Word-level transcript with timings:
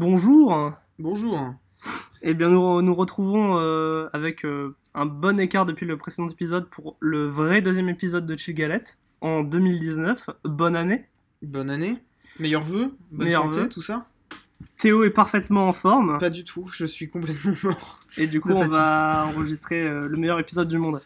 Bonjour. 0.00 0.72
Bonjour. 0.98 1.52
Eh 2.22 2.32
bien, 2.32 2.48
nous 2.48 2.80
nous 2.80 2.94
retrouvons 2.94 3.58
euh, 3.58 4.08
avec 4.14 4.46
euh, 4.46 4.74
un 4.94 5.04
bon 5.04 5.38
écart 5.38 5.66
depuis 5.66 5.84
le 5.84 5.98
précédent 5.98 6.26
épisode 6.26 6.70
pour 6.70 6.96
le 7.00 7.26
vrai 7.26 7.60
deuxième 7.60 7.90
épisode 7.90 8.24
de 8.24 8.34
Chill 8.34 8.54
Galette 8.54 8.96
en 9.20 9.42
2019. 9.42 10.30
Bonne 10.44 10.74
année. 10.74 11.04
Bonne 11.42 11.68
année. 11.68 11.98
Meilleurs 12.38 12.64
vœux. 12.64 12.96
Bonne 13.10 13.26
Meilleurs 13.26 13.52
santé, 13.52 13.68
tout 13.68 13.82
ça 13.82 14.06
Théo 14.78 15.04
est 15.04 15.10
parfaitement 15.10 15.68
en 15.68 15.72
forme 15.72 16.16
Pas 16.16 16.30
du 16.30 16.44
tout. 16.44 16.66
Je 16.72 16.86
suis 16.86 17.10
complètement 17.10 17.52
mort. 17.62 18.00
et 18.16 18.26
du 18.26 18.40
coup, 18.40 18.52
on 18.52 18.68
va 18.68 19.26
enregistrer 19.26 19.82
euh, 19.82 20.08
le 20.08 20.16
meilleur 20.16 20.40
épisode 20.40 20.68
du 20.68 20.78
monde. 20.78 21.02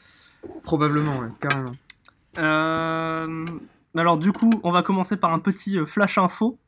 Probablement, 0.62 1.18
ouais, 1.18 1.30
carrément. 1.40 1.72
Alors, 3.96 4.18
du 4.18 4.30
coup, 4.30 4.52
on 4.62 4.70
va 4.70 4.84
commencer 4.84 5.16
par 5.16 5.32
un 5.32 5.40
petit 5.40 5.78
flash 5.84 6.16
info. 6.16 6.60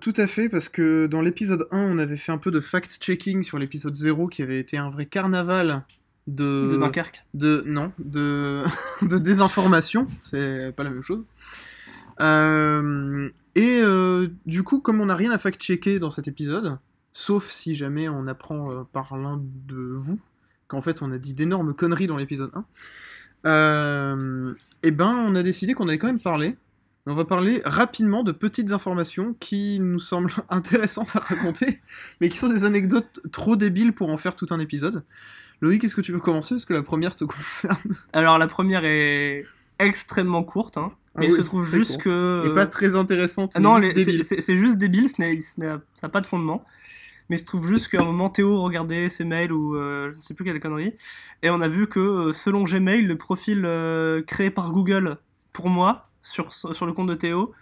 Tout 0.00 0.14
à 0.16 0.26
fait, 0.28 0.48
parce 0.48 0.68
que 0.68 1.06
dans 1.06 1.20
l'épisode 1.20 1.66
1, 1.72 1.78
on 1.78 1.98
avait 1.98 2.16
fait 2.16 2.30
un 2.30 2.38
peu 2.38 2.50
de 2.52 2.60
fact-checking 2.60 3.42
sur 3.42 3.58
l'épisode 3.58 3.96
0 3.96 4.28
qui 4.28 4.42
avait 4.42 4.60
été 4.60 4.76
un 4.78 4.88
vrai 4.88 5.06
carnaval 5.06 5.82
de. 6.28 6.68
de 6.70 6.76
Dunkerque. 6.76 7.24
de- 7.34 7.64
non, 7.66 7.90
de, 7.98 8.62
de 9.02 9.18
désinformation, 9.18 10.06
c'est 10.20 10.72
pas 10.76 10.84
la 10.84 10.90
même 10.90 11.02
chose. 11.02 11.24
Euh, 12.20 13.28
et 13.56 13.80
euh, 13.82 14.28
du 14.46 14.62
coup, 14.62 14.80
comme 14.80 15.00
on 15.00 15.06
n'a 15.06 15.16
rien 15.16 15.32
à 15.32 15.38
fact-checker 15.38 15.98
dans 15.98 16.10
cet 16.10 16.28
épisode, 16.28 16.78
sauf 17.12 17.50
si 17.50 17.74
jamais 17.74 18.08
on 18.08 18.28
apprend 18.28 18.70
euh, 18.70 18.82
par 18.92 19.16
l'un 19.16 19.42
de 19.66 19.94
vous 19.96 20.20
qu'en 20.68 20.82
fait 20.82 21.02
on 21.02 21.10
a 21.10 21.18
dit 21.18 21.34
d'énormes 21.34 21.74
conneries 21.74 22.06
dans 22.06 22.16
l'épisode 22.16 22.52
1, 22.54 22.64
euh, 23.46 24.54
et 24.84 24.92
ben 24.92 25.08
on 25.16 25.34
a 25.34 25.42
décidé 25.42 25.74
qu'on 25.74 25.88
allait 25.88 25.98
quand 25.98 26.06
même 26.06 26.20
parler. 26.20 26.56
On 27.06 27.14
va 27.14 27.24
parler 27.24 27.62
rapidement 27.64 28.22
de 28.22 28.30
petites 28.32 28.72
informations 28.72 29.34
qui 29.40 29.80
nous 29.80 29.98
semblent 29.98 30.32
intéressantes 30.50 31.10
à 31.16 31.20
raconter, 31.20 31.80
mais 32.20 32.28
qui 32.28 32.36
sont 32.36 32.48
des 32.48 32.64
anecdotes 32.64 33.20
trop 33.32 33.56
débiles 33.56 33.92
pour 33.92 34.10
en 34.10 34.16
faire 34.16 34.36
tout 34.36 34.46
un 34.50 34.60
épisode. 34.60 35.02
Loïc, 35.62 35.82
est-ce 35.84 35.96
que 35.96 36.00
tu 36.02 36.12
veux 36.12 36.20
commencer? 36.20 36.54
Parce 36.54 36.64
que 36.66 36.74
la 36.74 36.82
première 36.82 37.16
te 37.16 37.24
concerne. 37.26 37.76
Alors, 38.12 38.38
la 38.38 38.46
première 38.46 38.84
est 38.84 39.40
extrêmement 39.78 40.42
courte, 40.44 40.76
hein, 40.78 40.92
mais 41.16 41.26
il 41.26 41.30
Ah 41.30 41.32
oui, 41.32 41.38
se 41.38 41.42
trouve 41.44 41.64
juste 41.70 41.94
court. 41.94 42.02
que. 42.04 42.44
Et 42.50 42.54
pas 42.54 42.66
très 42.66 42.94
intéressante. 42.96 43.52
Ah 43.54 43.60
mais 43.60 43.64
non, 43.64 43.80
c'est- 43.80 44.54
juste 44.54 44.76
débile, 44.76 45.08
ce 45.08 45.16
ça 45.42 45.80
n'a 46.02 46.08
pas 46.08 46.20
de 46.20 46.26
fondement. 46.26 46.64
Mais 47.28 47.36
il 47.36 47.38
se 47.38 47.44
trouve 47.44 47.66
juste 47.68 47.88
qu'à 47.88 48.02
un 48.02 48.04
moment, 48.04 48.28
Théo 48.28 48.60
regardait 48.60 49.08
ses 49.08 49.24
mails 49.24 49.52
ou 49.52 49.76
euh, 49.76 50.10
je 50.12 50.18
sais 50.18 50.34
plus 50.34 50.44
quelle 50.44 50.58
connerie, 50.60 50.94
et 51.42 51.50
on 51.50 51.60
a 51.60 51.68
vu 51.68 51.86
que 51.86 52.00
euh, 52.00 52.32
selon 52.32 52.64
Gmail, 52.64 53.02
le 53.02 53.16
profil 53.16 53.62
euh, 53.64 54.20
créé 54.22 54.50
par 54.50 54.72
Google 54.72 55.16
pour 55.52 55.68
moi 55.68 56.09
sur, 56.22 56.52
sur 56.52 56.86
le 56.86 56.92
compte 56.92 57.08
de 57.08 57.14
Théo 57.14 57.52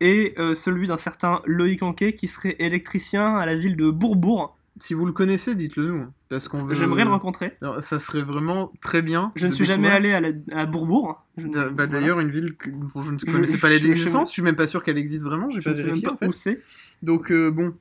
est 0.00 0.38
euh, 0.38 0.54
celui 0.54 0.86
d'un 0.88 0.96
certain 0.96 1.40
Loïc 1.46 1.82
Anquet 1.82 2.14
qui 2.14 2.28
serait 2.28 2.56
électricien 2.58 3.36
à 3.36 3.46
la 3.46 3.56
ville 3.56 3.76
de 3.76 3.90
Bourbourg. 3.90 4.56
Si 4.80 4.92
vous 4.92 5.06
le 5.06 5.12
connaissez, 5.12 5.54
dites-le 5.54 5.86
nous. 5.86 6.06
Parce 6.28 6.48
qu'on 6.48 6.64
veut. 6.64 6.74
J'aimerais 6.74 7.04
le 7.04 7.10
rencontrer. 7.10 7.56
Alors, 7.62 7.80
ça 7.80 8.00
serait 8.00 8.22
vraiment 8.22 8.72
très 8.80 9.02
bien. 9.02 9.30
Je 9.36 9.46
ne 9.46 9.52
suis 9.52 9.64
jamais 9.64 9.88
allé 9.88 10.12
à, 10.12 10.20
la- 10.20 10.30
à 10.52 10.66
Bourbourg. 10.66 11.24
Je 11.36 11.46
Bah, 11.46 11.68
voilà. 11.70 11.86
D'ailleurs, 11.86 12.18
une 12.18 12.30
ville 12.32 12.56
que 12.56 12.70
je 12.70 13.12
ne 13.12 13.18
connaissais 13.18 13.54
je- 13.56 13.60
pas 13.60 13.68
les 13.68 13.78
je- 13.78 13.94
je- 13.94 14.04
naissances, 14.04 14.30
je 14.30 14.32
suis 14.32 14.42
même 14.42 14.56
pas 14.56 14.66
sûr 14.66 14.82
qu'elle 14.82 14.98
existe 14.98 15.22
vraiment, 15.24 15.48
j'ai 15.50 15.60
je 15.60 15.64
pas 15.66 15.70
ne 15.70 15.74
sais 15.76 15.82
même 15.82 15.90
vérifié 15.90 16.08
pas 16.08 16.14
en 16.14 16.16
fait. 16.16 16.26
où 16.26 16.32
c'est. 16.32 16.60
Donc 17.02 17.30
euh, 17.30 17.52
bon, 17.52 17.72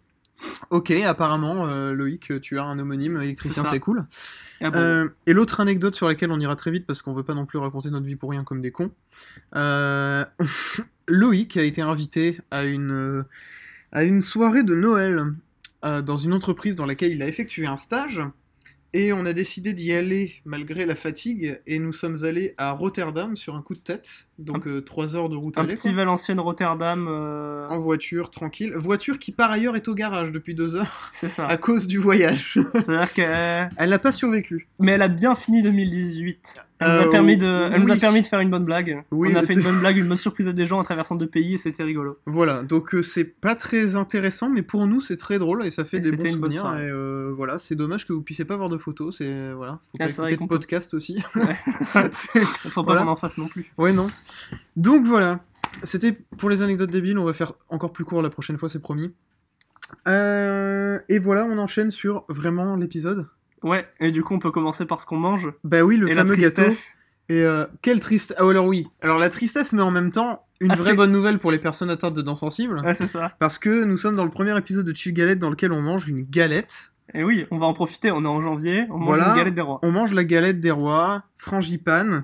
ok, 0.69 0.91
apparemment 0.91 1.67
euh, 1.67 1.93
Loïc, 1.93 2.41
tu 2.41 2.59
as 2.59 2.63
un 2.63 2.79
homonyme 2.79 3.21
électricien, 3.21 3.63
C'est 3.65 3.79
cool. 3.79 4.05
Ah 4.61 4.69
bon. 4.69 4.79
Euh, 4.79 5.07
et 5.25 5.33
l'autre 5.33 5.59
anecdote 5.59 5.95
sur 5.95 6.07
laquelle 6.07 6.31
on 6.31 6.39
ira 6.39 6.55
très 6.55 6.71
vite 6.71 6.85
parce 6.85 7.01
qu'on 7.01 7.13
veut 7.13 7.23
pas 7.23 7.33
non 7.33 7.45
plus 7.45 7.59
raconter 7.59 7.89
notre 7.89 8.05
vie 8.05 8.15
pour 8.15 8.29
rien 8.31 8.43
comme 8.43 8.61
des 8.61 8.71
cons. 8.71 8.91
euh, 9.55 10.25
Loïc 11.07 11.57
a 11.57 11.63
été 11.63 11.81
invité 11.81 12.39
à 12.49 12.63
une 12.63 13.25
à 13.91 14.03
une 14.03 14.21
soirée 14.21 14.63
de 14.63 14.73
Noël 14.73 15.33
dans 15.83 16.17
une 16.17 16.31
entreprise 16.31 16.75
dans 16.77 16.85
laquelle 16.85 17.11
il 17.11 17.21
a 17.21 17.27
effectué 17.27 17.65
un 17.65 17.75
stage. 17.75 18.21
Et 18.93 19.11
on 19.11 19.25
a 19.25 19.33
décidé 19.33 19.73
d'y 19.73 19.91
aller 19.91 20.35
malgré 20.45 20.85
la 20.85 20.93
fatigue, 20.93 21.59
et 21.65 21.79
nous 21.79 21.93
sommes 21.93 22.23
allés 22.23 22.53
à 22.57 22.71
Rotterdam 22.71 23.35
sur 23.35 23.55
un 23.55 23.63
coup 23.63 23.73
de 23.73 23.79
tête, 23.79 24.27
donc 24.39 24.67
euh, 24.67 24.81
trois 24.81 25.15
heures 25.15 25.29
de 25.29 25.35
route 25.35 25.57
un 25.57 25.61
aller, 25.61 25.73
petit 25.75 25.89
quoi. 25.89 25.97
Valenciennes 25.97 26.39
Rotterdam, 26.39 27.07
euh, 27.09 27.67
en 27.69 27.77
voiture, 27.77 28.29
tranquille. 28.29 28.73
Voiture 28.75 29.19
qui 29.19 29.31
par 29.31 29.51
ailleurs 29.51 29.75
est 29.75 29.87
au 29.87 29.93
garage 29.95 30.31
depuis 30.31 30.55
deux 30.55 30.75
heures 30.75 31.09
c'est 31.11 31.29
ça. 31.29 31.47
à 31.47 31.57
cause 31.57 31.87
du 31.87 31.97
voyage. 31.99 32.57
C'est-à-dire 32.73 33.13
qu'elle 33.13 33.69
Elle 33.77 33.89
n'a 33.89 33.99
pas 33.99 34.11
survécu. 34.11 34.67
Mais 34.79 34.93
elle 34.93 35.01
a 35.01 35.07
bien 35.07 35.35
fini 35.35 35.61
2018. 35.61 36.55
Elle, 36.79 36.87
nous, 36.87 36.93
a 36.95 37.01
Euh, 37.05 37.09
permis 37.09 37.37
de... 37.37 37.69
elle 37.71 37.81
nous 37.81 37.91
a 37.91 37.95
permis 37.95 38.21
de 38.21 38.25
faire 38.25 38.39
une 38.41 38.49
bonne 38.49 38.65
blague. 38.65 39.03
Oui, 39.11 39.29
On 39.31 39.35
a 39.37 39.41
fait 39.41 39.53
une 39.53 39.61
bonne 39.61 39.79
blague, 39.79 39.95
une 39.95 40.07
bonne 40.07 40.17
surprise 40.17 40.47
à 40.49 40.51
des 40.53 40.65
gens 40.65 40.79
en 40.79 40.83
traversant 40.83 41.15
deux 41.15 41.27
pays 41.27 41.53
et 41.53 41.57
c'était 41.57 41.83
rigolo. 41.83 42.17
Voilà, 42.25 42.63
donc 42.63 42.93
euh, 42.95 43.03
c'est 43.03 43.23
pas 43.23 43.55
très 43.55 43.95
intéressant, 43.95 44.49
mais 44.49 44.63
pour 44.63 44.85
nous 44.87 44.99
c'est 44.99 45.15
très 45.15 45.39
drôle 45.39 45.65
et 45.65 45.71
ça 45.71 45.85
fait 45.85 45.97
Et 45.97 45.99
des 46.01 46.11
bons 46.11 46.27
souvenirs. 46.29 46.65
Et 46.77 46.89
euh, 46.89 47.31
voilà, 47.37 47.57
c'est 47.57 47.75
dommage 47.75 48.05
que 48.05 48.11
vous 48.11 48.21
puissiez 48.21 48.43
pas 48.43 48.57
voir 48.57 48.67
de 48.69 48.77
photos. 48.77 49.17
C'est 49.17 49.53
voilà, 49.53 49.79
faut 49.91 49.97
Ah, 50.01 50.07
pas 50.07 50.31
écouter 50.31 50.37
de 50.43 50.47
podcast 50.49 50.93
aussi. 50.93 51.23
Ouais. 51.35 51.55
Faut 52.69 52.83
pas 52.83 52.93
Voilà. 52.93 53.01
qu'on 53.03 53.11
en 53.11 53.15
fasse 53.15 53.37
non 53.37 53.47
plus. 53.47 53.71
ouais 53.77 53.93
non. 53.93 54.07
Donc 54.75 55.05
voilà, 55.05 55.39
c'était 55.83 56.13
pour 56.37 56.49
les 56.49 56.61
anecdotes 56.61 56.89
débiles. 56.91 57.17
On 57.17 57.25
va 57.25 57.33
faire 57.33 57.53
encore 57.69 57.93
plus 57.93 58.05
court 58.05 58.21
la 58.21 58.29
prochaine 58.29 58.57
fois, 58.57 58.69
c'est 58.69 58.81
promis. 58.81 59.13
Euh, 60.07 60.99
et 61.09 61.19
voilà, 61.19 61.45
on 61.45 61.57
enchaîne 61.57 61.91
sur 61.91 62.25
vraiment 62.29 62.75
l'épisode. 62.75 63.27
Ouais, 63.61 63.87
et 63.99 64.11
du 64.11 64.23
coup 64.23 64.33
on 64.33 64.39
peut 64.39 64.51
commencer 64.51 64.85
par 64.85 64.99
ce 64.99 65.05
qu'on 65.05 65.17
mange. 65.17 65.47
Bah 65.63 65.81
oui, 65.83 65.97
le 65.97 66.09
et 66.09 66.13
la 66.13 66.23
fameux 66.23 66.35
gâteau. 66.35 66.63
tristesse. 66.63 66.97
Et 67.29 67.41
euh, 67.43 67.65
quelle 67.81 67.99
triste. 68.01 68.33
Ah, 68.37 68.49
alors 68.49 68.65
oui. 68.65 68.87
Alors 69.01 69.17
la 69.17 69.29
tristesse, 69.29 69.71
mais 69.71 69.81
en 69.81 69.91
même 69.91 70.11
temps, 70.11 70.45
une 70.59 70.71
Ah, 70.71 70.75
vraie 70.75 70.93
bonne 70.93 71.11
nouvelle 71.11 71.39
pour 71.39 71.51
les 71.51 71.59
personnes 71.59 71.89
atteintes 71.89 72.13
de 72.13 72.21
dents 72.21 72.35
sensibles. 72.35 72.79
Ouais, 72.83 72.93
c'est 72.93 73.07
ça. 73.07 73.31
Parce 73.39 73.57
que 73.57 73.85
nous 73.85 73.97
sommes 73.97 74.17
dans 74.17 74.25
le 74.25 74.31
premier 74.31 74.57
épisode 74.57 74.85
de 74.85 74.93
Chill 74.93 75.13
Galette 75.13 75.39
dans 75.39 75.49
lequel 75.49 75.71
on 75.71 75.81
mange 75.81 76.09
une 76.09 76.23
galette. 76.25 76.91
Et 77.13 77.23
oui, 77.23 77.45
on 77.51 77.57
va 77.57 77.65
en 77.67 77.73
profiter, 77.73 78.11
on 78.11 78.23
est 78.23 78.27
en 78.27 78.41
janvier, 78.41 78.85
on 78.89 78.97
mange 78.97 79.07
Voilà. 79.17 79.29
une 79.29 79.35
galette 79.37 79.53
des 79.55 79.61
rois. 79.61 79.79
On 79.83 79.91
mange 79.91 80.13
la 80.13 80.23
galette 80.25 80.59
des 80.59 80.71
rois, 80.71 81.23
frangipane. 81.37 82.23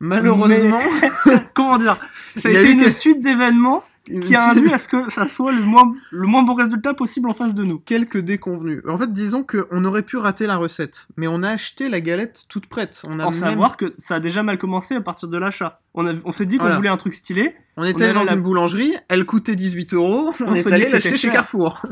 Malheureusement, 0.00 0.78
Comment 1.54 1.78
dire? 1.78 1.98
Ça 2.36 2.48
a 2.48 2.52
Il 2.52 2.54
y 2.54 2.56
a 2.58 2.60
été 2.62 2.72
une 2.72 2.84
que- 2.84 2.90
suite 2.90 3.20
d'événements 3.20 3.82
qui 4.22 4.36
a 4.36 4.50
induit 4.50 4.72
à 4.72 4.78
ce 4.78 4.86
que 4.86 5.10
ça 5.10 5.26
soit 5.26 5.50
le 5.50 5.62
moins, 5.62 5.92
le 6.12 6.28
moins 6.28 6.44
bon 6.44 6.54
résultat 6.54 6.94
possible 6.94 7.28
en 7.28 7.34
face 7.34 7.56
de 7.56 7.64
nous. 7.64 7.80
quelques 7.80 8.18
déconvenus. 8.18 8.80
En 8.88 8.96
fait, 8.98 9.12
disons 9.12 9.42
qu'on 9.42 9.84
aurait 9.84 10.02
pu 10.02 10.16
rater 10.16 10.46
la 10.46 10.54
recette, 10.58 11.08
mais 11.16 11.26
on 11.26 11.42
a 11.42 11.48
acheté 11.50 11.88
la 11.88 12.00
galette 12.00 12.44
toute 12.48 12.66
prête. 12.68 13.02
On 13.08 13.18
a 13.18 13.24
En 13.24 13.30
même- 13.30 13.40
savoir 13.40 13.76
que 13.76 13.94
ça 13.98 14.14
a 14.14 14.20
déjà 14.20 14.44
mal 14.44 14.58
commencé 14.58 14.94
à 14.94 15.00
partir 15.00 15.26
de 15.28 15.36
l'achat. 15.36 15.80
On, 15.94 16.06
a- 16.06 16.12
on 16.24 16.30
s'est 16.30 16.46
dit 16.46 16.56
qu'on 16.58 16.62
Voilà. 16.64 16.76
voulait 16.76 16.88
un 16.88 16.96
truc 16.98 17.14
stylé, 17.14 17.56
on 17.76 17.82
était 17.82 18.02
on 18.02 18.04
allé 18.04 18.12
dans 18.14 18.22
la- 18.22 18.34
une 18.34 18.42
boulangerie, 18.42 18.94
elle 19.08 19.24
coûtait 19.24 19.56
18 19.56 19.92
euros, 19.94 20.32
on, 20.38 20.50
On 20.50 20.54
est 20.54 20.64
allé 20.72 20.86
l'acheter 20.86 21.16
chez. 21.16 21.30
Carrefour. 21.30 21.82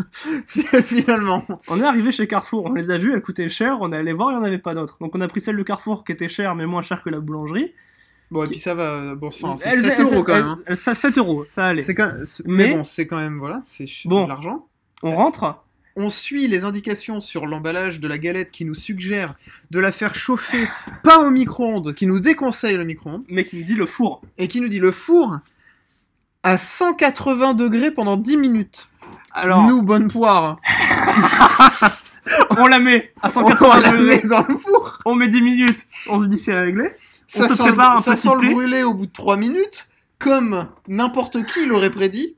Finalement. 0.85 1.45
On 1.67 1.81
est 1.81 1.85
arrivé 1.85 2.13
chez 2.13 2.29
Carrefour, 2.29 2.67
on 2.67 2.75
les 2.75 2.93
a 2.93 2.99
vus, 2.99 3.13
elles 3.13 3.23
coûtaient 3.23 3.49
cher, 3.49 3.79
on 3.81 3.91
est 3.91 3.97
allé 3.97 4.13
voir, 4.13 4.31
il 4.31 4.35
n'y 4.37 4.41
en 4.41 4.45
avait 4.45 4.59
pas 4.59 4.75
d'autres. 4.75 4.99
Donc 5.01 5.17
on 5.17 5.21
a 5.21 5.27
pris 5.27 5.41
celle 5.41 5.57
de 5.57 5.63
Carrefour 5.65 6.05
qui 6.05 6.13
était 6.13 6.29
chère 6.29 6.55
mais 6.55 6.67
moins 6.67 6.83
chère 6.83 7.03
que 7.03 7.11
la 7.11 7.19
boulangerie. 7.19 7.73
Bon, 8.35 8.45
et 8.45 8.49
puis 8.49 8.59
ça 8.59 8.75
va. 8.75 9.15
Bon, 9.15 9.29
enfin, 9.29 9.55
c'est 9.57 9.69
Elles- 9.69 9.81
7 9.83 9.95
elles- 9.97 10.05
euros 10.05 10.23
quand 10.25 10.35
même. 10.35 10.45
hein. 10.45 10.59
elles- 10.67 10.77
ça, 10.77 10.95
7 10.95 11.17
euros, 11.19 11.45
ça 11.49 11.67
allait. 11.67 11.83
C'est 11.85 11.95
quand... 11.95 12.13
c'est- 12.25 12.45
mais... 12.47 12.67
Mais- 12.69 12.75
bon, 12.77 12.83
c'est 12.85 13.07
quand 13.07 13.17
même 13.17 13.39
voilà, 13.39 13.61
c'est 13.63 13.87
Bon. 14.07 14.25
de 14.25 14.29
l'argent. 14.29 14.67
On 15.05 15.13
rentre, 15.13 15.61
On 15.97 16.11
suit 16.11 16.49
les 16.49 16.65
indications 16.65 17.21
sur 17.21 17.47
l'emballage 17.47 18.01
de 18.01 18.09
la 18.09 18.19
galette 18.19 18.51
qui 18.51 18.65
nous 18.65 18.75
suggère 18.75 19.35
de 19.71 19.79
la 19.79 19.93
faire 19.93 20.17
chauffer 20.17 20.67
pas 21.05 21.21
au 21.21 21.31
micro-ondes, 21.31 21.95
qui 21.95 22.07
nous 22.09 22.19
déconseille 22.19 22.77
le 22.77 22.85
micro-ondes 22.85 23.23
mais 23.29 23.45
qui 23.45 23.57
me 23.57 23.63
dit 23.63 23.77
le 23.77 23.87
four. 23.87 24.21
et 24.37 24.49
qui 24.49 24.61
nous 24.61 24.67
dit 24.69 24.81
le 24.81 24.91
four 24.91 25.39
à 26.43 26.59
180 26.59 27.55
degrés 27.55 27.93
pendant 27.93 28.17
10 28.17 28.37
minutes. 28.37 28.89
Alors, 29.33 29.63
Nous, 29.69 29.83
bonne 29.83 30.09
poire, 30.11 30.59
on 32.59 32.67
la 32.67 32.81
met 32.81 33.13
à 33.23 33.27
on 33.29 33.31
180 33.31 33.81
la 33.81 33.91
degrés, 33.93 34.05
met 34.23 34.29
dans 34.29 34.45
le 34.49 34.57
four. 34.57 34.99
on 35.05 35.15
met 35.15 35.29
10 35.29 35.43
minutes, 35.43 35.87
on 36.09 36.19
se 36.19 36.27
dit 36.27 36.39
c'est 36.39 36.59
réglé. 36.59 36.91
Ça 37.29 37.49
se 37.49 37.55
sent, 37.55 37.63
prépare 37.65 37.99
un 37.99 38.01
ça 38.01 38.13
petit 38.13 38.23
sent 38.23 38.37
thé. 38.41 38.47
le 38.47 38.53
brûler 38.53 38.83
au 38.83 38.95
bout 38.95 39.07
de 39.07 39.13
3 39.13 39.37
minutes, 39.37 39.89
comme 40.19 40.69
n'importe 40.89 41.45
qui 41.47 41.67
l'aurait 41.67 41.91
prédit. 41.91 42.37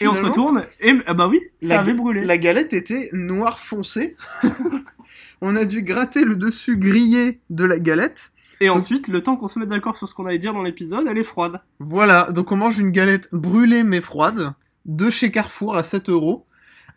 Et 0.00 0.06
on 0.06 0.14
se 0.14 0.22
retourne, 0.22 0.64
et 0.80 0.94
ah 1.06 1.14
bah 1.14 1.26
oui, 1.26 1.40
ça 1.60 1.80
avait 1.80 1.94
brûlé. 1.94 2.24
La 2.24 2.38
galette 2.38 2.72
était 2.72 3.10
noire 3.12 3.58
foncé. 3.58 4.16
on 5.40 5.56
a 5.56 5.64
dû 5.64 5.82
gratter 5.82 6.24
le 6.24 6.36
dessus 6.36 6.76
grillé 6.76 7.40
de 7.50 7.64
la 7.64 7.78
galette. 7.78 8.30
Et 8.60 8.70
ensuite, 8.70 9.08
le 9.08 9.22
temps 9.22 9.36
qu'on 9.36 9.46
se 9.46 9.58
mette 9.58 9.68
d'accord 9.68 9.96
sur 9.96 10.08
ce 10.08 10.14
qu'on 10.14 10.26
allait 10.26 10.38
dire 10.38 10.52
dans 10.52 10.62
l'épisode, 10.62 11.06
elle 11.08 11.18
est 11.18 11.24
froide. 11.24 11.60
Voilà, 11.78 12.30
donc 12.32 12.50
on 12.52 12.56
mange 12.56 12.78
une 12.78 12.90
galette 12.90 13.28
brûlée 13.32 13.84
mais 13.84 14.00
froide 14.00 14.54
de 14.84 15.10
chez 15.10 15.30
Carrefour 15.30 15.76
à 15.76 15.84
7 15.84 16.08
euros 16.08 16.46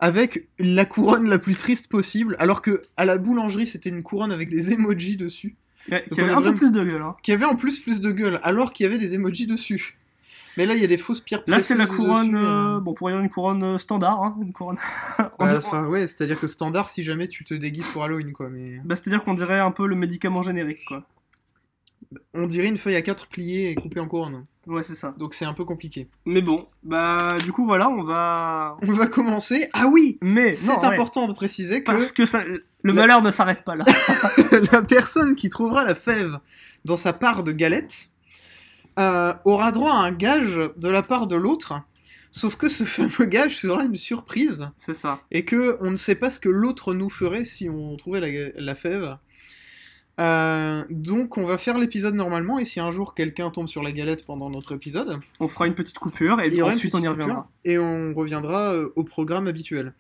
avec 0.02 0.48
la 0.58 0.84
couronne 0.86 1.30
la 1.30 1.38
plus 1.38 1.56
triste 1.56 1.88
possible, 1.88 2.36
alors 2.40 2.64
que 2.64 2.82
à 2.98 3.06
la 3.06 3.20
boulangerie 3.20 3.68
c'était 3.68 3.90
une 3.90 4.02
couronne 4.02 4.32
avec 4.32 4.50
des 4.50 4.74
emojis 4.74 5.16
dessus, 5.16 5.56
Qui 5.88 6.22
avait 6.22 6.32
un 6.32 6.42
peu 6.42 6.54
plus 6.54 6.72
de 6.72 6.84
gueule. 6.84 7.02
Hein. 7.02 7.16
qui 7.24 7.32
avait 7.32 7.46
en 7.46 7.56
plus 7.56 7.80
plus 7.80 8.02
de 8.02 8.12
gueule, 8.12 8.40
alors 8.44 8.74
qu'il 8.74 8.86
y 8.86 8.88
avait 8.88 8.98
des 8.98 9.14
emojis 9.14 9.48
dessus. 9.48 9.98
Mais 10.58 10.66
là 10.66 10.76
il 10.76 10.82
y 10.82 10.84
a 10.84 10.88
des 10.88 10.98
fausses 10.98 11.22
pierres. 11.22 11.44
Là, 11.48 11.60
c'est 11.60 11.76
la 11.76 11.86
couronne, 11.86 12.32
dessus, 12.32 12.46
euh, 12.46 12.80
bon, 12.80 12.94
pour 12.94 13.10
dire 13.10 13.20
une 13.20 13.30
couronne 13.30 13.64
euh, 13.64 13.78
standard, 13.78 14.22
hein, 14.22 14.38
une 14.42 14.54
couronne. 14.54 14.78
Enfin, 15.40 15.88
ouais, 15.88 16.08
c'est-à-dire 16.08 16.40
que 16.40 16.48
standard 16.48 16.90
si 16.90 17.04
jamais 17.04 17.28
tu 17.28 17.44
te 17.44 17.54
déguises 17.54 17.88
pour 17.88 18.04
Halloween 18.04 18.34
quoi, 18.34 18.50
mais 18.50 18.80
bah, 18.84 18.96
c'est-à-dire 18.96 19.24
qu'on 19.24 19.34
dirait 19.34 19.60
un 19.60 19.72
peu 19.72 19.88
le 19.88 19.96
médicament 19.96 20.42
générique, 20.42 20.84
quoi. 20.86 21.04
on 22.34 22.48
dirait 22.48 22.68
une 22.68 22.78
feuille 22.78 22.96
à 22.96 23.02
4 23.02 23.28
pliée 23.28 23.70
et 23.70 23.76
coupée 23.76 24.00
en 24.00 24.08
couronne. 24.08 24.46
Ouais, 24.68 24.84
c'est 24.84 24.94
ça. 24.94 25.16
Donc 25.18 25.34
c'est 25.34 25.46
un 25.46 25.54
peu 25.54 25.66
compliqué. 25.66 26.08
Mais 26.26 26.42
bon, 26.42 26.68
bah 26.84 27.38
du 27.44 27.52
coup 27.52 27.66
voilà, 27.66 27.90
on 27.90 28.04
va. 28.04 28.78
On 28.84 28.94
va 28.94 29.08
commencer. 29.08 29.70
Ah 29.74 29.88
oui 29.88 30.20
Mais 30.22 30.56
C'est 30.56 30.72
ouais, 30.72 30.86
important 30.86 31.28
de 31.28 31.34
préciser 31.34 31.80
que 31.80 31.86
parce 31.92 32.12
que 32.12 32.26
ça, 32.26 32.44
le 32.44 32.64
La- 32.84 32.94
malheur 32.94 33.22
ne 33.24 33.32
s'arrête 33.32 33.64
pas 33.64 33.76
là. 33.76 33.86
la 34.72 34.82
personne 34.84 35.36
qui 35.36 35.50
trouvera 35.50 35.84
la 35.84 35.96
fève 35.96 36.38
dans 36.86 36.98
sa 36.98 37.12
part 37.14 37.44
de 37.44 37.52
galette 37.52 38.10
euh, 39.00 39.34
aura 39.46 39.72
droit 39.72 39.94
à 39.94 39.98
un 39.98 40.12
gage 40.12 40.60
de 40.78 40.90
la 40.90 41.02
part 41.02 41.26
de 41.28 41.36
l'autre. 41.36 41.74
Sauf 42.34 42.56
que 42.56 42.70
ce 42.70 42.84
fameux 42.86 43.26
gage 43.26 43.58
sera 43.58 43.84
une 43.84 43.98
surprise 43.98 44.70
c'est 44.78 44.94
ça. 44.94 45.20
et 45.32 45.44
que 45.44 45.78
on 45.82 45.92
ne 45.92 45.98
sait 45.98 46.16
pas 46.16 46.30
ce 46.32 46.40
que 46.40 46.48
l'autre 46.50 46.94
nous 46.94 47.10
ferait 47.10 47.44
si 47.46 47.68
on 47.70 47.98
trouvait 47.98 48.54
la 48.56 48.76
fève. 48.76 49.18
Euh, 50.20 50.84
donc 50.90 51.38
on 51.38 51.46
va 51.46 51.58
faire 51.58 51.78
l'épisode 51.78 52.14
normalement 52.14 52.60
et 52.60 52.66
si 52.66 52.80
un 52.80 52.92
jour 52.92 53.16
quelqu'un 53.16 53.50
tombe 53.50 53.68
sur 53.68 53.82
la 53.82 53.92
galette 53.92 54.26
pendant 54.26 54.50
notre 54.50 54.74
épisode, 54.74 55.20
On 55.40 55.48
fera 55.48 55.68
une 55.68 55.74
petite 55.74 56.00
coupure 56.00 56.40
et 56.42 56.62
ensuite 56.62 56.94
on 56.94 57.02
y 57.02 57.08
reviendra. 57.08 57.50
et 57.64 57.80
on 57.80 58.14
reviendra 58.14 58.74
euh, 58.74 58.92
au 58.96 59.04
programme 59.04 59.48
habituel. 59.48 59.94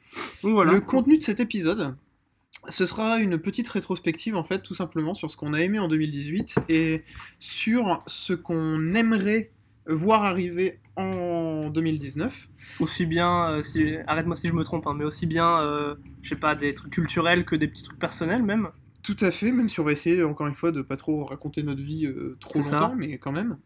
Voilà. 0.43 0.73
Le 0.73 0.81
contenu 0.81 1.17
de 1.17 1.23
cet 1.23 1.39
épisode, 1.39 1.95
ce 2.67 2.85
sera 2.85 3.19
une 3.19 3.37
petite 3.39 3.69
rétrospective 3.69 4.35
en 4.35 4.43
fait, 4.43 4.59
tout 4.59 4.75
simplement 4.75 5.13
sur 5.13 5.31
ce 5.31 5.37
qu'on 5.37 5.53
a 5.53 5.61
aimé 5.61 5.79
en 5.79 5.87
2018 5.87 6.55
et 6.67 7.03
sur 7.39 8.03
ce 8.05 8.33
qu'on 8.33 8.93
aimerait 8.93 9.49
voir 9.87 10.25
arriver 10.25 10.79
en 10.97 11.69
2019. 11.69 12.49
Aussi 12.81 13.05
bien, 13.05 13.49
euh, 13.49 13.61
si... 13.61 13.95
arrête-moi 14.05 14.35
si 14.35 14.49
je 14.49 14.53
me 14.53 14.63
trompe, 14.63 14.85
hein, 14.85 14.93
mais 14.95 15.05
aussi 15.05 15.25
bien, 15.25 15.95
je 16.21 16.29
sais 16.29 16.35
pas, 16.35 16.53
des 16.53 16.73
trucs 16.73 16.91
culturels 16.91 17.45
que 17.45 17.55
des 17.55 17.67
petits 17.67 17.83
trucs 17.83 17.97
personnels 17.97 18.43
même. 18.43 18.69
Tout 19.03 19.17
à 19.21 19.31
fait, 19.31 19.51
même 19.51 19.69
si 19.69 19.79
on 19.79 19.83
va 19.83 19.91
essayer 19.91 20.23
encore 20.23 20.47
une 20.47 20.55
fois 20.55 20.71
de 20.71 20.81
pas 20.81 20.97
trop 20.97 21.25
raconter 21.25 21.63
notre 21.63 21.81
vie 21.81 22.05
euh, 22.05 22.37
trop 22.39 22.61
ça. 22.61 22.77
longtemps, 22.77 22.95
mais 22.95 23.17
quand 23.17 23.31
même. 23.31 23.57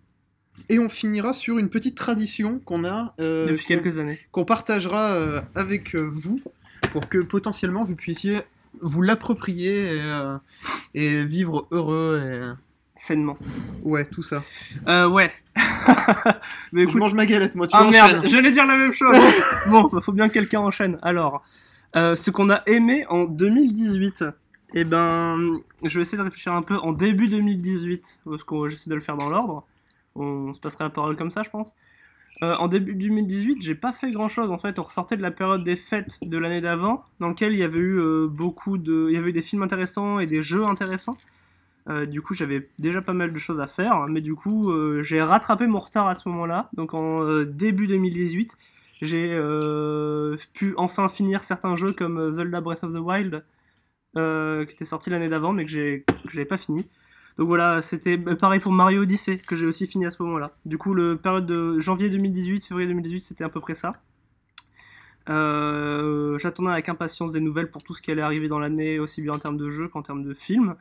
Et 0.69 0.79
on 0.79 0.87
finira 0.87 1.33
sur 1.33 1.57
une 1.57 1.69
petite 1.69 1.95
tradition 1.95 2.59
qu'on 2.59 2.85
a, 2.85 3.13
euh, 3.19 3.47
depuis 3.47 3.65
quelques 3.65 3.99
années. 3.99 4.19
qu'on 4.31 4.45
partagera 4.45 5.13
euh, 5.13 5.41
avec 5.53 5.95
vous 5.95 6.39
pour 6.93 7.09
que 7.09 7.17
potentiellement 7.17 7.83
vous 7.83 7.95
puissiez 7.95 8.41
vous 8.81 9.01
l'approprier 9.01 9.97
et, 9.97 10.01
et 10.93 11.25
vivre 11.25 11.67
heureux 11.71 12.21
et 12.23 12.61
Sainement. 12.97 13.37
ouais 13.83 14.05
tout 14.05 14.23
ça. 14.23 14.41
Euh, 14.87 15.05
ouais. 15.09 15.29
mais 16.71 16.83
Je 16.83 16.87
écoute, 16.87 16.95
mange 16.95 17.13
ma 17.13 17.25
galette 17.25 17.55
moi. 17.55 17.67
Tu 17.67 17.75
Ah 17.77 17.83
merde, 17.83 18.21
j'allais 18.25 18.51
dire 18.51 18.65
la 18.65 18.77
même 18.77 18.93
chose. 18.93 19.13
bon, 19.67 19.89
faut 19.99 20.13
bien 20.13 20.29
que 20.29 20.33
quelqu'un 20.33 20.61
enchaîne. 20.61 20.97
Alors, 21.01 21.43
ce 21.93 22.31
qu'on 22.31 22.49
a 22.49 22.63
aimé 22.67 23.05
en 23.09 23.25
2018, 23.25 24.23
eh 24.75 24.83
ben, 24.83 25.59
je 25.83 25.95
vais 25.95 26.01
essayer 26.01 26.17
de 26.17 26.23
réfléchir 26.23 26.53
un 26.53 26.61
peu 26.61 26.75
en 26.77 26.91
début 26.91 27.29
2018, 27.29 28.19
parce 28.25 28.43
que 28.43 28.67
j'essaie 28.67 28.89
de 28.89 28.95
le 28.95 29.01
faire 29.01 29.15
dans 29.17 29.29
l'ordre. 29.29 29.65
On 30.15 30.53
se 30.53 30.59
passera 30.59 30.83
la 30.85 30.89
parole 30.89 31.15
comme 31.15 31.31
ça, 31.31 31.43
je 31.43 31.49
pense. 31.49 31.75
Euh, 32.43 32.53
en 32.55 32.67
début 32.67 32.93
2018, 32.93 33.61
j'ai 33.61 33.75
pas 33.75 33.93
fait 33.93 34.11
grand 34.11 34.27
chose 34.27 34.51
en 34.51 34.57
fait. 34.57 34.77
On 34.77 34.81
ressortait 34.81 35.15
de 35.15 35.21
la 35.21 35.31
période 35.31 35.63
des 35.63 35.77
fêtes 35.77 36.19
de 36.21 36.37
l'année 36.37 36.59
d'avant, 36.59 37.05
dans 37.21 37.29
lequel 37.29 37.53
il 37.53 37.59
y 37.59 37.63
avait 37.63 37.79
eu 37.79 37.97
euh, 37.97 38.27
beaucoup 38.27 38.77
de, 38.77 39.07
il 39.09 39.15
y 39.15 39.17
avait 39.17 39.29
eu 39.29 39.33
des 39.33 39.41
films 39.41 39.63
intéressants 39.63 40.19
et 40.19 40.27
des 40.27 40.41
jeux 40.41 40.65
intéressants. 40.65 41.15
Euh, 41.87 42.05
du 42.05 42.21
coup, 42.21 42.33
j'avais 42.33 42.67
déjà 42.79 43.01
pas 43.01 43.13
mal 43.13 43.31
de 43.31 43.39
choses 43.39 43.61
à 43.61 43.67
faire, 43.67 44.07
mais 44.07 44.19
du 44.19 44.35
coup, 44.35 44.73
j'ai 45.01 45.21
rattrapé 45.21 45.67
mon 45.67 45.79
retard 45.79 46.07
à 46.07 46.15
ce 46.15 46.27
moment-là. 46.27 46.69
Donc 46.73 46.93
en 46.93 47.43
début 47.43 47.87
2018, 47.87 48.57
j'ai 49.01 49.39
pu 50.53 50.73
enfin 50.75 51.07
finir 51.07 51.43
certains 51.45 51.75
jeux 51.77 51.93
comme 51.93 52.31
Zelda 52.31 52.59
Breath 52.59 52.83
of 52.83 52.93
the 52.93 52.97
Wild, 52.97 53.43
qui 54.15 54.73
était 54.73 54.85
sorti 54.85 55.09
l'année 55.09 55.29
d'avant, 55.29 55.53
mais 55.53 55.65
que 55.65 55.71
j'avais 55.71 56.45
pas 56.45 56.57
fini. 56.57 56.87
Donc 57.37 57.47
voilà, 57.47 57.81
c'était 57.81 58.17
euh, 58.17 58.35
pareil 58.35 58.59
pour 58.59 58.71
Mario 58.71 59.01
Odyssey, 59.01 59.37
que 59.37 59.55
j'ai 59.55 59.65
aussi 59.65 59.87
fini 59.87 60.05
à 60.05 60.09
ce 60.09 60.21
moment-là. 60.23 60.55
Du 60.65 60.77
coup, 60.77 60.93
le 60.93 61.17
période 61.17 61.45
de 61.45 61.79
janvier 61.79 62.09
2018, 62.09 62.65
février 62.65 62.87
2018, 62.87 63.21
c'était 63.21 63.43
à 63.43 63.49
peu 63.49 63.59
près 63.59 63.75
ça. 63.75 63.93
Euh, 65.27 66.37
J'attendais 66.37 66.71
avec 66.71 66.87
impatience 66.87 67.31
des 67.31 67.41
nouvelles 67.41 67.69
pour 67.69 67.83
tout 67.83 67.93
ce 67.93 68.01
qui 68.01 68.11
allait 68.11 68.21
arriver 68.21 68.47
dans 68.47 68.59
l'année, 68.59 68.99
aussi 68.99 69.21
bien 69.21 69.33
en 69.33 69.39
termes 69.39 69.57
de 69.57 69.69
jeux 69.69 69.89
qu'en 69.89 70.01
termes 70.01 70.23
de 70.23 70.33
films. 70.33 70.75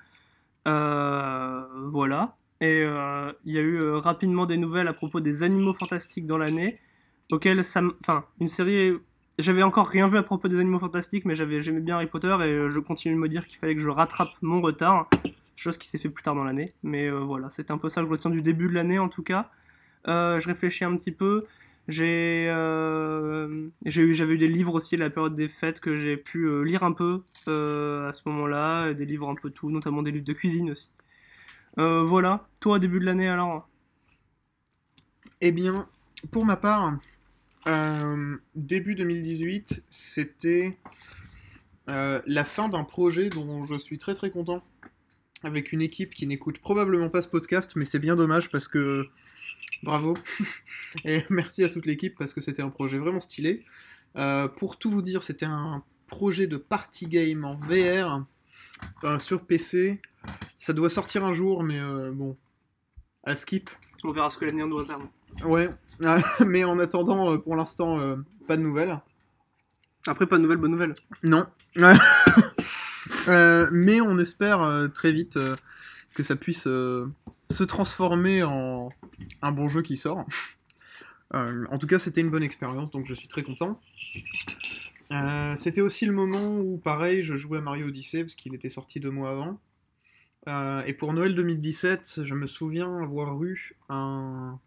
Euh, 0.68 1.64
voilà. 1.88 2.36
Et 2.60 2.82
euh, 2.84 3.32
il 3.44 3.54
y 3.54 3.58
a 3.58 3.62
eu 3.62 3.80
euh, 3.82 3.98
rapidement 3.98 4.46
des 4.46 4.56
nouvelles 4.56 4.88
à 4.88 4.92
propos 4.92 5.20
des 5.20 5.42
animaux 5.42 5.74
fantastiques 5.74 6.26
dans 6.26 6.38
l'année, 6.38 6.78
auxquels 7.32 7.64
ça, 7.64 7.82
enfin, 8.00 8.26
une 8.40 8.48
série. 8.48 8.92
J'avais 9.38 9.64
encore 9.64 9.88
rien 9.88 10.06
vu 10.06 10.16
à 10.16 10.22
propos 10.22 10.46
des 10.46 10.60
animaux 10.60 10.78
fantastiques, 10.78 11.24
mais 11.24 11.34
j'avais, 11.34 11.60
j'aimais 11.60 11.80
bien 11.80 11.96
Harry 11.96 12.06
Potter 12.06 12.36
et 12.40 12.52
euh, 12.52 12.68
je 12.68 12.78
continue 12.78 13.14
de 13.14 13.18
me 13.18 13.28
dire 13.28 13.46
qu'il 13.48 13.58
fallait 13.58 13.74
que 13.74 13.80
je 13.80 13.88
rattrape 13.88 14.28
mon 14.42 14.60
retard, 14.60 15.10
chose 15.56 15.76
qui 15.76 15.88
s'est 15.88 15.98
fait 15.98 16.08
plus 16.08 16.22
tard 16.22 16.36
dans 16.36 16.44
l'année. 16.44 16.72
Mais 16.84 17.08
euh, 17.08 17.18
voilà, 17.18 17.50
c'était 17.50 17.72
un 17.72 17.78
peu 17.78 17.88
ça 17.88 18.02
que 18.04 18.14
je 18.14 18.28
du 18.28 18.42
début 18.42 18.68
de 18.68 18.74
l'année 18.74 19.00
en 19.00 19.08
tout 19.08 19.24
cas. 19.24 19.50
Euh, 20.06 20.38
je 20.38 20.46
réfléchis 20.46 20.84
un 20.84 20.96
petit 20.96 21.10
peu. 21.10 21.44
J'ai, 21.88 22.46
j'avais 23.84 24.34
eu 24.34 24.38
des 24.38 24.48
livres 24.48 24.74
aussi 24.74 24.94
à 24.94 24.98
la 24.98 25.10
période 25.10 25.34
des 25.34 25.48
fêtes 25.48 25.80
que 25.80 25.96
j'ai 25.96 26.16
pu 26.16 26.64
lire 26.64 26.82
un 26.82 26.92
peu 26.92 27.24
à 27.46 28.12
ce 28.12 28.22
moment-là, 28.26 28.94
des 28.94 29.04
livres 29.04 29.28
un 29.28 29.34
peu 29.34 29.50
tout, 29.50 29.70
notamment 29.70 30.00
des 30.02 30.12
livres 30.12 30.24
de 30.24 30.32
cuisine 30.32 30.70
aussi. 30.70 30.88
Voilà, 31.76 32.46
toi, 32.60 32.78
début 32.78 33.00
de 33.00 33.04
l'année 33.04 33.28
alors? 33.28 33.68
Eh 35.42 35.52
bien, 35.52 35.86
pour 36.30 36.46
ma 36.46 36.56
part, 36.56 36.94
euh, 37.66 38.36
début 38.54 38.94
2018, 38.94 39.84
c'était 39.88 40.78
euh, 41.88 42.20
la 42.26 42.44
fin 42.44 42.68
d'un 42.68 42.84
projet 42.84 43.30
dont 43.30 43.64
je 43.64 43.76
suis 43.76 43.98
très 43.98 44.14
très 44.14 44.30
content, 44.30 44.62
avec 45.42 45.72
une 45.72 45.82
équipe 45.82 46.14
qui 46.14 46.26
n'écoute 46.26 46.58
probablement 46.58 47.08
pas 47.08 47.22
ce 47.22 47.28
podcast, 47.28 47.74
mais 47.76 47.84
c'est 47.84 47.98
bien 47.98 48.16
dommage 48.16 48.50
parce 48.50 48.68
que 48.68 49.08
bravo 49.82 50.16
et 51.04 51.24
merci 51.30 51.64
à 51.64 51.68
toute 51.68 51.86
l'équipe 51.86 52.16
parce 52.18 52.32
que 52.32 52.40
c'était 52.40 52.62
un 52.62 52.70
projet 52.70 52.98
vraiment 52.98 53.20
stylé. 53.20 53.64
Euh, 54.16 54.46
pour 54.48 54.78
tout 54.78 54.90
vous 54.90 55.02
dire, 55.02 55.22
c'était 55.22 55.46
un 55.46 55.82
projet 56.06 56.46
de 56.46 56.56
party 56.56 57.06
game 57.06 57.44
en 57.44 57.56
VR 57.56 58.24
sur 59.18 59.46
PC. 59.46 60.00
Ça 60.58 60.72
doit 60.72 60.90
sortir 60.90 61.24
un 61.24 61.32
jour, 61.32 61.62
mais 61.62 61.80
bon, 62.12 62.36
à 63.24 63.34
skip. 63.36 63.70
On 64.04 64.12
verra 64.12 64.28
ce 64.28 64.36
que 64.36 64.44
l'avenir 64.44 64.66
nous 64.66 64.76
réserve. 64.76 65.02
Ouais, 65.44 65.70
mais 66.46 66.62
en 66.64 66.78
attendant, 66.78 67.32
euh, 67.32 67.38
pour 67.38 67.56
l'instant, 67.56 67.98
euh, 67.98 68.16
pas 68.46 68.56
de 68.56 68.62
nouvelles. 68.62 69.00
Après, 70.06 70.26
pas 70.26 70.36
de 70.36 70.42
nouvelles, 70.42 70.58
bonne 70.58 70.72
nouvelle. 70.72 70.94
Non. 71.22 71.46
Euh, 73.28 73.68
mais 73.72 74.02
on 74.02 74.18
espère 74.18 74.62
euh, 74.62 74.88
très 74.88 75.12
vite 75.12 75.38
que 76.14 76.22
ça 76.22 76.36
puisse 76.36 76.62
se 76.64 77.64
transformer 77.66 78.42
en 78.42 78.90
un 79.40 79.52
bon 79.52 79.68
jeu 79.68 79.82
qui 79.82 79.96
sort. 79.96 80.24
En 81.32 81.78
tout 81.78 81.86
cas, 81.88 81.98
c'était 81.98 82.20
une 82.20 82.30
bonne 82.30 82.44
expérience, 82.44 82.92
donc 82.92 83.06
je 83.06 83.14
suis 83.14 83.26
très 83.26 83.42
content. 83.42 83.80
C'était 85.56 85.80
aussi 85.80 86.06
le 86.06 86.12
moment 86.12 86.56
où, 86.58 86.78
pareil, 86.78 87.22
je 87.22 87.34
jouais 87.34 87.58
à 87.58 87.60
Mario 87.60 87.88
Odyssey, 87.88 88.22
parce 88.22 88.36
qu'il 88.36 88.54
était 88.54 88.68
sorti 88.68 89.00
deux 89.00 89.10
mois 89.10 89.30
avant. 89.30 89.58
Euh, 90.46 90.82
et 90.84 90.92
pour 90.92 91.12
Noël 91.12 91.34
2017, 91.34 92.20
je 92.22 92.34
me 92.34 92.46
souviens 92.46 92.98
avoir 93.02 93.42
eu 93.42 93.76
un, 93.88 94.58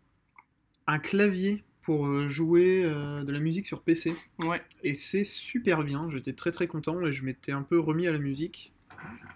un 0.88 1.00
clavier 1.00 1.64
pour 1.88 2.08
euh, 2.08 2.28
jouer 2.28 2.84
euh, 2.84 3.24
de 3.24 3.32
la 3.32 3.40
musique 3.40 3.66
sur 3.66 3.82
PC. 3.82 4.14
Ouais. 4.40 4.62
Et 4.84 4.94
c'est 4.94 5.24
super 5.24 5.84
bien, 5.84 6.10
j'étais 6.12 6.34
très 6.34 6.52
très 6.52 6.68
content 6.68 7.02
et 7.06 7.14
je 7.14 7.24
m'étais 7.24 7.54
un 7.54 7.62
peu 7.62 7.80
remis 7.80 8.08
à 8.08 8.12
la 8.12 8.18
musique. 8.18 8.74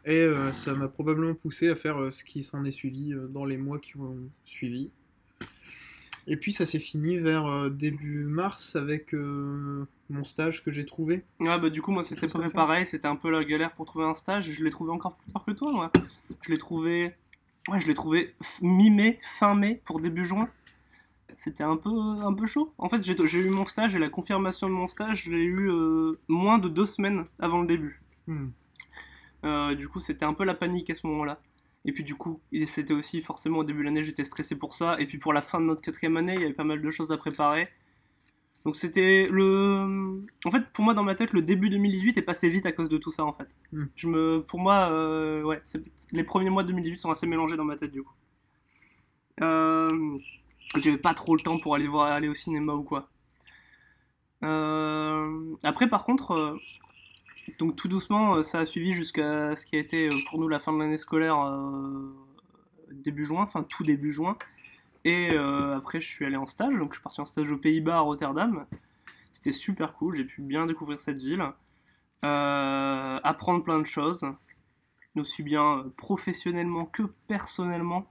Et 0.04 0.18
euh, 0.18 0.52
ça 0.52 0.74
m'a 0.74 0.90
probablement 0.90 1.34
poussé 1.34 1.70
à 1.70 1.76
faire 1.76 2.12
ce 2.12 2.26
qui 2.26 2.44
s'en 2.44 2.66
est 2.66 2.72
suivi 2.72 3.14
dans 3.30 3.46
les 3.46 3.58
mois 3.58 3.80
qui 3.80 3.96
ont 3.96 4.18
suivi. 4.44 4.90
Et 6.28 6.36
puis 6.36 6.52
ça 6.52 6.66
s'est 6.66 6.80
fini 6.80 7.18
vers 7.18 7.70
début 7.70 8.26
mars 8.26 8.76
avec 8.76 9.14
euh, 9.14 9.86
mon 10.12 10.24
stage 10.24 10.64
que 10.64 10.72
j'ai 10.72 10.86
trouvé. 10.86 11.24
Ouais, 11.40 11.60
bah 11.60 11.70
du 11.70 11.82
coup, 11.82 11.92
moi, 11.92 12.04
c'était 12.04 12.28
pas 12.28 12.50
pareil. 12.50 12.86
C'était 12.86 13.08
un 13.08 13.16
peu 13.16 13.30
la 13.30 13.44
galère 13.44 13.74
pour 13.74 13.86
trouver 13.86 14.06
un 14.06 14.14
stage. 14.14 14.50
et 14.50 14.54
Je 14.54 14.64
l'ai 14.64 14.70
trouvé 14.70 14.92
encore 14.92 15.16
plus 15.16 15.32
tard 15.32 15.44
que 15.46 15.52
toi, 15.52 15.72
moi. 15.72 15.92
Je 16.42 16.52
l'ai 16.52 16.58
trouvé. 16.58 17.14
Ouais, 17.68 17.80
je 17.80 17.88
l'ai 17.88 17.94
trouvé 17.94 18.36
mi-mai, 18.62 19.20
fin 19.22 19.56
mai 19.56 19.82
pour 19.86 20.00
début 20.00 20.26
juin. 20.26 20.50
C'était 21.34 21.64
un 21.64 21.78
peu, 21.78 21.90
un 21.90 22.34
peu 22.34 22.46
chaud. 22.46 22.74
En 22.78 22.90
fait, 22.90 23.02
j'ai 23.04 23.40
eu 23.40 23.50
mon 23.50 23.66
stage 23.66 23.96
et 23.96 24.00
la 24.00 24.10
confirmation 24.10 24.68
de 24.68 24.74
mon 24.74 24.88
stage, 24.88 25.24
je 25.26 25.32
l'ai 25.32 25.44
eu 25.44 25.70
euh, 25.70 26.20
moins 26.28 26.58
de 26.58 26.68
deux 26.68 26.86
semaines 26.86 27.26
avant 27.40 27.62
le 27.62 27.68
début. 27.68 28.02
Hmm. 28.28 28.50
Euh, 29.46 29.76
du 29.76 29.88
coup, 29.88 30.00
c'était 30.00 30.26
un 30.26 30.34
peu 30.34 30.44
la 30.44 30.54
panique 30.54 30.90
à 30.90 30.96
ce 30.96 31.08
moment-là. 31.08 31.40
Et 31.86 31.94
puis 31.94 32.04
du 32.04 32.16
coup, 32.16 32.40
c'était 32.68 32.94
aussi 32.94 33.22
forcément 33.22 33.60
au 33.60 33.64
début 33.64 33.80
de 33.80 33.86
l'année, 33.86 34.04
j'étais 34.04 34.24
stressé 34.24 34.56
pour 34.56 34.74
ça. 34.76 35.00
Et 35.00 35.08
puis 35.08 35.18
pour 35.18 35.34
la 35.34 35.42
fin 35.42 35.60
de 35.60 35.66
notre 35.66 35.82
quatrième 35.82 36.18
année, 36.18 36.36
il 36.36 36.42
y 36.42 36.44
avait 36.44 36.54
pas 36.54 36.64
mal 36.64 36.82
de 36.82 36.90
choses 36.92 37.12
à 37.12 37.18
préparer. 37.18 37.70
Donc 38.66 38.76
c'était 38.76 39.28
le... 39.30 40.24
En 40.46 40.52
fait, 40.52 40.64
pour 40.74 40.84
moi, 40.86 40.94
dans 40.94 41.04
ma 41.04 41.16
tête, 41.16 41.34
le 41.34 41.42
début 41.42 41.70
2018 41.70 42.18
est 42.18 42.22
passé 42.22 42.50
vite 42.50 42.66
à 42.66 42.72
cause 42.72 42.90
de 42.90 42.98
tout 42.98 43.12
ça, 43.12 43.26
en 43.26 43.34
fait. 43.34 43.48
Mm. 43.72 43.84
Je 43.96 44.08
me... 44.08 44.44
Pour 44.48 44.60
moi, 44.60 44.90
euh, 44.92 45.42
ouais, 45.44 45.62
les 46.12 46.24
premiers 46.24 46.50
mois 46.50 46.64
de 46.64 46.68
2018 46.68 47.00
sont 47.00 47.12
assez 47.12 47.26
mélangés 47.26 47.58
dans 47.58 47.64
ma 47.64 47.76
tête, 47.76 47.92
du 47.92 48.04
coup. 48.04 48.14
Euh... 49.42 50.18
J'avais 50.78 50.98
pas 50.98 51.14
trop 51.14 51.36
le 51.36 51.42
temps 51.42 51.58
pour 51.60 51.76
aller 51.76 51.88
voir 51.88 52.12
aller 52.12 52.30
au 52.30 52.34
cinéma 52.34 52.74
ou 52.74 52.84
quoi. 52.84 53.10
Euh, 54.44 55.56
Après, 55.64 55.90
par 55.90 56.06
contre, 56.06 56.58
donc 57.60 57.76
tout 57.76 57.90
doucement, 57.90 58.42
ça 58.42 58.60
a 58.60 58.66
suivi 58.66 58.94
jusqu'à 58.94 59.54
ce 59.58 59.66
qui 59.66 59.76
a 59.76 59.80
été 59.80 60.08
pour 60.30 60.40
nous 60.40 60.48
la 60.48 60.60
fin 60.60 60.72
de 60.72 60.78
l'année 60.78 60.98
scolaire 60.98 61.36
début 62.92 63.26
juin, 63.26 63.42
enfin 63.42 63.64
tout 63.64 63.84
début 63.84 64.12
juin. 64.12 64.38
Et 65.04 65.32
euh, 65.34 65.78
après, 65.78 66.00
je 66.00 66.08
suis 66.08 66.26
allé 66.26 66.36
en 66.36 66.46
stage, 66.46 66.78
donc 66.78 66.92
je 66.92 66.96
suis 66.96 67.04
parti 67.04 67.22
en 67.22 67.26
stage 67.26 67.52
aux 67.52 67.58
Pays-Bas, 67.58 67.98
à 67.98 68.00
Rotterdam. 68.00 68.66
C'était 69.32 69.52
super 69.52 69.94
cool, 69.94 70.16
j'ai 70.16 70.26
pu 70.26 70.42
bien 70.42 70.66
découvrir 70.66 71.00
cette 71.00 71.22
ville, 71.22 71.44
euh, 72.24 73.20
apprendre 73.24 73.64
plein 73.64 73.80
de 73.80 73.86
choses, 73.86 74.26
aussi 75.16 75.42
bien 75.44 75.86
professionnellement 75.98 76.86
que 76.86 77.04
personnellement. 77.28 78.08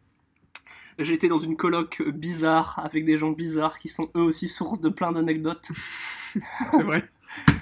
J'étais 0.98 1.28
dans 1.28 1.38
une 1.38 1.56
coloc 1.56 2.02
bizarre 2.02 2.78
avec 2.82 3.04
des 3.04 3.16
gens 3.16 3.30
bizarres 3.30 3.78
qui 3.78 3.88
sont 3.88 4.10
eux 4.16 4.22
aussi 4.22 4.48
source 4.48 4.80
de 4.80 4.88
plein 4.88 5.12
d'anecdotes. 5.12 5.70
C'est 6.72 6.82
vrai. 6.82 7.08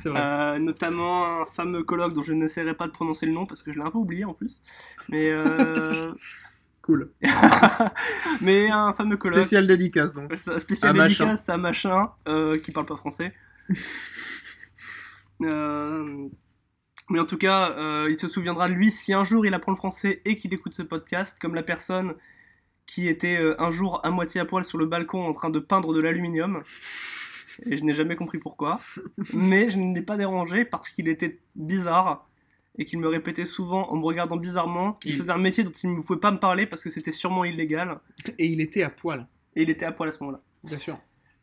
Euh, 0.07 0.59
notamment 0.59 1.43
un 1.43 1.47
fameux 1.47 1.83
colloque 1.83 2.15
dont 2.15 2.23
je 2.23 2.33
n'essaierai 2.33 2.75
pas 2.75 2.87
de 2.87 2.93
prononcer 2.93 3.27
le 3.27 3.33
nom 3.33 3.47
parce 3.47 3.63
que 3.63 3.73
je 3.73 3.79
l'ai 3.79 3.85
un 3.85 3.91
peu 3.91 3.99
oublié 3.99 4.25
en 4.25 4.35
plus. 4.35 4.63
Mais, 5.09 5.31
euh, 5.31 6.13
Cool. 6.89 7.13
mais 8.41 8.71
un 8.71 8.95
fameux 8.95 9.19
colloque. 9.19 9.41
Spécial 9.41 9.67
dédicace 9.67 10.15
donc. 10.15 10.35
Spécial 10.35 10.93
À 10.93 10.95
machin. 10.95 11.25
dédicace 11.27 11.49
à 11.51 11.59
machin 11.59 12.11
euh, 12.27 12.59
qui 12.59 12.73
parle 12.73 12.87
pas 12.87 12.97
français. 12.97 13.31
Euh, 15.41 16.27
mais 17.11 17.21
en 17.21 17.25
tout 17.25 17.39
cas, 17.39 17.71
euh, 17.71 18.09
il 18.11 18.19
se 18.19 18.27
souviendra 18.27 18.67
de 18.67 18.73
lui 18.73 18.91
si 18.91 19.15
un 19.15 19.23
jour 19.23 19.47
il 19.47 19.55
apprend 19.55 19.71
le 19.71 19.77
français 19.77 20.21
et 20.25 20.35
qu'il 20.35 20.53
écoute 20.53 20.75
ce 20.75 20.83
podcast, 20.83 21.39
comme 21.41 21.55
la 21.55 21.63
personne 21.63 22.15
qui 22.87 23.07
était 23.07 23.39
un 23.57 23.71
jour 23.71 24.01
à 24.05 24.11
moitié 24.11 24.41
à 24.41 24.45
poil 24.45 24.65
sur 24.65 24.79
le 24.79 24.87
balcon 24.87 25.25
en 25.25 25.31
train 25.31 25.51
de 25.51 25.61
peindre 25.61 25.95
de 25.95 26.01
l'aluminium. 26.01 26.65
Et 27.67 27.77
je 27.77 27.85
n'ai 27.85 27.93
jamais 27.93 28.17
compris 28.17 28.39
pourquoi. 28.39 28.81
Mais 29.33 29.71
je 29.71 29.79
ne 29.79 29.95
l'ai 29.95 30.03
pas 30.03 30.17
dérangé 30.17 30.65
parce 30.65 30.89
qu'il 30.89 31.07
était 31.07 31.39
bizarre 31.55 32.28
et 32.79 32.85
qu'il 32.85 32.99
me 33.01 33.09
répétait 33.09 33.45
souvent 33.45 33.91
en 33.91 33.97
me 33.97 34.03
regardant 34.05 34.37
bizarrement 34.37 34.93
qu'il 34.95 35.11
Il- 35.13 35.17
faisait 35.19 35.33
un 35.33 35.39
métier 35.39 35.65
dont 35.65 35.71
il 35.83 35.95
ne 35.97 36.01
pouvait 36.01 36.21
pas 36.21 36.31
me 36.31 36.39
parler 36.39 36.65
parce 36.67 36.83
que 36.85 36.91
c'était 36.91 37.13
sûrement 37.13 37.45
illégal. 37.45 37.99
Et 38.39 38.47
il 38.47 38.61
était 38.61 38.83
à 38.83 38.91
poil, 38.91 39.27
Et 39.57 39.63
il 39.63 39.71
était 39.71 39.85
à 39.87 39.93
poil 39.93 40.09
à 40.09 40.13
ce 40.13 40.19
moment-là. 40.23 40.41
bien 40.65 40.79
sûr. 40.79 40.99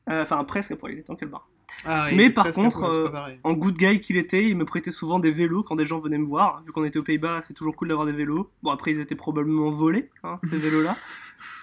Euh, 0.09 0.21
Enfin, 0.21 0.43
presque 0.43 0.71
à 0.71 0.75
poil, 0.75 0.93
il 0.93 0.99
était 0.99 1.11
en 1.11 1.15
quel 1.15 1.29
bar. 1.29 1.49
Ah, 1.83 2.09
Mais 2.15 2.29
par 2.29 2.51
contre, 2.51 2.83
euh. 2.83 3.09
En 3.43 3.53
good 3.53 3.75
guy 3.75 3.99
qu'il 3.99 4.17
était, 4.17 4.47
il 4.47 4.55
me 4.55 4.65
prêtait 4.65 4.91
souvent 4.91 5.19
des 5.19 5.31
vélos 5.31 5.63
quand 5.63 5.75
des 5.75 5.83
gens 5.85 5.99
venaient 5.99 6.17
me 6.19 6.25
voir. 6.27 6.61
Vu 6.63 6.71
qu'on 6.71 6.83
était 6.85 6.99
aux 6.99 7.03
Pays-Bas, 7.03 7.41
c'est 7.41 7.53
toujours 7.55 7.75
cool 7.75 7.87
d'avoir 7.89 8.05
des 8.05 8.11
vélos. 8.13 8.49
Bon, 8.63 8.69
après, 8.71 8.91
ils 8.91 8.99
étaient 8.99 9.15
probablement 9.15 9.71
volés, 9.71 10.09
hein, 10.23 10.39
ces 10.43 10.57
vélos-là. 10.57 10.95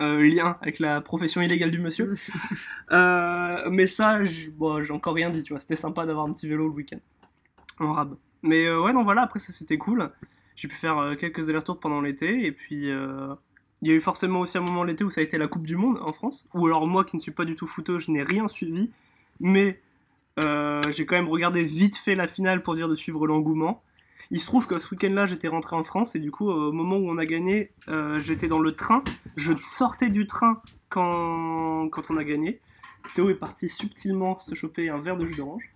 Euh, 0.00 0.20
lien 0.22 0.58
avec 0.60 0.80
la 0.80 1.00
profession 1.00 1.40
illégale 1.40 1.70
du 1.70 1.78
monsieur. 1.78 2.12
Euh, 2.90 3.70
mais 3.70 3.86
ça, 3.86 4.22
j- 4.24 4.50
bon, 4.50 4.82
j'ai 4.82 4.92
encore 4.92 5.14
rien 5.14 5.30
dit, 5.30 5.42
tu 5.42 5.52
vois. 5.52 5.60
C'était 5.60 5.76
sympa 5.76 6.04
d'avoir 6.04 6.26
un 6.26 6.32
petit 6.32 6.46
vélo 6.46 6.66
le 6.68 6.74
week-end. 6.74 6.98
En 7.78 7.92
rab. 7.92 8.16
Mais 8.42 8.66
euh, 8.66 8.80
ouais, 8.80 8.92
non, 8.92 9.04
voilà, 9.04 9.22
après, 9.22 9.38
ça 9.38 9.52
c'était 9.52 9.78
cool. 9.78 10.10
J'ai 10.56 10.68
pu 10.68 10.74
faire 10.74 10.98
euh, 10.98 11.14
quelques 11.14 11.48
allers-retours 11.48 11.78
pendant 11.78 12.00
l'été. 12.00 12.44
Et 12.44 12.52
puis, 12.52 12.90
euh, 12.90 13.34
il 13.80 13.88
y 13.88 13.90
a 13.90 13.94
eu 13.94 14.00
forcément 14.00 14.40
aussi 14.40 14.58
un 14.58 14.62
moment 14.62 14.84
l'été 14.84 15.04
où 15.04 15.10
ça 15.10 15.20
a 15.20 15.24
été 15.24 15.38
la 15.38 15.48
Coupe 15.48 15.66
du 15.66 15.76
Monde 15.76 15.98
en 16.02 16.12
France. 16.12 16.48
Ou 16.54 16.66
alors, 16.66 16.86
moi 16.86 17.04
qui 17.04 17.16
ne 17.16 17.20
suis 17.20 17.32
pas 17.32 17.44
du 17.44 17.54
tout 17.54 17.66
footeux, 17.66 17.98
je 17.98 18.10
n'ai 18.10 18.22
rien 18.22 18.48
suivi. 18.48 18.90
Mais 19.40 19.80
j'ai 20.38 21.06
quand 21.06 21.16
même 21.16 21.28
regardé 21.28 21.62
vite 21.62 21.96
fait 21.96 22.14
la 22.14 22.26
finale 22.26 22.62
pour 22.62 22.74
dire 22.74 22.88
de 22.88 22.94
suivre 22.94 23.26
l'engouement. 23.26 23.82
Il 24.30 24.40
se 24.40 24.46
trouve 24.46 24.66
que 24.66 24.78
ce 24.78 24.90
week-end-là, 24.92 25.26
j'étais 25.26 25.48
rentré 25.48 25.76
en 25.76 25.82
France 25.82 26.14
et 26.14 26.20
du 26.20 26.30
coup, 26.30 26.48
au 26.48 26.72
moment 26.72 26.96
où 26.96 27.10
on 27.10 27.18
a 27.18 27.26
gagné, 27.26 27.72
j'étais 28.18 28.48
dans 28.48 28.60
le 28.60 28.72
train. 28.72 29.04
Je 29.36 29.52
sortais 29.60 30.08
du 30.08 30.26
train 30.26 30.62
quand, 30.88 31.88
quand 31.90 32.10
on 32.10 32.16
a 32.16 32.24
gagné. 32.24 32.60
Théo 33.14 33.28
est 33.30 33.34
parti 33.34 33.68
subtilement 33.68 34.38
se 34.38 34.54
choper 34.54 34.88
un 34.88 34.98
verre 34.98 35.16
de 35.16 35.26
jus 35.26 35.34
d'orange. 35.34 35.70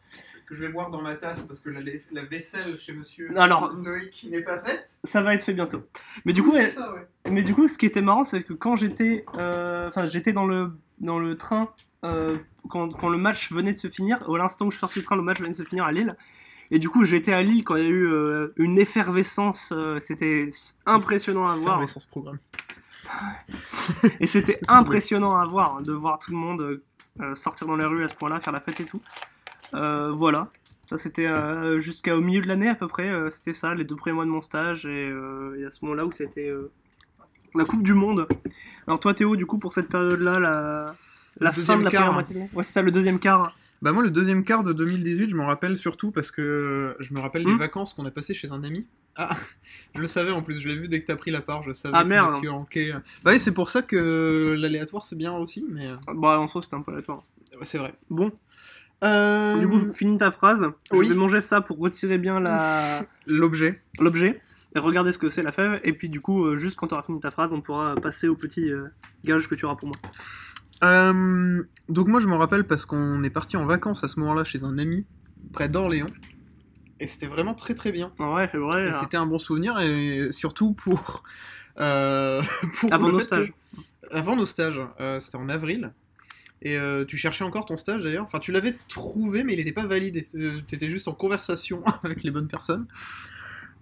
Que 0.47 0.55
je 0.55 0.61
vais 0.65 0.69
boire 0.73 0.91
dans 0.91 1.03
ma 1.03 1.15
tasse 1.17 1.43
parce 1.43 1.59
que 1.61 1.71
la, 1.71 1.81
la 2.13 2.25
vaisselle 2.25 2.79
chez 2.79 2.93
monsieur 2.93 3.37
Alors- 3.37 3.73
Loïc 3.75 4.29
n'est 4.31 4.43
pas 4.43 4.61
faite. 4.63 4.89
Ça 5.03 5.21
va 5.21 5.35
être 5.35 5.43
fait 5.43 5.53
bientôt. 5.55 5.83
Mais 6.25 6.33
du 6.33 6.43
coup, 6.45 6.53
c'est 6.53 6.59
elle- 6.63 6.71
ça, 6.71 6.93
ouais. 6.95 7.07
Mais 7.31 7.43
du 7.43 7.53
coup, 7.53 7.67
ce 7.67 7.77
qui 7.77 7.87
était 7.87 8.01
marrant, 8.01 8.23
c'est 8.23 8.43
que 8.45 8.53
quand 8.53 8.77
j'étais, 8.77 9.25
euh, 9.37 9.89
enfin, 9.89 10.07
j'étais 10.07 10.33
dans 10.33 10.47
le 10.47 10.71
dans 11.01 11.19
le 11.19 11.37
train 11.37 11.69
euh, 12.05 12.39
quand, 12.71 12.91
quand 12.97 13.09
le 13.09 13.19
match 13.19 13.51
venait 13.53 13.73
de 13.73 13.79
se 13.79 13.89
finir. 13.91 14.23
Au 14.29 14.37
l'instant 14.37 14.67
où 14.67 14.71
je 14.71 14.79
sorti 14.79 15.01
du 15.01 15.05
train, 15.05 15.17
le 15.17 15.23
match 15.23 15.39
venait 15.39 15.51
de 15.51 15.57
se 15.57 15.65
finir 15.65 15.85
à 15.85 15.91
Lille. 15.93 16.17
Et 16.71 16.79
du 16.79 16.89
coup, 16.89 17.03
j'étais 17.05 17.33
à 17.33 17.43
Lille 17.43 17.65
quand 17.65 17.75
il 17.77 17.83
y 17.83 17.87
a 17.87 17.91
eu 17.91 18.07
euh, 18.07 18.53
une 18.57 18.79
effervescence. 18.79 19.73
euh, 19.73 19.99
c'était 20.01 20.49
impressionnant 20.87 21.47
à 21.49 21.57
voir. 21.57 21.89
sans 21.89 21.99
ce 22.01 22.09
programme. 22.09 22.39
Et 24.21 24.27
c'était 24.27 24.61
impressionnant 24.69 25.37
à 25.37 25.45
voir, 25.45 25.77
hein, 25.77 25.83
de 25.83 25.93
voir 25.93 26.19
tout 26.19 26.31
le 26.31 26.37
monde 26.37 26.81
euh, 27.21 27.35
sortir 27.35 27.67
dans 27.67 27.77
les 27.77 27.85
rues 27.85 28.05
à 28.05 28.09
ce 28.09 28.15
point-là, 28.15 28.41
faire 28.41 28.53
la 28.53 28.61
fête 28.61 28.81
et 28.81 28.85
tout. 28.85 29.01
Euh, 29.77 30.11
voilà. 30.13 30.51
Ça, 30.89 30.97
c'était 30.97 31.31
euh, 31.31 31.79
jusqu'au 31.79 32.21
milieu 32.21 32.41
de 32.43 32.49
l'année 32.49 32.69
à 32.69 32.75
peu 32.75 32.87
près. 32.89 33.09
euh, 33.09 33.31
c'était 33.31 33.53
ça, 33.53 33.75
les 33.75 33.85
deux 33.85 33.97
premiers 33.97 34.15
mois 34.15 34.25
de 34.25 34.31
mon 34.31 34.41
stage. 34.41 34.87
Et, 34.87 35.09
euh, 35.09 35.59
et 35.61 35.65
à 35.65 35.71
ce 35.71 35.79
moment-là 35.85 36.05
où 36.07 36.13
c'était 36.13 36.49
euh, 36.49 36.71
la 37.55 37.65
Coupe 37.65 37.83
du 37.83 37.95
Monde. 37.95 38.27
Alors, 38.87 39.01
toi, 39.01 39.13
Théo, 39.15 39.35
du 39.37 39.47
coup, 39.47 39.59
pour 39.59 39.73
cette 39.73 39.89
période-là, 39.89 40.39
la, 40.39 40.87
la 41.41 41.53
fin 41.53 41.77
de 41.79 41.85
la 41.85 41.91
quart. 41.91 42.01
première 42.03 42.13
moitié 42.15 42.35
de 42.35 42.39
l'année 42.41 42.51
Ouais, 42.55 42.63
c'est 42.63 42.73
ça, 42.73 42.83
le 42.83 42.91
deuxième 42.91 43.19
quart. 43.19 43.57
Bah 43.83 43.93
moi 43.93 44.03
le 44.03 44.09
deuxième 44.11 44.43
quart 44.43 44.65
de 44.65 44.73
2018 44.73 45.29
je 45.29 45.37
m'en 45.37 45.45
rappelle 45.47 45.77
surtout 45.77 46.11
parce 46.11 46.31
que 46.31 46.97
je 46.99 47.13
me 47.13 47.21
rappelle 47.21 47.45
des 47.45 47.53
Hmm. 47.53 47.59
vacances 47.59 47.93
qu'on 47.93 48.07
a 48.07 48.11
passées 48.11 48.33
chez 48.33 48.51
un 48.51 48.65
ami. 48.65 48.87
Ah 49.17 49.37
je 49.95 50.01
le 50.01 50.07
savais 50.07 50.31
en 50.31 50.41
plus, 50.41 50.59
je 50.59 50.67
l'ai 50.67 50.77
vu 50.77 50.89
dès 50.89 50.99
que 51.03 51.07
t'as 51.07 51.15
pris 51.15 51.31
la 51.31 51.43
part, 51.43 51.63
je 51.63 51.73
savais 51.73 51.95
Ah, 51.95 52.03
que 52.03 52.09
merde. 52.09 52.31
monsieur 52.33 52.51
Anquet... 52.53 52.95
Bah 53.23 53.33
oui 53.35 53.39
c'est 53.39 53.53
pour 53.53 53.69
ça 53.69 53.83
que 53.83 54.57
l'aléatoire 54.59 55.05
c'est 55.05 55.15
bien 55.19 55.35
aussi 55.35 55.63
mais 55.71 55.89
Bah, 56.15 56.41
en 56.41 56.47
soi, 56.47 56.63
c'était 56.63 56.77
un 56.77 56.81
peu 56.81 56.91
aléatoire. 56.93 57.23
ouais, 57.61 57.67
c'est 57.67 57.77
vrai. 57.77 57.93
Bon, 58.09 58.33
Euh, 59.05 59.59
du 59.59 59.69
coup, 59.69 59.93
finis 59.93 60.17
ta 60.17 60.31
phrase. 60.31 60.65
oui. 60.93 61.07
Je 61.07 61.13
vais 61.13 61.19
manger 61.19 61.41
ça 61.41 61.61
pour 61.61 61.79
retirer 61.79 62.19
bien 62.19 62.41
la. 62.41 63.03
L'objet. 63.27 63.83
l'objet 64.01 64.41
et 64.75 64.79
regarder 64.79 65.11
ce 65.13 65.17
que 65.19 65.29
c'est 65.31 65.43
la 65.43 65.53
fève 65.53 65.81
et 65.85 65.95
puis 65.95 66.11
du 66.11 66.21
coup 66.21 66.45
euh, 66.45 66.57
juste 66.59 66.77
quand 66.77 66.89
tu 66.89 66.93
auras 66.93 67.03
fini 67.03 67.19
ta 67.19 67.31
phrase 67.31 67.55
on 67.55 67.63
pourra 67.63 67.95
passer 67.95 68.29
au 68.29 68.37
petit 68.37 68.71
euh, 68.71 68.85
gage 69.25 69.49
que 69.49 69.55
tu 69.55 69.65
auras 69.65 69.77
pour 69.77 69.89
moi. 69.89 69.97
Euh, 70.85 71.63
donc 71.89 72.09
moi 72.09 72.21
je 72.21 72.27
m'en 72.27 72.37
rappelle 72.37 72.65
parce 72.67 72.85
qu'on 72.85 73.23
est 73.23 73.31
parti 73.31 73.57
en 73.57 73.65
vacances 73.65 74.05
à 74.05 74.09
ce 74.09 74.21
moment-là 74.21 74.45
chez 74.45 74.65
un 74.65 74.77
ami 74.77 75.07
près 75.55 75.71
d'Orléans. 75.71 76.05
Et 77.01 77.07
c'était 77.07 77.27
vraiment 77.27 77.55
très 77.55 77.75
très 77.75 77.91
bien. 77.91 78.13
Ah 78.19 78.35
ouais 78.35 78.49
c'est 78.51 78.59
vrai. 78.59 78.91
Et. 78.91 78.93
C'était 78.95 79.17
un 79.17 79.25
bon 79.27 79.39
souvenir 79.39 79.79
et 79.81 80.29
surtout 80.33 80.75
pour... 80.75 81.23
euh, 81.81 82.43
pour 82.81 82.93
Avant 82.93 83.09
nos 83.09 83.21
stages. 83.21 83.53
que- 83.53 83.81
Avant 84.15 84.37
nos 84.37 84.47
stages, 84.47 84.81
c'était 85.21 85.37
en 85.37 85.49
avril. 85.49 85.93
Et 86.63 86.79
euh, 86.79 87.05
tu 87.05 87.17
cherchais 87.17 87.45
encore 87.45 87.67
ton 87.67 87.77
stage 87.77 88.03
d'ailleurs? 88.03 88.25
Enfin, 88.25 88.39
tu 88.39 88.51
l'avais 88.51 88.75
trouvé, 88.89 89.45
mais 89.45 89.53
il 89.53 89.57
n'était 89.59 89.73
pas 89.73 89.87
validé. 89.87 90.27
tu 90.33 90.75
étais 90.75 90.89
juste 90.91 91.07
en 91.09 91.13
conversation 91.13 91.83
avec 92.03 92.23
les 92.25 92.31
bonnes 92.31 92.49
personnes. 92.49 92.87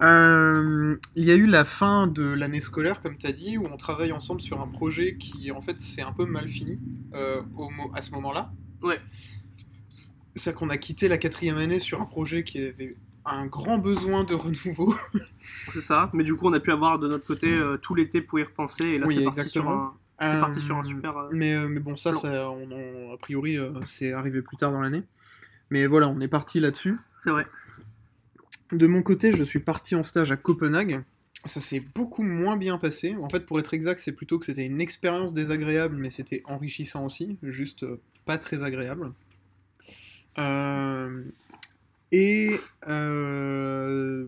Euh, 0.02 0.97
il 1.14 1.25
y 1.25 1.31
a 1.31 1.37
eu 1.37 1.47
la 1.47 1.64
fin 1.64 2.09
de 2.09 2.25
l'année 2.25 2.61
scolaire, 2.61 3.00
comme 3.00 3.16
tu 3.16 3.26
as 3.26 3.33
dit, 3.33 3.59
où 3.59 3.64
on 3.73 3.76
travaille 3.76 4.11
ensemble 4.12 4.40
sur 4.40 4.61
un 4.61 4.66
projet 4.66 5.16
qui, 5.16 5.52
en 5.52 5.62
fait, 5.62 5.78
c'est 5.81 6.02
un 6.02 6.12
peu 6.12 6.26
mal 6.26 6.49
fini 6.49 6.81
euh, 7.14 7.40
au 7.57 7.71
mo- 7.71 7.93
à 7.95 8.02
ce 8.02 8.11
moment-là. 8.11 8.52
Ouais. 8.83 9.00
C'est-à-dire 10.35 10.59
qu'on 10.59 10.69
a 10.71 10.78
quitté 10.78 11.07
la 11.09 11.16
quatrième 11.16 11.59
année 11.59 11.78
sur 11.78 12.02
un 12.02 12.07
projet 12.07 12.43
qui 12.43 12.59
avait 12.59 12.97
un 13.25 13.47
grand 13.47 13.78
besoin 13.78 14.25
de 14.25 14.35
renouveau. 14.35 14.95
C'est 15.71 15.81
ça. 15.81 16.11
Mais 16.12 16.25
du 16.25 16.35
coup 16.35 16.49
on 16.49 16.52
a 16.52 16.61
pu 16.61 16.73
avoir 16.73 16.99
de 16.99 17.09
notre 17.09 17.25
côté 17.25 17.50
euh, 17.52 17.76
tout 17.78 17.95
l'été 17.95 18.21
pour 18.21 18.38
y 18.40 18.43
repenser 18.43 18.85
et 18.85 18.99
là 18.99 19.07
Oui, 19.07 19.14
c'est 19.14 19.25
parti 19.25 19.49
sur 19.49 19.69
un. 19.69 19.95
C'est 20.21 20.37
Euh, 20.37 20.40
parti 20.40 20.61
sur 20.61 20.76
un 20.76 20.83
super. 20.85 21.16
euh, 21.16 21.28
Mais, 21.33 21.54
euh, 21.54 21.68
mais 21.68 21.80
bon, 21.80 21.97
ça, 21.97 22.12
on, 22.25 22.71
on- 22.71 23.12
a 23.12 23.16
priori, 23.18 23.59
c'est 23.85 24.12
arrivé 24.12 24.42
plus 24.42 24.56
tard 24.56 24.71
dans 24.73 24.80
l'année. 24.80 25.02
Mais 25.71 25.87
voilà, 25.87 26.09
on 26.09 26.21
est 26.21 26.28
parti 26.28 26.61
là-dessus. 26.61 26.97
C'est 27.18 27.30
vrai. 27.30 27.47
De 28.73 28.87
mon 28.87 29.02
côté, 29.02 29.33
je 29.37 29.42
suis 29.44 29.59
parti 29.61 29.94
en 29.94 30.02
stage 30.02 30.30
à 30.33 30.37
Copenhague. 30.37 31.02
Ça 31.47 31.61
s'est 31.61 31.83
beaucoup 31.94 32.23
moins 32.23 32.56
bien 32.56 32.78
passé. 32.78 33.14
En 33.21 33.28
fait, 33.28 33.44
pour 33.44 33.59
être 33.59 33.75
exact, 33.75 34.00
c'est 34.00 34.12
plutôt 34.12 34.38
que 34.38 34.47
c'était 34.47 34.64
une 34.64 34.80
expérience 34.80 35.35
désagréable, 35.35 35.97
mais 35.97 36.11
c'était 36.11 36.42
enrichissant 36.47 37.04
aussi, 37.04 37.37
juste 37.42 37.85
pas 38.25 38.38
très 38.38 38.62
agréable. 38.62 39.12
Euh, 40.38 41.23
Et 42.12 42.59
euh, 42.88 44.26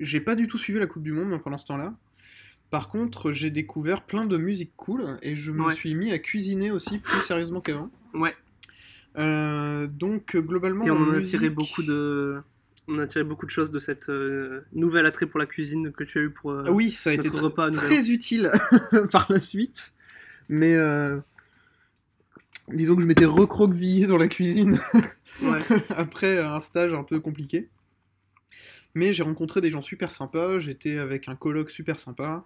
j'ai 0.00 0.20
pas 0.20 0.34
du 0.34 0.46
tout 0.48 0.58
suivi 0.58 0.78
la 0.80 0.86
Coupe 0.86 1.02
du 1.04 1.12
Monde 1.12 1.40
pendant 1.42 1.58
ce 1.58 1.66
temps-là. 1.66 1.94
Par 2.72 2.88
contre, 2.88 3.32
j'ai 3.32 3.50
découvert 3.50 4.00
plein 4.02 4.24
de 4.24 4.38
musique 4.38 4.72
cool 4.76 5.18
et 5.20 5.36
je 5.36 5.50
me 5.52 5.62
Ouais. 5.66 5.74
suis 5.74 5.94
mis 5.94 6.10
à 6.10 6.18
cuisiner 6.18 6.70
aussi 6.70 6.98
plus 7.00 7.20
sérieusement 7.20 7.60
qu'avant. 7.60 7.90
Ouais. 8.14 8.34
Euh, 9.18 9.86
donc 9.86 10.34
globalement, 10.38 10.84
Et 10.86 10.90
on 10.90 11.02
a 11.10 11.16
musique- 11.18 11.26
tiré 11.38 11.50
beaucoup 11.50 11.82
de. 11.82 12.40
On 12.88 12.98
a 12.98 13.06
tiré 13.06 13.24
beaucoup 13.24 13.44
de 13.44 13.50
choses 13.50 13.70
de 13.70 13.78
cette 13.78 14.08
euh, 14.08 14.62
nouvelle 14.72 15.04
attrait 15.04 15.26
pour 15.26 15.38
la 15.38 15.44
cuisine 15.44 15.92
que 15.92 16.02
tu 16.02 16.18
as 16.18 16.22
eu 16.22 16.30
pour. 16.30 16.50
euh, 16.52 16.64
oui, 16.70 16.90
ça 16.92 17.10
a 17.10 17.12
été 17.12 17.28
tr- 17.28 17.40
repas 17.40 17.70
très 17.70 18.10
utile 18.10 18.50
par 19.12 19.26
la 19.30 19.38
suite. 19.38 19.92
Mais 20.48 20.74
euh, 20.74 21.18
disons 22.68 22.96
que 22.96 23.02
je 23.02 23.06
m'étais 23.06 23.26
recroquevillé 23.26 24.06
dans 24.06 24.16
la 24.16 24.28
cuisine 24.28 24.78
Ouais. 25.42 25.60
après 25.90 26.38
un 26.38 26.58
stage 26.60 26.94
un 26.94 27.04
peu 27.04 27.20
compliqué. 27.20 27.68
Mais 28.94 29.12
j'ai 29.12 29.22
rencontré 29.22 29.60
des 29.60 29.70
gens 29.70 29.80
super 29.82 30.10
sympas, 30.10 30.58
j'étais 30.58 30.96
avec 30.98 31.28
un 31.28 31.36
coloc 31.36 31.70
super 31.70 32.00
sympa. 32.00 32.44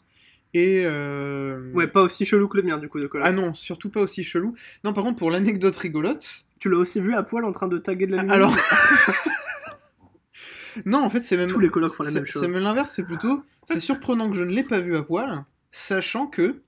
Et. 0.55 0.85
euh, 0.87 1.71
ouais, 1.73 1.87
pas 1.87 2.03
aussi 2.03 2.25
chelou 2.25 2.49
que 2.49 2.57
le 2.57 2.63
mien 2.63 2.79
du 2.79 2.89
coup 2.89 3.01
de 3.01 3.07
coloc. 3.07 3.27
Ah 3.27 3.33
non, 3.33 3.55
surtout 3.55 3.91
pas 3.91 4.01
aussi 4.01 4.23
chelou. 4.23 4.55
Non, 4.85 4.93
par 4.93 5.05
contre, 5.05 5.19
pour 5.19 5.31
l'anecdote 5.31 5.77
rigolote. 5.77 6.45
Tu 6.59 6.71
l'as 6.71 6.79
aussi 6.79 7.01
vu 7.01 7.15
à 7.15 7.23
poil 7.23 7.45
en 7.45 7.53
train 7.53 7.69
de 7.69 7.79
taguer 7.79 8.07
de 8.07 8.17
la 8.17 8.23
lumière 8.23 8.37
Alors. 8.37 8.57
non, 10.87 11.03
en 11.03 11.11
fait, 11.11 11.25
c'est 11.25 11.37
même. 11.37 11.49
Tous 11.49 11.61
les 11.61 11.69
colocs 11.69 11.93
font 11.93 12.03
la 12.03 12.11
même 12.11 12.25
chose. 12.25 12.43
c'est 12.43 12.49
même 12.49 12.63
l'inverse, 12.63 12.93
c'est 12.95 13.05
plutôt. 13.05 13.43
C'est 13.69 13.81
surprenant 13.81 14.31
que 14.31 14.37
je 14.37 14.45
ne 14.45 14.53
l'ai 14.53 14.63
pas 14.63 14.79
vu 14.79 14.97
à 14.97 15.03
poil, 15.03 15.45
sachant 15.73 16.27
que 16.27 16.63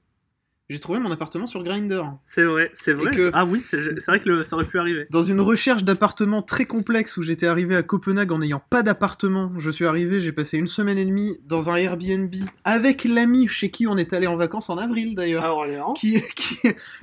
j'ai 0.71 0.81
trouvé 0.81 0.99
mon 0.99 1.11
appartement 1.11 1.47
sur 1.47 1.63
Grindr. 1.63 2.13
C'est 2.27 2.43
vrai, 2.45 2.71
c'est 2.75 2.93
vrai. 2.93 3.11
que- 3.17 3.31
Ah 3.33 3.47
oui, 3.47 3.61
c'est 3.63 3.79
vrai 4.07 4.21
que 4.21 4.29
le- 4.29 4.45
ça 4.45 4.55
aurait 4.55 4.67
pu 4.67 4.79
arriver. 4.79 5.07
Dans 5.11 5.23
une 5.23 5.41
recherche 5.41 5.83
d'appartement 5.83 6.43
très 6.43 6.67
complexe 6.67 7.17
où 7.17 7.23
j'étais 7.23 7.47
arrivé 7.47 7.75
à 7.75 7.83
Copenhague 7.83 8.33
en 8.33 8.39
n'ayant 8.41 8.63
pas 8.69 8.83
d'appartement, 8.83 9.51
je 9.57 9.71
suis 9.71 9.87
arrivé, 9.87 10.21
j'ai 10.21 10.31
passé 10.33 10.59
une 10.59 10.67
semaine 10.67 10.99
et 10.99 11.07
demie 11.07 11.39
dans 11.47 11.71
un 11.71 11.77
Airbnb 11.77 12.35
avec 12.65 13.05
l'ami 13.05 13.49
chez 13.49 13.71
qui 13.71 13.87
on 13.87 13.97
est 13.97 14.13
allé 14.13 14.27
en 14.27 14.37
vacances 14.37 14.69
en 14.69 14.77
avril 14.77 15.15
d'ailleurs. 15.15 15.43
À 15.43 15.55
Orléans. 15.55 15.95
Qui, 15.95 16.21
qui, 16.37 16.59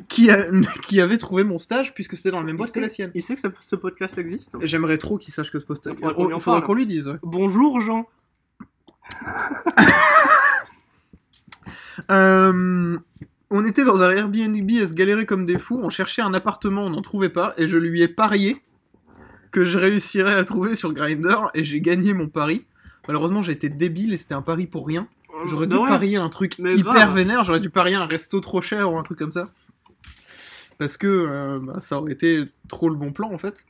qui, 0.10 0.30
a- 0.30 0.46
qui 0.88 1.02
avait 1.02 1.18
trouvé 1.18 1.44
mon 1.44 1.58
stage 1.58 1.96
puisque 1.96 2.16
c'était 2.18 2.30
dans 2.30 2.42
la 2.42 2.46
même 2.46 2.58
boîte 2.58 2.72
que 2.72 2.80
la 2.80 2.90
sienne. 2.90 3.10
Il 3.16 3.24
sait 3.24 3.34
que 3.34 3.40
ça- 3.42 3.50
ce 3.60 3.76
podcast 3.76 4.16
existe. 4.20 4.56
J'aimerais 4.62 5.00
trop 5.00 5.18
qu'il 5.18 5.34
sache 5.34 5.50
que 5.50 5.58
ce 5.58 5.66
post 5.66 5.90
Il 5.92 5.96
faudra 5.96 6.14
qu'on 6.14 6.28
lui 6.28 6.34
en 6.36 6.38
Il 6.38 6.42
faudra 6.44 6.62
qu'on 6.62 6.74
lui 6.76 6.86
dise. 6.86 7.08
ouais. 7.08 7.18
Bonjour 7.24 7.82
Jean. 7.82 8.08
Euh, 12.12 12.98
on 13.56 13.66
était 13.66 13.84
dans 13.86 14.02
un 14.02 14.12
Airbnb 14.12 14.70
à 14.82 14.88
se 14.88 14.94
galérer 14.94 15.26
comme 15.26 15.46
des 15.46 15.58
fous, 15.58 15.80
on 15.82 15.90
cherchait 15.90 16.22
un 16.22 16.34
appartement, 16.34 16.86
on 16.86 16.90
n'en 16.90 17.02
trouvait 17.02 17.30
pas, 17.30 17.54
et 17.58 17.68
je 17.68 17.78
lui 17.78 18.02
ai 18.02 18.08
parié 18.08 18.62
que 19.52 19.64
je 19.66 19.78
réussirais 19.78 20.34
à 20.36 20.44
trouver 20.44 20.76
sur 20.76 20.94
Grindr, 20.94 21.50
et 21.54 21.64
j'ai 21.64 21.82
gagné 21.82 22.14
mon 22.14 22.28
pari. 22.28 22.66
Malheureusement, 23.08 23.42
j'ai 23.42 23.54
été 23.54 23.70
débile 23.70 24.14
et 24.14 24.18
c'était 24.18 24.34
un 24.34 24.42
pari 24.42 24.68
pour 24.68 24.86
rien. 24.88 25.08
J'aurais 25.48 25.68
dû 25.68 25.76
ouais. 25.76 25.88
parier 25.88 26.18
un 26.18 26.30
truc 26.30 26.56
Mais 26.60 26.76
hyper 26.76 26.94
grave. 26.94 27.14
vénère, 27.16 27.44
j'aurais 27.44 27.60
dû 27.60 27.70
parier 27.70 27.96
un 27.96 28.06
resto 28.06 28.40
trop 28.40 28.62
cher 28.62 28.92
ou 28.92 28.98
un 28.98 29.04
truc 29.04 29.20
comme 29.20 29.32
ça. 29.32 29.50
Parce 30.78 30.98
que 30.98 31.08
euh, 31.08 31.60
bah, 31.62 31.80
ça 31.80 32.00
aurait 32.00 32.14
été 32.14 32.44
trop 32.68 32.90
le 32.90 32.96
bon 32.96 33.12
plan 33.12 33.32
en 33.32 33.38
fait. 33.38 33.66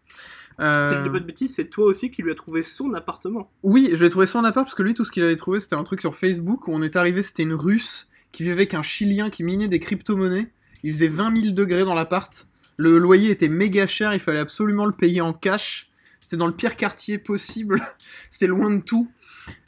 Euh, 0.62 0.90
C'est 0.90 1.04
de 1.04 1.10
pas 1.10 1.20
de 1.20 1.26
bêtises, 1.26 1.54
c'est 1.54 1.70
toi 1.70 1.86
aussi 1.86 2.10
qui 2.12 2.22
lui 2.22 2.32
a 2.32 2.36
trouvé 2.36 2.64
son 2.64 2.94
appartement. 2.94 3.52
Oui, 3.62 3.92
je 3.94 4.04
l'ai 4.04 4.10
trouvé 4.10 4.26
son 4.26 4.44
appart 4.44 4.66
parce 4.66 4.76
que 4.76 4.84
lui, 4.84 4.94
tout 4.94 5.04
ce 5.04 5.12
qu'il 5.12 5.24
avait 5.24 5.36
trouvé, 5.36 5.60
c'était 5.60 5.76
un 5.76 5.84
truc 5.84 6.00
sur 6.02 6.16
Facebook 6.16 6.68
où 6.68 6.72
on 6.74 6.82
est 6.82 6.96
arrivé, 6.96 7.24
c'était 7.24 7.44
une 7.44 7.54
russe 7.54 8.08
qui 8.36 8.44
vivait 8.44 8.54
avec 8.54 8.74
un 8.74 8.84
chilien 8.84 9.30
qui 9.30 9.44
minait 9.44 9.70
des 9.70 9.80
crypto-monnaies. 9.80 10.48
Il 10.84 10.92
faisait 10.92 11.08
20 11.08 11.38
000 11.38 11.54
degrés 11.54 11.86
dans 11.86 11.96
l'appart. 11.96 12.50
Le 12.76 12.98
loyer 12.98 13.32
était 13.32 13.48
méga 13.48 13.88
cher, 13.88 14.14
il 14.14 14.20
fallait 14.20 14.42
absolument 14.42 14.86
le 14.86 14.92
payer 14.92 15.22
en 15.22 15.32
cash. 15.32 15.90
C'était 16.20 16.36
dans 16.36 16.48
le 16.48 16.54
pire 16.54 16.76
quartier 16.76 17.18
possible. 17.18 17.82
c'était 18.30 18.48
loin 18.48 18.70
de 18.72 18.82
tout. 18.82 19.10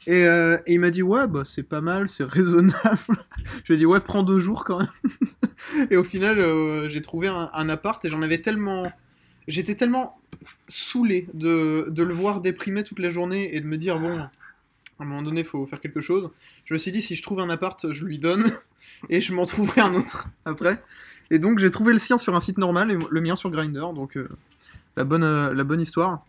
Et, 0.06 0.26
euh, 0.26 0.58
et 0.66 0.74
il 0.74 0.80
m'a 0.80 0.90
dit, 0.90 1.02
ouais, 1.02 1.26
bah, 1.26 1.44
c'est 1.46 1.62
pas 1.62 1.80
mal, 1.80 2.10
c'est 2.10 2.24
raisonnable. 2.24 3.24
je 3.64 3.72
lui 3.72 3.74
ai 3.74 3.78
dit, 3.78 3.86
ouais, 3.86 4.00
prends 4.00 4.22
deux 4.22 4.38
jours 4.38 4.64
quand 4.64 4.80
même. 4.80 4.88
et 5.90 5.96
au 5.96 6.04
final, 6.04 6.38
euh, 6.38 6.90
j'ai 6.90 7.00
trouvé 7.00 7.28
un, 7.28 7.48
un 7.54 7.68
appart 7.70 8.04
et 8.04 8.10
j'en 8.10 8.20
avais 8.20 8.42
tellement. 8.42 8.92
J'étais 9.46 9.76
tellement 9.76 10.20
saoulé 10.68 11.26
de, 11.32 11.86
de 11.88 12.02
le 12.02 12.12
voir 12.12 12.42
déprimé 12.42 12.84
toute 12.84 12.98
la 12.98 13.08
journée 13.08 13.56
et 13.56 13.62
de 13.62 13.66
me 13.66 13.78
dire, 13.78 13.98
bon, 13.98 14.18
à 14.98 15.04
un 15.04 15.04
moment 15.06 15.22
donné, 15.22 15.40
il 15.40 15.46
faut 15.46 15.64
faire 15.66 15.80
quelque 15.80 16.02
chose. 16.02 16.28
Je 16.68 16.74
me 16.74 16.78
suis 16.78 16.92
dit, 16.92 17.00
si 17.00 17.14
je 17.14 17.22
trouve 17.22 17.40
un 17.40 17.48
appart, 17.48 17.92
je 17.94 18.04
lui 18.04 18.18
donne 18.18 18.44
et 19.08 19.22
je 19.22 19.32
m'en 19.32 19.46
trouverai 19.46 19.80
un 19.80 19.94
autre 19.94 20.28
après. 20.44 20.82
Et 21.30 21.38
donc, 21.38 21.60
j'ai 21.60 21.70
trouvé 21.70 21.94
le 21.94 21.98
sien 21.98 22.18
sur 22.18 22.34
un 22.36 22.40
site 22.40 22.58
normal 22.58 22.90
et 22.90 22.98
le 23.10 23.20
mien 23.22 23.36
sur 23.36 23.50
Grindr. 23.50 23.94
Donc, 23.94 24.18
euh, 24.18 24.28
la, 24.94 25.04
bonne, 25.04 25.24
euh, 25.24 25.54
la 25.54 25.64
bonne 25.64 25.80
histoire. 25.80 26.24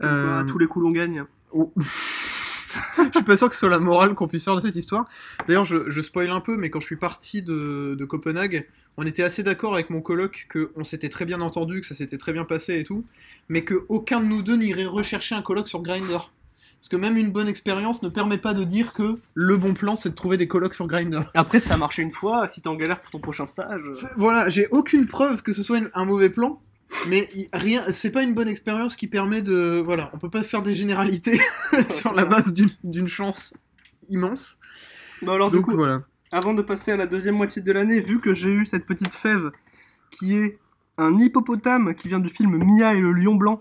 Quoi, 0.00 0.08
Euh, 0.08 0.40
à 0.40 0.44
tous 0.44 0.56
les 0.56 0.66
coups 0.66 0.82
l'on 0.82 0.92
gagne. 0.92 1.24
Oh. 1.52 1.74
je 2.96 3.10
suis 3.16 3.24
pas 3.24 3.36
sûr 3.36 3.48
que 3.48 3.54
ce 3.54 3.60
soit 3.60 3.68
la 3.68 3.78
morale 3.78 4.14
qu'on 4.14 4.28
puisse 4.28 4.44
faire 4.44 4.56
de 4.56 4.62
cette 4.62 4.76
histoire. 4.76 5.04
D'ailleurs, 5.46 5.64
je, 5.64 5.90
je 5.90 6.00
spoil 6.00 6.30
un 6.30 6.40
peu, 6.40 6.56
mais 6.56 6.70
quand 6.70 6.80
je 6.80 6.86
suis 6.86 6.96
parti 6.96 7.42
de, 7.42 7.96
de 7.98 8.04
Copenhague, 8.06 8.66
on 8.96 9.04
était 9.04 9.24
assez 9.24 9.42
d'accord 9.42 9.74
avec 9.74 9.90
mon 9.90 10.00
coloc 10.00 10.46
que 10.48 10.72
on 10.76 10.84
s'était 10.84 11.10
très 11.10 11.26
bien 11.26 11.42
entendu, 11.42 11.82
que 11.82 11.86
ça 11.86 11.94
s'était 11.94 12.16
très 12.16 12.32
bien 12.32 12.46
passé 12.46 12.78
et 12.78 12.84
tout, 12.84 13.04
mais 13.50 13.62
que 13.62 13.84
aucun 13.90 14.20
de 14.20 14.26
nous 14.26 14.40
deux 14.40 14.56
n'irait 14.56 14.86
rechercher 14.86 15.34
un 15.34 15.42
coloc 15.42 15.68
sur 15.68 15.82
Grindr. 15.82 16.32
Parce 16.80 16.88
que 16.88 16.96
même 16.96 17.16
une 17.16 17.32
bonne 17.32 17.48
expérience 17.48 18.02
ne 18.02 18.08
permet 18.08 18.38
pas 18.38 18.54
de 18.54 18.62
dire 18.62 18.92
que 18.92 19.16
le 19.34 19.56
bon 19.56 19.74
plan 19.74 19.96
c'est 19.96 20.10
de 20.10 20.14
trouver 20.14 20.36
des 20.36 20.46
colocs 20.46 20.74
sur 20.74 20.86
Grindr. 20.86 21.30
Après, 21.34 21.58
ça 21.58 21.74
a 21.74 21.76
marché 21.76 22.02
une 22.02 22.12
fois, 22.12 22.46
si 22.46 22.62
t'es 22.62 22.68
en 22.68 22.76
galère 22.76 23.00
pour 23.00 23.10
ton 23.10 23.18
prochain 23.18 23.46
stage. 23.46 23.80
euh, 23.84 24.06
Voilà, 24.16 24.48
j'ai 24.48 24.68
aucune 24.68 25.06
preuve 25.06 25.42
que 25.42 25.52
ce 25.52 25.62
soit 25.64 25.78
une- 25.78 25.90
un 25.94 26.04
mauvais 26.04 26.30
plan, 26.30 26.60
mais 27.08 27.28
rien, 27.52 27.84
c'est 27.90 28.12
pas 28.12 28.22
une 28.22 28.34
bonne 28.34 28.46
expérience 28.46 28.94
qui 28.96 29.08
permet 29.08 29.42
de, 29.42 29.82
voilà, 29.84 30.10
on 30.12 30.18
peut 30.18 30.30
pas 30.30 30.44
faire 30.44 30.62
des 30.62 30.74
généralités 30.74 31.40
sur 31.88 32.12
la 32.12 32.24
base 32.24 32.52
d'une- 32.52 33.08
chance 33.08 33.52
immense. 34.08 34.56
Bah 35.22 35.32
alors, 35.34 35.50
du 35.50 35.56
Donc 35.56 35.64
coup, 35.64 35.74
voilà. 35.74 36.02
avant 36.30 36.54
de 36.54 36.62
passer 36.62 36.92
à 36.92 36.96
la 36.96 37.06
deuxième 37.06 37.34
moitié 37.36 37.62
de 37.62 37.72
l'année, 37.72 37.98
vu 37.98 38.20
que 38.20 38.32
j'ai 38.34 38.50
eu 38.50 38.64
cette 38.64 38.86
petite 38.86 39.14
fève 39.14 39.50
qui 40.10 40.36
est 40.36 40.58
un 40.98 41.18
hippopotame 41.18 41.94
qui 41.94 42.06
vient 42.08 42.20
du 42.20 42.28
film 42.28 42.56
Mia 42.64 42.94
et 42.94 43.00
le 43.00 43.12
lion 43.12 43.34
blanc, 43.34 43.58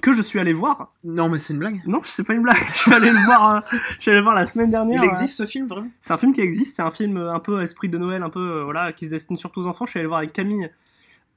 que 0.00 0.12
je 0.12 0.22
suis 0.22 0.38
allé 0.38 0.52
voir. 0.52 0.92
Non, 1.04 1.28
mais 1.28 1.38
c'est 1.38 1.52
une 1.52 1.58
blague. 1.60 1.80
Non, 1.86 2.00
c'est 2.04 2.24
pas 2.24 2.34
une 2.34 2.42
blague. 2.42 2.62
Je 2.74 2.78
suis 2.78 2.92
allé 2.92 3.10
le 3.10 3.24
voir. 3.24 3.56
euh, 3.56 3.60
je 3.96 4.00
suis 4.02 4.10
allé 4.10 4.18
le 4.18 4.24
voir 4.24 4.34
la 4.34 4.46
semaine 4.46 4.70
dernière. 4.70 5.02
Il 5.02 5.08
euh, 5.08 5.12
existe 5.12 5.36
ce 5.36 5.46
film 5.46 5.66
vraiment 5.68 5.88
C'est 6.00 6.12
un 6.12 6.16
film 6.16 6.32
qui 6.32 6.40
existe. 6.40 6.76
C'est 6.76 6.82
un 6.82 6.90
film 6.90 7.16
euh, 7.16 7.32
un 7.32 7.40
peu 7.40 7.62
esprit 7.62 7.88
de 7.88 7.96
Noël, 7.98 8.22
un 8.22 8.30
peu 8.30 8.40
euh, 8.40 8.64
voilà, 8.64 8.92
qui 8.92 9.06
se 9.06 9.10
destine 9.10 9.36
surtout 9.36 9.60
aux 9.62 9.66
enfants. 9.66 9.86
Je 9.86 9.90
suis 9.90 9.98
allé 9.98 10.04
le 10.04 10.08
voir 10.08 10.18
avec 10.18 10.32
Camille 10.32 10.68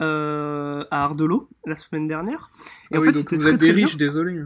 euh, 0.02 0.84
à 0.92 1.04
Ardelot 1.04 1.50
la 1.66 1.76
semaine 1.76 2.08
dernière. 2.08 2.50
Et 2.92 2.96
Ah 2.96 2.98
en 2.98 3.02
oui, 3.02 3.08
fait, 3.08 3.12
donc 3.14 3.32
vous 3.34 3.40
très, 3.40 3.50
êtes 3.52 3.58
des 3.58 3.72
riches, 3.72 3.98
désolé. 3.98 4.42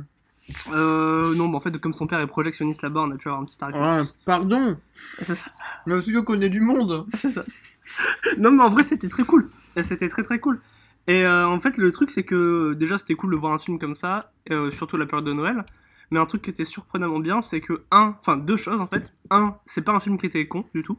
Euh, 0.74 1.34
non, 1.36 1.48
mais 1.48 1.56
en 1.56 1.60
fait, 1.60 1.78
comme 1.80 1.94
son 1.94 2.08
père 2.08 2.20
est 2.20 2.28
projectionniste 2.28 2.82
là-bas, 2.82 3.02
on 3.02 3.12
a 3.12 3.16
pu 3.16 3.30
avoir 3.30 3.42
un 3.42 3.46
petit 3.46 3.58
tarif. 3.58 3.76
Ah, 3.80 4.04
pardon, 4.26 4.78
C'est 5.22 5.36
ça. 5.36 5.50
le 5.86 6.02
studio 6.02 6.24
connaît 6.24 6.50
du 6.50 6.60
monde. 6.62 7.06
C'est 7.14 7.30
ça. 7.30 7.44
non, 8.38 8.52
mais 8.52 8.64
en 8.64 8.70
vrai, 8.70 8.84
c'était 8.84 9.08
très 9.08 9.24
cool. 9.24 9.50
C'était 9.82 10.10
très 10.10 10.24
très 10.24 10.40
cool. 10.40 10.60
Et 11.08 11.26
euh, 11.26 11.48
en 11.48 11.60
fait, 11.60 11.78
le 11.78 11.92
truc, 11.92 12.10
c'est 12.10 12.24
que 12.24 12.74
déjà, 12.74 12.98
c'était 12.98 13.16
cool 13.16 13.32
de 13.32 13.38
voir 13.38 13.54
un 13.54 13.60
film 13.60 13.80
comme 13.80 13.96
ça, 13.96 14.32
euh, 14.52 14.70
surtout 14.70 14.98
la 14.98 15.06
période 15.06 15.26
de 15.26 15.34
Noël. 15.34 15.66
Mais 16.12 16.20
un 16.20 16.26
truc 16.26 16.42
qui 16.42 16.50
était 16.50 16.66
surprenamment 16.66 17.20
bien, 17.20 17.42
c'est 17.42 17.62
que, 17.62 17.84
un, 17.92 18.16
enfin, 18.20 18.38
deux 18.38 18.58
choses 18.58 18.82
en 18.82 18.88
fait. 18.88 19.14
Un, 19.30 19.56
c'est 19.66 19.82
pas 19.82 19.94
un 19.94 20.00
film 20.00 20.18
qui 20.18 20.26
était 20.26 20.46
con 20.48 20.66
du 20.76 20.84
tout. 20.84 20.98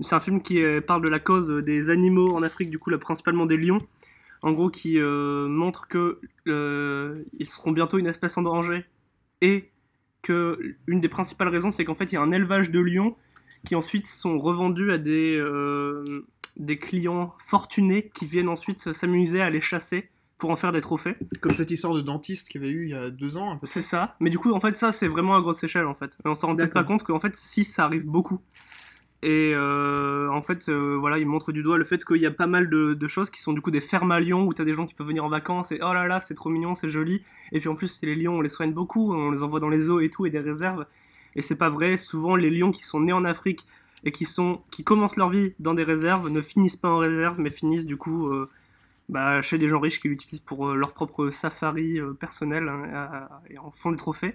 C'est 0.00 0.14
un 0.14 0.20
film 0.20 0.40
qui 0.42 0.62
euh, 0.62 0.80
parle 0.80 1.02
de 1.02 1.08
la 1.08 1.18
cause 1.18 1.48
des 1.48 1.90
animaux 1.90 2.34
en 2.34 2.42
Afrique, 2.42 2.70
du 2.70 2.78
coup, 2.78 2.90
là, 2.90 2.98
principalement 2.98 3.46
des 3.46 3.56
lions. 3.56 3.80
En 4.42 4.52
gros, 4.52 4.70
qui 4.70 4.98
euh, 4.98 5.48
montre 5.48 5.88
que 5.88 6.20
ils 6.46 7.46
seront 7.46 7.72
bientôt 7.72 7.98
une 7.98 8.06
espèce 8.06 8.38
en 8.38 8.42
danger. 8.42 8.84
Et 9.40 9.70
que 10.22 10.76
une 10.86 11.00
des 11.00 11.08
principales 11.08 11.48
raisons, 11.48 11.70
c'est 11.70 11.84
qu'en 11.84 11.94
fait, 11.94 12.10
il 12.12 12.14
y 12.14 12.18
a 12.18 12.22
un 12.22 12.30
élevage 12.30 12.70
de 12.70 12.80
lions 12.80 13.16
qui 13.64 13.74
ensuite 13.74 14.06
sont 14.06 14.38
revendus 14.38 14.92
à 14.92 14.98
des, 14.98 15.36
des 16.58 16.78
clients 16.78 17.34
fortunés 17.38 18.10
qui 18.14 18.26
viennent 18.26 18.48
ensuite 18.48 18.92
s'amuser 18.92 19.40
à 19.40 19.50
les 19.50 19.60
chasser 19.60 20.10
pour 20.38 20.50
en 20.50 20.56
faire 20.56 20.72
des 20.72 20.80
trophées. 20.80 21.16
Comme 21.40 21.52
cette 21.52 21.70
histoire 21.70 21.94
de 21.94 22.00
dentiste 22.00 22.48
qu'il 22.48 22.62
y 22.62 22.64
avait 22.64 22.72
eu 22.72 22.84
il 22.84 22.90
y 22.90 22.94
a 22.94 23.10
deux 23.10 23.36
ans. 23.36 23.58
C'est 23.64 23.82
ça. 23.82 24.16
Mais 24.20 24.30
du 24.30 24.38
coup, 24.38 24.52
en 24.52 24.60
fait, 24.60 24.76
ça, 24.76 24.92
c'est 24.92 25.08
vraiment 25.08 25.36
à 25.36 25.40
grosse 25.40 25.62
échelle, 25.64 25.86
en 25.86 25.94
fait. 25.94 26.16
Et 26.24 26.28
on 26.28 26.34
s'en 26.34 26.48
rend 26.48 26.56
peut-être 26.56 26.72
pas 26.72 26.84
compte 26.84 27.02
qu'en 27.02 27.18
fait, 27.18 27.34
si, 27.34 27.64
ça 27.64 27.84
arrive 27.84 28.06
beaucoup. 28.06 28.40
Et 29.20 29.52
euh, 29.52 30.30
en 30.30 30.42
fait, 30.42 30.68
euh, 30.68 30.96
voilà, 30.96 31.18
il 31.18 31.26
montre 31.26 31.50
du 31.50 31.64
doigt 31.64 31.76
le 31.76 31.82
fait 31.82 32.04
qu'il 32.04 32.22
y 32.22 32.26
a 32.26 32.30
pas 32.30 32.46
mal 32.46 32.70
de, 32.70 32.94
de 32.94 33.06
choses 33.08 33.30
qui 33.30 33.40
sont 33.40 33.52
du 33.52 33.60
coup 33.60 33.72
des 33.72 33.80
fermes 33.80 34.12
à 34.12 34.20
lions 34.20 34.46
où 34.46 34.52
t'as 34.52 34.62
des 34.62 34.74
gens 34.74 34.86
qui 34.86 34.94
peuvent 34.94 35.08
venir 35.08 35.24
en 35.24 35.28
vacances 35.28 35.72
et 35.72 35.80
oh 35.82 35.92
là 35.92 36.06
là, 36.06 36.20
c'est 36.20 36.34
trop 36.34 36.50
mignon, 36.50 36.76
c'est 36.76 36.88
joli. 36.88 37.22
Et 37.50 37.58
puis 37.58 37.68
en 37.68 37.74
plus, 37.74 37.98
les 38.02 38.14
lions, 38.14 38.34
on 38.34 38.40
les 38.40 38.48
soigne 38.48 38.72
beaucoup, 38.72 39.12
on 39.12 39.32
les 39.32 39.42
envoie 39.42 39.58
dans 39.58 39.68
les 39.68 39.80
zoos 39.80 39.98
et 39.98 40.08
tout 40.08 40.24
et 40.24 40.30
des 40.30 40.38
réserves. 40.38 40.86
Et 41.34 41.42
c'est 41.42 41.56
pas 41.56 41.68
vrai, 41.68 41.96
souvent 41.96 42.36
les 42.36 42.50
lions 42.50 42.70
qui 42.70 42.84
sont 42.84 43.00
nés 43.00 43.12
en 43.12 43.24
Afrique 43.24 43.66
et 44.04 44.12
qui, 44.12 44.24
sont, 44.24 44.60
qui 44.70 44.84
commencent 44.84 45.16
leur 45.16 45.28
vie 45.28 45.54
dans 45.58 45.74
des 45.74 45.82
réserves 45.82 46.28
ne 46.30 46.40
finissent 46.40 46.76
pas 46.76 46.88
en 46.88 46.98
réserve 46.98 47.40
mais 47.40 47.50
finissent 47.50 47.86
du 47.86 47.96
coup 47.96 48.28
euh, 48.28 48.48
bah, 49.08 49.40
chez 49.42 49.58
des 49.58 49.68
gens 49.68 49.80
riches 49.80 50.00
qui 50.00 50.08
l'utilisent 50.08 50.40
pour 50.40 50.68
euh, 50.68 50.74
leur 50.76 50.92
propre 50.92 51.30
safari 51.30 51.98
euh, 51.98 52.12
personnel 52.12 52.68
hein, 52.68 52.82
à- 52.94 53.42
et 53.50 53.58
en 53.58 53.70
font 53.70 53.90
des 53.90 53.96
trophées. 53.96 54.34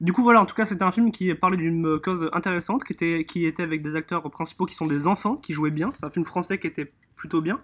Du 0.00 0.12
coup, 0.12 0.24
voilà, 0.24 0.40
en 0.40 0.44
tout 0.46 0.56
cas, 0.56 0.64
c'était 0.64 0.82
un 0.82 0.90
film 0.90 1.12
qui 1.12 1.32
parlait 1.34 1.56
d'une 1.56 1.86
euh, 1.86 1.98
cause 2.00 2.28
intéressante, 2.32 2.82
qui 2.82 2.92
était, 2.92 3.24
qui 3.24 3.46
était 3.46 3.62
avec 3.62 3.80
des 3.80 3.94
acteurs 3.94 4.28
principaux 4.28 4.66
qui 4.66 4.74
sont 4.74 4.86
des 4.86 5.06
enfants, 5.06 5.36
qui 5.36 5.52
jouaient 5.52 5.70
bien. 5.70 5.92
C'est 5.94 6.04
un 6.04 6.10
film 6.10 6.24
français 6.24 6.58
qui 6.58 6.66
était 6.66 6.92
plutôt 7.14 7.40
bien. 7.40 7.60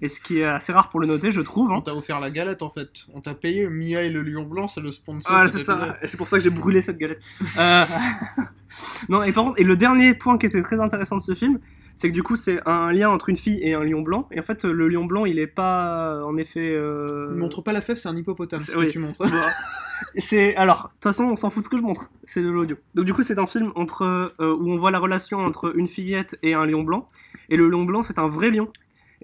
Et 0.00 0.08
ce 0.08 0.20
qui 0.20 0.40
est 0.40 0.44
assez 0.44 0.72
rare 0.72 0.90
pour 0.90 0.98
le 1.00 1.06
noter, 1.06 1.30
je 1.30 1.40
trouve. 1.40 1.70
On 1.70 1.76
hein. 1.76 1.80
t'a 1.80 1.94
offert 1.94 2.18
la 2.20 2.30
galette 2.30 2.62
en 2.62 2.70
fait. 2.70 2.90
On 3.14 3.20
t'a 3.20 3.34
payé 3.34 3.68
Mia 3.68 4.02
et 4.02 4.10
le 4.10 4.22
lion 4.22 4.42
blanc, 4.42 4.66
c'est 4.66 4.80
le 4.80 4.90
sponsor. 4.90 5.30
Ah, 5.32 5.48
c'est 5.48 5.60
ça. 5.62 5.96
Et 6.02 6.06
c'est 6.08 6.16
pour 6.16 6.28
ça 6.28 6.36
que 6.38 6.42
j'ai 6.42 6.50
brûlé 6.50 6.80
cette 6.80 6.98
galette. 6.98 7.20
Euh, 7.58 7.84
non, 9.08 9.22
et 9.22 9.32
par 9.32 9.44
contre, 9.44 9.60
et 9.60 9.64
le 9.64 9.76
dernier 9.76 10.14
point 10.14 10.36
qui 10.36 10.46
était 10.46 10.62
très 10.62 10.80
intéressant 10.80 11.16
de 11.16 11.22
ce 11.22 11.34
film, 11.34 11.60
c'est 11.96 12.08
que 12.08 12.12
du 12.12 12.24
coup, 12.24 12.34
c'est 12.34 12.60
un 12.66 12.90
lien 12.90 13.08
entre 13.08 13.28
une 13.28 13.36
fille 13.36 13.60
et 13.62 13.74
un 13.74 13.84
lion 13.84 14.02
blanc. 14.02 14.28
Et 14.32 14.40
en 14.40 14.42
fait, 14.42 14.64
le 14.64 14.88
lion 14.88 15.04
blanc, 15.04 15.26
il 15.26 15.38
est 15.38 15.46
pas, 15.46 16.24
en 16.24 16.36
effet. 16.36 16.74
euh, 16.74 17.28
Il 17.32 17.38
montre 17.38 17.62
pas 17.62 17.72
la 17.72 17.80
fève, 17.80 17.96
c'est 17.96 18.08
un 18.08 18.16
hippopotame. 18.16 18.58
C'est- 18.60 18.72
ce 18.72 18.78
oui. 18.78 18.86
que 18.86 18.92
tu 18.92 18.98
montres. 18.98 19.22
C'est 20.16 20.54
alors, 20.56 20.82
de 20.82 20.88
toute 20.94 21.04
façon, 21.04 21.24
on 21.24 21.36
s'en 21.36 21.50
fout 21.50 21.62
de 21.62 21.64
ce 21.64 21.70
que 21.70 21.76
je 21.76 21.82
montre. 21.82 22.10
C'est 22.24 22.42
de 22.42 22.48
l'audio. 22.50 22.76
Donc 22.94 23.04
du 23.04 23.14
coup, 23.14 23.22
c'est 23.22 23.38
un 23.38 23.46
film 23.46 23.72
entre 23.76 24.02
euh, 24.04 24.54
où 24.56 24.70
on 24.70 24.76
voit 24.76 24.90
la 24.90 24.98
relation 24.98 25.38
entre 25.38 25.76
une 25.76 25.86
fillette 25.86 26.36
et 26.42 26.54
un 26.54 26.66
lion 26.66 26.82
blanc. 26.82 27.08
Et 27.48 27.56
le 27.56 27.68
lion 27.68 27.84
blanc, 27.84 28.02
c'est 28.02 28.18
un 28.18 28.26
vrai 28.26 28.50
lion. 28.50 28.68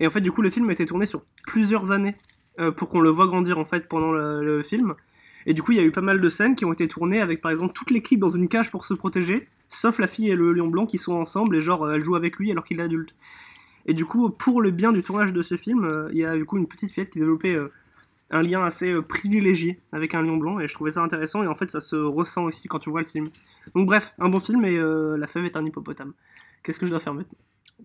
Et 0.01 0.07
en 0.07 0.11
fait, 0.11 0.23
du 0.23 0.33
coup, 0.33 0.43
le 0.43 0.51
film 0.51 0.69
a 0.71 0.73
été 0.73 0.87
tourné 0.87 1.07
sur 1.07 1.23
plusieurs 1.47 1.93
années 1.93 2.17
euh, 2.59 2.73
pour 2.73 2.89
qu'on 2.89 3.01
le 3.01 3.11
voit 3.11 3.27
grandir 3.27 3.59
en 3.59 3.65
fait 3.65 3.87
pendant 3.87 4.11
le, 4.13 4.63
film. 4.63 4.95
Et 5.47 5.55
du 5.55 5.63
coup, 5.63 5.73
il 5.73 5.79
y 5.79 5.81
a 5.81 5.85
eu 5.85 5.93
pas 5.93 6.01
mal 6.01 6.21
de 6.21 6.29
scènes 6.29 6.57
qui 6.57 6.65
ont 6.65 6.73
été 6.73 6.89
tournées 6.89 7.21
avec 7.21 7.41
par 7.41 7.51
exemple 7.51 7.73
toute 7.73 7.91
l'équipe 7.91 8.19
dans 8.19 8.29
une 8.29 8.49
cage 8.49 8.71
pour 8.71 8.85
se 8.85 8.95
protéger, 8.95 9.49
sauf 9.69 9.99
la 9.99 10.07
fille 10.07 10.31
et 10.31 10.35
le 10.35 10.53
lion 10.53 10.69
blanc 10.69 10.87
qui 10.87 10.99
sont 10.99 11.15
ensemble 11.15 11.57
et 11.57 11.61
genre 11.61 11.91
elle 11.91 12.03
joue 12.03 12.17
avec 12.17 12.37
lui 12.37 12.51
alors 12.51 12.65
qu'il 12.65 12.81
est 12.81 12.83
adulte. 12.83 13.15
Et 13.87 13.95
du 13.95 14.05
coup, 14.05 14.29
pour 14.31 14.61
le 14.61 14.71
bien 14.71 14.93
du 14.93 15.03
tournage 15.03 15.33
de 15.33 15.43
ce 15.43 15.57
film, 15.57 15.85
euh, 15.85 16.09
il 16.13 16.19
y 16.19 16.25
a 16.25 16.37
du 16.37 16.45
coup 16.45 16.59
une 16.59 16.67
petite 16.67 16.91
fillette 16.91 17.11
qui 17.11 17.19
développait 17.19 17.55
euh, 17.55 17.73
un 18.31 18.43
lien 18.43 18.63
assez 18.63 18.95
privilégié 19.03 19.81
avec 19.93 20.15
un 20.15 20.23
lion 20.23 20.37
blanc 20.37 20.61
et 20.61 20.67
je 20.67 20.75
trouvais 20.75 20.93
ça 20.93 21.03
intéressant 21.03 21.43
et 21.43 21.47
en 21.47 21.55
fait 21.55 21.71
ça 21.71 21.81
se 21.81 21.97
ressent 21.97 22.45
aussi 22.45 22.69
quand 22.69 22.79
tu 22.79 22.91
vois 22.91 23.01
le 23.01 23.07
film. 23.07 23.31
Donc 23.75 23.87
bref, 23.87 24.15
un 24.19 24.29
bon 24.29 24.41
film 24.41 24.65
et 24.65 24.79
la 24.79 25.27
fève 25.27 25.45
est 25.45 25.57
un 25.57 25.65
hippopotame. 25.67 26.13
Qu'est-ce 26.63 26.79
que 26.79 26.87
je 26.87 26.91
dois 26.91 27.01
faire 27.01 27.15
maintenant? 27.15 27.37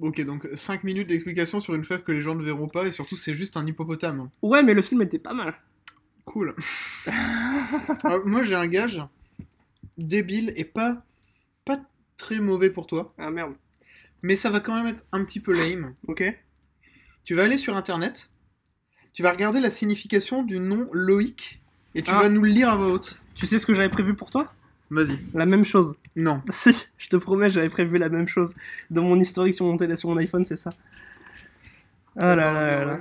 Ok, 0.01 0.21
donc 0.25 0.47
5 0.55 0.83
minutes 0.83 1.07
d'explication 1.07 1.61
sur 1.61 1.73
une 1.75 1.85
fleuve 1.85 2.03
que 2.03 2.11
les 2.11 2.21
gens 2.21 2.35
ne 2.35 2.43
verront 2.43 2.67
pas, 2.67 2.85
et 2.87 2.91
surtout 2.91 3.15
c'est 3.15 3.33
juste 3.33 3.55
un 3.57 3.65
hippopotame. 3.65 4.29
Ouais, 4.41 4.61
mais 4.63 4.73
le 4.73 4.81
film 4.81 5.01
était 5.01 5.19
pas 5.19 5.33
mal. 5.33 5.53
Cool. 6.25 6.55
Euh, 8.05 8.21
moi 8.25 8.43
j'ai 8.43 8.55
un 8.55 8.67
gage 8.67 9.01
débile 9.97 10.53
et 10.55 10.65
pas, 10.65 11.03
pas 11.65 11.79
très 12.17 12.39
mauvais 12.39 12.69
pour 12.69 12.85
toi, 12.87 13.13
Ah 13.17 13.31
merde. 13.31 13.53
mais 14.21 14.35
ça 14.35 14.49
va 14.51 14.59
quand 14.59 14.75
même 14.75 14.87
être 14.87 15.05
un 15.11 15.23
petit 15.23 15.39
peu 15.39 15.53
lame. 15.53 15.93
Ok. 16.07 16.23
Tu 17.23 17.33
vas 17.33 17.43
aller 17.43 17.57
sur 17.57 17.75
internet, 17.75 18.29
tu 19.13 19.23
vas 19.23 19.31
regarder 19.31 19.59
la 19.59 19.71
signification 19.71 20.43
du 20.43 20.59
nom 20.59 20.87
Loïc, 20.93 21.61
et 21.95 22.03
tu 22.03 22.11
Ah. 22.11 22.21
vas 22.21 22.29
nous 22.29 22.41
le 22.41 22.49
lire 22.49 22.69
à 22.69 22.75
voix 22.75 22.89
haute. 22.91 23.19
Tu 23.33 23.45
sais 23.47 23.57
ce 23.57 23.65
que 23.65 23.73
j'avais 23.73 23.89
prévu 23.89 24.13
pour 24.15 24.29
toi? 24.29 24.53
Vas-y. 24.91 25.17
La 25.33 25.45
même 25.45 25.65
chose. 25.65 25.95
Non. 26.15 26.41
Si, 26.49 26.85
je 26.97 27.09
te 27.09 27.15
promets, 27.17 27.49
j'avais 27.49 27.69
prévu 27.69 27.97
la 27.97 28.09
même 28.09 28.27
chose. 28.27 28.53
Dans 28.91 29.03
mon 29.03 29.19
historique 29.19 29.53
sur 29.53 29.65
mon, 29.65 29.77
télé, 29.77 29.95
sur 29.95 30.09
mon 30.09 30.17
iPhone, 30.17 30.45
c'est 30.45 30.55
ça. 30.55 30.69
Ah 32.17 32.35
là 32.35 32.53
là 32.53 32.79
là 32.79 32.85
là. 32.85 32.99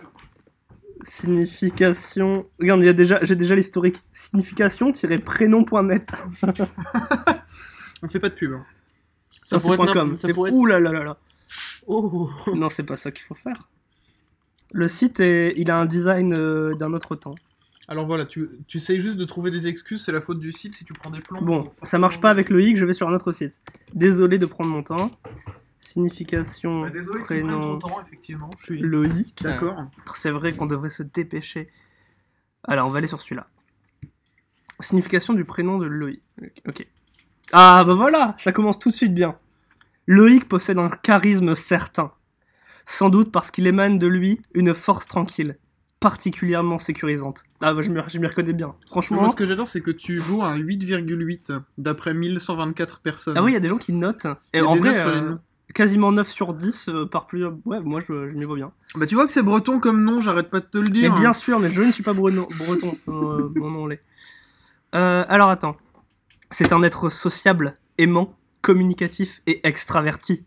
Signification. 1.02 2.46
Regarde, 2.58 2.80
il 2.80 2.86
y 2.86 2.88
a 2.88 2.92
déjà, 2.94 3.18
j'ai 3.22 3.36
déjà 3.36 3.54
l'historique. 3.54 4.00
Signification-prénom.net. 4.12 6.24
On 8.02 8.08
fait 8.08 8.20
pas 8.20 8.28
de 8.30 8.34
pub. 8.34 8.52
hein. 8.54 8.64
Ça, 9.46 9.58
pourrait 9.58 9.76
c'est 9.76 9.82
être 9.84 9.92
.com. 9.92 10.16
ça 10.18 10.28
C'est 10.28 10.34
pourrait 10.34 10.50
être- 10.50 10.56
ouh 10.56 10.64
là 10.66 10.80
là 10.80 10.90
là 10.92 11.04
là. 11.04 11.16
Oh. 11.86 12.30
Non, 12.54 12.68
c'est 12.70 12.82
pas 12.82 12.96
ça 12.96 13.10
qu'il 13.10 13.24
faut 13.24 13.34
faire. 13.34 13.68
Le 14.72 14.88
site, 14.88 15.20
est... 15.20 15.52
il 15.56 15.70
a 15.70 15.78
un 15.78 15.84
design 15.86 16.32
euh, 16.32 16.74
d'un 16.74 16.92
autre 16.94 17.14
temps. 17.14 17.34
Alors 17.88 18.06
voilà, 18.06 18.24
tu, 18.24 18.48
tu 18.66 18.78
essayes 18.78 19.00
juste 19.00 19.16
de 19.16 19.24
trouver 19.26 19.50
des 19.50 19.66
excuses, 19.66 20.04
c'est 20.04 20.12
la 20.12 20.22
faute 20.22 20.38
du 20.38 20.52
site 20.52 20.74
si 20.74 20.84
tu 20.86 20.94
prends 20.94 21.10
des 21.10 21.20
plans. 21.20 21.42
Bon, 21.42 21.70
ça 21.82 21.98
marche 21.98 22.18
pas 22.20 22.30
avec 22.30 22.48
le 22.48 22.62
hic, 22.62 22.76
je 22.76 22.86
vais 22.86 22.94
sur 22.94 23.08
un 23.08 23.12
autre 23.14 23.30
site. 23.32 23.60
Désolé 23.92 24.38
de 24.38 24.46
prendre 24.46 24.70
mon 24.70 24.82
temps. 24.82 25.10
Signification, 25.78 26.80
Bah, 26.80 26.88
désolé 26.90 27.18
que 27.20 27.24
tu 27.34 27.42
prennes 27.42 27.42
prénom, 27.46 27.78
ton 27.78 27.88
temps, 27.88 28.02
effectivement. 28.06 28.48
Je 28.60 28.64
suis 28.64 28.78
Loïc. 28.78 29.42
d'accord. 29.42 29.84
C'est 30.14 30.30
vrai 30.30 30.56
qu'on 30.56 30.64
devrait 30.64 30.88
se 30.88 31.02
dépêcher. 31.02 31.68
Alors, 32.62 32.86
on 32.88 32.90
va 32.90 32.98
aller 32.98 33.06
sur 33.06 33.20
celui-là. 33.20 33.48
Signification 34.80 35.34
du 35.34 35.44
prénom 35.44 35.76
de 35.78 35.84
Loïc. 35.84 36.22
Ok. 36.66 36.86
Ah, 37.52 37.84
bah 37.86 37.92
voilà, 37.92 38.34
ça 38.38 38.52
commence 38.52 38.78
tout 38.78 38.90
de 38.90 38.94
suite 38.94 39.12
bien. 39.14 39.36
Loïc 40.06 40.48
possède 40.48 40.78
un 40.78 40.88
charisme 40.88 41.54
certain. 41.54 42.12
Sans 42.86 43.10
doute 43.10 43.30
parce 43.30 43.50
qu'il 43.50 43.66
émane 43.66 43.98
de 43.98 44.06
lui 44.06 44.40
une 44.54 44.72
force 44.74 45.06
tranquille, 45.06 45.58
particulièrement 46.04 46.76
sécurisante. 46.76 47.44
Ah, 47.62 47.72
bah, 47.72 47.80
je 47.80 47.90
m'y 47.90 47.98
je 48.06 48.18
reconnais 48.18 48.52
bien. 48.52 48.74
Franchement. 48.88 49.22
Moi, 49.22 49.30
ce 49.30 49.36
que 49.36 49.46
j'adore, 49.46 49.66
c'est 49.66 49.80
que 49.80 49.90
tu 49.90 50.18
vaux 50.18 50.42
un 50.42 50.58
8,8 50.58 51.58
d'après 51.78 52.12
1124 52.12 53.00
personnes. 53.00 53.38
Ah 53.38 53.42
oui, 53.42 53.52
il 53.52 53.54
y 53.54 53.56
a 53.56 53.60
des 53.60 53.70
gens 53.70 53.78
qui 53.78 53.94
notent. 53.94 54.26
Et 54.52 54.60
en 54.60 54.74
vrai, 54.74 54.98
euh, 54.98 55.34
quasiment 55.72 56.12
9 56.12 56.30
sur 56.30 56.52
10 56.52 56.90
euh, 56.90 57.06
par 57.06 57.26
plus. 57.26 57.46
Ouais, 57.64 57.80
moi 57.80 58.00
je, 58.00 58.28
je 58.28 58.34
m'y 58.34 58.44
vois 58.44 58.56
bien. 58.56 58.72
Bah, 58.96 59.06
tu 59.06 59.14
vois 59.14 59.24
que 59.24 59.32
c'est 59.32 59.42
breton 59.42 59.80
comme 59.80 60.04
nom, 60.04 60.20
j'arrête 60.20 60.50
pas 60.50 60.60
de 60.60 60.66
te 60.66 60.76
le 60.76 60.84
Mais 60.84 60.90
dire. 60.90 61.14
bien 61.14 61.32
sûr, 61.32 61.58
mais 61.58 61.70
je 61.70 61.80
ne 61.80 61.90
suis 61.90 62.02
pas 62.02 62.12
breton. 62.12 62.46
breton 62.58 62.98
euh, 63.08 63.48
mon 63.54 63.70
nom 63.70 63.86
l'est. 63.86 64.02
Euh, 64.94 65.24
alors 65.26 65.48
attends. 65.48 65.78
C'est 66.50 66.74
un 66.74 66.82
être 66.82 67.08
sociable, 67.08 67.78
aimant, 67.96 68.36
communicatif 68.60 69.40
et 69.46 69.66
extraverti. 69.66 70.44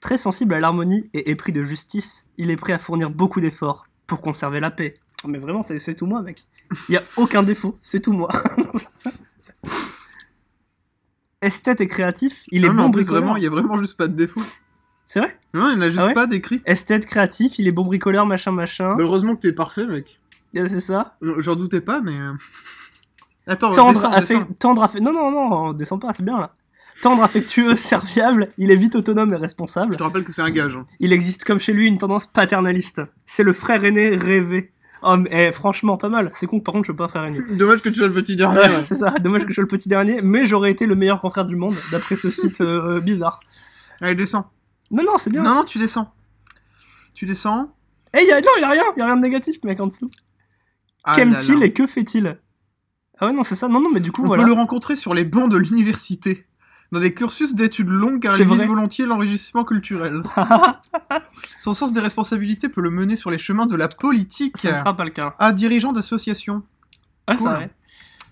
Très 0.00 0.16
sensible 0.16 0.54
à 0.54 0.60
l'harmonie 0.60 1.10
et 1.12 1.30
épris 1.30 1.52
de 1.52 1.62
justice, 1.62 2.26
il 2.38 2.50
est 2.50 2.56
prêt 2.56 2.72
à 2.72 2.78
fournir 2.78 3.10
beaucoup 3.10 3.42
d'efforts 3.42 3.86
pour 4.14 4.22
conserver 4.22 4.60
la 4.60 4.70
paix. 4.70 4.94
Mais 5.26 5.38
vraiment, 5.38 5.62
c'est 5.62 5.78
c'est 5.78 5.94
tout 5.94 6.06
moi, 6.06 6.20
mec. 6.22 6.44
Il 6.88 6.92
y 6.94 6.96
a 6.98 7.02
aucun 7.16 7.42
défaut, 7.42 7.78
c'est 7.82 8.00
tout 8.00 8.12
moi. 8.12 8.28
Esthète 11.40 11.80
et 11.80 11.88
créatif, 11.88 12.42
il 12.52 12.64
est 12.64 12.68
Non, 12.68 12.84
bon 12.84 12.88
bricoleur. 12.90 13.20
vraiment, 13.22 13.36
il 13.36 13.42
y 13.42 13.46
a 13.46 13.50
vraiment 13.50 13.76
juste 13.76 13.96
pas 13.96 14.06
de 14.06 14.14
défaut. 14.14 14.42
C'est 15.04 15.18
vrai? 15.20 15.36
Non, 15.54 15.70
il 15.70 15.72
n'y 15.74 15.78
en 15.78 15.80
a 15.82 15.88
juste 15.88 16.00
Ah 16.00 16.06
ouais? 16.06 16.14
pas 16.14 16.26
d'écrit. 16.26 16.62
Esthète 16.66 17.04
créatif, 17.06 17.58
il 17.58 17.66
est 17.66 17.72
bon 17.72 17.84
bricoleur, 17.84 18.26
machin, 18.26 18.52
machin. 18.52 18.94
Heureusement 18.98 19.34
que 19.34 19.40
t'es 19.40 19.52
parfait, 19.52 19.84
mec. 19.86 20.20
Euh, 20.56 20.68
C'est 20.68 20.80
ça? 20.80 21.16
J'en 21.38 21.56
doutais 21.56 21.80
pas, 21.80 22.00
mais. 22.00 22.16
euh, 22.16 22.32
Attends, 23.48 23.72
Tendre, 23.72 23.92
descends, 23.94 24.12
affec- 24.12 24.20
descends. 24.38 24.46
tendre 24.60 24.84
affe- 24.84 25.00
Non, 25.00 25.12
non, 25.12 25.30
non, 25.32 25.52
on 25.52 25.72
descend 25.72 26.00
pas, 26.00 26.12
c'est 26.12 26.22
bien 26.22 26.38
là. 26.38 26.54
Tendre, 27.00 27.22
affectueux, 27.22 27.74
serviable, 27.76 28.48
il 28.58 28.70
est 28.70 28.76
vite 28.76 28.94
autonome 28.94 29.32
et 29.32 29.36
responsable. 29.36 29.94
Je 29.94 29.98
te 29.98 30.02
rappelle 30.02 30.24
que 30.24 30.32
c'est 30.32 30.42
un 30.42 30.50
gage. 30.50 30.76
hein. 30.76 30.84
Il 31.00 31.12
existe 31.12 31.44
comme 31.44 31.58
chez 31.58 31.72
lui 31.72 31.88
une 31.88 31.98
tendance 31.98 32.26
paternaliste. 32.26 33.02
C'est 33.24 33.42
le 33.42 33.52
frère 33.52 33.84
aîné 33.84 34.14
rêvé. 34.16 34.72
Oh, 35.04 35.16
mais 35.16 35.48
eh, 35.48 35.52
franchement, 35.52 35.96
pas 35.96 36.08
mal. 36.08 36.30
C'est 36.32 36.46
con 36.46 36.60
que 36.60 36.64
par 36.64 36.74
contre, 36.74 36.86
je 36.86 36.92
peux 36.92 36.96
pas 36.96 37.08
faire 37.08 37.24
aîné. 37.24 37.40
Dommage 37.56 37.82
que 37.82 37.88
tu 37.88 37.96
sois 37.96 38.06
le 38.06 38.14
petit 38.14 38.36
dernier. 38.36 38.60
Ouais, 38.60 38.80
c'est 38.82 38.94
ça, 38.94 39.10
dommage 39.18 39.42
que 39.42 39.48
je 39.48 39.54
sois 39.54 39.62
le 39.62 39.68
petit 39.68 39.88
dernier, 39.88 40.20
mais 40.22 40.44
j'aurais 40.44 40.70
été 40.70 40.86
le 40.86 40.94
meilleur 40.94 41.18
grand 41.18 41.30
frère 41.30 41.44
du 41.44 41.56
monde, 41.56 41.74
d'après 41.90 42.14
ce 42.14 42.30
site 42.30 42.60
euh, 42.60 43.00
bizarre. 43.00 43.40
Allez, 44.00 44.14
descends. 44.14 44.48
Non, 44.92 45.02
non, 45.04 45.18
c'est 45.18 45.30
bien. 45.30 45.42
Non, 45.42 45.54
non, 45.56 45.64
tu 45.64 45.78
descends. 45.78 46.12
Tu 47.14 47.26
descends. 47.26 47.74
Eh, 48.16 48.24
y 48.24 48.30
a... 48.30 48.40
non, 48.40 48.46
y 48.60 48.62
a 48.62 48.68
rien, 48.70 48.82
y 48.96 49.00
a 49.00 49.06
rien 49.06 49.16
de 49.16 49.22
négatif, 49.22 49.56
mec, 49.64 49.80
en 49.80 49.88
dessous. 49.88 50.10
Ah 51.02 51.10
là 51.12 51.16
Qu'aime-t-il 51.16 51.62
et 51.64 51.72
que 51.72 51.86
fait-il? 51.88 52.38
Ah 53.18 53.26
ouais, 53.26 53.32
non, 53.32 53.42
c'est 53.42 53.54
ça. 53.56 53.66
Non, 53.68 53.80
non, 53.80 53.90
mais 53.90 54.00
du 54.00 54.12
coup, 54.12 54.22
On 54.22 54.26
voilà. 54.26 54.42
peut 54.44 54.48
le 54.48 54.54
rencontrer 54.54 54.94
sur 54.94 55.14
les 55.14 55.24
bancs 55.24 55.50
de 55.50 55.56
l'université. 55.56 56.46
Dans 56.92 57.00
des 57.00 57.14
cursus 57.14 57.54
d'études 57.54 57.88
longues 57.88 58.20
car 58.20 58.38
il 58.38 58.46
vise 58.46 58.66
volontiers 58.66 59.06
l'enrichissement 59.06 59.64
culturel. 59.64 60.20
Son 61.58 61.72
sens 61.72 61.92
des 61.92 62.00
responsabilités 62.00 62.68
peut 62.68 62.82
le 62.82 62.90
mener 62.90 63.16
sur 63.16 63.30
les 63.30 63.38
chemins 63.38 63.66
de 63.66 63.74
la 63.76 63.88
politique. 63.88 64.58
ça 64.58 64.70
ne 64.72 64.76
sera 64.76 64.94
pas 64.96 65.04
le 65.04 65.10
cas. 65.10 65.34
Ah, 65.38 65.52
dirigeant 65.52 65.92
d'association. 65.92 66.62
Ah, 67.26 67.36
Cool. 67.36 67.48
c'est 67.48 67.54
vrai. 67.54 67.70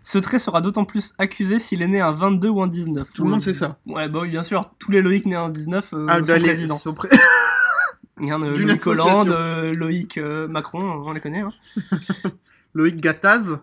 Ce 0.02 0.18
trait 0.18 0.38
sera 0.38 0.60
d'autant 0.60 0.84
plus 0.84 1.14
accusé 1.18 1.58
s'il 1.58 1.82
est 1.82 1.88
né 1.88 2.00
un 2.00 2.10
22 2.10 2.48
ou 2.48 2.62
un 2.62 2.68
19. 2.68 3.12
Tout 3.14 3.24
le 3.24 3.30
monde 3.30 3.42
sait 3.42 3.52
ça. 3.54 3.78
Ouais, 3.86 4.08
bah 4.08 4.20
oui, 4.22 4.28
bien 4.30 4.42
sûr. 4.42 4.70
Tous 4.78 4.90
les 4.90 5.00
Loïc 5.02 5.24
nés 5.26 5.36
un 5.36 5.48
19 5.50 5.92
euh, 5.92 6.06
ah, 6.08 6.18
sont 6.18 6.24
bah, 6.24 6.40
présidents. 6.40 6.78
sont 6.78 6.94
pré- 6.94 7.08
Regarde, 8.20 8.42
euh, 8.44 8.54
d'une 8.54 8.68
Loïc. 8.68 8.86
Hollande, 8.86 9.30
euh, 9.30 9.72
Loïc 9.72 10.18
euh, 10.18 10.48
Macron, 10.48 11.02
on 11.06 11.12
les 11.12 11.20
connaît. 11.20 11.40
Hein. 11.40 11.52
Loïc 12.74 12.96
Gattaz. 13.00 13.58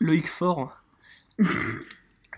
Loïc 0.00 0.28
Fort. 0.28 0.76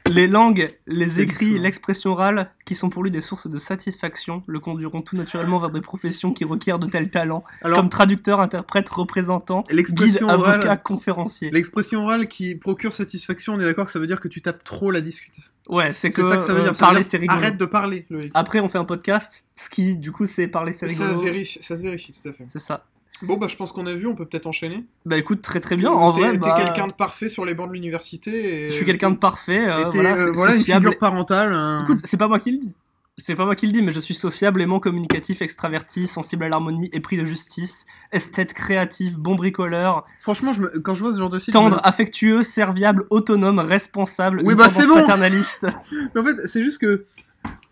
Les 0.09 0.27
langues, 0.27 0.69
les 0.87 1.21
écrits, 1.21 1.59
l'expression 1.59 2.11
orale, 2.11 2.51
qui 2.65 2.75
sont 2.75 2.91
pour 2.91 3.03
lui 3.03 3.11
des 3.11 3.21
sources 3.21 3.47
de 3.47 3.59
satisfaction, 3.59 4.43
le 4.47 4.61
conduiront 4.61 5.03
tout 5.03 5.17
naturellement 5.17 5.59
vers 5.59 5.71
des 5.71 5.81
professions 5.81 6.33
qui 6.33 6.45
requièrent 6.45 6.79
de 6.79 6.87
tels 6.87 7.11
talents, 7.11 7.45
Alors, 7.63 7.81
comme 7.81 7.89
traducteur, 7.89 8.41
interprète, 8.41 8.89
représentant, 8.89 9.63
guide, 9.63 9.77
l'expression 9.77 10.29
avocat, 10.29 10.59
orale, 10.65 10.83
conférencier. 10.83 11.51
l'expression 11.51 12.03
orale 12.03 12.29
qui 12.29 12.55
procure 12.55 12.93
satisfaction, 12.93 13.55
on 13.55 13.61
est 13.61 13.65
d'accord 13.65 13.87
que 13.87 13.93
ça 13.93 13.99
veut 13.99 14.07
dire 14.07 14.21
que 14.21 14.29
tu 14.29 14.43
tapes 14.43 14.65
trop 14.65 14.91
la 14.91 15.01
discute. 15.01 15.35
Ouais, 15.69 15.93
c'est 15.93 16.11
que 16.11 16.23
ça 16.23 16.37
que 16.37 16.45
ça 16.45 16.53
veut 16.53 16.61
euh, 16.61 16.73
ça 16.73 16.87
parler, 16.87 17.03
c'est 17.03 17.17
rigolo. 17.17 17.39
Arrête 17.39 17.57
de 17.57 17.65
parler, 17.65 18.07
Loïc. 18.09 18.31
Après, 18.35 18.61
on 18.61 18.69
fait 18.69 18.79
un 18.79 18.85
podcast, 18.85 19.45
ce 19.57 19.69
qui, 19.69 19.97
du 19.97 20.13
coup, 20.13 20.27
c'est 20.27 20.47
parler, 20.47 20.73
c'est 20.73 20.89
ça, 20.91 21.07
rigolo. 21.07 21.23
vérifie, 21.23 21.59
ça 21.61 21.77
se 21.77 21.83
vérifie, 21.83 22.13
tout 22.13 22.29
à 22.29 22.33
fait. 22.33 22.45
C'est 22.49 22.61
ça. 22.61 22.85
Bon, 23.23 23.37
bah, 23.37 23.47
je 23.49 23.57
pense 23.57 23.73
qu'on 23.73 23.87
a 23.87 23.95
vu, 23.95 24.07
on 24.07 24.15
peut 24.15 24.27
peut-être 24.27 24.47
enchaîner. 24.47 24.85
Bah 25.07 25.17
écoute, 25.17 25.41
très 25.41 25.61
très 25.61 25.77
bien. 25.77 25.91
En 25.91 26.13
vrai, 26.13 26.33
t'es 26.33 26.39
bah, 26.39 26.55
quelqu'un 26.57 26.87
de 26.87 26.93
parfait 26.93 27.29
sur 27.31 27.45
les 27.47 27.55
bancs 27.55 27.69
de 27.69 27.73
l'université. 27.73 28.67
et- 28.67 28.71
je 28.71 28.75
suis 28.77 28.85
quelqu'un 28.85 29.11
de 29.11 29.17
parfait. 29.17 29.67
euh, 29.69 29.89
voilà, 29.91 30.17
euh, 30.17 30.33
voilà 30.35 30.55
une 30.55 30.63
figure 30.63 30.99
parentale. 30.99 31.53
hein. 31.53 31.85
Écoute, 31.85 32.01
c'est 32.05 32.19
pas 32.19 32.29
moi 32.29 32.39
qui 32.39 32.51
le 32.53 32.59
dis. 32.59 32.75
C'est 33.19 33.35
pas 33.35 33.47
moi 33.47 33.57
qui 33.57 33.67
le 33.67 33.73
dis, 33.73 33.81
mais 33.81 33.93
je 33.93 34.01
suis 34.01 34.15
sociable, 34.15 34.61
aimant, 34.61 34.79
communicatif, 34.79 35.41
extraverti, 35.41 36.07
sensible 36.07 36.45
à 36.45 36.51
l'harmonie, 36.51 36.91
épris 36.93 37.17
de 37.17 37.25
justice, 37.25 37.87
esthète, 38.13 38.53
créatif, 38.53 39.17
bon 39.17 39.35
bricoleur, 39.37 40.05
Franchement, 40.21 40.53
je 40.53 40.61
me- 40.61 40.81
quand 40.81 40.95
je 40.95 41.01
vois 41.03 41.15
ce 41.15 41.19
genre 41.19 41.31
de 41.31 41.39
site, 41.39 41.55
tendre, 41.55 41.77
me- 41.77 41.87
affectueux, 41.89 42.43
serviable, 42.43 43.07
autonome, 43.09 43.59
responsable, 43.61 44.43
Oui, 44.45 44.55
bah, 44.55 44.69
bon. 44.87 44.95
paternaliste. 44.97 45.67
Mais 46.15 46.21
en 46.21 46.25
fait, 46.25 46.47
c'est 46.47 46.63
juste 46.63 46.77
que. 46.79 47.07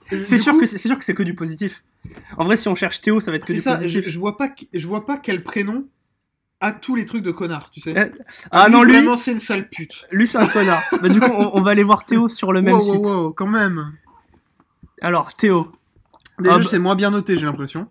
C'est 0.01 0.37
du 0.37 0.43
sûr 0.43 0.53
coup, 0.55 0.61
que 0.61 0.67
c'est 0.67 0.79
c'est 0.79 0.89
sûr 0.89 0.99
que 0.99 1.05
c'est 1.05 1.15
que 1.15 1.23
du 1.23 1.35
positif. 1.35 1.83
En 2.37 2.45
vrai, 2.45 2.57
si 2.57 2.69
on 2.69 2.75
cherche 2.75 3.01
Théo, 3.01 3.21
ça 3.21 3.31
va 3.31 3.37
être 3.39 3.43
que 3.45 3.49
C'est 3.49 3.55
du 3.55 3.61
ça, 3.61 3.77
je, 3.77 3.85
positif. 3.85 4.09
je 4.09 4.19
vois 4.19 4.37
pas, 4.37 4.51
je 4.73 4.87
vois 4.87 5.07
pas 5.07 5.17
quel 5.19 5.43
prénom 5.43 5.87
a 6.61 6.73
tous 6.73 6.95
les 6.95 7.05
trucs 7.07 7.23
de 7.23 7.31
connard, 7.31 7.71
tu 7.71 7.81
sais. 7.81 7.95
Eh, 7.97 8.19
Ah 8.51 8.69
non, 8.69 8.83
lui, 8.83 8.93
Vraiment, 8.95 9.17
c'est 9.17 9.33
une 9.33 9.39
sale 9.39 9.69
pute. 9.69 10.07
lui 10.11 10.27
c'est 10.29 10.39
un 10.39 10.47
connard. 10.47 10.83
bah 11.03 11.09
du 11.09 11.21
coup, 11.21 11.31
on, 11.31 11.51
on 11.59 11.61
va 11.63 11.71
aller 11.73 11.83
voir 11.83 12.05
Théo 12.05 12.29
sur 12.29 12.53
le 12.53 12.63
même 12.63 12.75
wow, 12.75 12.81
site. 12.81 12.95
wow, 13.05 13.25
wow, 13.25 13.33
quand 13.33 13.47
même. 13.49 13.93
Alors, 15.03 15.35
Théo. 15.35 15.73
Déjà, 16.39 16.55
Ah, 16.55 16.59
bah- 16.59 16.65
c'est 16.69 16.79
moins 16.79 16.95
bien 16.97 17.11
noté, 17.11 17.37
j'ai 17.37 17.47
l'impression. 17.47 17.89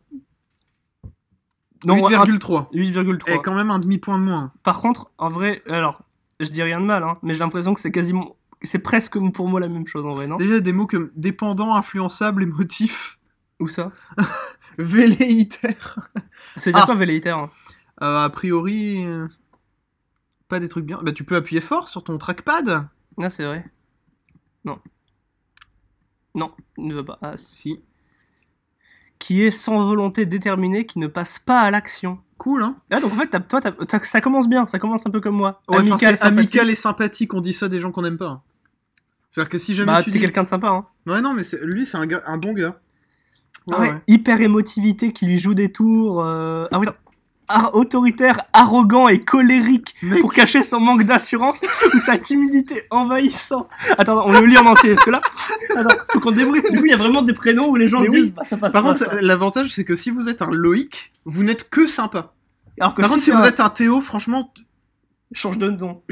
Non, 1.85 2.05
un- 2.05 2.09
8,3. 2.25 2.69
8,3. 2.73 3.33
Et 3.33 3.39
quand 3.41 3.53
même 3.53 3.69
un 3.71 3.79
demi-point 3.79 4.17
de 4.17 4.23
moins. 4.23 4.51
Par 4.63 4.79
contre, 4.79 5.11
en 5.17 5.29
vrai, 5.29 5.61
alors, 5.67 6.01
je 6.39 6.47
dis 6.49 6.63
rien 6.63 6.79
de 6.79 6.85
mal, 6.85 7.03
hein, 7.03 7.17
mais 7.23 7.33
j'ai 7.33 7.39
l'impression 7.41 7.73
que 7.73 7.81
c'est 7.81 7.91
quasiment. 7.91 8.35
C'est 8.63 8.79
presque 8.79 9.17
pour 9.33 9.47
moi 9.49 9.59
la 9.59 9.67
même 9.67 9.87
chose 9.87 10.05
en 10.05 10.13
vrai, 10.15 10.27
non? 10.27 10.37
Déjà, 10.37 10.59
des 10.59 10.73
mots 10.73 10.87
comme 10.87 11.11
dépendant, 11.15 11.75
influençable, 11.75 12.43
émotif, 12.43 13.19
Où 13.59 13.67
ça? 13.67 13.91
Velléitaire. 14.77 15.99
C'est 16.55 16.71
déjà 16.71 16.83
Ah. 16.83 16.85
quoi 16.85 16.95
velléitaire 16.95 17.37
hein? 17.37 17.51
Euh, 18.01 18.23
a 18.25 18.29
priori, 18.29 19.05
euh, 19.05 19.27
pas 20.47 20.59
des 20.59 20.67
trucs 20.69 20.85
bien. 20.85 20.99
Bah, 21.03 21.11
tu 21.11 21.23
peux 21.23 21.35
appuyer 21.35 21.61
fort 21.61 21.87
sur 21.87 22.03
ton 22.03 22.17
trackpad. 22.17 22.87
Ah, 23.21 23.29
c'est 23.29 23.45
vrai. 23.45 23.63
Non. 24.65 24.79
Non, 26.35 26.51
il 26.77 26.87
ne 26.87 26.95
veut 26.95 27.05
pas. 27.05 27.19
Ah, 27.21 27.37
si. 27.37 27.79
Qui 29.19 29.43
est 29.43 29.51
sans 29.51 29.83
volonté 29.83 30.25
déterminée, 30.25 30.85
qui 30.85 30.97
ne 30.99 31.07
passe 31.07 31.37
pas 31.37 31.61
à 31.61 31.69
l'action. 31.71 32.19
Cool, 32.39 32.63
hein 32.63 32.75
Ah, 32.89 32.99
donc 32.99 33.13
en 33.13 33.15
fait, 33.15 33.47
toi, 33.47 33.61
ça 34.03 34.19
commence 34.21 34.49
bien, 34.49 34.65
ça 34.65 34.79
commence 34.79 35.05
un 35.05 35.11
peu 35.11 35.21
comme 35.21 35.35
moi. 35.35 35.61
Ouais, 35.69 35.77
amical, 35.77 36.17
sympathique. 36.17 36.23
amical 36.39 36.69
et 36.71 36.75
sympathique, 36.75 37.33
on 37.33 37.41
dit 37.41 37.53
ça 37.53 37.69
des 37.69 37.79
gens 37.79 37.91
qu'on 37.91 38.01
n'aime 38.01 38.17
pas. 38.17 38.43
C'est-à-dire 39.33 39.49
que 39.49 39.57
si 39.57 39.73
jamais 39.73 39.91
Bah, 39.91 39.99
tu 40.03 40.05
t'es 40.05 40.11
dis... 40.11 40.19
quelqu'un 40.19 40.43
de 40.43 40.47
sympa, 40.47 40.67
hein. 40.67 40.85
Ouais, 41.07 41.19
non, 41.19 41.33
mais 41.33 41.41
lui, 41.63 41.87
c'est 41.87 41.97
un, 41.97 42.05
gars- 42.05 42.21
un 42.27 42.37
bon 42.37 42.53
gars. 42.53 42.79
Ah 43.71 43.79
ouais, 43.79 43.91
hyper 44.07 44.39
émotivité 44.41 45.11
qui 45.11 45.25
lui 45.25 45.39
joue 45.39 45.55
des 45.55 45.71
tours. 45.71 46.21
euh, 46.23 46.67
Ah 46.71 46.77
oui, 46.79 46.85
non. 46.85 46.91
Ar- 47.47 47.73
autoritaire, 47.75 48.41
arrogant 48.53 49.07
et 49.07 49.19
colérique 49.19 49.95
Mec. 50.03 50.21
pour 50.21 50.33
cacher 50.33 50.61
son 50.61 50.79
manque 50.79 51.03
d'assurance 51.03 51.61
ou 51.93 51.97
sa 51.99 52.17
timidité 52.19 52.83
envahissante. 52.91 53.67
Attends, 53.97 54.23
on 54.27 54.39
le 54.39 54.45
lit 54.45 54.57
en 54.57 54.65
entier, 54.67 54.93
parce 54.93 55.03
que 55.05 55.11
là, 55.11 55.21
attends, 55.75 55.95
faut 56.11 56.19
qu'on 56.19 56.31
débriefe. 56.31 56.69
Du 56.71 56.77
coup, 56.79 56.85
il 56.85 56.91
y 56.91 56.93
a 56.93 56.97
vraiment 56.97 57.21
des 57.23 57.33
prénoms 57.33 57.69
où 57.69 57.75
les 57.75 57.87
gens 57.87 58.01
disent, 58.01 58.09
oui. 58.11 58.33
bah, 58.35 58.43
ça 58.43 58.55
passe 58.57 58.71
Par 58.73 58.83
contre, 58.83 59.03
l'avantage, 59.21 59.73
c'est 59.73 59.83
que 59.83 59.95
si 59.95 60.09
vous 60.11 60.29
êtes 60.29 60.41
un 60.43 60.51
Loïc, 60.51 61.11
vous 61.25 61.43
n'êtes 61.43 61.69
que 61.69 61.87
sympa. 61.87 62.33
Alors 62.79 62.93
que 62.95 63.01
Par 63.01 63.09
si, 63.09 63.13
contre, 63.15 63.23
si 63.25 63.31
vous 63.31 63.43
êtes 63.43 63.59
un 63.59 63.69
Théo, 63.69 63.99
franchement, 64.01 64.53
change 65.33 65.57
de 65.57 65.69
nom. 65.71 66.01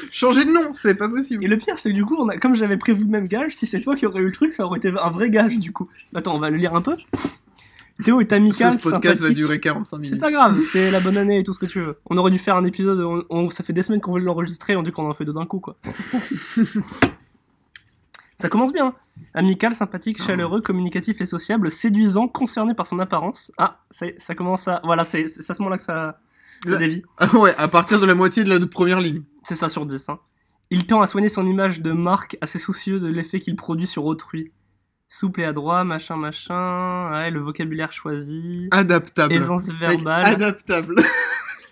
cha- 0.10 0.28
changez 0.28 0.44
de 0.44 0.50
nom, 0.50 0.72
c'est 0.72 0.94
pas 0.94 1.08
possible. 1.08 1.44
Et 1.44 1.48
le 1.48 1.56
pire, 1.56 1.78
c'est 1.78 1.90
que 1.90 1.94
du 1.94 2.04
coup, 2.04 2.16
on 2.18 2.28
a, 2.28 2.36
comme 2.36 2.54
j'avais 2.54 2.76
prévu 2.76 3.04
le 3.04 3.10
même 3.10 3.28
gage, 3.28 3.52
si 3.52 3.66
c'est 3.66 3.80
toi 3.80 3.96
qui 3.96 4.06
aurais 4.06 4.20
eu 4.20 4.26
le 4.26 4.32
truc, 4.32 4.52
ça 4.52 4.64
aurait 4.64 4.78
été 4.78 4.88
un 4.88 5.10
vrai 5.10 5.30
gage 5.30 5.58
du 5.58 5.72
coup. 5.72 5.88
Attends, 6.14 6.34
on 6.36 6.38
va 6.40 6.50
le 6.50 6.56
lire 6.56 6.74
un 6.74 6.82
peu. 6.82 6.96
Théo 8.02 8.20
est 8.22 8.32
amical, 8.32 8.80
Ce 8.80 8.88
podcast 8.88 9.20
va 9.20 9.28
durer 9.28 9.60
45 9.60 9.96
C'est 9.98 10.02
minutes. 10.06 10.20
pas 10.22 10.30
grave, 10.32 10.58
c'est 10.62 10.90
la 10.90 11.00
bonne 11.00 11.18
année 11.18 11.40
et 11.40 11.42
tout 11.42 11.52
ce 11.52 11.58
que 11.60 11.66
tu 11.66 11.80
veux. 11.80 11.98
On 12.08 12.16
aurait 12.16 12.30
dû 12.30 12.38
faire 12.38 12.56
un 12.56 12.64
épisode, 12.64 12.98
on, 13.00 13.24
on- 13.28 13.50
ça 13.50 13.62
fait 13.62 13.74
des 13.74 13.82
semaines 13.82 14.00
qu'on 14.00 14.12
veut 14.14 14.20
l'enregistrer, 14.20 14.74
on 14.74 14.82
dit 14.82 14.90
qu'on 14.90 15.08
en 15.10 15.12
fait 15.12 15.26
deux 15.26 15.34
d'un 15.34 15.44
coup 15.44 15.60
quoi. 15.60 15.76
ça 18.38 18.48
commence 18.48 18.72
bien. 18.72 18.94
Amical, 19.34 19.74
sympathique, 19.74 20.16
Ah. 20.20 20.24
chaleureux, 20.28 20.62
communicatif 20.62 21.20
et 21.20 21.26
sociable, 21.26 21.70
séduisant, 21.70 22.26
concerné 22.26 22.72
par 22.74 22.86
son 22.86 22.98
apparence. 23.00 23.52
Ah, 23.58 23.78
ça, 23.90 24.06
ça 24.18 24.34
commence 24.34 24.66
à. 24.66 24.80
Voilà, 24.82 25.04
c'est 25.04 25.28
c'est 25.28 25.48
à 25.50 25.54
ce 25.54 25.60
moment-là 25.60 25.76
que 25.76 25.82
ça, 25.82 26.18
ça 26.64 26.76
dévie. 26.76 27.02
Ah 27.18 27.34
ouais, 27.36 27.54
à 27.56 27.68
partir 27.68 28.00
de 28.00 28.06
la 28.06 28.14
moitié 28.14 28.44
de 28.44 28.48
la 28.48 28.66
première 28.66 29.00
ligne. 29.00 29.22
C'est 29.42 29.54
ça 29.54 29.68
sur 29.68 29.86
10. 29.86 30.08
Hein. 30.08 30.18
Il 30.70 30.86
tend 30.86 31.00
à 31.00 31.06
soigner 31.06 31.28
son 31.28 31.46
image 31.46 31.80
de 31.80 31.92
marque, 31.92 32.36
assez 32.40 32.58
soucieux 32.58 33.00
de 33.00 33.08
l'effet 33.08 33.40
qu'il 33.40 33.56
produit 33.56 33.86
sur 33.86 34.04
autrui. 34.04 34.52
Souple 35.08 35.40
et 35.40 35.44
adroit, 35.44 35.82
machin, 35.82 36.16
machin. 36.16 37.10
Ouais, 37.10 37.30
le 37.30 37.40
vocabulaire 37.40 37.92
choisi. 37.92 38.68
Adaptable. 38.70 39.34
Aisance 39.34 39.68
verbale. 39.70 40.24
adaptable. 40.24 40.96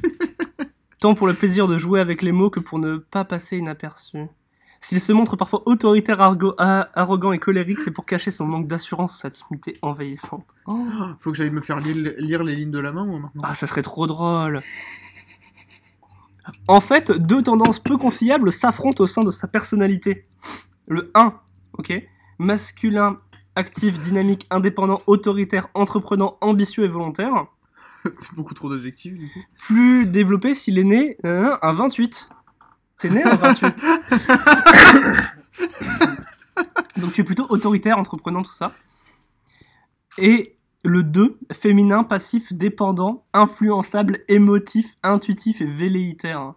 tant 1.01 1.15
pour 1.15 1.27
le 1.27 1.35
plaisir 1.35 1.69
de 1.69 1.79
jouer 1.79 2.01
avec 2.01 2.23
les 2.23 2.33
mots 2.33 2.51
que 2.51 2.61
pour 2.61 2.79
ne 2.79 2.97
pas 2.97 3.25
passer 3.25 3.57
inaperçu. 3.57 4.19
S'il 4.81 5.01
se 5.01 5.13
montre 5.13 5.37
parfois 5.37 5.63
autoritaire, 5.67 6.21
argo- 6.21 6.55
arrogant 6.59 7.33
et 7.33 7.39
colérique, 7.39 7.81
c'est 7.81 7.91
pour 7.91 8.07
cacher 8.07 8.31
son 8.31 8.47
manque 8.47 8.69
d'assurance 8.69 9.15
ou 9.15 9.19
sa 9.19 9.31
timidité 9.31 9.77
envahissante. 9.83 10.47
Oh. 10.67 10.87
Faut 11.21 11.33
que 11.33 11.37
j'aille 11.37 11.51
me 11.51 11.61
faire 11.61 11.79
lire, 11.81 12.15
lire 12.19 12.45
les 12.45 12.55
lignes 12.55 12.71
de 12.71 12.79
la 12.79 12.93
main, 12.93 13.05
moi, 13.05 13.19
maintenant. 13.19 13.43
Ah, 13.45 13.55
ça 13.55 13.67
serait 13.67 13.83
trop 13.83 14.07
drôle. 14.07 14.61
En 16.67 16.81
fait, 16.81 17.11
deux 17.11 17.43
tendances 17.43 17.79
peu 17.81 17.97
conciliables 17.99 18.53
s'affrontent 18.53 19.03
au 19.03 19.07
sein 19.07 19.23
de 19.23 19.31
sa 19.31 19.49
personnalité. 19.49 20.23
Le 20.87 21.11
1, 21.15 21.35
ok, 21.75 21.93
masculin, 22.39 23.17
actif, 23.55 24.01
dynamique, 24.01 24.47
indépendant, 24.51 24.99
autoritaire, 25.07 25.69
entreprenant, 25.75 26.39
ambitieux 26.41 26.85
et 26.85 26.89
volontaire. 26.89 27.47
C'est 28.05 28.33
beaucoup 28.35 28.55
trop 28.55 28.71
d'adjectifs, 28.71 29.13
du 29.15 29.29
coup. 29.29 29.41
Plus 29.59 30.07
développé 30.07 30.55
s'il 30.55 30.79
est 30.79 30.85
né 30.85 31.19
euh, 31.27 31.57
un 31.61 31.73
28. 31.73 32.29
T'es 32.99 33.11
né 33.11 33.23
28. 33.23 33.75
Donc 36.99 37.13
tu 37.13 37.21
es 37.21 37.25
plutôt 37.25 37.47
autoritaire, 37.49 37.99
entreprenant, 37.99 38.43
tout 38.43 38.53
ça. 38.53 38.73
Et 40.19 40.57
le 40.83 41.03
2, 41.05 41.39
féminin, 41.53 42.03
passif, 42.03 42.53
dépendant, 42.53 43.25
influençable, 43.33 44.19
émotif, 44.29 44.95
intuitif 45.03 45.61
et 45.61 45.67
velléitaire. 45.67 46.55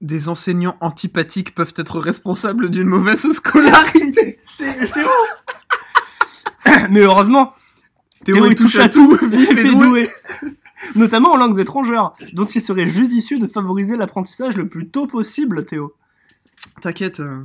Des 0.00 0.28
enseignants 0.28 0.76
antipathiques 0.80 1.54
peuvent 1.54 1.74
être 1.76 1.98
responsables 1.98 2.70
d'une 2.70 2.86
mauvaise 2.86 3.30
scolarité. 3.32 4.38
C'est 4.46 4.86
c'est 4.86 5.02
vrai. 5.02 5.12
Mais 6.90 7.00
heureusement, 7.00 7.54
Théo, 8.24 8.46
il 8.46 8.54
touche 8.54 8.78
à 8.78 8.88
tout. 8.88 9.16
vif 9.22 9.48
Il 9.52 9.58
et 9.58 9.62
est 9.62 9.74
doué. 9.74 9.86
doué. 9.88 10.10
Notamment 10.94 11.32
en 11.32 11.36
langues 11.36 11.58
étrangères. 11.58 12.12
Donc 12.34 12.54
il 12.54 12.62
serait 12.62 12.86
judicieux 12.88 13.38
de 13.38 13.46
favoriser 13.46 13.96
l'apprentissage 13.96 14.56
le 14.56 14.68
plus 14.68 14.88
tôt 14.88 15.06
possible, 15.06 15.64
Théo. 15.64 15.94
T'inquiète. 16.80 17.20
euh, 17.20 17.42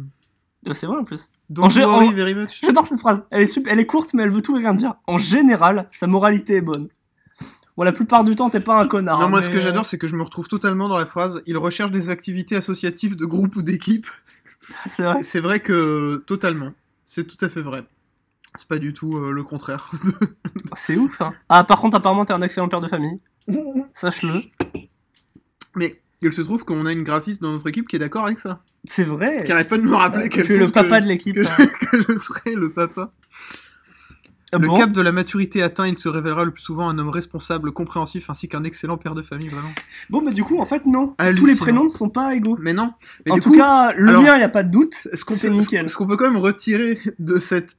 Euh, 0.67 0.74
C'est 0.74 0.86
vrai 0.88 0.98
en 0.98 1.04
plus. 1.04 1.30
Don't 1.50 1.65
En 1.65 1.67
gé- 1.67 1.84
worry 1.84 2.08
en- 2.08 2.12
very 2.13 2.34
much. 2.36 2.62
J'adore 2.63 2.88
cette 2.88 3.00
phrase. 3.02 3.24
Elle 3.32 3.41
est, 3.41 3.48
sup- 3.48 3.67
elle 3.69 3.80
est 3.80 3.86
courte, 3.86 4.13
mais 4.13 4.24
elle 4.24 4.30
veut 4.30 4.41
tout 4.41 4.56
et 4.56 4.60
rien 4.60 4.74
dire. 4.74 4.93
En 5.08 5.17
général, 5.17 5.88
sa 5.91 6.08
moralité 6.08 6.56
est 6.56 6.62
bonne. 6.62 6.88
Bon, 7.76 7.84
la 7.84 7.91
plupart 7.91 8.24
du 8.24 8.36
temps, 8.36 8.50
t'es 8.50 8.62
pas 8.62 8.80
un 8.80 8.88
connard. 8.88 9.19
Non, 9.19 9.26
hein, 9.26 9.30
moi, 9.30 9.39
mais- 9.41 9.46
ce 9.46 9.52
que 9.52 9.60
j'adore, 9.60 9.84
c'est 9.84 9.98
que 9.98 10.08
je 10.08 10.15
me 10.15 10.24
retrouve 10.24 10.48
totalement 10.48 10.88
dans 10.88 10.96
la 10.98 11.06
phrase. 11.06 11.41
Il 11.48 11.58
recherche 11.58 11.91
des 11.91 12.10
activités 12.10 12.56
associatives 12.56 13.17
de 13.17 13.26
groupe 13.26 13.58
ou 13.58 13.62
d'équipe. 13.62 14.08
C'est 14.88 15.04
vrai. 15.04 15.13
C'est 15.17 15.24
c'est 15.24 15.39
vrai 15.41 15.60
que 15.60 16.24
totalement. 16.28 16.72
C'est 17.04 17.26
tout 17.28 17.43
à 17.43 17.50
fait 17.50 17.62
vrai. 17.62 17.84
C'est 18.58 18.68
pas 18.68 18.78
du 18.80 18.94
tout 18.94 19.18
euh, 19.18 19.32
le 19.32 19.44
contraire. 19.44 19.89
C'est 20.76 20.96
ouf. 20.96 21.22
Hein. 21.22 21.34
Ah, 21.50 21.63
par 21.63 21.82
contre, 21.82 21.98
apparemment, 21.98 22.26
t'es 22.26 22.34
un 22.34 22.42
excellent 22.42 22.68
père 22.68 22.82
de 22.82 22.88
famille. 22.88 23.20
Sache-le. 23.94 24.42
Mais 25.76 26.02
il 26.22 26.34
se 26.34 26.42
trouve 26.42 26.63
qu'on 26.63 26.86
a 26.86 26.92
une 26.92 27.04
graphiste 27.04 27.42
dans 27.42 27.52
notre 27.52 27.68
équipe 27.68 27.88
qui 27.88 27.96
est 27.96 28.00
d'accord 28.00 28.26
avec 28.26 28.39
ça. 28.39 28.62
C'est 28.86 29.04
vrai. 29.04 29.44
Qui 29.44 29.52
arrête 29.52 29.70
pas 29.70 29.78
de 29.78 29.84
me 29.84 29.96
rappeler 29.96 30.30
Tu 30.30 30.42
qu'elle 30.42 30.52
es 30.52 30.58
le 30.58 30.70
papa 30.70 31.00
que, 31.00 31.04
de 31.04 31.10
l'équipe. 31.10 31.36
que 31.36 31.42
hein. 31.42 31.54
je, 31.58 31.86
que 31.88 32.13
je 32.13 32.18
serai 32.18 32.54
le 32.54 32.72
papa. 32.72 33.12
Ah 34.54 34.60
Le 34.60 34.68
bon 34.68 34.78
cap 34.78 34.92
de 34.92 35.02
la 35.02 35.12
maturité 35.12 35.63
atteint, 35.63 35.88
il 35.88 35.98
se 35.98 36.08
révélera 36.08 36.46
le 36.46 36.52
plus 36.52 36.62
souvent 36.62 36.88
un 36.88 37.00
homme 37.00 37.10
responsable, 37.10 37.72
compréhensif, 37.72 38.30
ainsi 38.30 38.48
qu'un 38.48 38.63
excellent 38.63 38.98
père 38.98 39.16
de 39.16 39.24
famille, 39.24 39.48
vraiment. 39.48 39.72
Bon, 40.12 40.22
bah, 40.22 40.30
du 40.30 40.44
coup, 40.44 40.60
en 40.60 40.66
fait, 40.66 40.86
non. 40.86 41.16
Tous 41.36 41.48
les 41.48 41.56
prénoms 41.56 41.86
ne 41.86 41.89
sont 41.89 42.10
pas 42.10 42.36
égaux. 42.36 42.56
Mais 42.62 42.74
non. 42.74 42.94
Mais 43.26 43.32
en 43.32 43.36
du 43.36 43.42
tout 43.42 43.50
coup, 43.50 43.58
cas, 43.58 43.94
le 43.94 44.10
alors, 44.10 44.22
mien, 44.22 44.38
y 44.38 44.44
a 44.44 44.50
pas 44.50 44.62
de 44.62 44.70
doute. 44.70 44.94
ce 44.94 45.26
qu'on 45.26 45.34
c'est 45.34 45.48
peut, 45.48 45.56
nickel. 45.56 45.89
ce 45.89 45.98
qu'on 45.98 46.06
peut 46.06 46.18
quand 46.18 46.30
même 46.30 46.39
retirer 46.39 47.00
de 47.18 47.39
cette 47.39 47.78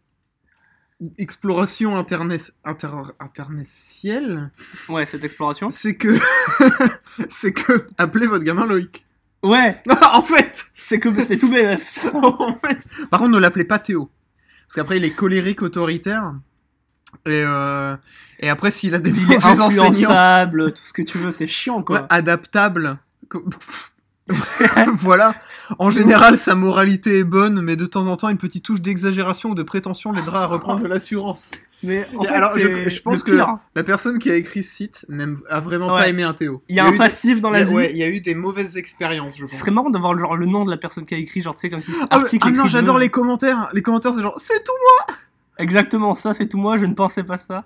exploration 1.18 1.96
interne, 1.96 2.36
inter, 2.64 2.88
internetielle, 3.20 4.50
Ouais, 4.88 5.06
cette 5.06 5.24
exploration. 5.24 5.70
c'est 5.70 5.96
que 5.96 6.18
c'est 7.28 7.52
que 7.52 7.86
appelez 7.98 8.26
votre 8.26 8.44
gamin 8.44 8.66
Loïc. 8.66 9.06
Ouais, 9.42 9.82
en 10.12 10.22
fait, 10.22 10.66
c'est 10.76 10.98
que 10.98 11.20
c'est 11.22 11.36
tout 11.38 11.50
bénef. 11.50 12.04
en 12.14 12.58
fait, 12.64 12.78
par 13.10 13.20
contre 13.20 13.32
ne 13.32 13.38
l'appelez 13.38 13.64
pas 13.64 13.78
Théo, 13.78 14.10
parce 14.66 14.76
qu'après 14.76 14.96
il 14.98 15.04
est 15.04 15.10
colérique, 15.14 15.62
autoritaire, 15.62 16.34
et 17.26 17.42
euh, 17.46 17.96
et 18.40 18.48
après 18.48 18.70
s'il 18.70 18.94
a 18.94 18.98
des 18.98 19.10
Il 19.10 19.32
est 19.32 19.44
influençable, 19.44 20.72
tout 20.72 20.82
ce 20.82 20.92
que 20.92 21.02
tu 21.02 21.18
veux, 21.18 21.30
c'est 21.30 21.46
chiant, 21.46 21.78
ouais, 21.78 21.84
quoi. 21.84 22.06
adaptable. 22.10 22.98
voilà. 25.00 25.34
En 25.78 25.90
général, 25.90 26.38
sa 26.38 26.54
moralité 26.54 27.18
est 27.18 27.24
bonne, 27.24 27.60
mais 27.60 27.76
de 27.76 27.84
temps 27.86 28.06
en 28.06 28.16
temps, 28.16 28.28
une 28.30 28.38
petite 28.38 28.64
touche 28.64 28.80
d'exagération 28.80 29.50
ou 29.50 29.54
de 29.54 29.62
prétention 29.62 30.12
l'aidera 30.12 30.44
à 30.44 30.46
reprendre 30.46 30.82
de 30.82 30.86
l'assurance. 30.88 31.50
Mais 31.82 32.08
en 32.16 32.22
Et 32.24 32.28
fait, 32.28 32.34
alors, 32.34 32.56
je- 32.58 33.00
pense 33.02 33.22
que-. 33.22 33.38
La 33.74 33.82
personne 33.82 34.18
qui 34.18 34.30
a 34.30 34.36
écrit 34.36 34.62
ce 34.62 34.74
site 34.74 35.06
a 35.50 35.60
vraiment 35.60 35.92
Ouais. 35.94 36.00
pas 36.00 36.08
aimé 36.08 36.22
un 36.22 36.32
Théo. 36.32 36.62
Il 36.70 36.76
y 36.76 36.80
a 36.80 36.86
un 36.86 36.92
passif 36.96 37.42
dans 37.42 37.50
la 37.50 37.60
il 37.60 37.62
y 37.62 37.64
a- 37.64 37.68
vie. 37.68 37.74
ouais, 37.76 37.90
il 37.92 37.98
y 37.98 38.02
a 38.02 38.08
eu 38.08 38.22
des 38.22 38.34
mauvaises 38.34 38.78
expériences, 38.78 39.34
je 39.36 39.44
Ce 39.44 39.50
pense. 39.50 39.60
serait 39.60 39.70
marrant 39.72 39.90
d'avoir 39.90 40.18
genre 40.18 40.34
le 40.36 40.46
nom 40.46 40.64
de 40.64 40.70
la 40.70 40.78
personne 40.78 41.04
qui 41.04 41.14
a 41.14 41.18
écrit, 41.18 41.42
genre 41.42 41.54
tu 41.54 41.60
sais 41.60 41.68
comme 41.70 41.80
si 41.80 41.92
c'était 41.92 42.06
Ah, 42.10 42.16
article 42.16 42.46
ah 42.48 42.52
non, 42.52 42.66
j'adore 42.66 42.96
les 42.98 43.10
commentaires. 43.10 43.68
Les 43.74 43.82
commentaires, 43.82 44.14
c'est 44.14 44.22
genre, 44.22 44.38
c'est 44.38 44.64
tout. 44.64 44.72
Exactement, 45.58 46.14
ça 46.14 46.32
c'est 46.32 46.48
tout 46.48 46.56
moi, 46.58 46.78
je 46.78 46.86
ne 46.86 46.94
pensais 46.94 47.22
pas 47.22 47.36
ça. 47.36 47.64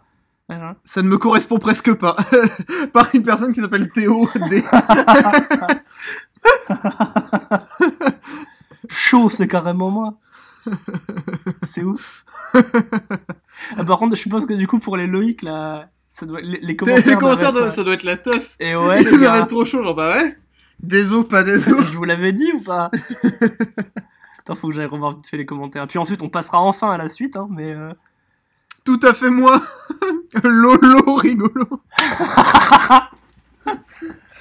Voilà. 0.48 0.76
Ça 0.84 1.02
ne 1.02 1.08
me 1.08 1.18
correspond 1.18 1.58
presque 1.58 1.92
pas. 1.94 2.16
Par 2.94 3.08
une 3.14 3.22
personne 3.22 3.52
qui 3.52 3.60
s'appelle 3.60 3.90
Théo. 3.90 4.28
Des... 4.48 4.64
Chaud, 8.88 9.28
c'est 9.28 9.48
carrément 9.48 9.90
moi. 9.90 10.14
C'est 11.62 11.82
ouf. 11.82 12.24
Ah, 12.54 13.84
par 13.86 13.98
contre, 13.98 14.16
je 14.16 14.20
suppose 14.20 14.46
que 14.46 14.54
du 14.54 14.66
coup 14.66 14.78
pour 14.78 14.96
les 14.96 15.06
Loïc 15.06 15.42
là, 15.42 15.88
ça 16.08 16.26
doit 16.26 16.40
les, 16.40 16.58
les 16.60 16.76
commentaires. 16.76 17.06
les 17.06 17.16
commentaires, 17.16 17.52
doivent 17.52 17.54
doivent- 17.54 17.66
être- 17.68 17.74
ça 17.76 17.84
doit 17.84 17.94
être 17.94 18.02
la 18.04 18.16
teuf. 18.16 18.56
Et 18.60 18.76
ouais, 18.76 19.02
les 19.02 19.18
gars, 19.18 19.38
être 19.38 19.48
trop 19.48 19.64
chaud, 19.64 19.82
genre, 19.82 19.94
bah 19.94 20.16
ouais. 20.16 20.36
Des 20.80 21.12
os, 21.12 21.26
pas 21.26 21.42
des 21.42 21.68
os. 21.68 21.84
je 21.90 21.96
vous 21.96 22.04
l'avais 22.04 22.32
dit 22.32 22.50
ou 22.54 22.60
pas? 22.60 22.90
Attends, 24.40 24.54
faut 24.54 24.68
que 24.68 24.74
j'aille 24.74 24.86
revoir 24.86 25.14
vite 25.16 25.26
fait 25.26 25.36
les 25.36 25.46
commentaires. 25.46 25.86
Puis 25.86 25.98
ensuite, 25.98 26.22
on 26.22 26.28
passera 26.28 26.60
enfin 26.60 26.90
à 26.92 26.96
la 26.96 27.08
suite, 27.08 27.36
hein, 27.36 27.48
mais. 27.50 27.72
euh, 27.72 27.92
Tout 28.84 29.00
à 29.02 29.12
fait 29.12 29.30
moi. 29.30 29.60
Lolo, 30.44 31.14
rigolo. 31.16 31.66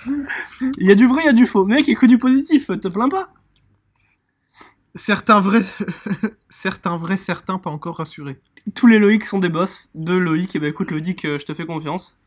Il 0.78 0.88
y 0.88 0.92
a 0.92 0.96
du 0.96 1.06
vrai, 1.08 1.22
il 1.24 1.26
y 1.26 1.30
a 1.30 1.34
du 1.34 1.46
faux. 1.46 1.66
Mec, 1.66 1.86
que 1.98 2.06
du 2.06 2.18
positif, 2.18 2.68
te 2.68 2.88
plains 2.88 3.10
pas. 3.10 3.32
Certains 4.96 5.40
vrais, 5.40 5.62
certains 6.50 6.98
vrais, 6.98 7.18
certains 7.18 7.60
pas 7.60 7.70
encore 7.70 7.98
rassurés. 7.98 8.40
Tous 8.74 8.88
les 8.88 8.98
Loïc 9.00 9.26
sont 9.26 9.40
des 9.40 9.50
boss 9.50 9.90
de 9.96 10.14
Loïc. 10.14 10.56
Et 10.56 10.60
bah 10.60 10.68
écoute, 10.68 10.90
Loïc, 10.92 11.24
euh, 11.26 11.38
je 11.38 11.46
te 11.46 11.54
fais 11.54 11.66
confiance. 11.66 12.18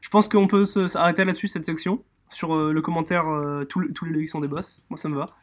Je 0.00 0.08
pense 0.08 0.28
qu'on 0.28 0.46
peut 0.46 0.64
s'arrêter 0.66 1.24
là-dessus, 1.24 1.48
cette 1.48 1.64
section. 1.64 2.02
Sur 2.30 2.54
euh, 2.56 2.72
le 2.72 2.82
commentaire, 2.82 3.28
euh, 3.28 3.64
tous 3.64 3.80
les- 3.80 3.92
tous 3.92 4.04
les 4.06 4.12
Loïc 4.12 4.28
sont 4.30 4.40
des 4.40 4.48
boss. 4.48 4.84
Moi, 4.90 4.96
ça 4.98 5.08
me 5.08 5.16
va. 5.16 5.36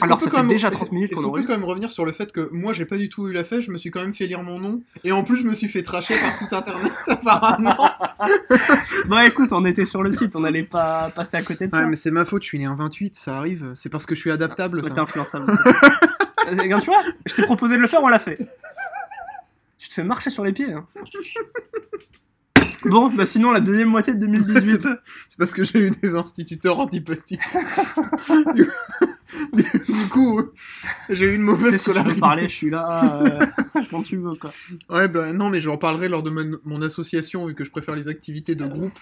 Alors, 0.00 0.18
ça 0.20 0.30
fait 0.30 0.42
déjà 0.46 0.68
est-ce- 0.68 0.76
30 0.76 0.92
minutes 0.92 1.14
qu'on 1.14 1.22
qu'on 1.22 1.32
peut 1.32 1.42
quand 1.46 1.52
même 1.54 1.64
revenir 1.64 1.90
sur 1.90 2.04
le 2.06 2.12
fait 2.12 2.32
que 2.32 2.48
moi 2.52 2.72
j'ai 2.72 2.86
pas 2.86 2.96
du 2.96 3.08
tout 3.10 3.28
eu 3.28 3.32
la 3.32 3.44
fête, 3.44 3.60
je 3.60 3.70
me 3.70 3.76
suis 3.78 3.90
quand 3.90 4.00
même 4.00 4.14
fait 4.14 4.26
lire 4.26 4.42
mon 4.42 4.58
nom 4.58 4.82
et 5.04 5.12
en 5.12 5.22
plus 5.24 5.36
je 5.36 5.46
me 5.46 5.52
suis 5.54 5.68
fait 5.68 5.82
tracher 5.82 6.14
par 6.18 6.38
tout 6.38 6.54
internet 6.56 6.92
apparemment. 7.06 7.90
Bah 9.08 9.26
écoute, 9.26 9.50
on 9.52 9.64
était 9.66 9.84
sur 9.84 10.02
le 10.02 10.10
site, 10.10 10.34
on 10.36 10.40
n'allait 10.40 10.62
pas 10.64 11.10
passer 11.14 11.36
à 11.36 11.42
côté 11.42 11.66
de 11.66 11.72
ça. 11.72 11.80
Ouais, 11.80 11.86
mais 11.86 11.96
c'est 11.96 12.10
ma 12.10 12.24
faute, 12.24 12.42
je 12.42 12.48
suis 12.48 12.58
né 12.58 12.66
en 12.66 12.74
28, 12.76 13.14
ça 13.16 13.36
arrive, 13.36 13.72
c'est 13.74 13.90
parce 13.90 14.06
que 14.06 14.14
je 14.14 14.20
suis 14.20 14.30
adaptable. 14.30 14.78
Ouais, 14.78 14.88
ça. 14.88 14.94
T'es 14.94 15.00
influençable. 15.00 15.52
Regarde, 16.48 16.82
tu 16.82 16.90
vois, 16.90 17.02
je 17.26 17.34
t'ai 17.34 17.42
proposé 17.42 17.76
de 17.76 17.82
le 17.82 17.88
faire, 17.88 18.02
on 18.02 18.08
l'a 18.08 18.18
fait. 18.18 18.38
Tu 19.78 19.88
te 19.90 19.94
fais 19.94 20.04
marcher 20.04 20.30
sur 20.30 20.44
les 20.44 20.52
pieds. 20.52 20.72
Hein. 20.72 20.86
Bon, 22.86 23.08
bah 23.10 23.26
sinon, 23.26 23.50
la 23.50 23.60
deuxième 23.60 23.88
moitié 23.88 24.14
de 24.14 24.18
2018. 24.26 24.82
C'est 25.28 25.38
parce 25.38 25.52
que 25.52 25.62
j'ai 25.64 25.78
eu 25.80 25.90
des 25.90 26.14
instituteurs 26.16 26.78
antipathiques. 26.80 27.40
J'ai 31.14 31.26
eu 31.26 31.34
une 31.34 31.42
mauvaise 31.42 31.80
si 31.80 31.92
tu 31.92 31.98
veux 31.98 32.14
parler, 32.16 32.48
je 32.48 32.54
suis 32.54 32.70
là 32.70 33.22
euh, 33.22 33.46
quand 33.90 34.02
tu 34.02 34.16
veux, 34.16 34.34
quoi. 34.34 34.52
Ouais, 34.90 35.08
bah 35.08 35.32
non, 35.32 35.48
mais 35.50 35.60
j'en 35.60 35.76
parlerai 35.78 36.08
lors 36.08 36.22
de 36.22 36.30
mon, 36.30 36.58
mon 36.64 36.82
association, 36.82 37.46
vu 37.46 37.54
que 37.54 37.64
je 37.64 37.70
préfère 37.70 37.94
les 37.96 38.08
activités 38.08 38.54
de 38.54 38.66
groupe. 38.66 38.98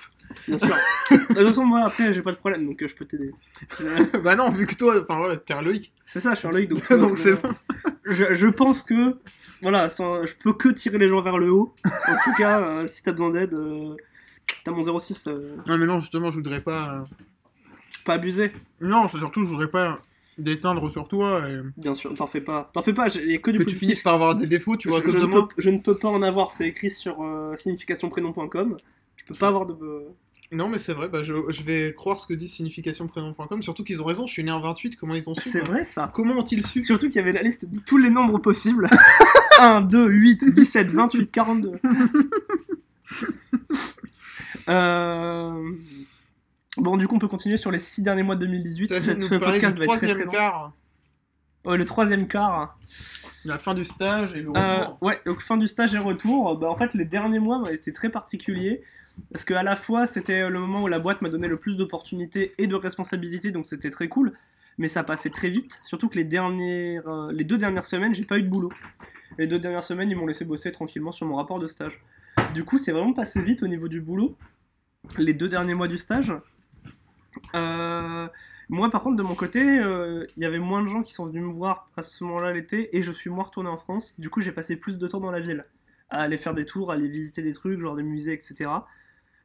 Bien 0.49 0.59
sûr. 0.59 0.75
De 1.11 1.17
toute 1.17 1.37
façon, 1.43 1.65
moi, 1.67 1.83
après, 1.85 2.13
j'ai 2.15 2.23
pas 2.23 2.33
de 2.33 2.37
problème, 2.37 2.65
donc 2.67 2.83
euh, 2.83 2.89
je 2.89 2.95
peux 2.95 3.05
t'aider. 3.05 3.33
Euh, 3.81 4.05
bah 4.25 4.35
non, 4.37 4.49
vu 4.51 4.67
que 4.67 4.75
toi, 4.75 4.95
enfin 5.03 5.19
voilà, 5.19 5.37
t'es 5.37 5.53
un 5.55 5.63
Loïc. 5.63 5.93
C'est 6.07 6.21
ça, 6.21 6.31
je 6.31 6.37
suis 6.37 6.49
un 6.49 6.53
Loïc, 6.53 6.71
donc, 6.71 6.93
Donc 6.93 7.19
c'est 7.19 7.35
bon. 7.35 7.51
je, 8.05 8.33
je 8.33 8.47
pense 8.47 8.83
que, 8.83 9.19
voilà, 9.61 9.91
sans- 9.91 10.25
je 10.25 10.35
peux 10.35 10.53
que 10.55 10.69
tirer 10.71 10.99
les 10.99 11.09
gens 11.09 11.21
vers 11.23 11.39
le 11.39 11.51
haut. 11.51 11.75
En 11.85 12.15
tout 12.25 12.33
cas, 12.39 12.61
euh, 12.61 12.87
si 12.87 13.03
t'as 13.03 13.13
besoin 13.13 13.31
d'aide, 13.31 13.55
euh, 13.55 13.95
t'as 14.65 14.71
mon 14.73 14.99
06, 14.99 15.27
euh, 15.29 15.57
Non, 15.67 15.77
mais 15.79 15.87
non, 15.87 16.01
justement, 16.01 16.31
je 16.31 16.37
voudrais 16.37 16.61
pas. 16.61 16.95
euh, 16.95 17.05
pas 18.05 18.15
abusé. 18.15 18.51
Non, 18.81 19.09
surtout, 19.09 19.45
je 19.45 19.49
voudrais 19.51 19.69
pas 19.71 20.01
d'éteindre 20.39 20.91
sur 20.91 21.09
toi 21.09 21.49
et 21.49 21.61
Bien 21.77 21.95
sûr, 21.95 22.15
t'en 22.15 22.27
fais 22.27 22.41
pas. 22.41 22.71
T'en 22.73 22.83
fais 22.83 22.93
pas, 22.93 23.07
il 23.17 23.31
y 23.31 23.35
a 23.35 23.39
que 23.39 23.51
du 23.51 23.59
que 23.59 23.65
tu 23.65 23.75
finisses 23.75 24.03
par 24.03 24.15
avoir 24.15 24.35
des 24.35 24.47
défauts, 24.47 24.77
tu 24.77 24.89
vois, 24.89 25.01
je, 25.07 25.19
ne 25.19 25.27
peux, 25.27 25.49
je 25.59 25.71
ne 25.71 25.79
peux 25.79 25.97
pas 25.97 26.09
en 26.09 26.23
avoir, 26.23 26.51
c'est 26.51 26.67
écrit 26.67 26.91
sur 26.91 27.23
euh, 27.23 27.55
significationprénom.com. 27.57 28.77
Je 29.17 29.25
peux 29.25 29.35
pas 29.35 29.49
avoir 29.49 29.67
de. 29.67 29.75
Non, 30.51 30.69
mais 30.69 30.79
c'est 30.79 30.93
vrai, 30.93 31.09
bah, 31.09 31.23
je, 31.23 31.35
je 31.49 31.63
vais 31.63 31.95
croire 31.95 32.19
ce 32.19 32.27
que 32.27 32.35
dit 32.35 32.47
significationprénom.com, 32.47 33.63
surtout 33.63 33.85
qu'ils 33.85 34.03
ont 34.03 34.05
raison, 34.05 34.27
je 34.27 34.33
suis 34.35 34.45
né 34.45 34.51
en 34.51 34.61
28, 34.61 34.97
comment 34.97 35.15
ils 35.15 35.29
ont 35.31 35.35
su 35.35 35.49
C'est 35.49 35.67
vrai 35.67 35.85
ça. 35.85 36.11
Comment 36.13 36.35
ont-ils 36.35 36.67
su 36.67 36.83
Surtout 36.83 37.07
qu'il 37.07 37.17
y 37.17 37.21
avait 37.21 37.33
la 37.33 37.41
liste 37.41 37.65
de 37.71 37.81
tous 37.81 37.97
les 37.97 38.11
nombres 38.11 38.39
possibles 38.39 38.89
1, 39.59 39.81
2, 39.83 40.09
8, 40.09 40.51
17, 40.51 40.93
28, 40.93 41.31
42. 41.31 41.73
Euh, 44.69 45.73
Bon, 46.79 46.97
du 46.97 47.07
coup, 47.07 47.17
on 47.17 47.19
peut 47.19 47.29
continuer 47.29 47.57
sur 47.57 47.71
les 47.71 47.79
6 47.79 48.03
derniers 48.03 48.23
mois 48.23 48.35
de 48.37 48.41
2018. 48.47 48.89
Tu 48.89 49.01
Cette- 49.01 49.19
nous 49.19 49.29
Ce 49.29 49.35
podcast 49.35 49.79
va 49.79 49.85
être 49.85 49.91
très 49.99 49.99
très 49.99 50.07
troisième 50.15 50.27
long. 50.27 50.33
quart, 50.33 50.73
Ouais, 51.65 51.77
le 51.79 51.85
troisième 51.85 52.27
quart. 52.27 52.77
la 53.45 53.59
fin 53.59 53.75
du 53.75 53.85
stage 53.85 54.35
et 54.35 54.41
le 54.43 54.49
Euh, 54.57 54.79
retour. 54.81 54.99
ouais, 55.03 55.21
donc 55.27 55.41
fin 55.41 55.57
du 55.57 55.67
stage 55.67 55.95
et 55.95 55.99
retour. 55.99 56.57
Bah, 56.59 56.69
en 56.71 56.75
fait, 56.75 56.95
les 56.95 57.05
derniers 57.05 57.39
mois 57.41 57.59
ont 57.59 57.67
été 57.67 57.93
très 57.93 58.09
particuliers. 58.09 58.83
Parce 59.31 59.45
que 59.45 59.53
à 59.53 59.63
la 59.63 59.77
fois, 59.77 60.07
c'était 60.07 60.49
le 60.49 60.59
moment 60.59 60.83
où 60.83 60.87
la 60.89 60.99
boîte 60.99 61.21
m'a 61.21 61.29
donné 61.29 61.47
le 61.47 61.57
plus 61.57 61.77
d'opportunités 61.77 62.53
et 62.57 62.67
de 62.67 62.75
responsabilités, 62.75 63.51
donc 63.51 63.67
c'était 63.67 63.91
très 63.91 64.09
cool. 64.09 64.33
Mais 64.79 64.89
ça 64.89 65.05
passait 65.05 65.29
très 65.29 65.51
vite. 65.51 65.81
Surtout 65.85 66.09
que 66.09 66.17
les, 66.17 66.25
dernières, 66.25 67.07
euh, 67.07 67.31
les 67.31 67.45
deux 67.45 67.59
dernières 67.59 67.85
semaines, 67.85 68.15
j'ai 68.15 68.25
pas 68.25 68.39
eu 68.39 68.43
de 68.43 68.49
boulot. 68.49 68.73
Les 69.37 69.47
deux 69.47 69.59
dernières 69.59 69.83
semaines, 69.83 70.11
ils 70.11 70.17
m'ont 70.17 70.27
laissé 70.27 70.47
bosser 70.47 70.73
tranquillement 70.73 71.13
sur 71.13 71.27
mon 71.27 71.37
rapport 71.37 71.59
de 71.59 71.67
stage. 71.67 72.01
Du 72.55 72.65
coup, 72.65 72.79
c'est 72.79 72.93
vraiment 72.93 73.13
passé 73.13 73.43
vite 73.43 73.63
au 73.63 73.69
niveau 73.69 73.87
du 73.89 74.01
boulot. 74.01 74.35
Les 75.19 75.35
deux 75.35 75.49
derniers 75.49 75.75
mois 75.75 75.89
du 75.89 75.99
stage. 75.99 76.33
Euh, 77.55 78.29
moi, 78.69 78.91
par 78.91 79.03
contre, 79.03 79.17
de 79.17 79.23
mon 79.23 79.35
côté, 79.35 79.61
euh, 79.63 80.27
il 80.37 80.43
y 80.43 80.47
avait 80.47 80.59
moins 80.59 80.83
de 80.83 80.87
gens 80.87 81.03
qui 81.03 81.13
sont 81.13 81.27
venus 81.27 81.43
me 81.43 81.53
voir 81.53 81.91
à 81.97 82.03
ce 82.03 82.25
moment-là 82.25 82.53
l'été, 82.53 82.97
et 82.97 83.03
je 83.03 83.13
suis 83.13 83.31
moins 83.31 83.45
retourné 83.45 83.69
en 83.69 83.77
France. 83.77 84.15
Du 84.19 84.31
coup, 84.31 84.41
j'ai 84.41 84.53
passé 84.53 84.77
plus 84.77 84.99
de 84.99 85.07
temps 85.07 85.21
dans 85.21 85.31
la 85.31 85.41
ville, 85.41 85.67
à 86.11 86.23
aller 86.23 86.37
faire 86.37 86.55
des 86.55 86.65
tours, 86.65 86.91
à 86.91 86.95
aller 86.95 87.09
visiter 87.09 87.43
des 87.43 87.53
trucs, 87.53 87.81
genre 87.81 87.97
des 87.97 88.03
musées, 88.03 88.33
etc. 88.33 88.71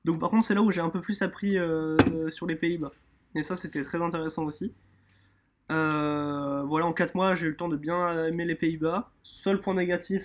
Donc, 0.08 0.22
par 0.22 0.30
contre, 0.30 0.46
c'est 0.46 0.54
là 0.54 0.62
où 0.62 0.72
j'ai 0.72 0.80
un 0.82 0.90
peu 0.90 1.02
plus 1.02 1.22
appris 1.22 1.58
euh, 1.58 1.98
euh, 2.14 2.30
sur 2.30 2.48
les 2.48 2.56
Pays-Bas. 2.56 2.92
Et 3.36 3.44
ça, 3.44 3.58
c'était 3.58 3.82
très 3.82 4.02
intéressant 4.02 4.46
aussi. 4.46 4.74
Euh, 5.70 6.64
voilà, 6.64 6.86
en 6.86 6.94
4 6.94 7.16
mois, 7.16 7.36
j'ai 7.36 7.48
eu 7.48 7.50
le 7.50 7.58
temps 7.58 7.68
de 7.68 7.76
bien 7.76 8.26
aimer 8.28 8.46
les 8.46 8.56
Pays-Bas. 8.56 9.12
Seul 9.24 9.60
point 9.60 9.74
négatif, 9.74 10.24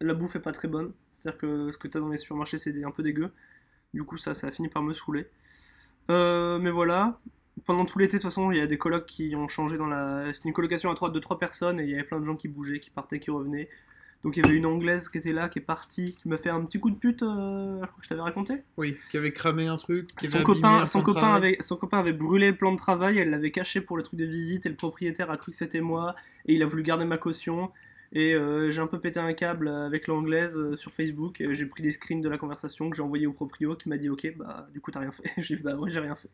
la 0.00 0.14
bouffe 0.14 0.36
est 0.36 0.40
pas 0.40 0.52
très 0.52 0.68
bonne. 0.68 0.92
C'est-à-dire 1.12 1.38
que 1.38 1.70
ce 1.72 1.78
que 1.78 1.88
tu 1.88 1.98
as 1.98 2.00
dans 2.00 2.08
les 2.08 2.16
supermarchés, 2.16 2.56
c'est 2.58 2.84
un 2.84 2.90
peu 2.90 3.02
dégueu. 3.02 3.32
Du 3.92 4.04
coup, 4.04 4.16
ça, 4.16 4.32
ça 4.34 4.46
a 4.46 4.50
fini 4.50 4.68
par 4.68 4.82
me 4.82 4.94
saouler. 4.94 5.28
Euh, 6.10 6.58
mais 6.58 6.70
voilà, 6.70 7.18
pendant 7.66 7.84
tout 7.84 7.98
l'été, 7.98 8.16
de 8.16 8.22
toute 8.22 8.30
façon, 8.30 8.50
il 8.50 8.58
y 8.58 8.60
a 8.60 8.66
des 8.66 8.78
colocs 8.78 9.06
qui 9.06 9.34
ont 9.36 9.48
changé 9.48 9.76
dans 9.76 9.86
la. 9.86 10.32
C'était 10.32 10.48
une 10.48 10.54
colocation 10.54 10.90
à 10.90 10.94
trois, 10.94 11.10
de 11.10 11.18
trois 11.18 11.38
personnes 11.38 11.80
et 11.80 11.84
il 11.84 11.90
y 11.90 11.94
avait 11.94 12.04
plein 12.04 12.20
de 12.20 12.24
gens 12.24 12.36
qui 12.36 12.48
bougeaient, 12.48 12.80
qui 12.80 12.90
partaient, 12.90 13.20
qui 13.20 13.30
revenaient. 13.30 13.68
Donc 14.22 14.36
il 14.36 14.44
y 14.44 14.48
avait 14.48 14.56
une 14.56 14.66
anglaise 14.66 15.08
qui 15.08 15.18
était 15.18 15.32
là, 15.32 15.48
qui 15.48 15.58
est 15.58 15.62
partie, 15.62 16.14
qui 16.14 16.28
m'a 16.28 16.36
fait 16.36 16.48
un 16.48 16.64
petit 16.64 16.78
coup 16.78 16.90
de 16.90 16.96
pute, 16.96 17.24
euh, 17.24 17.80
je 17.80 17.86
crois 17.86 17.98
que 17.98 18.04
je 18.04 18.08
t'avais 18.08 18.20
raconté. 18.20 18.62
Oui, 18.76 18.96
qui 19.10 19.16
avait 19.16 19.32
cramé 19.32 19.66
un 19.66 19.76
truc. 19.76 20.14
Qui 20.14 20.28
Son 20.28 20.36
avait 20.36 20.44
copain, 20.44 20.84
son, 20.84 21.02
copain 21.02 21.20
travail. 21.20 21.36
avait, 21.54 21.56
son 21.60 21.76
copain 21.76 21.98
avait 21.98 22.12
brûlé 22.12 22.50
le 22.50 22.56
plan 22.56 22.70
de 22.70 22.76
travail, 22.76 23.18
elle 23.18 23.30
l'avait 23.30 23.50
caché 23.50 23.80
pour 23.80 23.96
le 23.96 24.04
truc 24.04 24.20
de 24.20 24.24
visite 24.24 24.64
et 24.64 24.68
le 24.68 24.76
propriétaire 24.76 25.28
a 25.30 25.36
cru 25.36 25.50
que 25.50 25.56
c'était 25.56 25.80
moi 25.80 26.14
et 26.46 26.54
il 26.54 26.62
a 26.62 26.66
voulu 26.66 26.84
garder 26.84 27.04
ma 27.04 27.18
caution. 27.18 27.72
Et 28.14 28.34
euh, 28.34 28.70
j'ai 28.70 28.82
un 28.82 28.86
peu 28.86 29.00
pété 29.00 29.20
un 29.20 29.32
câble 29.32 29.68
avec 29.68 30.06
l'anglaise 30.06 30.58
euh, 30.58 30.76
sur 30.76 30.92
Facebook. 30.92 31.40
et 31.40 31.54
J'ai 31.54 31.64
pris 31.64 31.82
des 31.82 31.92
screens 31.92 32.20
de 32.20 32.28
la 32.28 32.36
conversation 32.36 32.90
que 32.90 32.96
j'ai 32.96 33.02
envoyé 33.02 33.26
au 33.26 33.32
proprio 33.32 33.74
qui 33.74 33.88
m'a 33.88 33.96
dit 33.96 34.10
Ok, 34.10 34.34
bah 34.36 34.68
du 34.72 34.80
coup 34.82 34.90
t'as 34.90 35.00
rien 35.00 35.12
fait. 35.12 35.22
j'ai 35.38 35.56
dit 35.56 35.62
Bah 35.62 35.76
ouais, 35.76 35.88
j'ai 35.90 36.00
rien 36.00 36.14
fait. 36.14 36.28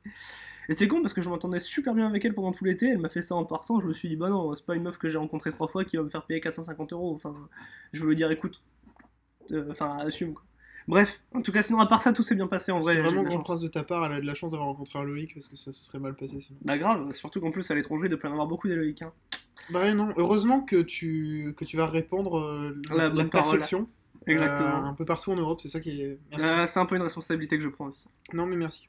Et 0.68 0.74
c'est 0.74 0.88
con 0.88 1.00
parce 1.02 1.14
que 1.14 1.22
je 1.22 1.28
m'entendais 1.30 1.60
super 1.60 1.94
bien 1.94 2.08
avec 2.08 2.24
elle 2.24 2.34
pendant 2.34 2.52
tout 2.52 2.64
l'été. 2.64 2.88
Elle 2.88 2.98
m'a 2.98 3.08
fait 3.08 3.22
ça 3.22 3.36
en 3.36 3.44
partant. 3.44 3.80
Je 3.80 3.86
me 3.86 3.92
suis 3.92 4.08
dit 4.08 4.16
Bah 4.16 4.28
non, 4.28 4.52
c'est 4.54 4.66
pas 4.66 4.74
une 4.74 4.82
meuf 4.82 4.98
que 4.98 5.08
j'ai 5.08 5.18
rencontrée 5.18 5.52
trois 5.52 5.68
fois 5.68 5.84
qui 5.84 5.96
va 5.96 6.02
me 6.02 6.08
faire 6.08 6.24
payer 6.26 6.40
450 6.40 6.92
euros. 6.92 7.14
Enfin, 7.14 7.34
je 7.92 8.02
voulais 8.02 8.16
dire 8.16 8.30
Écoute, 8.32 8.60
euh, 9.52 9.68
enfin, 9.70 9.98
assume 9.98 10.34
quoi. 10.34 10.44
Bref, 10.88 11.20
en 11.35 11.42
tout 11.42 11.53
cas, 11.53 11.62
sinon, 11.62 11.81
à 11.81 11.87
part 11.87 12.01
ça, 12.01 12.14
tout 12.14 12.22
s'est 12.22 12.35
bien 12.35 12.46
passé 12.46 12.72
en 12.72 12.79
vrai. 12.79 12.96
Eu 12.96 13.03
vraiment 13.03 13.22
de 13.22 13.29
grand 13.29 13.40
prince 13.40 13.61
de 13.61 13.68
ta 13.68 13.85
part, 13.85 14.07
elle 14.07 14.12
a 14.12 14.20
de 14.22 14.27
la 14.27 14.35
chance 14.35 14.53
d'avoir 14.53 14.70
rencontré 14.70 14.98
un 14.98 15.05
Loïc 15.05 15.35
parce 15.35 15.46
que 15.46 15.55
ça 15.55 15.70
se 15.70 15.85
serait 15.85 15.98
mal 15.98 16.16
passé 16.16 16.40
sinon. 16.40 16.59
Bah 16.62 16.79
grave, 16.79 17.12
surtout 17.12 17.40
qu'en 17.40 17.51
plus 17.51 17.70
à 17.70 17.74
l'étranger, 17.74 18.09
y 18.09 18.27
en 18.27 18.31
avoir 18.33 18.46
beaucoup 18.46 18.68
des 18.68 18.74
Loïc. 18.74 19.03
hein. 19.03 19.12
Bah 19.70 19.92
non, 19.92 20.09
heureusement 20.16 20.62
que 20.62 20.81
tu, 20.81 21.53
que 21.59 21.66
tu 21.66 21.77
vas 21.77 21.87
répandre 21.87 22.38
euh, 22.38 22.81
La 22.88 22.96
la, 22.96 23.11
bonne 23.11 23.29
parole. 23.29 23.53
perfection 23.53 23.87
euh, 24.27 24.33
Exactement. 24.33 24.87
un 24.87 24.94
peu 24.94 25.05
partout 25.05 25.31
en 25.31 25.37
Europe, 25.37 25.61
c'est 25.61 25.68
ça 25.68 25.81
qui 25.81 26.01
est. 26.01 26.18
Euh, 26.38 26.66
c'est 26.66 26.81
un 26.81 26.87
peu 26.87 26.96
une 26.96 27.03
responsabilité 27.03 27.59
que 27.59 27.62
je 27.62 27.68
prends 27.68 27.87
aussi. 27.87 28.07
Non 28.33 28.46
mais 28.46 28.57
merci. 28.57 28.88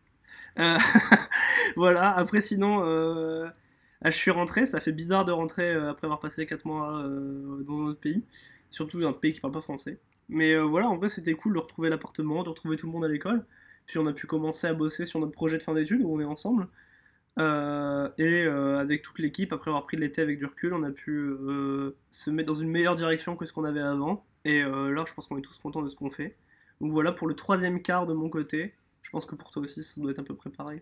Euh, 0.58 0.78
voilà, 1.76 2.16
après 2.16 2.40
sinon, 2.40 2.82
ah, 2.82 4.10
je 4.10 4.16
suis 4.16 4.32
rentré, 4.32 4.66
ça 4.66 4.80
fait 4.80 4.94
bizarre 4.94 5.26
de 5.26 5.34
rentrer 5.34 5.74
après 5.74 6.06
avoir 6.06 6.22
passé 6.22 6.46
4 6.46 6.66
mois 6.66 7.04
dans 7.66 7.74
un 7.74 7.88
autre 7.88 8.00
pays, 8.00 8.24
surtout 8.72 9.06
un 9.06 9.12
pays 9.12 9.34
qui 9.34 9.42
parle 9.42 9.54
pas 9.54 9.62
français. 9.62 10.00
Mais 10.30 10.54
euh, 10.54 10.64
voilà, 10.64 10.88
en 10.90 10.98
vrai 10.98 11.10
c'était 11.10 11.34
cool 11.34 11.54
de 11.54 11.60
retrouver 11.60 11.90
l'appartement, 11.90 12.44
de 12.44 12.50
retrouver 12.50 12.78
tout 12.78 12.88
le 12.88 12.94
monde 12.94 13.06
à 13.06 13.08
l'école, 13.08 13.46
puis 13.88 13.98
on 14.00 14.06
a 14.06 14.14
pu 14.14 14.28
commencer 14.28 14.68
à 14.68 14.74
bosser 14.74 15.06
sur 15.06 15.20
notre 15.20 15.32
projet 15.32 15.58
de 15.58 15.64
fin 15.64 15.74
d'études 15.74 16.02
où 16.04 16.14
on 16.14 16.20
est 16.20 16.26
ensemble. 16.26 16.68
Euh, 17.40 18.10
et 18.18 18.44
euh, 18.44 18.80
avec 18.80 19.02
toute 19.02 19.20
l'équipe, 19.20 19.54
après 19.54 19.70
avoir 19.72 19.86
pris 19.86 19.98
de 19.98 20.02
l'été 20.02 20.22
avec 20.22 20.40
du 20.40 20.46
recul, 20.46 20.74
on 20.74 20.84
a 20.84 20.92
pu 20.92 21.32
se 22.12 22.30
mettre 22.30 22.48
dans 22.48 22.54
une 22.60 22.70
meilleure 22.70 22.96
direction 22.96 23.36
que 23.36 23.46
ce 23.46 23.54
qu'on 23.54 23.64
avait 23.64 23.80
avant. 23.82 24.26
Et 24.46 24.62
là, 24.62 25.04
je 25.08 25.14
pense 25.14 25.28
qu'on 25.28 25.38
est 25.38 25.42
tous 25.42 25.58
contents 25.58 25.82
de 25.82 25.90
ce 25.90 25.96
qu'on 25.96 26.10
fait. 26.10 26.36
Donc 26.82 26.92
voilà 26.92 27.12
pour 27.12 27.28
le 27.28 27.36
troisième 27.36 27.82
quart 27.82 28.06
de 28.06 28.14
mon 28.14 28.30
côté. 28.30 28.74
Je 29.02 29.10
pense 29.10 29.26
que 29.26 29.36
pour 29.36 29.52
toi 29.52 29.64
aussi, 29.64 29.84
ça 29.84 30.00
doit 30.02 30.12
être 30.12 30.20
à 30.20 30.24
peu 30.24 30.36
près 30.36 30.50
pareil. 30.50 30.82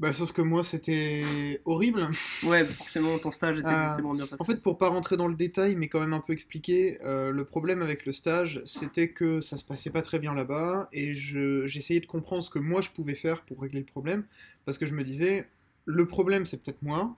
Bah 0.00 0.12
sauf 0.12 0.30
que 0.32 0.42
moi 0.42 0.62
c'était 0.62 1.60
horrible. 1.64 2.08
Ouais, 2.44 2.64
forcément, 2.64 3.18
ton 3.18 3.32
stage 3.32 3.58
était 3.58 3.68
Euh, 3.68 3.76
excessivement 3.84 4.14
bien 4.14 4.26
passé. 4.26 4.40
En 4.40 4.44
fait, 4.44 4.62
pour 4.62 4.78
pas 4.78 4.88
rentrer 4.88 5.16
dans 5.16 5.26
le 5.26 5.34
détail, 5.34 5.74
mais 5.74 5.88
quand 5.88 5.98
même 5.98 6.12
un 6.12 6.20
peu 6.20 6.32
expliquer, 6.32 7.00
euh, 7.04 7.32
le 7.32 7.44
problème 7.44 7.82
avec 7.82 8.06
le 8.06 8.12
stage, 8.12 8.62
c'était 8.64 9.08
que 9.08 9.40
ça 9.40 9.56
se 9.56 9.64
passait 9.64 9.90
pas 9.90 10.02
très 10.02 10.20
bien 10.20 10.34
là-bas, 10.34 10.88
et 10.92 11.14
je- 11.14 11.66
j'essayais 11.66 11.98
de 11.98 12.06
comprendre 12.06 12.44
ce 12.44 12.50
que 12.50 12.60
moi 12.60 12.80
je 12.80 12.90
pouvais 12.90 13.16
faire 13.16 13.42
pour 13.42 13.60
régler 13.60 13.80
le 13.80 13.86
problème, 13.86 14.24
parce 14.64 14.78
que 14.78 14.86
je 14.86 14.94
me 14.94 15.02
disais, 15.02 15.48
le 15.84 16.06
problème 16.06 16.46
c'est 16.46 16.62
peut-être 16.62 16.82
moi, 16.82 17.16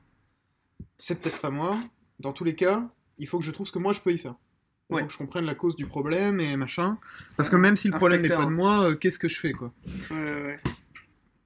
c'est 0.97 1.21
peut-être 1.21 1.41
pas 1.43 1.51
moi, 1.51 1.79
dans 2.19 2.33
tous 2.33 2.45
les 2.45 2.55
cas, 2.55 2.89
il 3.19 3.27
faut 3.29 3.39
que 3.39 3.45
je 3.45 3.51
trouve 3.51 3.67
ce 3.67 3.73
que 3.73 3.79
moi 3.79 3.93
je 3.93 4.01
peux 4.01 4.13
y 4.13 4.19
faire. 4.19 4.37
Il 4.89 4.95
Ouais. 4.95 5.03
faut 5.03 5.07
que 5.09 5.13
je 5.13 5.19
comprenne 5.19 5.45
la 5.45 5.55
cause 5.55 5.77
du 5.77 5.87
problème 5.87 6.41
et 6.41 6.57
machin. 6.57 6.99
Parce 7.37 7.51
que 7.51 7.57
même 7.57 7.77
si 7.77 7.89
le 7.89 7.97
problème 7.97 8.23
n'est 8.23 8.29
pas 8.29 8.47
de 8.47 8.51
moi, 8.51 8.89
euh, 8.89 8.95
qu'est-ce 8.97 9.19
que 9.19 9.29
je 9.29 9.39
fais 9.39 9.53
quoi? 9.53 9.73
Ouais, 10.11 10.17
ouais, 10.17 10.43
ouais. 10.47 10.57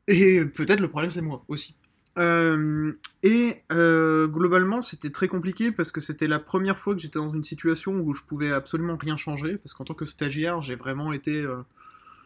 Et 0.08 0.44
peut-être 0.44 0.80
le 0.80 0.88
problème 0.88 1.10
c'est 1.10 1.22
moi 1.22 1.44
aussi. 1.48 1.74
Euh, 2.16 2.92
et 3.24 3.62
euh, 3.72 4.28
globalement 4.28 4.82
c'était 4.82 5.10
très 5.10 5.26
compliqué 5.26 5.72
parce 5.72 5.90
que 5.90 6.00
c'était 6.00 6.28
la 6.28 6.38
première 6.38 6.78
fois 6.78 6.94
que 6.94 7.00
j'étais 7.00 7.18
dans 7.18 7.28
une 7.30 7.42
situation 7.42 7.92
où 7.98 8.14
je 8.14 8.22
pouvais 8.22 8.52
absolument 8.52 8.96
rien 8.96 9.16
changer 9.16 9.56
parce 9.56 9.74
qu'en 9.74 9.84
tant 9.84 9.94
que 9.94 10.06
stagiaire 10.06 10.62
j'ai 10.62 10.76
vraiment 10.76 11.12
été. 11.12 11.40
euh, 11.42 11.56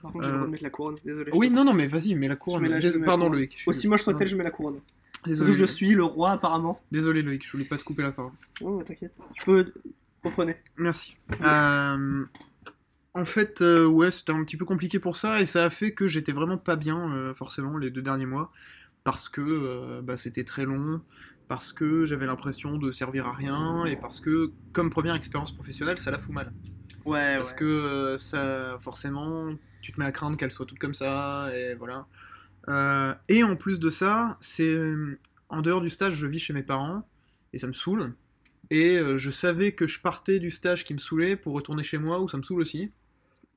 Par 0.03 0.12
contre, 0.12 0.25
j'ai 0.27 0.31
le 0.31 0.35
Euh, 0.35 0.38
droit 0.38 0.47
de 0.47 0.53
mettre 0.53 0.62
la 0.64 0.71
couronne. 0.71 0.97
Désolé. 1.05 1.31
Oui 1.35 1.49
je 1.49 1.53
non 1.55 1.64
non 1.64 1.73
mais 1.73 1.87
vas-y 1.87 2.14
mets 2.14 2.29
la 2.29 2.37
couronne. 2.37 2.62
mets 2.62 2.68
la- 2.68 2.81
je 2.81 2.89
Dés- 2.89 2.95
mets 2.97 3.01
la 3.01 3.07
Pardon 3.07 3.24
couronne. 3.24 3.39
Loïc. 3.39 3.53
je 3.53 3.59
suis- 3.62 3.70
Aussi 3.70 3.89
moche 3.89 4.03
soit-elle, 4.03 4.29
je 4.29 4.37
mets 4.37 4.45
la 4.45 4.51
couronne. 4.51 4.81
Désolé. 5.24 5.51
Que 5.53 5.57
je 5.59 5.64
suis 5.64 5.95
le 5.95 6.05
roi, 6.05 6.33
apparemment. 6.33 6.81
Désolé 6.93 7.22
Loïc 7.22 7.45
je 7.47 7.51
voulais 7.53 7.64
pas 7.64 7.76
te 7.79 7.83
couper 7.85 8.03
la 8.03 8.12
parole. 8.12 8.33
Oh, 8.61 8.83
t'inquiète. 8.87 9.16
Tu 9.35 9.45
peux. 9.45 9.72
Reprenez. 10.22 10.57
Merci. 10.76 11.16
Euh, 11.43 12.24
en 13.19 13.25
fait, 13.25 13.62
euh, 13.62 13.85
ouais, 13.85 14.12
c'était 14.12 14.31
un 14.31 14.45
petit 14.45 14.57
peu 14.57 14.64
compliqué 14.64 15.01
pour 15.01 15.16
ça, 15.16 15.41
et 15.41 15.47
ça 15.47 15.64
a 15.64 15.71
fait 15.71 15.93
que 15.93 16.07
j'étais 16.07 16.31
vraiment 16.31 16.57
pas 16.57 16.77
bien, 16.77 17.12
euh, 17.12 17.35
forcément, 17.35 17.77
les 17.77 17.91
deux 17.91 18.01
derniers 18.01 18.27
mois, 18.27 18.53
parce 19.03 19.29
que 19.29 19.41
euh, 19.41 20.01
bah, 20.03 20.16
c'était 20.16 20.45
très 20.45 20.64
long, 20.64 21.03
parce 21.49 21.73
que 21.73 22.05
j'avais 22.05 22.27
l'impression 22.27 22.79
de 22.79 22.93
servir 22.93 23.27
à 23.27 23.33
rien, 23.33 23.85
et 23.87 23.97
parce 23.97 24.21
que, 24.21 24.53
comme 24.73 24.91
première 24.91 25.16
expérience 25.16 25.53
professionnelle, 25.53 25.99
ça 25.99 26.12
la 26.12 26.19
fout 26.19 26.33
mal. 26.33 26.53
Ouais, 27.05 27.37
Parce 27.39 27.51
ouais. 27.53 27.59
que 27.59 28.16
ça, 28.19 28.79
forcément, 28.83 29.53
tu 29.81 29.93
te 29.93 29.99
mets 29.99 30.07
à 30.07 30.12
craindre 30.12 30.37
qu'elle 30.37 30.53
soit 30.53 30.66
toute 30.66 30.79
comme 30.79 30.95
ça, 30.95 31.49
et 31.55 31.75
voilà. 31.75 32.07
Et 33.29 33.43
en 33.43 33.57
plus 33.57 33.81
de 33.81 33.91
ça, 33.91 34.37
c'est 34.41 34.79
en 35.49 35.62
dehors 35.62 35.81
du 35.81 35.91
stage, 35.91 36.14
je 36.14 36.27
vis 36.27 36.39
chez 36.39 36.53
mes 36.53 36.62
parents, 36.62 37.09
et 37.53 37.59
ça 37.59 37.66
me 37.66 37.73
saoule. 37.73 38.14
Et 38.71 39.01
je 39.16 39.31
savais 39.31 39.73
que 39.73 39.87
je 39.87 40.01
partais 40.01 40.39
du 40.39 40.51
stage 40.51 40.85
qui 40.85 40.93
me 40.93 40.99
saoulait 40.99 41.35
pour 41.35 41.55
retourner 41.55 41.83
chez 41.83 41.99
moi, 41.99 42.21
où 42.21 42.29
ça 42.29 42.37
me 42.37 42.43
saoule 42.43 42.61
aussi. 42.61 42.93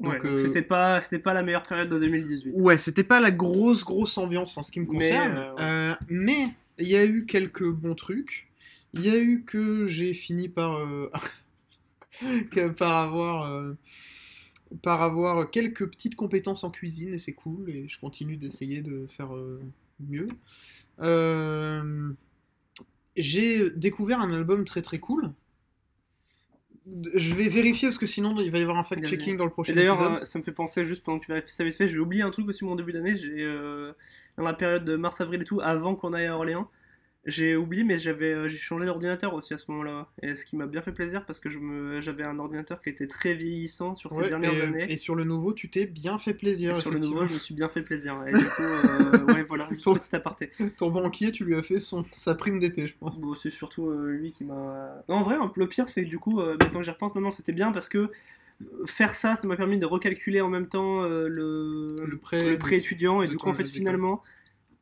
Ouais, 0.01 0.13
Donc, 0.13 0.25
euh, 0.25 0.45
c'était 0.45 0.61
pas, 0.61 0.99
c'était 0.99 1.19
pas 1.19 1.33
la 1.33 1.43
meilleure 1.43 1.63
période 1.63 1.89
de 1.89 1.99
2018. 1.99 2.53
Ouais, 2.55 2.77
c'était 2.77 3.03
pas 3.03 3.19
la 3.19 3.31
grosse 3.31 3.83
grosse 3.83 4.17
ambiance 4.17 4.57
en 4.57 4.63
ce 4.63 4.71
qui 4.71 4.79
me 4.79 4.85
concerne, 4.85 5.37
euh, 5.37 5.53
ouais. 5.53 5.61
euh, 5.61 5.95
mais 6.09 6.47
il 6.79 6.87
y 6.87 6.97
a 6.97 7.05
eu 7.05 7.25
quelques 7.25 7.69
bons 7.69 7.95
trucs. 7.95 8.47
Il 8.93 9.05
y 9.05 9.09
a 9.09 9.17
eu 9.17 9.43
que 9.45 9.85
j'ai 9.85 10.13
fini 10.13 10.49
par 10.49 10.77
euh, 10.77 11.11
que 12.51 12.69
par 12.69 12.97
avoir 12.97 13.75
par 14.81 15.01
avoir 15.01 15.49
quelques 15.49 15.89
petites 15.89 16.15
compétences 16.15 16.63
en 16.63 16.71
cuisine 16.71 17.13
et 17.13 17.17
c'est 17.17 17.33
cool 17.33 17.69
et 17.69 17.87
je 17.87 17.99
continue 17.99 18.37
d'essayer 18.37 18.81
de 18.81 19.07
faire 19.17 19.35
euh, 19.35 19.61
mieux. 19.99 20.27
Euh, 21.01 22.11
j'ai 23.15 23.69
découvert 23.71 24.21
un 24.21 24.33
album 24.33 24.63
très 24.65 24.81
très 24.81 24.99
cool. 24.99 25.31
Je 26.88 27.36
vais 27.36 27.47
vérifier 27.47 27.89
parce 27.89 27.99
que 27.99 28.07
sinon 28.07 28.36
il 28.39 28.49
va 28.49 28.57
y 28.57 28.61
avoir 28.63 28.77
un 28.77 28.84
fact-checking 28.84 29.38
dans 29.38 29.45
le 29.45 29.51
prochain 29.51 29.71
Et 29.71 29.75
d'ailleurs, 29.75 30.01
euh, 30.01 30.23
ça 30.23 30.39
me 30.39 30.43
fait 30.43 30.51
penser, 30.51 30.84
juste 30.84 31.03
pendant 31.03 31.19
que 31.19 31.25
tu 31.25 31.32
vérifies 31.32 31.51
ça 31.51 31.63
vite 31.63 31.75
fait, 31.75 31.88
j'ai 31.88 31.99
oublié 31.99 32.23
un 32.23 32.32
truc 32.32 32.47
aussi 32.47 32.65
mon 32.65 32.75
début 32.75 32.91
d'année. 32.91 33.15
J'ai 33.15 33.43
euh, 33.43 33.93
dans 34.38 34.43
la 34.43 34.53
période 34.53 34.84
de 34.84 34.95
mars-avril 34.95 35.41
et 35.41 35.45
tout, 35.45 35.61
avant 35.61 35.95
qu'on 35.95 36.13
aille 36.13 36.25
à 36.25 36.36
Orléans, 36.36 36.69
j'ai 37.28 37.55
oublié, 37.55 37.84
mais 37.84 37.99
j'avais 37.99 38.34
euh, 38.34 38.47
j'ai 38.47 38.57
changé 38.57 38.86
d'ordinateur 38.88 39.36
aussi 39.36 39.53
à 39.53 39.57
ce 39.57 39.69
moment-là. 39.72 40.07
Et 40.24 40.36
ce 40.36 40.43
qui 40.43 40.57
m'a 40.57 40.65
bien 40.65 40.82
fait 40.82 40.91
plaisir 40.91 41.24
parce 41.26 41.39
que 41.39 41.51
je 41.51 41.59
me 41.59 42.01
j'avais 42.01 42.24
un 42.24 42.39
ordinateur 42.39 42.82
qui 42.82 42.89
était 42.89 43.05
très 43.05 43.36
vieillissant 43.36 43.93
sur 43.93 44.11
ces 44.11 44.17
Ouais, 44.22 44.30
dernières 44.30 44.55
et, 44.55 44.61
années. 44.61 44.91
et 44.91 44.97
sur 44.97 45.13
le 45.13 45.24
nouveau, 45.24 45.53
tu 45.53 45.69
t'es 45.69 45.86
bien 45.86 46.17
fait 46.17 46.34
plaisir. 46.34 46.76
Et 46.76 46.82
sur 46.82 46.89
le 46.89 46.97
nouveau, 46.99 47.28
je 47.28 47.34
me 47.36 47.39
suis 47.39 47.53
bien 47.53 47.69
fait 47.69 47.84
plaisir. 47.84 48.15
Et 48.28 48.32
du 48.34 48.43
coup, 48.43 48.63
euh, 48.63 49.34
ouais, 49.34 49.43
voilà, 49.43 49.67
Ton- 49.84 49.93
petit 49.93 50.15
aparté. 50.15 50.49
Ton 50.80 50.89
banquier, 50.89 51.32
tu 51.32 51.45
lui 51.45 51.53
as 51.55 51.61
fait 51.61 51.78
son, 51.80 52.03
sa 52.11 52.34
prime 52.34 52.59
d'été, 52.59 52.88
je 52.88 52.95
pense. 52.99 53.22
Bon, 53.22 53.36
c'est 53.36 53.51
surtout 53.51 53.88
euh, 53.89 54.11
lui 54.13 54.32
qui 54.32 54.43
m'a. 54.43 55.03
En 55.07 55.22
vrai, 55.22 55.36
le 55.55 55.67
pire, 55.67 55.89
c'est 55.89 56.03
que 56.03 56.09
du 56.09 56.17
coup, 56.17 56.39
euh, 56.41 56.57
maintenant 56.59 56.80
que 56.80 56.86
j'y 56.86 56.91
repense, 56.91 57.13
non, 57.13 57.22
non, 57.22 57.30
c'était 57.30 57.53
bien 57.53 57.72
parce 57.72 57.88
que 57.88 58.09
faire 58.86 59.13
ça, 59.13 59.36
ça 59.36 59.47
m'a 59.47 59.55
permis 59.55 59.78
de 59.78 59.86
recalculer 59.86 60.41
en 60.41 60.49
même 60.49 60.67
temps 60.67 61.03
le, 61.03 61.88
Le 62.03 62.17
prêt 62.17 62.49
le 62.51 62.57
prêt 62.57 62.78
étudiant 62.78 63.22
et 63.22 63.28
du 63.28 63.38
coup, 63.38 63.49
en 63.49 63.53
fait, 63.53 63.67
finalement, 63.67 64.24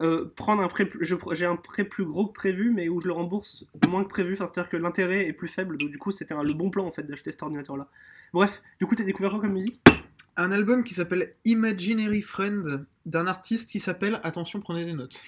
euh, 0.02 0.32
prendre 0.36 0.62
un 0.64 0.68
prêt, 0.70 0.90
j'ai 1.02 1.46
un 1.46 1.56
prêt 1.58 1.84
plus 1.84 2.06
gros 2.06 2.28
que 2.28 2.34
prévu, 2.34 2.72
mais 2.72 2.88
où 2.88 3.02
je 3.02 3.08
le 3.08 3.14
rembourse 3.14 3.66
moins 3.88 4.04
que 4.04 4.10
prévu. 4.10 4.34
Enfin, 4.34 4.46
c'est-à-dire 4.46 4.70
que 4.70 4.78
l'intérêt 4.78 5.28
est 5.28 5.34
plus 5.34 5.48
faible, 5.50 5.78
donc 5.78 5.92
du 5.92 5.98
coup, 5.98 6.12
c'était 6.12 6.36
le 6.42 6.54
bon 6.54 6.70
plan 6.70 6.86
en 6.86 6.92
fait 6.92 7.04
d'acheter 7.04 7.32
cet 7.32 7.44
ordinateur-là. 7.44 7.88
Bref, 8.34 8.62
du 8.80 8.86
coup, 8.86 8.96
t'as 8.96 9.04
découvert 9.04 9.32
quoi 9.32 9.42
comme 9.42 9.54
musique? 9.54 9.82
Un 10.38 10.52
album 10.52 10.84
qui 10.84 10.94
s'appelle 10.94 11.34
Imaginary 11.44 12.22
Friend 12.22 12.86
d'un 13.06 13.28
artiste 13.28 13.70
qui 13.70 13.82
s'appelle, 13.82 14.22
attention, 14.24 14.62
prenez 14.62 14.86
des 14.86 14.94
notes. 14.94 15.20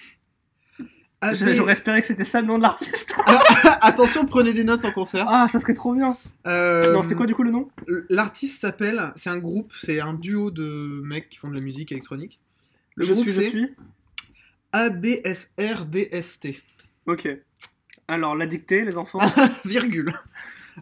J'aurais 1.34 1.72
espéré 1.72 2.00
que 2.00 2.06
c'était 2.06 2.24
ça 2.24 2.40
le 2.40 2.48
nom 2.48 2.56
de 2.56 2.62
l'artiste. 2.62 3.14
attention, 3.80 4.26
prenez 4.26 4.52
des 4.52 4.64
notes 4.64 4.84
en 4.84 4.90
concert. 4.90 5.26
ah, 5.28 5.46
ça 5.46 5.60
serait 5.60 5.74
trop 5.74 5.94
bien. 5.94 6.16
Euh, 6.46 6.92
Non, 6.92 7.02
c'est 7.02 7.14
quoi 7.14 7.26
du 7.26 7.34
coup 7.34 7.44
le 7.44 7.50
nom? 7.50 7.68
L'artiste 8.08 8.60
s'appelle, 8.60 9.12
c'est 9.14 9.30
un 9.30 9.38
groupe, 9.38 9.72
c'est 9.80 10.00
un 10.00 10.14
duo 10.14 10.50
de 10.50 11.00
mecs 11.04 11.28
qui 11.28 11.36
font 11.38 11.48
de 11.48 11.54
la 11.54 11.60
musique 11.62 11.92
électronique. 11.92 12.40
Le 12.96 13.04
Je 13.04 13.12
groupe, 13.12 13.24
suis, 13.24 13.32
je 13.32 13.40
suis. 13.40 13.74
ABSRDST. 14.72 16.62
Ok. 17.06 17.28
Alors, 18.08 18.36
la 18.36 18.46
dictée, 18.46 18.84
les 18.84 18.96
enfants. 18.96 19.20
virgule. 19.64 20.12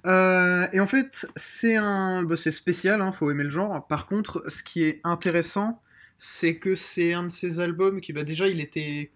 Euh, 0.07 0.67
et 0.73 0.81
en 0.81 0.87
fait, 0.87 1.27
c'est 1.37 1.77
un, 1.77 2.23
bah, 2.23 2.37
c'est 2.37 2.51
spécial, 2.51 3.01
hein, 3.01 3.13
faut 3.13 3.31
aimer 3.31 3.45
le 3.45 3.51
genre. 3.51 3.87
Par 3.87 4.07
contre, 4.07 4.49
ce 4.49 4.63
qui 4.63 4.83
est 4.85 5.01
intéressant, 5.05 5.83
c'est 6.19 6.57
que 6.57 6.77
c'est 6.77 7.13
un 7.13 7.25
de 7.25 7.29
ces 7.29 7.61
albums 7.61 8.01
qui, 8.01 8.13
bah, 8.13 8.25
déjà, 8.25 8.49
il 8.49 8.61
était, 8.61 9.11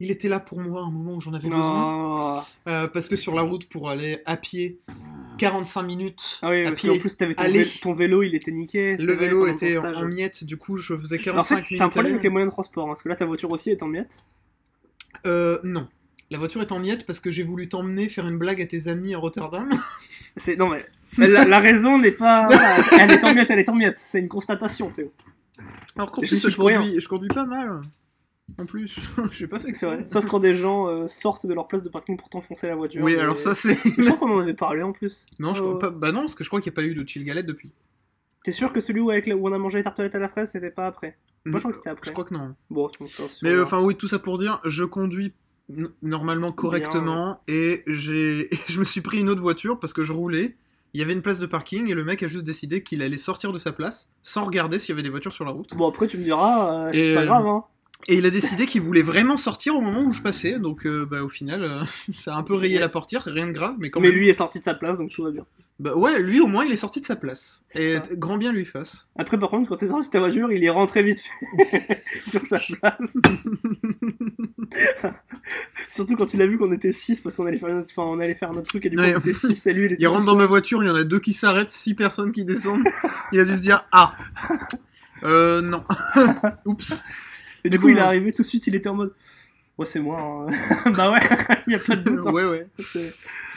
il 0.00 0.10
était 0.10 0.28
là 0.28 0.40
pour 0.40 0.58
moi 0.60 0.80
à 0.80 0.84
un 0.84 0.90
moment 0.90 1.14
où 1.16 1.20
j'en 1.20 1.34
avais 1.34 1.48
besoin. 1.48 2.44
Euh, 2.66 2.88
parce 2.88 3.08
que 3.08 3.16
sur 3.16 3.34
la 3.34 3.42
route 3.42 3.66
pour 3.68 3.88
aller 3.90 4.20
à 4.26 4.36
pied, 4.36 4.80
45 5.38 5.82
minutes 5.82 6.38
Ah 6.42 6.50
oui, 6.50 6.62
à 6.62 6.68
parce 6.68 6.80
pied. 6.80 6.90
qu'en 6.90 6.98
plus, 6.98 7.16
t'avais 7.16 7.34
ton, 7.34 7.42
Aller. 7.44 7.64
vé- 7.64 7.80
ton 7.80 7.92
vélo, 7.92 8.22
il 8.22 8.34
était 8.34 8.50
niqué. 8.50 8.96
Le 8.96 9.04
vrai, 9.14 9.26
vélo 9.26 9.46
était 9.46 9.76
en, 9.78 9.92
en 9.94 10.04
miettes, 10.06 10.44
du 10.44 10.56
coup, 10.56 10.78
je 10.78 10.96
faisais 10.96 11.20
Alors, 11.28 11.38
en 11.40 11.42
fait, 11.44 11.54
45 11.56 11.56
minutes. 11.70 11.78
t'as 11.78 11.84
un 11.84 11.88
problème 11.88 12.12
avec 12.14 12.22
les 12.24 12.30
moyens 12.30 12.50
de 12.50 12.54
transport, 12.54 12.84
hein, 12.84 12.88
parce 12.88 13.02
que 13.02 13.08
là, 13.08 13.14
ta 13.16 13.26
voiture 13.26 13.50
aussi 13.50 13.70
est 13.70 13.82
en 13.82 13.86
miettes. 13.88 14.22
Euh, 15.26 15.58
non. 15.64 15.86
La 16.30 16.38
voiture 16.38 16.60
est 16.62 16.72
en 16.72 16.78
miettes 16.78 17.06
parce 17.06 17.18
que 17.20 17.30
j'ai 17.30 17.42
voulu 17.42 17.68
t'emmener 17.68 18.08
faire 18.08 18.26
une 18.28 18.38
blague 18.38 18.62
à 18.62 18.66
tes 18.66 18.86
amis 18.88 19.14
à 19.14 19.18
Rotterdam. 19.18 19.68
C'est 20.36 20.56
non 20.56 20.68
mais 20.68 20.86
la, 21.26 21.44
la 21.44 21.58
raison 21.58 21.98
n'est 21.98 22.12
pas. 22.12 22.48
elle 23.00 23.10
est 23.10 23.24
en 23.24 23.34
miettes, 23.34 23.50
elle 23.50 23.58
est 23.58 23.68
en 23.68 23.74
miettes. 23.74 23.98
C'est 23.98 24.20
une 24.20 24.28
constatation, 24.28 24.90
Théo. 24.90 25.10
Alors 25.96 26.12
qu'en 26.12 26.22
je 26.22 26.56
conduis, 26.56 27.00
je 27.00 27.08
conduis 27.08 27.28
pas 27.28 27.44
mal. 27.44 27.80
En 28.58 28.66
plus, 28.66 28.98
j'ai 29.32 29.46
pas 29.46 29.58
fait 29.60 29.70
que 29.72 29.76
C'est 29.76 29.86
vrai. 29.86 30.06
Sauf 30.06 30.26
quand 30.26 30.38
des 30.38 30.54
gens 30.54 30.86
euh, 30.88 31.06
sortent 31.06 31.46
de 31.46 31.54
leur 31.54 31.68
place 31.68 31.82
de 31.82 31.88
parking 31.88 32.16
pour 32.16 32.28
t'enfoncer 32.28 32.66
la 32.68 32.74
voiture. 32.76 33.02
Oui, 33.02 33.14
mais- 33.14 33.20
alors 33.20 33.38
ça 33.38 33.54
c'est. 33.54 33.76
Je 33.98 34.02
crois 34.10 34.16
qu'on 34.18 34.36
en 34.36 34.40
avait 34.40 34.54
parlé 34.54 34.82
en 34.82 34.92
plus. 34.92 35.26
Non, 35.38 35.54
je 35.54 35.62
Euh, 35.62 35.66
crois 35.66 35.78
pas. 35.78 35.90
Bah 35.90 36.12
non, 36.12 36.20
parce 36.20 36.34
que 36.34 36.44
je 36.44 36.48
crois 36.48 36.60
qu'il 36.60 36.70
n'y 36.70 36.74
a 36.74 36.76
pas 36.76 36.84
eu 36.84 36.94
de 36.94 37.06
chill 37.08 37.24
galette 37.24 37.46
depuis. 37.46 37.72
T'es 38.44 38.52
sûr 38.52 38.72
que 38.72 38.80
celui 38.80 39.00
où, 39.00 39.10
avec 39.10 39.26
où 39.26 39.48
on 39.48 39.52
a 39.52 39.58
mangé 39.58 39.78
les 39.78 39.84
tartelettes 39.84 40.14
à 40.14 40.18
la 40.18 40.28
fraise, 40.28 40.50
c'était 40.50 40.70
pas 40.70 40.86
après? 40.86 41.18
Moi, 41.44 41.56
je 41.56 41.60
crois 41.60 41.70
que 41.70 41.76
c'était 41.76 41.90
après. 41.90 42.08
Je 42.08 42.12
crois 42.12 42.24
que 42.24 42.34
non. 42.34 42.54
Bon, 42.70 42.88
tu 42.88 43.02
Mais 43.42 43.50
euh, 43.50 43.64
enfin 43.64 43.80
oui, 43.82 43.96
tout 43.96 44.08
ça 44.08 44.18
pour 44.18 44.38
dire, 44.38 44.60
je 44.64 44.84
conduis 44.84 45.32
normalement 46.02 46.50
correctement 46.52 47.40
et 47.48 47.82
j'ai 47.86 48.48
je 48.68 48.80
me 48.80 48.84
suis 48.84 49.00
pris 49.02 49.18
une 49.20 49.28
autre 49.28 49.40
voiture 49.40 49.78
parce 49.78 49.92
que 49.92 50.02
je 50.02 50.12
roulais. 50.12 50.56
Il 50.92 50.98
y 51.00 51.04
avait 51.04 51.12
une 51.12 51.22
place 51.22 51.38
de 51.38 51.46
parking 51.46 51.88
et 51.88 51.94
le 51.94 52.02
mec 52.02 52.20
a 52.24 52.26
juste 52.28 52.44
décidé 52.44 52.82
qu'il 52.82 53.00
allait 53.02 53.16
sortir 53.18 53.52
de 53.52 53.60
sa 53.60 53.70
place 53.70 54.08
sans 54.24 54.44
regarder 54.44 54.80
s'il 54.80 54.88
y 54.90 54.92
avait 54.94 55.04
des 55.04 55.08
voitures 55.08 55.32
sur 55.32 55.44
la 55.44 55.52
route. 55.52 55.72
Bon, 55.76 55.88
après, 55.88 56.08
tu 56.08 56.18
me 56.18 56.24
diras, 56.24 56.88
euh, 56.88 56.90
c'est 56.92 57.14
pas 57.14 57.20
euh, 57.20 57.26
grave, 57.26 57.46
hein. 57.46 57.64
Et 58.08 58.14
il 58.14 58.26
a 58.26 58.30
décidé 58.30 58.66
qu'il 58.66 58.80
voulait 58.80 59.02
vraiment 59.02 59.36
sortir 59.36 59.76
au 59.76 59.80
moment 59.80 60.02
où 60.02 60.12
je 60.12 60.22
passais, 60.22 60.58
donc 60.58 60.86
euh, 60.86 61.06
bah, 61.08 61.22
au 61.22 61.28
final, 61.28 61.62
euh, 61.64 61.82
ça 62.12 62.34
a 62.34 62.38
un 62.38 62.42
peu 62.42 62.54
rayé 62.54 62.78
la 62.78 62.88
portière, 62.88 63.22
rien 63.24 63.46
de 63.46 63.52
grave, 63.52 63.76
mais 63.78 63.90
quand 63.90 64.00
Mais 64.00 64.08
même. 64.08 64.16
lui 64.16 64.28
est 64.28 64.34
sorti 64.34 64.58
de 64.58 64.64
sa 64.64 64.74
place, 64.74 64.98
donc 64.98 65.10
tout 65.10 65.22
va 65.22 65.30
bien. 65.30 65.44
Bah 65.78 65.94
ouais, 65.96 66.20
lui 66.20 66.40
au 66.40 66.46
moins 66.46 66.66
il 66.66 66.72
est 66.72 66.76
sorti 66.76 67.00
de 67.00 67.06
sa 67.06 67.16
place. 67.16 67.64
Et 67.74 67.94
Ça. 67.94 68.02
grand 68.12 68.36
bien 68.36 68.52
lui 68.52 68.66
fasse. 68.66 69.06
Après, 69.16 69.38
par 69.38 69.48
contre, 69.48 69.66
quand 69.70 69.76
t'es 69.76 69.86
sorti 69.86 70.08
de 70.08 70.12
ta 70.12 70.18
voiture, 70.18 70.52
il 70.52 70.62
est 70.62 70.68
rentré 70.68 71.02
vite 71.02 71.20
fait 71.22 72.02
sur 72.28 72.44
sa 72.44 72.58
place. 72.58 73.16
Surtout 75.88 76.16
quand 76.16 76.26
tu 76.26 76.36
l'as 76.36 76.46
vu 76.46 76.58
qu'on 76.58 76.70
était 76.72 76.92
6 76.92 77.20
parce 77.22 77.34
qu'on 77.36 77.46
allait 77.46 77.56
faire 77.58 77.70
notre... 77.70 77.88
enfin, 77.90 78.02
on 78.02 78.18
allait 78.20 78.34
faire 78.34 78.52
notre 78.52 78.68
truc 78.68 78.84
et 78.86 78.90
du 78.90 78.96
coup 78.96 79.02
Ouais. 79.02 79.14
on 79.16 79.20
était 79.20 79.32
6 79.32 79.66
et 79.66 79.72
lui 79.72 79.84
il 79.86 79.92
était 79.92 80.02
Il 80.02 80.06
rentre 80.08 80.26
dans 80.26 80.36
ma 80.36 80.44
voiture, 80.46 80.82
il 80.82 80.86
y 80.86 80.90
en 80.90 80.94
a 80.96 81.04
deux 81.04 81.18
qui 81.20 81.32
s'arrêtent, 81.32 81.70
six 81.70 81.94
personnes 81.94 82.30
qui 82.32 82.44
descendent. 82.44 82.84
il 83.32 83.40
a 83.40 83.44
dû 83.46 83.56
se 83.56 83.62
dire 83.62 83.86
Ah 83.90 84.14
Euh, 85.22 85.62
non. 85.62 85.82
Oups. 86.66 87.02
Et 87.64 87.70
du 87.70 87.78
coup 87.78 87.88
il 87.88 87.96
est 87.98 88.00
arrivé 88.00 88.32
tout 88.32 88.42
de 88.42 88.46
suite, 88.46 88.66
il 88.66 88.74
était 88.74 88.88
en 88.88 88.94
mode 88.94 89.12
Ouais, 89.78 89.86
c'est 89.86 90.00
moi. 90.00 90.46
hein. 90.50 90.90
bah 90.96 91.10
ouais, 91.10 91.20
il 91.66 91.72
y 91.72 91.76
a 91.76 91.78
pas 91.78 91.96
de 91.96 92.02
doute. 92.10 92.26
hein. 92.26 92.32
ouais, 92.32 92.44
ouais. 92.44 92.66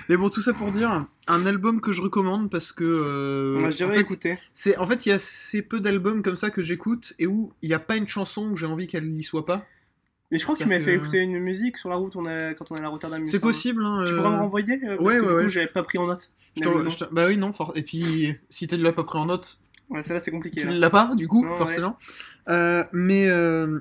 Mais 0.09 0.15
bon, 0.17 0.29
tout 0.29 0.41
ça 0.41 0.53
pour 0.53 0.71
dire, 0.71 1.05
un 1.27 1.45
album 1.45 1.81
que 1.81 1.91
je 1.93 2.01
recommande 2.01 2.49
parce 2.49 2.71
que. 2.71 2.83
euh, 2.85 3.59
Moi, 3.59 3.69
je 3.71 3.75
en 3.83 3.87
dirais 3.87 3.95
fait, 3.95 4.01
écouter. 4.01 4.37
c'est 4.53 4.77
en 4.77 4.87
fait, 4.87 5.05
il 5.05 5.09
y 5.09 5.11
a 5.11 5.15
assez 5.15 5.61
peu 5.61 5.79
d'albums 5.81 6.21
comme 6.21 6.35
ça 6.37 6.49
que 6.49 6.61
j'écoute 6.61 7.13
et 7.19 7.27
où 7.27 7.51
il 7.61 7.69
n'y 7.69 7.75
a 7.75 7.79
pas 7.79 7.95
une 7.97 8.07
chanson 8.07 8.49
où 8.51 8.55
j'ai 8.57 8.65
envie 8.67 8.87
qu'elle 8.87 9.09
n'y 9.09 9.23
soit 9.23 9.45
pas. 9.45 9.65
Mais 10.31 10.39
je 10.39 10.43
crois 10.45 10.55
qu'il 10.55 10.65
c'est-à-dire 10.65 10.79
m'avait 10.85 10.91
fait 10.93 10.97
que- 10.97 11.03
écouter 11.03 11.17
une 11.19 11.39
musique 11.39 11.77
sur 11.77 11.89
la 11.89 11.95
route 11.95 12.15
on 12.15 12.25
a... 12.25 12.53
quand 12.53 12.71
on 12.71 12.75
est 12.77 12.81
à 12.83 12.87
Rotterdam. 12.87 13.19
il 13.19 13.25
me 13.25 13.29
C'est 13.29 13.39
possible, 13.39 13.83
hein. 13.85 14.03
Tu 14.05 14.13
euh, 14.13 14.17
pourrais 14.17 14.29
me 14.31 14.37
renvoyer 14.37 14.73
euh, 14.83 14.95
parce 14.97 14.99
ouais, 15.01 15.15
que 15.17 15.19
du 15.21 15.25
ouais, 15.27 15.33
coup, 15.33 15.37
ouais. 15.43 15.49
j'avais 15.49 15.67
pas 15.67 15.83
pris 15.83 15.97
en 15.97 16.07
note. 16.07 16.31
je 16.57 16.63
je 16.63 17.05
Bah 17.11 17.27
oui, 17.27 17.37
non. 17.37 17.53
for- 17.53 17.73
Et 17.75 17.83
puis, 17.83 18.33
si 18.49 18.67
tu 18.67 18.77
l'as 18.77 18.93
pas 18.93 19.03
pris 19.03 19.19
en 19.19 19.25
note, 19.25 19.59
Ouais, 19.89 20.01
celle-là 20.01 20.19
c'est 20.21 20.31
compliqué. 20.31 20.61
tu 20.61 20.67
là. 20.67 20.73
l'as 20.73 20.89
pas, 20.89 21.11
du 21.15 21.27
coup, 21.27 21.45
Non, 21.45 21.55
forcément. 21.57 21.97
Euh, 22.49 22.83
mais 22.93 23.27
euh, 23.29 23.79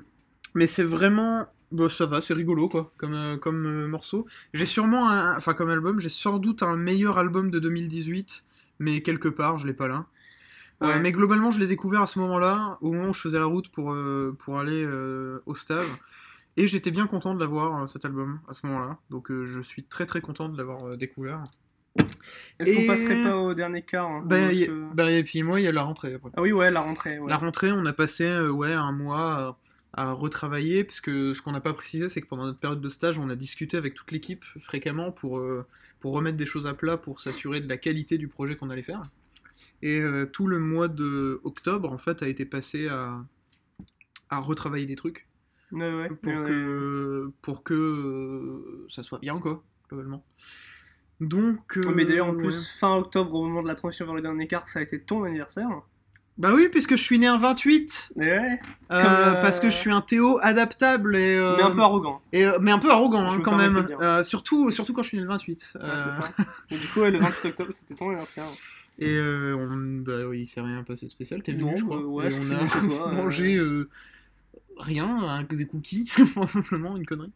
mais 0.53 0.67
c'est 0.67 0.83
vraiment. 0.83 1.47
Bah, 1.71 1.89
ça 1.89 2.05
va, 2.05 2.21
c'est 2.21 2.35
rigolo, 2.35 2.69
quoi, 2.69 2.91
comme, 2.97 3.13
euh, 3.15 3.35
comme 3.37 3.65
euh, 3.65 3.87
morceau. 3.87 4.27
J'ai 4.53 4.67
sûrement 4.67 5.09
un. 5.09 5.35
Enfin, 5.37 5.53
comme 5.55 5.69
album, 5.69 5.99
j'ai 5.99 6.09
sans 6.09 6.37
doute 6.37 6.61
un 6.61 6.75
meilleur 6.75 7.17
album 7.17 7.49
de 7.49 7.57
2018, 7.59 8.43
mais 8.79 9.01
quelque 9.01 9.27
part, 9.29 9.57
je 9.57 9.65
l'ai 9.65 9.73
pas 9.73 9.87
là. 9.87 10.05
Euh, 10.83 10.99
mais 11.01 11.11
globalement, 11.13 11.49
je 11.49 11.59
l'ai 11.59 11.65
découvert 11.67 12.01
à 12.01 12.07
ce 12.07 12.19
moment-là, 12.19 12.77
au 12.81 12.91
moment 12.91 13.09
où 13.09 13.13
je 13.13 13.21
faisais 13.21 13.39
la 13.39 13.45
route 13.45 13.69
pour, 13.69 13.95
pour 14.39 14.59
aller 14.59 14.85
au 15.45 15.55
stage. 15.55 15.87
Et 16.57 16.67
j'étais 16.67 16.91
bien 16.91 17.07
content 17.07 17.33
de 17.33 17.39
l'avoir, 17.39 17.87
cet 17.87 18.03
album, 18.05 18.39
à 18.49 18.53
ce 18.53 18.67
moment-là. 18.67 18.97
Donc 19.09 19.31
je 19.31 19.61
suis 19.61 19.83
très 19.83 20.05
très 20.05 20.19
content 20.19 20.49
de 20.49 20.57
l'avoir 20.57 20.97
découvert. 20.97 21.43
Est-ce 22.59 22.73
qu'on 22.73 22.81
Et- 22.81 22.87
passerait 22.87 23.23
pas 23.23 23.37
au 23.37 23.53
dernier 23.53 23.81
quart 23.83 24.07
hein, 24.09 24.23
Bah, 24.25 24.51
y- 24.51 24.67
que- 24.67 24.93
bah, 24.93 25.09
et 25.09 25.23
puis 25.23 25.41
moi, 25.41 25.59
il 25.61 25.63
y 25.63 25.67
a 25.67 25.71
la 25.71 25.83
rentrée 25.83 26.15
après. 26.15 26.31
Ah 26.35 26.41
oui, 26.41 26.51
ouais, 26.51 26.69
la 26.69 26.81
rentrée. 26.81 27.17
ouais. 27.17 27.29
La 27.29 27.37
rentrée, 27.37 27.71
on 27.71 27.85
a 27.85 27.93
passé 27.93 28.25
ouais, 28.49 28.73
un 28.73 28.91
mois 28.91 29.57
à, 29.93 30.11
retravailler, 30.13 30.83
parce 30.83 31.01
que 31.01 31.33
ce 31.33 31.41
qu'on 31.41 31.51
n'a 31.51 31.61
pas 31.61 31.73
précisé, 31.73 32.09
c'est 32.09 32.21
que 32.21 32.27
pendant 32.27 32.45
notre 32.45 32.59
période 32.59 32.81
de 32.81 32.89
stage, 32.89 33.17
on 33.19 33.29
a 33.29 33.35
discuté 33.35 33.77
avec 33.77 33.93
toute 33.93 34.11
l'équipe 34.11 34.43
fréquemment 34.61 35.11
pour, 35.11 35.37
euh, 35.39 35.65
pour 35.99 36.13
remettre 36.13 36.37
des 36.37 36.45
choses 36.45 36.67
à 36.67 36.73
plat, 36.73 36.97
pour 36.97 37.21
s'assurer 37.21 37.61
de 37.61 37.69
la 37.69 37.77
qualité 37.77 38.17
du 38.17 38.27
projet 38.27 38.55
qu'on 38.55 38.69
allait 38.69 38.83
faire. 38.83 39.03
Et 39.81 39.99
euh, 39.99 40.25
tout 40.25 40.47
le 40.47 40.59
mois 40.59 40.87
de 40.87 41.41
octobre, 41.43 41.91
en 41.91 41.97
fait, 41.97 42.23
a 42.23 42.27
été 42.27 42.45
passé 42.45 42.87
à, 42.87 43.23
à 44.29 44.39
retravailler 44.39 44.85
des 44.85 44.95
trucs 44.95 45.27
Ouais, 45.71 45.91
ouais. 45.93 46.09
pour 46.09 46.43
que, 46.43 47.31
pour 47.41 47.63
que 47.63 47.73
euh, 47.73 48.85
ça 48.89 49.01
soit 49.03 49.19
bien, 49.19 49.39
quoi, 49.39 49.63
globalement. 49.89 50.23
Donc. 51.19 51.77
euh, 51.77 51.91
Mais 51.95 52.05
d'ailleurs, 52.05 52.27
en 52.27 52.35
plus, 52.35 52.69
fin 52.79 52.95
octobre, 52.95 53.33
au 53.33 53.43
moment 53.47 53.63
de 53.63 53.67
la 53.67 53.75
transition 53.75 54.05
vers 54.05 54.15
le 54.15 54.21
dernier 54.21 54.47
quart, 54.47 54.67
ça 54.67 54.79
a 54.79 54.81
été 54.81 55.01
ton 55.01 55.23
anniversaire. 55.23 55.69
Bah 56.37 56.51
oui, 56.53 56.67
puisque 56.69 56.95
je 56.95 57.03
suis 57.03 57.19
né 57.19 57.27
un 57.27 57.37
28. 57.37 58.13
Et 58.15 58.19
ouais. 58.21 58.59
euh, 58.91 58.95
euh, 58.95 59.33
Parce 59.41 59.59
que 59.59 59.69
je 59.69 59.75
suis 59.75 59.91
un 59.91 60.01
Théo 60.01 60.39
adaptable 60.41 61.15
et. 61.15 61.35
euh, 61.35 61.55
Mais 61.57 61.63
un 61.63 61.71
peu 61.71 61.81
arrogant. 61.81 62.21
et, 62.33 62.45
mais 62.59 62.71
un 62.71 62.79
peu 62.79 62.89
arrogant 62.89 63.29
hein, 63.29 63.39
quand 63.43 63.55
même. 63.55 63.85
surtout, 64.23 64.71
surtout 64.71 64.93
quand 64.93 65.03
je 65.03 65.09
suis 65.09 65.17
né 65.17 65.23
le 65.23 65.29
28. 65.29 65.73
Ouais, 65.75 65.81
c'est 65.97 66.11
ça. 66.11 66.29
Et 66.71 66.77
du 66.77 66.87
coup, 66.87 67.01
ouais, 67.01 67.11
le 67.11 67.19
28 67.19 67.49
octobre, 67.49 67.71
c'était 67.71 67.93
ton 67.95 68.07
anniversaire. 68.09 68.45
Et 68.99 69.19
on... 69.19 70.01
bah 70.01 70.25
oui, 70.27 70.41
il 70.41 70.47
s'est 70.47 70.61
rien 70.61 70.83
passé 70.83 71.05
de 71.05 71.11
spécial. 71.11 71.43
T'es 71.43 71.51
venu, 71.53 71.65
Non, 71.65 71.75
je 71.75 71.83
crois. 71.85 71.97
bah 71.97 72.03
ouais, 72.03 72.25
Et 72.27 72.29
je 72.31 72.37
on 72.37 72.41
suis 72.43 72.53
a 72.55 72.65
chez 72.65 72.87
toi, 72.87 73.11
mangé 73.13 73.59
rien, 74.79 75.05
un- 75.07 75.43
des 75.43 75.65
cookies, 75.67 76.09
probablement 76.35 76.97
une 76.97 77.05
connerie. 77.05 77.31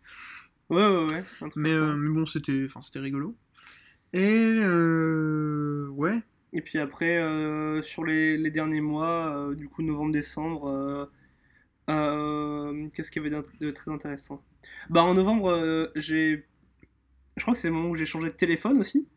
Ouais, 0.71 0.77
ouais, 0.85 1.05
ouais. 1.13 1.23
Un 1.41 1.49
truc 1.49 1.63
Mais, 1.63 1.73
comme 1.73 1.87
ça. 1.91 1.95
mais 1.95 2.09
bon, 2.09 2.25
c'était, 2.25 2.65
enfin, 2.67 2.81
c'était 2.81 2.99
rigolo. 2.99 3.35
Et 4.13 4.57
ouais. 5.91 6.21
Et 6.53 6.61
puis 6.61 6.79
après, 6.79 7.17
euh, 7.17 7.81
sur 7.81 8.03
les, 8.03 8.37
les 8.37 8.51
derniers 8.51 8.81
mois, 8.81 9.27
euh, 9.35 9.55
du 9.55 9.67
coup, 9.67 9.81
novembre-décembre, 9.81 11.09
euh, 11.89 12.87
qu'est-ce 12.93 13.11
qu'il 13.11 13.23
y 13.23 13.25
avait 13.25 13.41
de 13.59 13.71
très 13.71 13.91
intéressant? 13.91 14.41
Bah, 14.89 15.03
en 15.03 15.13
novembre, 15.13 15.91
j'ai. 15.95 16.45
Je 17.35 17.41
crois 17.43 17.53
que 17.53 17.59
c'est 17.59 17.67
le 17.67 17.73
moment 17.73 17.89
où 17.89 17.95
j'ai 17.95 18.05
changé 18.05 18.27
de 18.29 18.33
téléphone 18.33 18.79
aussi. 18.79 19.07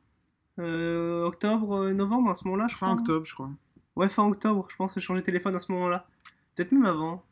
Octobre, 0.59 1.91
novembre, 1.91 2.31
à 2.31 2.35
ce 2.35 2.45
moment-là, 2.45 2.67
je 2.69 2.77
crois. 2.77 2.89
Fin 2.89 2.95
octobre, 2.95 3.25
je 3.25 3.33
crois. 3.33 3.51
Ouais, 3.97 4.09
fin 4.09 4.27
octobre, 4.27 4.67
je 4.71 4.77
pense, 4.77 4.95
j'ai 4.95 5.01
changé 5.01 5.21
de 5.21 5.25
téléphone 5.25 5.57
à 5.57 5.59
ce 5.59 5.73
moment-là. 5.73 6.07
Peut-être 6.55 6.73
même 6.73 6.85
avant. 6.85 7.25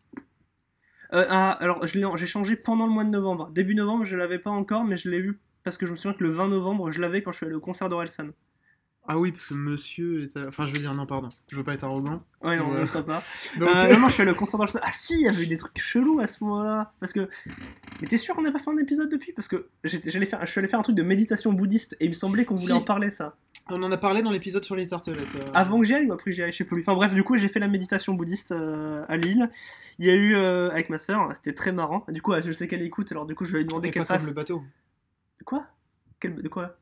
Ah, 1.11 1.51
alors, 1.61 1.87
j'ai 1.87 2.27
changé 2.27 2.57
pendant 2.57 2.87
le 2.87 2.93
mois 2.93 3.05
de 3.05 3.11
novembre. 3.11 3.51
Début 3.51 3.75
novembre, 3.75 4.05
je 4.05 4.17
l'avais 4.17 4.39
pas 4.39 4.51
encore, 4.51 4.85
mais 4.85 4.97
je 4.97 5.11
l'ai 5.11 5.21
vu 5.21 5.39
parce 5.65 5.77
que 5.77 5.85
je 5.85 5.93
me 5.93 5.97
souviens 5.97 6.17
que 6.17 6.25
le 6.25 6.31
20 6.31 6.49
novembre, 6.49 6.91
je 6.91 7.01
l'avais 7.01 7.23
quand 7.23 7.31
je 7.31 7.39
suis 7.39 7.47
allé 7.47 7.55
au 7.55 7.61
concert 7.61 7.89
d'Orelsan. 7.91 8.31
Ah 9.11 9.19
oui, 9.19 9.33
parce 9.33 9.47
que 9.47 9.55
monsieur 9.55 10.23
est. 10.25 10.37
à- 10.37 10.49
Enfin, 10.49 10.67
je 10.67 10.73
veux 10.75 10.79
dire, 10.81 10.93
non, 10.93 11.07
pardon. 11.07 11.31
Je 11.51 11.57
veux 11.57 11.65
pas 11.65 11.73
être 11.73 11.85
arrogant. 11.85 12.23
Ouais, 12.43 12.59
on 12.61 12.75
le 12.75 12.87
sait 12.87 13.03
pas. 13.03 13.23
Donc, 13.59 13.71
Euh, 13.71 13.89
non, 13.95 14.01
non, 14.01 14.09
je 14.09 14.13
suis 14.13 14.23
allé 14.23 14.33
au 14.33 14.35
concert 14.35 14.59
d'Orelsan. 14.59 14.81
Ah 14.83 14.91
si, 14.93 15.15
il 15.15 15.21
y 15.23 15.29
avait 15.29 15.43
eu 15.43 15.47
des 15.47 15.57
trucs 15.57 15.79
chelous 15.81 16.21
à 16.21 16.27
ce 16.27 16.45
moment-là. 16.45 16.93
Parce 17.01 17.15
que. 17.15 17.29
Mais 18.03 18.07
t'es 18.07 18.19
sûr 18.19 18.35
qu'on 18.35 18.43
n'a 18.43 18.53
pas 18.53 18.59
fait 18.59 18.71
un 18.71 18.77
épisode 18.77 19.09
depuis? 19.11 19.33
Parce 19.33 19.49
que 19.49 19.67
j'allais 19.83 20.27
faire, 20.27 20.45
je 20.45 20.51
suis 20.51 20.59
allé 20.59 20.69
faire 20.69 20.79
un 20.79 20.83
truc 20.83 20.95
de 20.95 21.03
méditation 21.03 21.53
bouddhiste 21.55 21.97
et 22.01 22.05
il 22.05 22.09
me 22.11 22.15
semblait 22.15 22.45
qu'on 22.45 22.55
voulait 22.57 22.67
Si. 22.67 22.73
en 22.73 22.83
parler, 22.83 23.09
ça. 23.09 23.35
on 23.71 23.83
en 23.83 23.91
a 23.91 23.97
parlé 23.97 24.21
dans 24.23 24.31
l'épisode 24.31 24.65
sur 24.65 24.77
les 24.77 24.87
tartelettes. 24.87 25.27
euh. 25.37 25.51
Avant 25.55 25.79
que 25.81 25.87
j'y 25.87 25.95
aille 25.95 26.07
ou 26.07 26.13
après 26.13 26.31
que 26.31 26.37
j'y 26.37 26.43
aille, 26.43 26.53
je 26.53 26.59
sais 26.59 26.65
plus. 26.65 26.81
Enfin 26.81 26.95
bref, 26.95 27.15
du 27.15 27.25
coup, 27.25 27.37
j'ai 27.39 27.49
fait 27.49 27.61
la 27.61 27.69
méditation 27.69 28.13
bouddhiste 28.13 28.53
euh, 28.53 29.05
à 29.09 29.17
Lille. 29.17 29.49
Il 29.99 30.05
y 30.07 30.11
a 30.11 30.15
eu 30.15 30.37
euh, 30.37 30.71
avec 30.71 30.91
ma 30.91 30.99
sœur, 30.99 31.31
c'était 31.35 31.55
très 31.55 31.73
marrant. 31.73 32.05
Du 32.09 32.21
coup, 32.21 32.35
je 32.45 32.53
sais 32.53 32.69
qu'elle 32.69 32.83
écoute, 32.83 33.11
alors 33.13 33.25
du 33.25 33.35
coup, 33.35 33.47
je 33.47 33.53
vais 33.53 33.59
lui 33.61 33.65
demander 33.65 33.91
qu'elle 33.91 34.05
fasse. 34.05 34.27
le 34.29 34.35
bateau. 34.35 34.63
Quoi? 35.47 35.65
Quel... 36.21 36.35
De 36.37 36.49
quoi? 36.49 36.77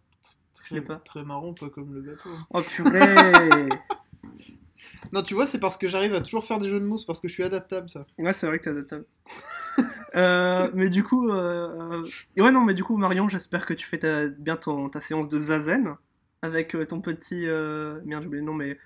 Très, 0.67 0.75
l'ai 0.77 0.81
pas. 0.83 0.97
Très 0.97 1.25
marrant, 1.25 1.55
pas 1.55 1.69
comme 1.71 1.95
le 1.95 2.01
bateau. 2.03 2.31
Oh 2.51 2.61
purée 2.63 3.69
Non, 5.13 5.23
tu 5.23 5.35
vois, 5.35 5.47
c'est 5.47 5.61
parce 5.61 5.77
que 5.77 5.89
j'arrive 5.89 6.15
à 6.15 6.21
toujours 6.21 6.45
faire 6.45 6.59
des 6.59 6.69
jeux 6.69 6.81
de 6.81 6.85
mots, 6.85 6.97
c'est 6.99 7.07
parce 7.07 7.21
que 7.21 7.29
je 7.29 7.33
suis 7.33 7.43
adaptable, 7.45 7.89
ça. 7.89 8.07
Ouais, 8.19 8.33
c'est 8.33 8.47
vrai 8.47 8.59
que 8.59 8.65
t'es 8.65 8.71
adaptable. 8.71 9.05
Euh, 10.15 10.71
mais 10.73 10.89
du 10.89 11.05
coup, 11.05 11.29
euh, 11.29 12.03
ouais, 12.39 12.51
non, 12.51 12.63
mais 12.65 12.73
du 12.73 12.83
coup, 12.83 12.97
Marion, 12.97 13.29
j'espère 13.29 13.67
que 13.67 13.75
tu 13.75 13.85
fais 13.87 13.99
ta... 13.99 14.27
bien 14.29 14.57
ton- 14.57 14.89
ta 14.89 14.99
séance 15.01 15.29
de 15.29 15.37
zazen 15.39 15.97
avec 16.41 16.75
euh, 16.75 16.87
ton 16.87 17.03
petit. 17.03 17.47
euh, 17.47 18.01
Merde, 18.07 18.23
j'ai 18.23 18.29
oublié 18.29 18.41
le 18.41 18.47
nom, 18.47 18.55
mais. 18.55 18.79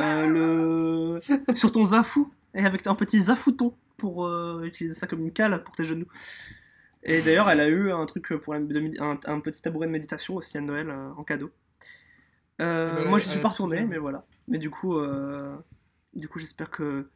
euh, 0.00 1.20
le... 1.20 1.54
Sur 1.54 1.70
ton 1.70 1.84
zafou, 1.84 2.32
et 2.54 2.64
avec 2.66 2.84
un 2.88 2.96
petit 2.96 3.22
zafouton 3.22 3.76
pour 3.96 4.26
euh, 4.26 4.62
utiliser 4.64 4.96
ça 4.96 5.06
comme 5.06 5.20
une 5.20 5.30
cale 5.32 5.62
pour 5.62 5.76
tes 5.76 5.84
genoux. 5.84 6.08
Et 7.04 7.20
d'ailleurs, 7.22 7.50
elle 7.50 7.60
a 7.60 7.68
eu 7.68 7.92
un 7.92 8.06
truc 8.06 8.28
pour 8.42 8.54
la- 8.54 8.60
un, 8.60 9.18
un 9.26 9.40
petit 9.40 9.62
tabouret 9.62 9.86
de 9.86 9.92
méditation 9.92 10.34
aussi 10.36 10.56
à 10.58 10.60
Noël 10.60 10.88
euh, 10.90 11.10
en 11.16 11.24
cadeau. 11.24 11.50
Euh, 12.60 12.88
Eh 12.90 13.02
ben, 13.02 13.08
moi, 13.10 13.18
je 13.18 13.26
suis 13.26 13.40
pas 13.40 13.48
retourné, 13.48 13.82
mais 13.84 13.98
voilà. 13.98 14.24
Mais 14.48 14.58
du 14.58 14.70
coup, 14.70 14.96
euh, 14.98 15.56
du 16.14 16.28
coup, 16.28 16.38
j'espère 16.38 16.70
que 16.70 17.08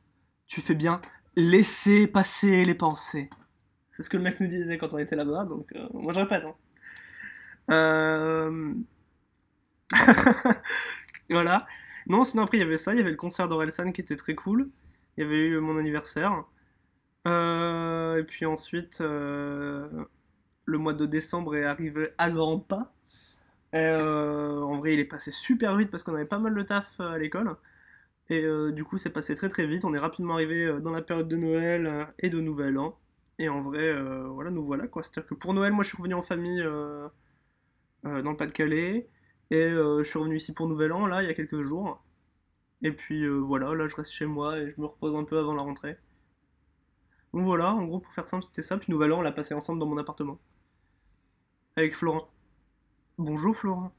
tu 0.46 0.60
fais 0.60 0.74
bien 0.74 1.00
laisser 1.36 2.06
passer 2.06 2.64
les 2.64 2.74
pensées. 2.74 3.30
C'est 3.90 4.02
ce 4.02 4.10
que 4.10 4.16
le 4.16 4.22
mec 4.22 4.40
nous 4.40 4.48
disait 4.48 4.78
quand 4.78 4.94
on 4.94 4.98
était 4.98 5.16
là-bas, 5.16 5.44
donc 5.44 5.72
moi 5.92 6.12
je 6.12 6.20
répète. 6.20 6.44
hein. 6.44 6.54
Voilà. 11.30 11.66
Non, 12.06 12.24
sinon 12.24 12.44
après 12.44 12.58
il 12.58 12.60
y 12.60 12.64
avait 12.64 12.76
ça, 12.78 12.94
il 12.94 12.98
y 12.98 13.00
avait 13.00 13.10
le 13.10 13.16
concert 13.16 13.48
d'Orelsan 13.48 13.92
qui 13.92 14.00
était 14.00 14.16
très 14.16 14.34
cool. 14.34 14.70
Il 15.16 15.22
y 15.24 15.26
avait 15.26 15.46
eu 15.48 15.58
mon 15.60 15.78
anniversaire. 15.78 16.44
Euh, 17.28 18.18
Et 18.18 18.24
puis 18.24 18.46
ensuite, 18.46 19.00
euh, 19.00 19.88
le 20.66 20.78
mois 20.78 20.94
de 20.94 21.06
décembre 21.06 21.56
est 21.56 21.64
arrivé 21.64 22.10
à 22.18 22.30
grands 22.30 22.58
pas. 22.60 22.92
Euh, 23.74 24.60
en 24.62 24.78
vrai, 24.78 24.94
il 24.94 25.00
est 25.00 25.04
passé 25.04 25.30
super 25.30 25.76
vite 25.76 25.90
parce 25.90 26.02
qu'on 26.02 26.14
avait 26.14 26.24
pas 26.26 26.38
mal 26.38 26.54
de 26.54 26.62
taf 26.62 27.00
à 27.00 27.18
l'école. 27.18 27.56
Et 28.30 28.44
du 28.72 28.84
coup, 28.84 28.98
c'est 28.98 29.10
passé 29.10 29.34
très 29.34 29.48
très 29.48 29.66
vite. 29.66 29.84
On 29.84 29.94
est 29.94 29.98
rapidement 29.98 30.34
arrivé 30.34 30.80
dans 30.82 30.90
la 30.92 31.02
période 31.02 31.28
de 31.28 31.36
Noël 31.36 32.08
et 32.18 32.30
de 32.30 32.40
Nouvel 32.40 32.78
An. 32.78 32.98
Et 33.38 33.48
en 33.48 33.62
vrai, 33.62 33.94
voilà, 34.28 34.50
nous 34.50 34.64
voilà 34.64 34.86
quoi. 34.88 35.02
C'est-à-dire 35.02 35.26
que 35.30 35.34
pour 35.34 35.54
Noël, 35.54 35.72
moi 35.72 35.82
je 35.84 35.88
suis 35.88 35.98
revenu 35.98 36.14
en 36.14 36.22
famille 36.22 36.62
dans 36.62 37.10
le 38.04 38.36
Pas-de-Calais. 38.36 39.08
Et 39.50 39.70
je 39.70 40.02
suis 40.04 40.18
revenu 40.18 40.36
ici 40.36 40.52
pour 40.54 40.68
Nouvel 40.68 40.92
An, 40.92 41.06
là, 41.06 41.22
il 41.22 41.28
y 41.28 41.30
a 41.30 41.34
quelques 41.34 41.62
jours. 41.62 42.04
Et 42.82 42.92
puis 42.92 43.26
voilà, 43.28 43.74
là 43.74 43.86
je 43.86 43.96
reste 43.96 44.12
chez 44.12 44.26
moi 44.26 44.58
et 44.58 44.70
je 44.70 44.80
me 44.80 44.86
repose 44.86 45.16
un 45.16 45.24
peu 45.24 45.38
avant 45.38 45.54
la 45.54 45.62
rentrée. 45.62 45.96
Donc 47.34 47.44
voilà, 47.44 47.72
en 47.74 47.84
gros, 47.84 47.98
pour 48.00 48.12
faire 48.12 48.26
simple, 48.28 48.44
c'était 48.44 48.62
ça. 48.62 48.78
Puis 48.78 48.90
Nouvel 48.92 49.12
An, 49.12 49.18
on 49.18 49.22
l'a 49.22 49.32
passé 49.32 49.54
ensemble 49.54 49.78
dans 49.80 49.86
mon 49.86 49.98
appartement. 49.98 50.38
Avec 51.76 51.94
Florent. 51.94 52.28
Bonjour 53.18 53.54
Florent. 53.56 53.92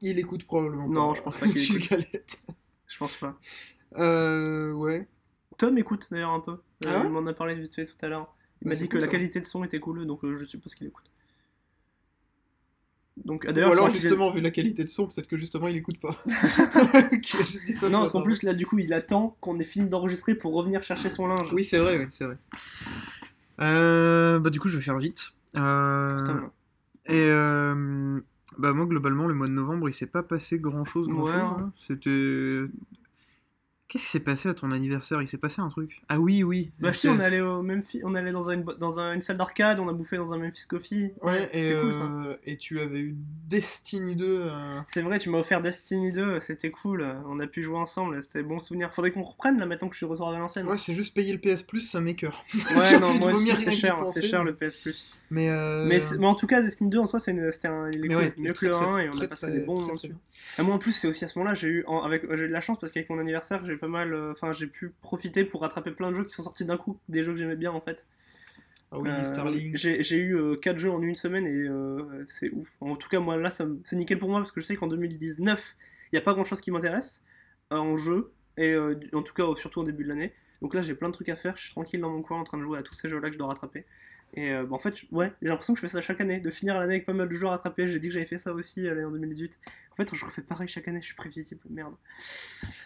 Il 0.00 0.18
écoute 0.18 0.44
probablement. 0.44 0.88
Non, 0.88 1.08
pas. 1.08 1.14
je 1.14 1.22
pense 1.22 1.36
pas 1.36 1.48
qu'il 1.48 1.76
écoute. 1.76 1.90
Galette. 1.90 2.42
Je 2.86 2.98
pense 2.98 3.16
pas. 3.16 3.38
Euh, 3.96 4.72
ouais. 4.72 5.08
Tom 5.58 5.76
écoute 5.78 6.06
d'ailleurs 6.10 6.30
un 6.30 6.40
peu. 6.40 6.52
Euh, 6.52 6.58
Ah 6.86 7.00
ouais 7.00 7.06
il 7.06 7.10
m'en 7.10 7.26
a 7.26 7.32
parlé 7.32 7.54
vite 7.56 7.74
fait 7.74 7.86
tout 7.86 7.96
à 8.02 8.08
l'heure. 8.08 8.34
Il 8.62 8.68
Bah, 8.68 8.70
m'a 8.70 8.76
c'est 8.76 8.82
dit 8.84 8.88
que 8.88 8.92
cool, 8.92 9.00
la 9.00 9.06
ça. 9.06 9.12
qualité 9.12 9.40
de 9.40 9.46
son 9.46 9.64
était 9.64 9.80
cool, 9.80 10.06
donc 10.06 10.24
euh, 10.24 10.34
je 10.36 10.44
suppose 10.46 10.74
qu'il 10.74 10.86
écoute. 10.86 11.10
Donc, 13.16 13.44
Ou 13.44 13.48
alors, 13.48 13.88
justement, 13.88 14.30
vu 14.30 14.40
la 14.40 14.50
qualité 14.50 14.82
de 14.82 14.88
son, 14.88 15.06
peut-être 15.06 15.28
que 15.28 15.36
justement, 15.36 15.68
il 15.68 15.76
écoute 15.76 16.00
pas. 16.00 16.16
Juste 17.22 17.64
dit 17.64 17.72
ça 17.72 17.88
Non, 17.88 17.98
parce 17.98 18.10
qu'en 18.10 18.22
plus, 18.22 18.42
là, 18.42 18.54
du 18.54 18.66
coup, 18.66 18.78
il 18.78 18.92
attend 18.92 19.36
qu'on 19.40 19.58
ait 19.60 19.64
fini 19.64 19.88
d'enregistrer 19.88 20.34
pour 20.34 20.52
revenir 20.54 20.82
chercher 20.82 21.10
son 21.10 21.28
linge. 21.28 21.52
Oui, 21.52 21.62
c'est 21.62 21.78
vrai, 21.78 21.96
oui, 21.96 22.06
c'est 22.10 22.24
vrai. 22.24 22.36
Euh, 23.60 24.40
bah, 24.40 24.50
du 24.50 24.58
coup, 24.58 24.68
je 24.68 24.78
vais 24.78 24.82
faire 24.82 24.98
vite. 24.98 25.32
Euh, 25.56 26.18
Putain, 26.18 26.50
et 27.06 27.28
euh, 27.28 28.20
bah, 28.58 28.72
moi, 28.72 28.86
globalement, 28.86 29.26
le 29.26 29.34
mois 29.34 29.46
de 29.46 29.52
novembre, 29.52 29.88
il 29.88 29.92
s'est 29.92 30.06
pas 30.06 30.22
passé 30.22 30.58
grand 30.58 30.84
chose. 30.84 31.06
Ouais, 31.08 31.32
hein. 31.32 31.56
hein. 31.60 31.72
C'était. 31.86 32.64
Qu'est-ce 33.86 34.04
qui 34.04 34.10
s'est 34.10 34.20
passé 34.20 34.48
à 34.48 34.54
ton 34.54 34.72
anniversaire? 34.72 35.20
Il 35.22 35.28
s'est 35.28 35.38
passé 35.38 35.60
un 35.60 35.68
truc? 35.68 36.02
Ah 36.08 36.18
oui, 36.18 36.42
oui. 36.42 36.72
Bah, 36.80 36.92
si, 36.92 37.06
on 37.06 37.20
est 37.20 37.24
allé 37.24 37.40
au 37.40 37.62
Memphis, 37.62 38.00
on 38.02 38.14
allé 38.14 38.32
dans, 38.32 38.50
une, 38.50 38.64
dans 38.64 38.98
un- 38.98 39.12
une 39.14 39.20
salle 39.20 39.36
d'arcade, 39.36 39.78
on 39.78 39.88
a 39.88 39.92
bouffé 39.92 40.16
dans 40.16 40.32
un 40.32 40.38
Memphis 40.38 40.66
Coffee. 40.66 41.12
Ouais, 41.22 41.48
et, 41.52 41.74
cool 41.74 41.94
ça. 41.94 42.04
euh, 42.04 42.36
et 42.44 42.56
tu 42.56 42.80
avais 42.80 43.00
eu 43.00 43.14
Destiny 43.46 44.16
2. 44.16 44.48
euh, 44.50 44.80
C'est 44.88 45.02
vrai, 45.02 45.18
tu 45.18 45.28
m'as 45.30 45.38
offert 45.38 45.60
Destiny 45.60 46.12
2, 46.12 46.40
c'était 46.40 46.70
cool. 46.70 47.06
On 47.26 47.38
a 47.40 47.46
pu 47.46 47.62
jouer 47.62 47.76
ensemble, 47.76 48.20
c'était 48.22 48.42
bon 48.42 48.58
souvenir. 48.58 48.92
Faudrait 48.92 49.12
qu'on 49.12 49.22
reprenne 49.22 49.58
là 49.58 49.66
maintenant 49.66 49.88
que 49.88 49.94
je 49.94 49.98
suis 49.98 50.06
retour 50.06 50.28
à 50.28 50.32
Valenciennes. 50.32 50.66
Ouais, 50.66 50.78
c'est 50.78 50.94
juste 50.94 51.14
payer 51.14 51.32
le 51.32 51.38
PS 51.38 51.62
Plus, 51.62 51.80
ça 51.82 52.00
m'écœure. 52.00 52.44
Ouais, 52.74 52.98
non, 52.98 53.14
moi 53.14 53.32
aussi, 53.32 53.54
c'est 53.54 53.70
cher, 53.72 54.02
c'est 54.08 54.22
cher 54.22 54.42
le 54.42 54.54
PS 54.54 54.78
Plus. 54.78 55.10
Mais, 55.30 55.50
euh, 55.50 55.84
Mais, 55.86 55.98
mais 56.18 56.26
en 56.26 56.34
tout 56.34 56.46
cas, 56.46 56.62
Destiny 56.62 56.90
2 56.90 56.98
en 56.98 57.06
soi, 57.06 57.20
c'est 57.20 57.30
une- 57.32 57.50
c'était 57.50 57.68
un, 57.68 57.90
il 57.90 58.04
est 58.04 58.08
cool, 58.08 58.32
mieux 58.38 58.52
que 58.52 58.66
le 58.66 58.72
très, 58.72 58.84
1 58.84 58.98
et 58.98 59.08
on 59.08 59.20
a 59.20 59.26
passé 59.26 59.50
des 59.50 59.60
bons 59.60 59.80
moments 59.80 59.94
dessus. 59.94 60.14
Et 60.58 60.62
moi 60.62 60.74
en 60.74 60.78
plus, 60.78 60.92
c'est 60.92 61.08
aussi 61.08 61.24
à 61.24 61.28
ce 61.28 61.36
moment-là, 61.38 61.54
j'ai 61.54 61.68
eu, 61.68 61.84
avec, 62.04 62.22
j'ai 62.36 62.44
eu 62.44 62.48
de 62.48 62.52
la 62.52 62.60
chance 62.60 62.78
parce 62.78 62.92
qu'avec 62.92 63.10
mon 63.10 63.18
anniversaire, 63.18 63.64
j'ai 63.64 63.73
pas 63.78 63.88
mal, 63.88 64.12
euh, 64.14 64.32
enfin, 64.32 64.52
j'ai 64.52 64.66
pu 64.66 64.90
profiter 65.00 65.44
pour 65.44 65.62
rattraper 65.62 65.90
plein 65.92 66.10
de 66.10 66.16
jeux 66.16 66.24
qui 66.24 66.34
sont 66.34 66.42
sortis 66.42 66.64
d'un 66.64 66.76
coup, 66.76 66.98
des 67.08 67.22
jeux 67.22 67.32
que 67.32 67.38
j'aimais 67.38 67.56
bien 67.56 67.72
en 67.72 67.80
fait. 67.80 68.06
Ah 68.90 68.98
oui, 68.98 69.10
Euh, 69.10 69.22
Starlink. 69.24 69.76
J'ai 69.76 70.02
j'ai 70.02 70.18
eu 70.18 70.58
4 70.60 70.78
jeux 70.78 70.90
en 70.90 71.02
une 71.02 71.14
semaine 71.16 71.46
et 71.46 71.50
euh, 71.68 72.24
c'est 72.26 72.50
ouf. 72.52 72.72
En 72.80 72.96
tout 72.96 73.08
cas, 73.08 73.18
moi 73.20 73.36
là, 73.36 73.50
c'est 73.50 73.66
nickel 73.92 74.18
pour 74.18 74.28
moi 74.28 74.38
parce 74.40 74.52
que 74.52 74.60
je 74.60 74.66
sais 74.66 74.76
qu'en 74.76 74.86
2019, 74.86 75.76
il 76.12 76.14
n'y 76.14 76.18
a 76.18 76.22
pas 76.22 76.32
grand 76.34 76.44
chose 76.44 76.60
qui 76.60 76.70
m'intéresse 76.70 77.24
euh, 77.72 77.76
en 77.76 77.96
jeu 77.96 78.32
et 78.56 78.72
euh, 78.72 78.98
en 79.12 79.22
tout 79.22 79.34
cas, 79.34 79.44
surtout 79.56 79.80
en 79.80 79.84
début 79.84 80.04
de 80.04 80.08
l'année. 80.10 80.32
Donc 80.62 80.74
là, 80.74 80.80
j'ai 80.80 80.94
plein 80.94 81.08
de 81.08 81.14
trucs 81.14 81.28
à 81.28 81.36
faire. 81.36 81.56
Je 81.56 81.62
suis 81.64 81.70
tranquille 81.72 82.00
dans 82.00 82.10
mon 82.10 82.22
coin 82.22 82.38
en 82.40 82.44
train 82.44 82.58
de 82.58 82.62
jouer 82.62 82.78
à 82.78 82.82
tous 82.82 82.94
ces 82.94 83.08
jeux-là 83.08 83.28
que 83.28 83.34
je 83.34 83.38
dois 83.38 83.48
rattraper. 83.48 83.84
Et 84.36 84.50
euh, 84.50 84.64
bah, 84.64 84.74
en 84.74 84.78
fait, 84.78 84.94
ouais, 85.12 85.32
j'ai 85.42 85.48
l'impression 85.48 85.74
que 85.74 85.80
je 85.80 85.86
fais 85.86 85.92
ça 85.92 86.00
chaque 86.00 86.20
année, 86.20 86.40
de 86.40 86.50
finir 86.50 86.74
l'année 86.74 86.94
avec 86.94 87.06
pas 87.06 87.12
mal 87.12 87.28
de 87.28 87.34
jeux 87.34 87.46
à 87.46 87.50
rattraper. 87.50 87.86
J'ai 87.86 88.00
dit 88.00 88.08
que 88.08 88.14
j'avais 88.14 88.26
fait 88.26 88.38
ça 88.38 88.52
aussi 88.52 88.80
euh, 88.86 88.90
l'année 88.94 89.04
en 89.06 89.10
2018. 89.10 89.58
En 89.92 89.96
fait, 89.96 90.12
je 90.12 90.24
refais 90.24 90.42
pareil 90.42 90.66
chaque 90.66 90.88
année, 90.88 91.00
je 91.00 91.06
suis 91.06 91.14
prévisible, 91.14 91.60
merde. 91.70 91.94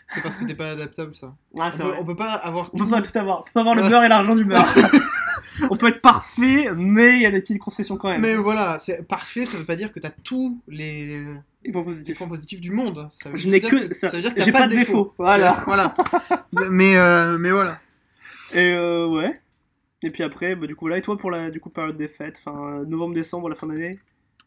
C'est 0.08 0.20
parce 0.22 0.36
que 0.36 0.44
t'es 0.44 0.54
pas 0.54 0.72
adaptable, 0.72 1.14
ça. 1.16 1.34
Ah, 1.58 1.66
On 1.66 1.70
c'est 1.70 1.82
peut, 1.82 1.88
vrai. 1.88 1.98
on 2.00 2.04
peut 2.04 2.16
pas 2.16 2.32
avoir 2.32 2.70
On 2.74 2.76
tout. 2.78 2.84
peut 2.84 2.90
pas 2.90 3.00
tout 3.02 3.18
avoir. 3.18 3.40
On 3.40 3.42
peut 3.44 3.50
pas 3.54 3.60
avoir 3.60 3.74
le 3.74 3.82
beurre 3.88 4.04
et 4.04 4.08
l'argent 4.08 4.34
du 4.34 4.44
beurre. 4.44 4.66
on 5.70 5.76
peut 5.78 5.88
être 5.88 6.02
parfait, 6.02 6.68
mais 6.76 7.16
il 7.16 7.22
y 7.22 7.26
a 7.26 7.30
des 7.30 7.40
petites 7.40 7.60
concessions 7.60 7.96
quand 7.96 8.08
même. 8.10 8.20
Mais 8.20 8.36
voilà, 8.36 8.78
c'est 8.78 9.06
parfait, 9.08 9.46
ça 9.46 9.56
veut 9.56 9.64
pas 9.64 9.76
dire 9.76 9.90
que 9.90 10.00
t'as 10.00 10.10
tous 10.10 10.60
les, 10.68 11.24
points 11.72 11.80
les 11.80 11.84
positifs. 11.84 12.18
points 12.18 12.28
positifs 12.28 12.60
du 12.60 12.72
monde. 12.72 13.08
Ça 13.10 13.30
veut 13.30 13.36
Je 13.38 13.48
n'ai 13.48 13.60
que 13.60 13.92
ça. 13.94 14.08
veut 14.08 14.20
dire 14.20 14.34
que 14.34 14.42
J'ai 14.42 14.52
pas, 14.52 14.60
pas 14.60 14.68
de 14.68 14.76
défaut. 14.76 15.14
Voilà. 15.16 15.62
Voilà. 15.66 15.94
mais, 16.70 16.96
euh, 16.96 17.38
mais 17.38 17.50
voilà. 17.50 17.78
Et 18.52 18.70
euh, 18.72 19.06
ouais. 19.06 19.32
Et 20.02 20.10
puis 20.10 20.22
après, 20.22 20.54
bah, 20.54 20.66
du 20.66 20.76
coup, 20.76 20.86
là, 20.88 20.96
et 20.98 21.02
toi 21.02 21.16
pour 21.16 21.30
la 21.30 21.50
du 21.50 21.60
coup, 21.60 21.70
période 21.70 21.96
des 21.96 22.08
fêtes, 22.08 22.40
enfin, 22.44 22.84
novembre-décembre, 22.86 23.48
la 23.48 23.54
fin 23.56 23.66
d'année? 23.66 23.98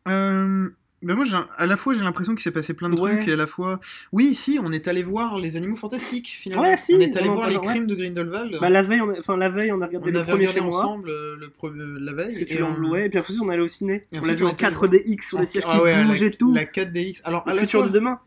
Euh, 0.08 0.70
Ben 1.04 1.16
moi, 1.16 1.26
à 1.58 1.66
la 1.66 1.78
fois, 1.78 1.94
j'ai 1.96 2.02
l'impression 2.04 2.36
qu'il 2.36 2.44
s'est 2.44 2.52
passé 2.52 2.74
plein 2.76 2.88
de 2.88 3.00
Ouais. 3.00 3.16
trucs, 3.18 3.28
et 3.28 3.32
à 3.34 3.36
la 3.36 3.48
fois... 3.48 3.80
Oui, 4.12 4.36
si, 4.36 4.60
on 4.64 4.72
est 4.72 4.88
allé 4.88 5.02
voir 5.04 5.40
les 5.40 5.58
animaux 5.58 5.76
fantastiques, 5.76 6.38
finalement. 6.42 6.64
Ouais, 6.64 6.78
si, 6.78 6.94
on 6.96 7.00
est 7.00 7.18
allé 7.18 7.28
voir 7.28 7.50
les 7.50 7.56
ouais. 7.58 7.66
crimes 7.68 7.88
de 7.88 7.96
Grindelwald. 7.96 8.60
Bah, 8.62 8.70
la 8.70 8.82
veille, 8.84 9.02
on 9.02 9.10
a, 9.10 9.18
enfin, 9.18 9.36
la 9.36 9.50
veille, 9.50 9.72
on 9.72 9.82
a 9.82 9.88
regardé 9.88 10.10
on 10.12 10.24
premiers 10.24 10.32
regardé 10.48 10.60
chez 10.60 10.62
moi. 10.62 10.78
ensemble 10.80 11.10
euh, 11.10 11.36
le 11.38 11.48
pre- 11.48 11.76
euh, 11.76 11.98
la 12.00 12.14
veille. 12.14 12.26
Parce 12.28 12.38
que 12.38 12.44
tu 12.46 12.54
et 12.54 12.62
on- 12.64 12.96
et 12.96 13.10
puis 13.10 13.18
après, 13.20 13.34
on 13.42 13.50
est 13.50 13.54
allé 13.54 13.64
au 13.64 13.68
ciné. 13.68 14.06
Et 14.12 14.20
on 14.20 14.26
l'a 14.26 14.34
vu 14.36 14.46
en 14.46 14.50
est 14.50 14.64
allé 14.64 14.76
4DX 14.76 15.28
sur 15.28 15.40
les 15.40 15.46
sièges 15.48 15.64
ah 15.68 15.72
qui 15.74 16.04
bougent 16.06 16.22
la, 16.22 16.28
et 16.28 16.32
tout. 16.32 16.54
La 16.54 16.66
4DX. 16.66 17.22
Alors, 17.24 17.48
à 17.48 17.52
Le 17.52 17.56
la 17.56 17.62
futur 17.64 17.80
fois, 17.82 17.90
de 17.90 17.94
demain. 17.94 18.20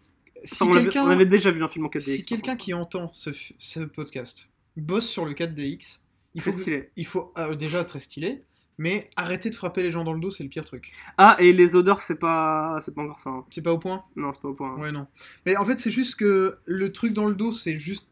si 0.43 0.55
Enfin, 0.55 0.67
on, 0.71 0.75
l'avait- 0.75 0.85
quelqu'un 0.87 1.05
on 1.05 1.11
avait 1.11 1.27
déjà 1.27 1.51
vu 1.53 1.63
un 1.63 1.69
film 1.69 1.87
en 1.87 1.89
4DX. 1.89 2.17
si 2.17 2.25
quelqu'un 2.25 2.57
qui 2.57 2.75
entend 2.75 3.11
ce 3.15 3.81
podcast 3.85 4.49
bosse 4.77 5.07
sur 5.09 5.25
le 5.25 5.33
4DX, 5.35 6.01
il 6.35 6.43
faut, 6.43 6.53
stylé. 6.53 6.91
il 6.97 7.07
faut 7.07 7.33
ah, 7.35 7.55
déjà 7.55 7.85
très 7.85 8.01
stylé, 8.01 8.43
mais 8.79 9.09
arrêter 9.17 9.51
de 9.51 9.55
frapper 9.55 9.83
les 9.83 9.91
gens 9.93 10.03
dans 10.05 10.13
le 10.13 10.21
dos, 10.21 10.31
c'est 10.31 10.43
le 10.43 10.49
pire 10.49 10.65
truc. 10.65 10.91
Ah, 11.19 11.37
et 11.39 11.53
les 11.53 11.77
odeurs, 11.77 12.03
c'est 12.03 12.19
pas, 12.19 12.79
c'est 12.81 12.95
pas 12.95 13.03
encore 13.03 13.21
ça. 13.21 13.31
hein. 13.31 13.45
C'est 13.51 13.63
pas 13.63 13.73
au 13.73 13.79
point? 13.79 14.05
Non, 14.17 14.33
c'est 14.33 14.41
pas 14.43 14.49
au 14.49 14.55
point. 14.55 14.75
hein. 14.75 14.81
Ouais, 14.81 14.93
non. 14.93 15.07
Mais 15.47 15.57
en 15.57 15.65
fait, 15.65 15.79
c'est 15.81 15.91
juste 15.93 16.17
que 16.17 16.59
le 16.65 16.93
truc 16.93 17.13
dans 17.13 17.27
le 17.27 17.35
dos, 17.35 17.53
c'est 17.53 17.79
juste 17.79 18.09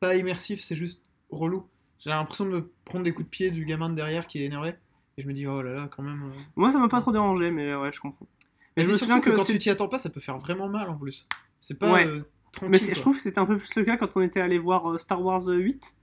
pas 0.00 0.16
immersif, 0.16 0.60
c'est 0.62 0.74
juste 0.76 1.02
relou. 1.30 1.66
J'ai 2.00 2.10
l'impression 2.10 2.46
de 2.46 2.50
me 2.50 2.70
prendre 2.84 3.04
des 3.04 3.12
coups 3.12 3.26
de 3.26 3.30
pied 3.30 3.50
du 3.50 3.64
gamin 3.64 3.90
de 3.90 3.94
derrière 3.94 4.26
qui 4.26 4.42
est 4.42 4.46
énervé. 4.46 4.74
Et 5.18 5.22
je 5.22 5.28
me 5.28 5.34
dis, 5.34 5.46
oh 5.46 5.60
là 5.60 5.72
là, 5.74 5.88
quand 5.94 6.02
même. 6.02 6.22
euh. 6.22 6.30
Moi, 6.56 6.70
ça 6.70 6.78
m'a 6.78 6.88
pas 6.88 7.00
trop 7.00 7.12
dérangé, 7.12 7.50
mais 7.50 7.74
ouais, 7.74 7.92
je 7.92 8.00
comprends. 8.00 8.26
Mais 8.76 8.82
je 8.82 8.88
me 8.88 8.92
surtout 8.94 9.12
souviens 9.12 9.20
que, 9.20 9.36
quand 9.36 9.44
c'est- 9.44 9.52
tu 9.52 9.58
t'y 9.58 9.70
attends 9.70 9.88
pas, 9.88 9.98
ça 9.98 10.08
peut 10.08 10.20
faire 10.20 10.38
vraiment 10.38 10.68
mal 10.68 10.88
en 10.88 10.96
plus. 10.96 11.26
C'est 11.60 11.78
pas 11.78 11.92
Ouais. 11.92 12.06
euh, 12.06 12.22
tranquille. 12.52 12.70
Mais 12.70 12.78
c'est- 12.78 12.86
je 12.94 12.94
quoi. 12.94 13.02
trouve 13.02 13.16
que 13.16 13.22
c'était 13.22 13.38
un 13.40 13.44
peu 13.46 13.58
plus 13.58 13.74
le 13.76 13.84
cas 13.84 13.98
quand 13.98 14.16
on 14.16 14.22
était 14.22 14.40
allé 14.40 14.58
voir 14.58 14.90
euh, 14.90 14.96
Star 14.96 15.22
Wars 15.22 15.42
8. 15.46 15.94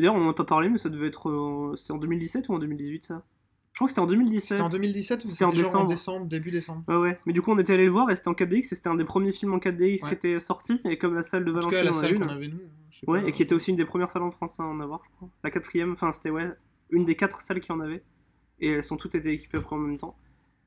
D'ailleurs, 0.00 0.14
on 0.14 0.26
en 0.26 0.30
a 0.30 0.34
pas 0.34 0.44
parlé, 0.44 0.68
mais 0.68 0.78
ça 0.78 0.88
devait 0.88 1.06
être. 1.08 1.28
euh, 1.30 1.76
C'était 1.76 1.92
en 1.92 1.98
2017 1.98 2.48
ou 2.48 2.54
en 2.54 2.58
2018 2.58 3.04
ça? 3.04 3.22
Je 3.72 3.78
crois 3.78 3.86
que 3.86 3.90
c'était 3.90 4.00
en 4.00 4.06
2017. 4.06 4.48
C'était 4.48 4.60
en 4.62 4.68
2017 4.68 5.24
ou 5.24 5.28
C'était 5.28 5.44
en 5.44 5.48
genre 5.50 5.56
en 5.56 5.62
décembre. 5.62 5.86
décembre, 5.88 6.26
début 6.26 6.50
décembre 6.50 6.82
Ouais, 6.88 6.96
ouais. 6.96 7.20
Mais 7.24 7.32
du 7.32 7.40
coup, 7.40 7.52
on 7.52 7.58
était 7.58 7.72
allé 7.72 7.84
le 7.84 7.90
voir 7.92 8.10
et 8.10 8.16
c'était 8.16 8.28
en 8.28 8.32
4DX 8.34 8.58
et 8.58 8.62
c'était 8.74 8.88
un 8.88 8.96
des 8.96 9.04
premiers 9.04 9.30
films 9.32 9.54
en 9.54 9.58
4DX 9.58 10.02
Ouais. 10.02 10.08
qui 10.08 10.14
était 10.14 10.38
sorti. 10.40 10.80
Et 10.84 10.98
comme 10.98 11.14
la 11.14 11.22
salle 11.22 11.44
de 11.44 11.52
En 11.52 11.60
tout 11.60 11.68
cas, 11.68 11.76
Valenciennes 11.76 11.84
la 11.84 11.92
en 11.92 11.98
a 11.98 12.00
salle 12.00 12.14
une. 12.14 12.20
qu'on 12.26 12.28
avait 12.28 12.48
nous. 12.48 12.58
je 12.90 12.98
sais 12.98 13.08
Ouais, 13.10 13.22
pas. 13.22 13.28
et 13.28 13.32
qui 13.32 13.42
était 13.42 13.54
aussi 13.54 13.70
une 13.70 13.76
des 13.76 13.84
premières 13.84 14.08
salles 14.08 14.22
en 14.24 14.30
France 14.32 14.58
à 14.58 14.64
en 14.64 14.80
avoir, 14.80 15.00
je 15.04 15.10
crois. 15.16 15.28
La 15.44 15.50
quatrième, 15.50 15.92
enfin, 15.92 16.10
c'était 16.12 16.30
ouais, 16.30 16.50
une 16.90 17.04
des 17.04 17.14
quatre 17.14 17.40
salles 17.42 17.60
qui 17.60 17.70
en 17.70 17.78
avait. 17.80 18.02
Et 18.58 18.70
elles 18.72 18.82
sont 18.82 18.96
toutes 18.96 19.14
été 19.14 19.30
équipées 19.32 19.58
après 19.58 19.76
en 19.76 19.78
même 19.78 19.96
temps. 19.96 20.16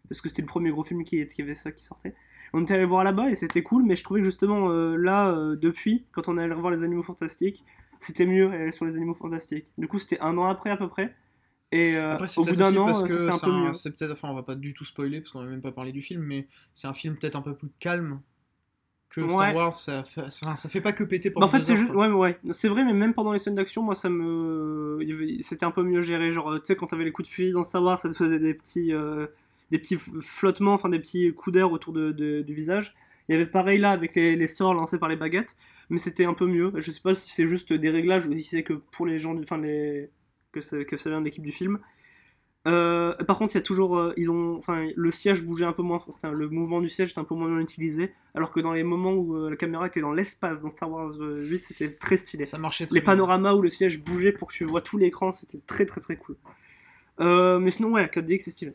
Parce 0.10 0.20
que 0.22 0.30
c'était 0.30 0.42
le 0.42 0.48
premier 0.48 0.72
gros 0.72 0.84
film 0.84 1.04
qui, 1.04 1.26
qui 1.28 1.42
avait 1.42 1.54
ça 1.54 1.72
qui 1.72 1.84
sortait. 1.84 2.16
On 2.54 2.62
était 2.62 2.74
allé 2.76 2.86
voir 2.86 3.04
là-bas 3.04 3.30
et 3.30 3.36
c'était 3.36 3.64
cool, 3.64 3.84
mais 3.84 3.96
je 3.96 4.04
trouvais 4.04 4.20
que 4.22 4.26
justement 4.26 4.70
euh, 4.70 4.96
là, 4.96 5.30
euh, 5.30 5.56
depuis, 5.56 6.06
quand 6.12 6.28
on 6.30 6.38
est 6.38 6.42
allé 6.44 6.54
revoir 6.54 6.72
les 6.72 6.84
Animaux 6.84 7.04
Fantastiques, 7.04 7.64
c'était 8.04 8.26
mieux 8.26 8.52
aller 8.52 8.72
sur 8.72 8.86
les 8.86 8.96
Animaux 8.96 9.16
Fantastiques. 9.16 9.66
Du 9.78 9.88
coup, 9.88 10.00
c'était 10.00 10.20
un 10.20 10.38
an 10.38 10.46
après 10.46 10.70
à 10.70 10.78
peu 10.78 10.88
près. 10.88 11.16
Et 11.72 11.96
euh, 11.98 12.14
Après, 12.14 12.28
au 12.38 12.44
bout 12.46 12.56
d'un 12.56 12.76
an, 12.78 12.88
euh, 12.90 13.08
c'est 13.08 13.30
un 13.30 13.40
peu 13.40 13.50
un- 13.52 13.66
mieux. 13.68 13.74
c'est 13.74 13.90
peut-être, 13.96 14.12
enfin, 14.12 14.30
on 14.30 14.36
va 14.36 14.44
pas 14.44 14.54
du 14.56 14.74
tout 14.76 14.86
spoiler 14.86 15.22
parce 15.22 15.32
qu'on 15.32 15.40
a 15.40 15.46
même 15.46 15.62
pas 15.62 15.72
parlé 15.72 15.92
du 15.92 16.04
film, 16.04 16.22
mais 16.22 16.48
c'est 16.76 16.88
un 16.88 16.94
film 16.94 17.16
peut-être 17.18 17.36
un 17.36 17.42
peu 17.42 17.56
plus 17.56 17.70
calme 17.80 18.20
que 19.10 19.22
Ouais. 19.22 19.30
Star 19.32 19.56
Wars. 19.56 19.74
Ça 19.74 20.04
fait, 20.04 20.30
ça 20.30 20.70
fait 20.70 20.82
pas 20.82 20.94
que 20.94 21.04
péter 21.04 21.30
Bah, 21.30 21.36
pendant 21.36 21.46
en 21.48 21.50
fait, 21.50 21.64
c'est 21.64 21.76
juste. 21.76 21.92
Ouais, 21.92 22.08
ouais. 22.10 22.38
C'est 22.52 22.68
vrai, 22.68 22.84
mais 22.86 22.94
même 22.94 23.14
pendant 23.16 23.32
les 23.32 23.40
scènes 23.40 23.56
d'action, 23.56 23.82
moi, 23.82 23.96
ça 23.96 24.10
me. 24.10 25.00
C'était 25.42 25.66
un 25.66 25.72
peu 25.72 25.82
mieux 25.84 26.02
géré. 26.02 26.32
Genre, 26.32 26.54
tu 26.56 26.66
sais, 26.66 26.76
quand 26.76 26.88
t'avais 26.88 27.06
les 27.06 27.12
coups 27.12 27.28
de 27.28 27.34
fusil 27.34 27.54
dans 27.54 27.64
Star 27.64 27.82
Wars, 27.84 27.98
ça 27.98 28.10
te 28.10 28.14
faisait 28.14 28.40
des 28.40 28.54
petits. 28.54 28.94
euh, 28.94 29.26
Des 29.72 29.80
petits 29.80 29.98
flottements, 29.98 30.74
enfin 30.74 30.90
des 30.90 31.00
petits 31.00 31.34
coups 31.34 31.56
d'air 31.56 31.72
autour 31.72 31.94
de, 31.94 32.12
de- 32.12 32.42
du 32.44 32.54
visage. 32.54 32.94
Il 33.30 33.34
y 33.34 33.36
avait 33.36 33.46
pareil 33.46 33.78
là 33.80 33.92
avec 33.92 34.16
les, 34.16 34.36
les 34.36 34.48
sorts 34.48 34.74
lancés 34.74 34.98
par 35.00 35.10
les 35.10 35.16
baguettes, 35.16 35.56
mais 35.90 35.98
c'était 35.98 36.26
un 36.26 36.34
peu 36.34 36.48
mieux. 36.48 36.72
Je 36.78 36.92
sais 36.92 37.02
pas 37.02 37.14
si 37.14 37.30
c'est 37.30 37.46
juste 37.46 37.74
des 37.74 37.90
réglages 37.90 38.28
ou 38.28 38.36
si 38.36 38.44
c'est 38.44 38.64
que 38.64 38.74
pour 38.74 39.06
les 39.06 39.20
gens, 39.20 39.34
du- 39.34 39.44
enfin 39.44 39.58
les 39.58 40.10
que 40.52 40.62
ça, 40.62 40.84
que 40.86 40.98
ça 40.98 41.10
vient 41.10 41.20
de 41.20 41.26
l'équipe 41.26 41.44
du 41.44 41.52
film. 41.52 41.80
Euh, 42.68 43.14
par 43.26 43.38
contre, 43.38 43.56
il 43.56 43.58
y 43.58 43.60
a 43.60 43.64
toujours, 43.64 43.98
euh, 43.98 44.14
ils 44.18 44.32
ont, 44.32 44.56
enfin, 44.58 44.88
le 44.96 45.12
siège 45.12 45.44
bougeait 45.44 45.66
un 45.66 45.74
peu 45.74 45.82
moins, 45.84 46.00
un- 46.24 46.32
le 46.32 46.50
mouvement 46.50 46.80
du 46.82 46.88
siège 46.90 47.12
était 47.12 47.20
un 47.20 47.26
peu 47.26 47.36
moins 47.36 47.50
bien 47.50 47.60
utilisé, 47.60 48.14
alors 48.36 48.52
que 48.52 48.62
dans 48.62 48.72
les 48.74 48.84
moments 48.84 49.14
où 49.14 49.36
euh, 49.36 49.50
la 49.50 49.58
caméra 49.58 49.88
était 49.88 50.00
dans 50.02 50.14
l'espace 50.14 50.62
dans 50.62 50.70
Star 50.70 50.90
Wars 50.90 51.12
euh, 51.22 51.44
8, 51.46 51.64
c'était 51.64 51.92
très 51.94 52.16
stylé. 52.18 52.46
Ça 52.46 52.58
marchait 52.58 52.88
très 52.88 53.00
Les 53.00 53.02
bien. 53.02 53.12
panoramas 53.12 53.54
où 53.56 53.62
le 53.62 53.68
siège 53.68 54.00
bougeait 54.02 54.32
pour 54.32 54.48
que 54.48 54.54
tu 54.54 54.64
vois 54.64 54.80
tout 54.82 54.98
l'écran, 54.98 55.32
c'était 55.34 55.60
très 55.68 55.86
très 55.86 56.00
très 56.00 56.16
cool. 56.16 56.38
Mais 57.20 57.72
sinon, 57.72 57.92
ouais, 57.94 58.10
4DX 58.10 58.46
c'est 58.46 58.52
stylé. 58.52 58.74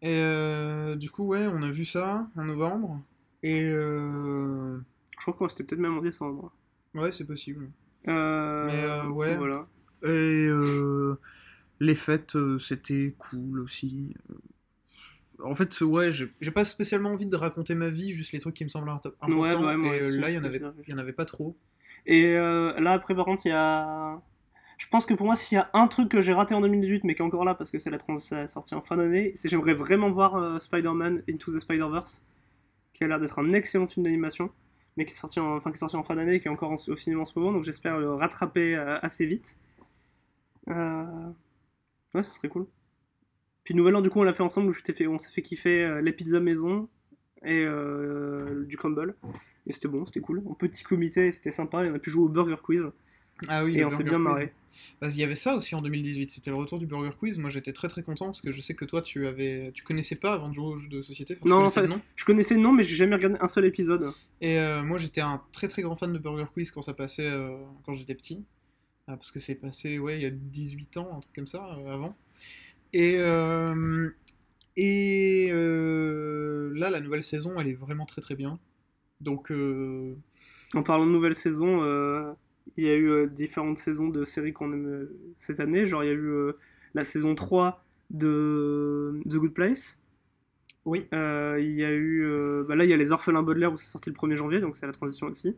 Et 0.00 0.20
euh, 0.20 0.94
du 0.96 1.10
coup, 1.10 1.24
ouais, 1.24 1.46
on 1.46 1.62
a 1.62 1.70
vu 1.70 1.84
ça 1.84 2.28
en 2.36 2.44
novembre. 2.44 3.00
Et 3.46 3.62
euh, 3.62 4.76
Je 5.20 5.30
crois 5.30 5.46
que 5.46 5.52
c'était 5.52 5.62
peut-être 5.62 5.80
même 5.80 5.98
en 5.98 6.02
décembre. 6.02 6.52
ouais, 6.94 7.12
c'est 7.12 7.24
possible. 7.24 7.70
Euh, 8.08 8.66
Mais, 8.66 8.82
euh, 8.82 9.06
ouais. 9.08 9.36
Voilà. 9.36 9.68
Et 10.02 10.48
les 11.78 11.94
fêtes, 11.94 12.36
c'était 12.58 13.14
cool 13.18 13.60
aussi. 13.60 14.14
En 15.44 15.54
fait, 15.54 15.80
ouais, 15.80 16.10
j'ai 16.12 16.50
pas 16.50 16.64
spécialement 16.64 17.10
envie 17.10 17.26
de 17.26 17.36
raconter 17.36 17.74
ma 17.74 17.90
vie, 17.90 18.12
juste 18.12 18.32
les 18.32 18.40
trucs 18.40 18.54
qui 18.54 18.64
me 18.64 18.70
semblent 18.70 18.88
importants. 18.88 19.28
Ouais, 19.28 19.54
bah 19.54 19.76
ouais, 19.76 19.98
et 19.98 20.08
aussi, 20.08 20.18
là, 20.18 20.30
il 20.30 20.34
y 20.34 20.38
en 20.38 20.44
avait, 20.44 20.58
bien. 20.58 20.74
il 20.86 20.90
y 20.90 20.94
en 20.94 20.98
avait 20.98 21.12
pas 21.12 21.26
trop. 21.26 21.56
Et 22.06 22.34
là, 22.34 22.92
après, 22.92 23.14
par 23.14 23.26
contre, 23.26 23.46
il 23.46 23.50
y 23.50 23.52
a. 23.52 24.20
Je 24.78 24.88
pense 24.88 25.06
que 25.06 25.14
pour 25.14 25.26
moi, 25.26 25.36
s'il 25.36 25.56
y 25.56 25.60
a 25.60 25.70
un 25.72 25.86
truc 25.86 26.10
que 26.10 26.20
j'ai 26.20 26.32
raté 26.32 26.54
en 26.54 26.60
2018, 26.60 27.04
mais 27.04 27.14
qui 27.14 27.22
est 27.22 27.24
encore 27.24 27.44
là 27.44 27.54
parce 27.54 27.70
que 27.70 27.78
c'est 27.78 27.90
la 27.90 27.98
trans 27.98 28.16
c'est 28.16 28.46
sorti 28.46 28.74
en 28.74 28.82
fin 28.82 28.96
d'année, 28.96 29.32
c'est 29.34 29.48
j'aimerais 29.48 29.74
vraiment 29.74 30.10
voir 30.10 30.36
euh, 30.36 30.58
Spider-Man 30.58 31.22
Into 31.30 31.52
the 31.52 31.60
Spider-Verse, 31.60 32.24
qui 32.96 33.04
a 33.04 33.08
l'air 33.08 33.20
d'être 33.20 33.38
un 33.38 33.52
excellent 33.52 33.86
film 33.86 34.04
d'animation, 34.04 34.50
mais 34.96 35.04
qui 35.04 35.12
est 35.12 35.16
sorti 35.16 35.38
en, 35.38 35.58
qui 35.60 35.68
est 35.68 35.76
sorti 35.76 35.96
en 35.96 36.02
fin 36.02 36.16
d'année 36.16 36.34
et 36.34 36.40
qui 36.40 36.48
est 36.48 36.50
encore 36.50 36.70
en- 36.70 36.74
au 36.88 36.96
cinéma 36.96 37.22
en 37.22 37.24
ce 37.24 37.38
moment, 37.38 37.52
donc 37.52 37.64
j'espère 37.64 37.98
le 37.98 38.14
rattraper 38.14 38.74
euh, 38.74 38.98
assez 39.02 39.26
vite. 39.26 39.58
Euh... 40.68 41.04
Ouais, 42.14 42.22
ça 42.22 42.30
serait 42.30 42.48
cool. 42.48 42.66
Puis 43.64 43.74
Nouvel 43.74 43.96
An, 43.96 44.00
du 44.00 44.10
coup, 44.10 44.20
on 44.20 44.22
l'a 44.22 44.32
fait 44.32 44.42
ensemble, 44.42 44.70
où 44.70 44.72
fait, 44.72 45.06
on 45.06 45.18
s'est 45.18 45.30
fait 45.30 45.42
kiffer 45.42 45.84
euh, 45.84 46.00
les 46.00 46.12
pizzas 46.12 46.40
maison 46.40 46.88
et 47.44 47.64
du 48.66 48.76
crumble. 48.76 49.14
Et 49.66 49.72
c'était 49.72 49.88
bon, 49.88 50.06
c'était 50.06 50.20
cool. 50.20 50.42
En 50.46 50.54
petit 50.54 50.82
comité, 50.82 51.30
c'était 51.32 51.50
sympa. 51.50 51.84
Et 51.84 51.90
on 51.90 51.94
a 51.94 51.98
pu 51.98 52.10
jouer 52.10 52.24
au 52.24 52.28
Burger 52.28 52.56
Quiz. 52.62 52.82
Ah 53.48 53.64
oui, 53.64 53.78
et 53.78 53.84
on 53.84 53.90
s'est 53.90 54.04
bien 54.04 54.18
marré. 54.18 54.52
Bah, 55.00 55.08
il 55.08 55.16
y 55.16 55.24
avait 55.24 55.36
ça 55.36 55.56
aussi 55.56 55.74
en 55.74 55.82
2018, 55.82 56.30
c'était 56.30 56.50
le 56.50 56.56
retour 56.56 56.78
du 56.78 56.86
Burger 56.86 57.10
Quiz. 57.18 57.38
Moi 57.38 57.50
j'étais 57.50 57.72
très 57.72 57.88
très 57.88 58.02
content 58.02 58.26
parce 58.26 58.40
que 58.40 58.52
je 58.52 58.60
sais 58.60 58.74
que 58.74 58.84
toi 58.84 59.02
tu 59.02 59.26
avais, 59.26 59.70
tu 59.74 59.82
connaissais 59.82 60.16
pas 60.16 60.34
avant 60.34 60.48
de 60.48 60.54
jouer 60.54 60.66
aux 60.66 60.76
jeux 60.76 60.88
de 60.88 61.02
société. 61.02 61.38
Enfin, 61.40 61.48
Non, 61.48 61.66
le 61.66 61.86
nom. 61.86 62.00
Je 62.14 62.24
connaissais 62.24 62.54
le 62.54 62.60
nom, 62.60 62.72
mais 62.72 62.82
j'ai 62.82 62.96
jamais 62.96 63.14
regardé 63.16 63.38
un 63.40 63.48
seul 63.48 63.64
épisode. 63.64 64.12
Et 64.40 64.58
euh, 64.58 64.82
moi 64.82 64.98
j'étais 64.98 65.22
un 65.22 65.42
très 65.52 65.68
très 65.68 65.82
grand 65.82 65.96
fan 65.96 66.12
de 66.12 66.18
Burger 66.18 66.46
Quiz 66.52 66.70
quand 66.70 66.82
ça 66.82 66.94
passait 66.94 67.26
euh, 67.26 67.56
quand 67.84 67.94
j'étais 67.94 68.14
petit. 68.14 68.44
Ah, 69.08 69.16
parce 69.16 69.30
que 69.30 69.38
c'est 69.40 69.54
passé 69.54 69.98
ouais, 69.98 70.16
il 70.16 70.22
y 70.22 70.26
a 70.26 70.30
18 70.30 70.96
ans, 70.98 71.08
un 71.16 71.20
truc 71.20 71.34
comme 71.34 71.46
ça, 71.46 71.64
euh, 71.78 71.94
avant. 71.94 72.16
Et, 72.92 73.16
euh, 73.18 74.10
et 74.76 75.48
euh, 75.52 76.72
là 76.74 76.90
la 76.90 77.00
nouvelle 77.00 77.24
saison 77.24 77.58
elle 77.58 77.68
est 77.68 77.74
vraiment 77.74 78.06
très 78.06 78.20
très 78.20 78.34
bien. 78.34 78.58
Donc 79.20 79.50
euh, 79.50 80.14
En 80.74 80.82
parlant 80.82 81.06
de 81.06 81.10
nouvelle 81.12 81.34
saison, 81.34 81.82
euh, 81.82 82.32
il 82.76 82.84
y 82.84 82.88
a 82.88 82.94
eu 82.94 83.08
euh, 83.10 83.26
différentes 83.26 83.78
saisons 83.78 84.08
de 84.08 84.24
séries 84.24 84.52
qu'on 84.52 84.72
aime 84.72 84.86
euh, 84.86 85.16
cette 85.38 85.60
année. 85.60 85.86
Genre, 85.86 86.04
il 86.04 86.06
y 86.08 86.10
a 86.10 86.14
eu 86.14 86.28
euh, 86.30 86.52
la 86.94 87.04
saison 87.04 87.34
3 87.34 87.84
de 88.10 89.20
The 89.28 89.36
Good 89.36 89.54
Place. 89.54 90.00
oui, 90.84 91.08
Euh, 91.14 91.58
il 91.60 91.72
y 91.76 91.84
a 91.84 91.90
eu. 91.92 92.24
euh, 92.24 92.64
bah 92.68 92.74
là, 92.76 92.84
il 92.84 92.90
y 92.90 92.92
a 92.92 92.96
Les 92.96 93.12
Orphelins 93.12 93.42
Baudelaire 93.42 93.72
où 93.72 93.76
c'est 93.76 93.90
sorti 93.90 94.10
le 94.10 94.14
1er 94.16 94.36
janvier, 94.36 94.60
donc 94.60 94.76
c'est 94.76 94.86
la 94.86 94.92
transition 94.92 95.26
aussi. 95.28 95.56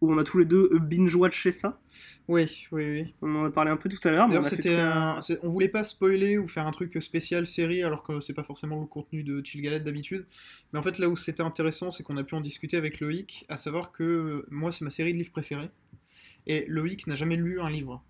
Où 0.00 0.12
on 0.12 0.18
a 0.18 0.24
tous 0.24 0.38
les 0.38 0.44
deux 0.46 0.70
binge-watché 0.80 1.52
ça. 1.52 1.80
oui, 2.28 2.66
oui, 2.72 2.84
oui. 2.90 3.14
On 3.22 3.34
en 3.36 3.44
a 3.46 3.50
parlé 3.50 3.70
un 3.70 3.78
peu 3.78 3.88
tout 3.88 4.06
à 4.06 4.10
l'heure. 4.10 4.28
D'ailleurs, 4.28 4.44
c'était 4.44 4.76
un- 4.76 5.16
un- 5.18 5.20
on 5.42 5.48
voulait 5.50 5.68
pas 5.68 5.82
spoiler 5.82 6.36
ou 6.36 6.46
faire 6.46 6.66
un 6.66 6.70
truc 6.72 7.02
spécial 7.02 7.46
série 7.46 7.82
alors 7.82 8.02
que 8.02 8.20
c'est 8.20 8.34
pas 8.34 8.42
forcément 8.44 8.80
le 8.80 8.86
contenu 8.86 9.22
de 9.22 9.40
Chill 9.44 9.62
Galette 9.62 9.84
d'habitude. 9.84 10.26
Mais 10.72 10.78
en 10.78 10.82
fait, 10.82 10.98
là 10.98 11.08
où 11.08 11.16
c'était 11.16 11.42
intéressant, 11.42 11.90
c'est 11.90 12.02
qu'on 12.02 12.16
a 12.18 12.24
pu 12.24 12.34
en 12.34 12.42
discuter 12.42 12.76
avec 12.76 13.00
Loïc, 13.00 13.46
à 13.48 13.56
savoir 13.56 13.92
que 13.92 14.44
moi, 14.50 14.72
c'est 14.72 14.84
ma 14.84 14.90
série 14.90 15.14
de 15.14 15.18
livres 15.18 15.32
préférée. 15.32 15.70
Et 16.48 16.64
Loïc 16.68 17.06
n'a 17.06 17.14
jamais 17.14 17.36
lu 17.36 17.60
un 17.60 17.70
livre 17.70 18.02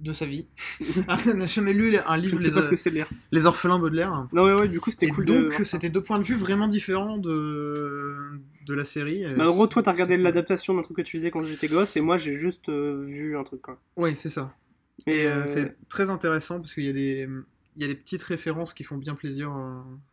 de 0.00 0.12
sa 0.14 0.24
vie. 0.24 0.46
Il 0.80 1.04
n'a 1.36 1.46
jamais 1.46 1.74
lu 1.74 1.94
un 1.96 2.16
Je 2.16 2.20
livre 2.22 2.34
ne 2.34 2.40
sais 2.40 2.48
les, 2.48 2.54
pas 2.54 2.62
ce 2.62 2.68
que 2.70 2.76
c'est 2.76 2.88
lire. 2.90 3.08
les 3.32 3.44
orphelins 3.44 3.78
Baudelaire. 3.78 4.26
Non, 4.32 4.44
ouais, 4.44 4.54
ouais, 4.58 4.68
du 4.68 4.80
coup, 4.80 4.90
c'était 4.90 5.08
cool 5.08 5.26
donc, 5.26 5.52
c'était 5.64 5.90
deux 5.90 6.02
points 6.02 6.18
de 6.18 6.24
vue 6.24 6.36
vraiment 6.36 6.68
différents 6.68 7.18
de, 7.18 8.16
de 8.66 8.74
la 8.74 8.86
série. 8.86 9.24
Bah, 9.36 9.50
en 9.50 9.52
gros, 9.52 9.66
toi, 9.66 9.82
t'as 9.82 9.92
regardé 9.92 10.16
l'adaptation 10.16 10.72
d'un 10.74 10.80
truc 10.80 10.96
que 10.96 11.02
tu 11.02 11.18
faisais 11.18 11.30
quand 11.30 11.44
j'étais 11.44 11.68
gosse, 11.68 11.96
et 11.96 12.00
moi, 12.00 12.16
j'ai 12.16 12.32
juste 12.32 12.70
euh, 12.70 13.04
vu 13.06 13.36
un 13.36 13.44
truc, 13.44 13.60
quoi. 13.60 13.78
Oui, 13.96 14.14
c'est 14.14 14.30
ça. 14.30 14.54
Et 15.06 15.16
Et 15.22 15.26
euh, 15.26 15.42
euh, 15.42 15.46
c'est 15.46 15.76
très 15.90 16.08
intéressant 16.08 16.60
parce 16.60 16.72
qu'il 16.74 16.84
y 16.84 16.88
a 16.90 16.92
des 16.94 17.28
il 17.76 17.82
y 17.82 17.84
a 17.84 17.88
des 17.88 17.94
petites 17.94 18.22
références 18.22 18.74
qui 18.74 18.84
font 18.84 18.96
bien 18.96 19.14
plaisir 19.14 19.52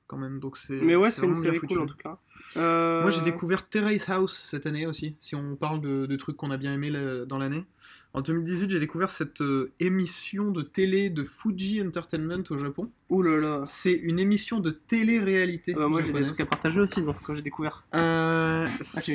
quand 0.07 0.17
même. 0.17 0.39
Donc 0.39 0.57
c'est. 0.57 0.79
Mais 0.81 0.95
ouais, 0.95 1.11
c'est 1.11 1.25
une 1.25 1.33
série 1.33 1.59
cool 1.59 1.79
en 1.79 1.85
tout 1.85 1.97
cas. 1.97 2.17
Euh, 2.55 3.01
Moi 3.01 3.11
j'ai 3.11 3.21
découvert 3.21 3.67
Terrace 3.67 4.09
House 4.09 4.41
cette 4.49 4.65
année 4.65 4.87
aussi. 4.87 5.15
Si 5.19 5.35
on 5.35 5.55
parle 5.55 5.81
de, 5.81 6.05
de 6.05 6.15
trucs 6.15 6.37
qu'on 6.37 6.51
a 6.51 6.57
bien 6.57 6.73
aimé 6.73 6.91
dans 7.27 7.37
l'année. 7.37 7.65
En 8.13 8.21
2018, 8.21 8.71
j'ai 8.71 8.79
découvert 8.79 9.11
cette 9.11 9.41
euh, 9.41 9.71
émission 9.79 10.49
de 10.49 10.63
télé 10.63 11.11
de 11.11 11.23
Fuji 11.23 11.83
Entertainment 11.85 12.41
au 12.49 12.57
Japon. 12.57 12.89
Ouh 13.09 13.21
là 13.21 13.37
là. 13.37 13.63
C'est 13.67 13.93
une 13.93 14.17
émission 14.17 14.59
de 14.59 14.71
télé-réalité. 14.71 15.73
Ah 15.75 15.81
bah, 15.81 15.87
moi, 15.87 16.01
j'ai 16.01 16.13
des 16.13 16.23
trucs 16.23 16.39
à 16.39 16.45
partager 16.47 16.79
aussi 16.79 17.03
dans 17.03 17.13
ce 17.13 17.21
que 17.21 17.35
j'ai 17.35 17.43
découvert. 17.43 17.85
Euh, 17.93 18.67
Ah, 18.67 18.69
c'est 18.81 19.13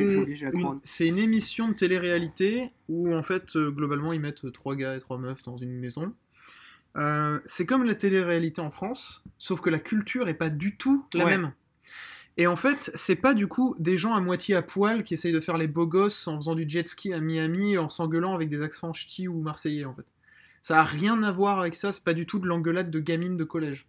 une, 1.09 1.17
une 1.17 1.19
émission 1.19 1.69
de 1.69 1.73
télé-réalité 1.75 2.71
où 2.89 3.13
en 3.13 3.23
fait 3.23 3.57
euh, 3.57 3.71
globalement 3.71 4.13
ils 4.13 4.21
mettent 4.21 4.53
trois 4.53 4.77
gars 4.77 4.95
et 4.97 5.01
trois 5.01 5.19
meufs 5.19 5.43
dans 5.43 5.57
une 5.57 5.73
maison. 5.81 6.15
Euh, 6.97 7.41
c'est 7.47 7.65
comme 7.67 7.85
la 7.85 7.95
télé-réalité 7.95 8.61
en 8.61 8.71
France, 8.71 9.23
sauf 9.39 9.61
que 9.61 9.71
la 9.71 9.79
culture 9.79 10.29
est 10.29 10.35
pas 10.35 10.51
du 10.51 10.77
tout 10.77 11.07
la 11.15 11.25
Ouais. 11.25 11.31
même. 11.31 11.53
Et 12.39 12.47
en 12.47 12.57
fait, 12.57 12.91
c'est 12.95 13.17
pas 13.17 13.35
du 13.35 13.47
coup 13.47 13.75
des 13.79 13.97
gens 13.99 14.15
à 14.15 14.21
moitié 14.21 14.55
à 14.55 14.63
poil 14.63 15.05
qui 15.05 15.15
essayent 15.15 15.33
de 15.33 15.41
faire 15.41 15.59
les 15.59 15.69
beaux 15.69 15.87
gosses 15.87 16.27
en 16.29 16.37
faisant 16.39 16.55
du 16.55 16.65
jet 16.69 16.89
ski 16.89 17.13
à 17.13 17.21
Miami 17.21 17.77
en 17.77 17.89
s'engueulant 17.91 18.35
avec 18.35 18.49
des 18.49 18.63
accents 18.63 18.95
ch'tis 18.95 19.29
ou 19.29 19.41
marseillais 19.41 19.85
en 19.85 19.95
fait. 19.95 20.07
Ça 20.63 20.81
a 20.81 20.85
rien 20.85 21.23
à 21.25 21.33
voir 21.33 21.59
avec 21.61 21.77
ça, 21.77 21.93
c'est 21.93 22.05
pas 22.05 22.15
du 22.15 22.25
tout 22.25 22.39
de 22.39 22.47
l'engueulade 22.47 22.91
de 22.91 23.01
gamine 23.01 23.37
de 23.37 23.45
collège. 23.45 23.87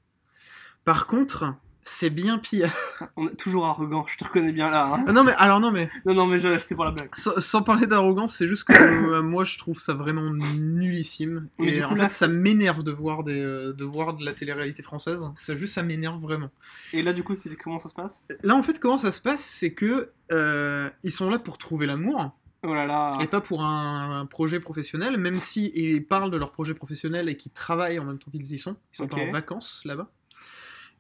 Par 0.85 1.07
contre, 1.07 1.53
c'est 1.85 2.09
bien 2.09 2.37
pire. 2.37 2.71
On 3.17 3.27
est 3.27 3.35
toujours 3.35 3.65
arrogant, 3.65 4.05
je 4.07 4.17
te 4.17 4.23
reconnais 4.23 4.51
bien 4.51 4.69
là. 4.69 4.93
hein. 4.93 5.05
Ah 5.07 5.11
non 5.11 5.23
mais 5.23 5.33
alors 5.37 5.59
non 5.59 5.71
mais 5.71 5.89
Non, 6.05 6.13
non, 6.13 6.25
mais 6.27 6.37
je- 6.37 6.57
c'était 6.57 6.75
pour 6.75 6.85
la 6.85 6.91
blague. 6.91 7.09
sans, 7.15 7.39
sans 7.41 7.61
parler 7.61 7.87
d'arrogance, 7.87 8.35
c'est 8.35 8.47
juste 8.47 8.63
que 8.65 8.73
euh, 8.73 9.21
moi 9.21 9.43
je 9.43 9.57
trouve 9.57 9.79
ça 9.79 9.93
vraiment 9.93 10.29
nullissime. 10.77 11.47
Mais 11.59 11.67
Et 11.67 11.71
du 11.79 11.81
coup, 11.83 11.91
en 11.93 11.95
là, 11.95 12.03
fait, 12.09 12.15
ça 12.15 12.27
m'énerve 12.27 12.83
de 12.83 12.91
voir 12.91 13.23
des 13.23 13.39
euh, 13.39 13.73
de 13.73 13.83
voir 13.83 14.15
de 14.15 14.25
la 14.25 14.33
télé-réalité 14.33 14.83
française. 14.83 15.25
Ça 15.35 15.55
juste 15.55 15.73
ça 15.75 15.83
m'énerve 15.83 16.19
vraiment. 16.21 16.49
Et 16.93 17.01
là, 17.01 17.13
du 17.13 17.23
coup, 17.23 17.35
c'est 17.35 17.53
comment 17.55 17.77
ça 17.79 17.89
se 17.89 17.93
passe? 17.93 18.23
Là 18.43 18.55
en 18.55 18.63
fait, 18.63 18.79
comment 18.79 18.97
ça 18.97 19.11
se 19.11 19.21
passe, 19.21 19.41
c'est 19.43 19.73
que 19.73 20.09
euh, 20.31 20.89
ils 21.03 21.11
sont 21.11 21.29
là 21.29 21.39
pour 21.39 21.57
trouver 21.57 21.85
l'amour. 21.85 22.31
Oh 22.65 22.73
là 22.73 22.85
là. 22.85 23.17
et 23.19 23.27
pas 23.27 23.41
pour 23.41 23.61
un, 23.61 24.21
un 24.21 24.25
projet 24.25 24.61
professionnel, 24.61 25.17
même 25.17 25.35
si 25.35 25.73
ils 25.75 26.01
parlent 26.05 26.31
de 26.31 26.37
leur 26.37 26.51
projet 26.53 26.73
professionnel 26.73 27.27
et 27.27 27.35
qu'ils 27.35 27.51
travaillent 27.51 27.99
en 27.99 28.05
même 28.05 28.19
temps 28.19 28.31
qu'ils 28.31 28.49
y 28.53 28.57
sont. 28.57 28.77
Ils 28.93 28.97
sont 28.99 29.07
pas 29.09 29.17
en 29.17 29.31
vacances 29.33 29.81
là-bas. 29.83 30.09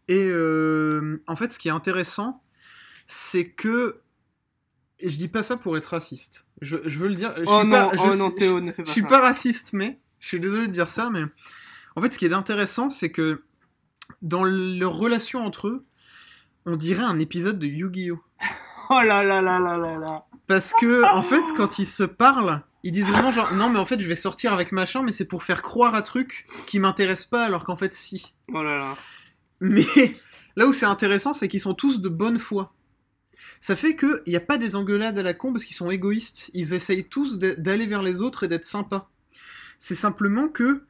Et 0.07 0.25
euh, 0.29 1.21
en 1.27 1.35
fait, 1.35 1.53
ce 1.53 1.59
qui 1.59 1.67
est 1.69 1.71
intéressant, 1.71 2.41
c'est 3.07 3.49
que 3.49 3.99
et 4.99 5.09
je 5.09 5.17
dis 5.17 5.27
pas 5.27 5.43
ça 5.43 5.57
pour 5.57 5.75
être 5.77 5.87
raciste. 5.87 6.45
Je, 6.61 6.77
je 6.85 6.99
veux 6.99 7.07
le 7.09 7.15
dire. 7.15 7.33
Je 7.37 7.43
Oh 7.47 7.59
suis 7.59 7.67
non, 7.67 7.89
pas, 7.89 7.91
je 7.95 8.01
oh 8.01 8.15
non, 8.15 8.31
Théo, 8.31 8.61
ne 8.61 8.71
fais 8.71 8.83
je 8.83 8.85
pas 8.87 8.91
suis 8.91 9.01
ça. 9.01 9.07
pas 9.07 9.19
raciste, 9.19 9.73
mais 9.73 9.99
je 10.19 10.27
suis 10.27 10.39
désolé 10.39 10.67
de 10.67 10.71
dire 10.71 10.89
ça, 10.89 11.09
mais 11.09 11.23
en 11.95 12.01
fait, 12.01 12.13
ce 12.13 12.17
qui 12.19 12.25
est 12.25 12.33
intéressant, 12.33 12.89
c'est 12.89 13.11
que 13.11 13.43
dans 14.21 14.43
leur 14.43 14.93
relation 14.93 15.45
entre 15.45 15.67
eux, 15.67 15.85
on 16.65 16.75
dirait 16.77 17.03
un 17.03 17.19
épisode 17.19 17.59
de 17.59 17.67
Yu-Gi-Oh! 17.67 18.19
Oh 18.89 18.99
là 19.01 19.23
là 19.23 19.41
là 19.41 19.59
là 19.59 19.77
là 19.77 19.97
là. 19.97 20.25
Parce 20.45 20.73
que, 20.73 21.03
en 21.15 21.23
fait, 21.23 21.41
quand 21.55 21.79
ils 21.79 21.87
se 21.87 22.03
parlent, 22.03 22.61
ils 22.83 22.91
disent 22.91 23.07
vraiment 23.07 23.31
genre, 23.31 23.53
non, 23.53 23.69
mais 23.69 23.79
en 23.79 23.85
fait, 23.85 23.99
je 24.01 24.07
vais 24.09 24.17
sortir 24.17 24.51
avec 24.51 24.73
machin, 24.73 25.01
mais 25.03 25.13
c'est 25.13 25.23
pour 25.25 25.41
faire 25.43 25.61
croire 25.61 25.95
à 25.95 26.01
truc 26.01 26.45
qui 26.67 26.79
m'intéresse 26.79 27.23
pas, 27.25 27.45
alors 27.45 27.63
qu'en 27.63 27.77
fait, 27.77 27.93
si. 27.93 28.33
Oh 28.53 28.61
là 28.61 28.77
là. 28.77 28.95
Mais 29.61 29.85
là 30.55 30.67
où 30.67 30.73
c'est 30.73 30.85
intéressant, 30.85 31.33
c'est 31.33 31.47
qu'ils 31.47 31.59
sont 31.61 31.73
tous 31.75 32.01
de 32.01 32.09
bonne 32.09 32.39
foi. 32.39 32.73
Ça 33.61 33.75
fait 33.75 33.95
qu'il 33.95 34.21
n'y 34.27 34.35
a 34.35 34.41
pas 34.41 34.57
des 34.57 34.75
engueulades 34.75 35.17
à 35.19 35.23
la 35.23 35.33
con 35.33 35.53
parce 35.53 35.65
qu'ils 35.65 35.75
sont 35.75 35.91
égoïstes. 35.91 36.51
Ils 36.53 36.73
essayent 36.73 37.05
tous 37.07 37.39
d'a- 37.39 37.55
d'aller 37.55 37.87
vers 37.87 38.03
les 38.03 38.21
autres 38.21 38.43
et 38.43 38.47
d'être 38.47 38.65
sympas. 38.65 39.09
C'est 39.79 39.95
simplement 39.95 40.49
que. 40.49 40.83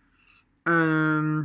euh, 0.70 1.44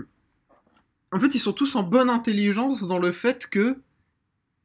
En 1.12 1.20
fait, 1.20 1.34
ils 1.34 1.38
sont 1.38 1.52
tous 1.52 1.74
en 1.76 1.82
bonne 1.82 2.10
intelligence 2.10 2.86
dans 2.86 2.98
le 2.98 3.12
fait 3.12 3.46
que. 3.48 3.78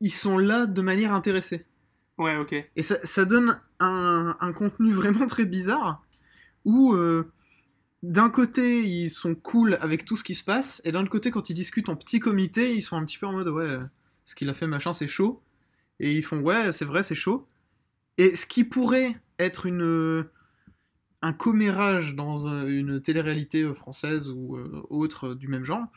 Ils 0.02 0.14
sont 0.14 0.38
là 0.38 0.66
de 0.68 0.82
manière 0.82 1.14
intéressée. 1.14 1.66
Ouais, 2.18 2.38
ok. 2.38 2.54
Et 2.76 2.84
ça, 2.84 2.98
ça 3.06 3.26
donne 3.26 3.60
un, 3.80 4.36
un 4.40 4.54
contenu 4.54 4.92
vraiment 4.94 5.28
très 5.28 5.46
bizarre 5.46 6.04
où 6.66 6.94
euh, 6.94 7.32
d'un 8.04 8.30
côté 8.30 8.84
ils 8.84 9.10
sont 9.10 9.34
cool 9.34 9.78
avec 9.82 10.06
tout 10.06 10.18
ce 10.18 10.24
qui 10.24 10.36
se 10.36 10.44
passe 10.44 10.82
et 10.86 10.92
d'un 10.92 11.02
autre 11.02 11.10
côté 11.10 11.32
quand 11.32 11.50
ils 11.50 11.54
discutent 11.54 11.90
en 11.90 11.96
petit 11.96 12.20
comité 12.20 12.76
ils 12.76 12.82
sont 12.82 12.98
un 12.98 13.06
petit 13.06 13.18
peu 13.18 13.26
en 13.26 13.32
mode 13.32 13.48
ouais 13.48 13.64
euh, 13.64 13.80
ce 14.26 14.36
qu'il 14.36 14.50
a 14.50 14.54
fait 14.54 14.68
machin 14.68 14.94
c'est 14.94 15.08
chaud 15.08 15.42
et 16.00 16.14
ils 16.14 16.24
font 16.24 16.40
ouais 16.40 16.74
c'est 16.74 16.86
vrai 16.86 17.02
c'est 17.02 17.16
chaud 17.16 17.48
et 18.18 18.36
ce 18.36 18.46
qui 18.46 18.66
pourrait 18.66 19.16
être 19.40 19.66
une 19.66 19.82
euh, 19.82 20.30
un 21.22 21.34
commérage 21.34 22.14
dans 22.14 22.46
euh, 22.48 22.68
une 22.68 23.02
télé-réalité 23.02 23.74
française 23.74 24.28
ou 24.28 24.58
autre 24.90 25.34
du 25.34 25.48
même 25.48 25.64
genre 25.64 25.88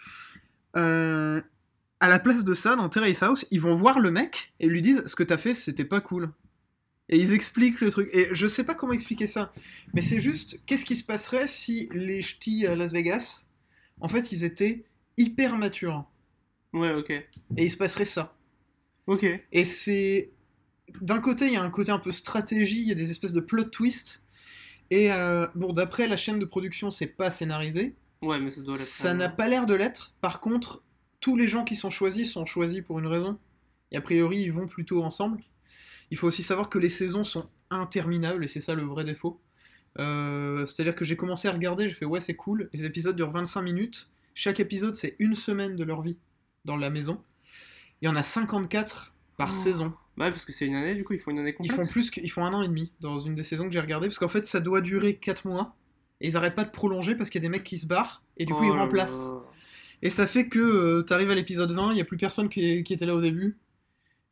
à 2.00 2.09
la 2.09 2.18
place 2.18 2.44
de 2.44 2.54
ça, 2.54 2.76
dans 2.76 2.88
Terrace 2.88 3.22
House, 3.22 3.46
ils 3.50 3.61
vont 3.61 3.74
voir 3.74 3.98
le 3.98 4.11
mec 4.11 4.52
et 4.61 4.66
lui 4.66 4.82
disent 4.82 5.07
ce 5.07 5.16
que 5.16 5.22
t'as 5.22 5.38
fait, 5.38 5.54
c'était 5.54 5.84
pas 5.84 6.00
cool. 6.00 6.30
Et 7.09 7.18
ils 7.18 7.32
expliquent 7.32 7.80
le 7.80 7.90
truc. 7.90 8.11
Et 8.12 8.28
je 8.32 8.46
sais 8.46 8.64
pas 8.64 8.74
comment 8.74 8.92
expliquer 8.92 9.26
ça, 9.26 9.52
mais 9.94 10.02
c'est 10.02 10.20
juste 10.20 10.61
qu'est-ce 10.66 10.84
qui 10.84 10.96
se 10.96 11.04
passerait 11.04 11.46
si 11.46 11.88
les 11.92 12.22
ch'tis 12.22 12.66
à 12.66 12.74
Las 12.74 12.92
Vegas, 12.92 13.44
en 14.00 14.09
fait, 14.09 14.32
ils 14.32 14.44
étaient 14.44 14.84
hyper 15.16 15.57
matures. 15.57 16.04
Ouais, 16.72 16.92
ok. 16.92 17.11
Et 17.11 17.24
il 17.57 17.70
se 17.70 17.76
passerait 17.76 18.04
ça. 18.04 18.36
Ok. 19.07 19.24
Et 19.52 19.64
c'est. 19.64 20.30
D'un 21.00 21.20
côté, 21.20 21.46
il 21.46 21.52
y 21.52 21.57
a 21.57 21.62
un 21.62 21.70
côté 21.70 21.90
un 21.90 21.98
peu 21.98 22.12
stratégie, 22.12 22.82
il 22.82 22.88
y 22.88 22.92
a 22.92 22.94
des 22.94 23.11
espèces 23.11 23.32
de 23.32 23.40
plot 23.40 23.64
twists. 23.64 24.22
Et 24.90 25.12
euh, 25.12 25.46
bon, 25.54 25.72
d'après 25.72 26.07
la 26.07 26.16
chaîne 26.16 26.38
de 26.38 26.44
production, 26.44 26.90
c'est 26.90 27.07
pas 27.07 27.30
scénarisé. 27.30 27.96
Ouais, 28.22 28.38
mais 28.38 28.50
ça 28.50 28.62
doit 28.62 28.76
l'être. 28.76 28.86
Ça 28.86 29.14
n'a 29.14 29.28
pas 29.28 29.48
l'air 29.48 29.66
de 29.66 29.74
l'être. 29.74 30.14
Par 30.20 30.40
contre, 30.40 30.82
tous 31.20 31.36
les 31.36 31.48
gens 31.48 31.64
qui 31.64 31.76
sont 31.76 31.90
choisis 31.90 32.30
sont 32.30 32.46
choisis 32.46 32.82
pour 32.82 32.98
une 32.98 33.07
raison. 33.07 33.38
Et 33.90 33.96
a 33.96 34.00
priori, 34.00 34.38
ils 34.38 34.52
vont 34.52 34.68
plutôt 34.68 35.02
ensemble. 35.02 35.42
Il 36.11 36.16
faut 36.16 36.26
aussi 36.28 36.42
savoir 36.42 36.68
que 36.68 36.78
les 36.78 36.88
saisons 36.88 37.24
sont 37.24 37.48
interminables, 37.70 38.44
et 38.44 38.48
c'est 38.48 38.61
ça 38.61 38.74
le 38.74 38.82
vrai 38.84 39.04
défaut. 39.04 39.40
Euh, 39.98 40.66
C'est-à-dire 40.66 40.94
que 40.94 41.04
j'ai 41.04 41.16
commencé 41.16 41.48
à 41.48 41.52
regarder, 41.52 41.88
j'ai 41.88 41.94
fait 41.94 42.04
ouais, 42.04 42.20
c'est 42.20 42.36
cool. 42.36 42.68
Les 42.72 42.84
épisodes 42.84 43.16
durent 43.16 43.32
25 43.32 43.62
minutes. 43.62 44.11
Chaque 44.34 44.61
épisode, 44.61 44.94
c'est 44.94 45.16
une 45.18 45.34
semaine 45.34 45.76
de 45.76 45.84
leur 45.84 46.02
vie 46.02 46.18
dans 46.64 46.76
la 46.76 46.90
maison. 46.90 47.22
Il 48.02 48.07
y 48.07 48.09
en 48.09 48.16
a 48.16 48.22
54 48.22 49.14
par 49.36 49.50
Oh. 49.52 49.54
saison. 49.54 49.94
Ouais, 50.18 50.30
parce 50.30 50.44
que 50.44 50.52
c'est 50.52 50.66
une 50.66 50.74
année, 50.74 50.94
du 50.94 51.04
coup, 51.04 51.12
ils 51.14 51.18
font 51.18 51.30
une 51.30 51.38
année 51.38 51.50
Ils 51.61 51.68
complète. 51.68 51.86
font 51.86 51.92
plus 51.92 52.11
qu'ils 52.11 52.30
font 52.30 52.44
un 52.44 52.54
an 52.54 52.62
et 52.62 52.68
demi 52.68 52.92
dans 53.00 53.18
une 53.18 53.34
des 53.34 53.42
saisons 53.42 53.66
que 53.66 53.72
j'ai 53.72 53.80
regardé 53.80 54.09
parce 54.09 54.18
qu'en 54.18 54.28
fait 54.28 54.46
ça 54.46 54.61
doit 54.61 54.80
durer 54.80 55.16
4 55.16 55.46
mois 55.46 55.76
et 56.22 56.28
ils 56.28 56.36
arrêtent 56.38 56.54
pas 56.54 56.64
de 56.64 56.70
prolonger 56.70 57.14
parce 57.14 57.28
qu'il 57.28 57.42
y 57.42 57.44
a 57.44 57.48
des 57.48 57.50
mecs 57.50 57.64
qui 57.64 57.76
se 57.76 57.86
barrent 57.86 58.22
et 58.38 58.46
du 58.46 58.54
coup 58.54 58.61
Oh 58.62 58.64
ils 58.66 58.70
remplacent. 58.78 59.28
là. 59.28 59.42
Et 60.02 60.09
ça 60.11 60.26
fait 60.26 60.48
que 60.48 60.59
euh, 60.59 61.02
t'arrives 61.02 61.30
à 61.30 61.34
l'épisode 61.34 61.70
20, 61.72 61.92
il 61.92 61.98
y 61.98 62.00
a 62.00 62.04
plus 62.07 62.16
personne 62.16 62.48
qui, 62.48 62.82
qui 62.82 62.94
était 62.94 63.04
là 63.07 63.14
au 63.14 63.20
début. 63.20 63.57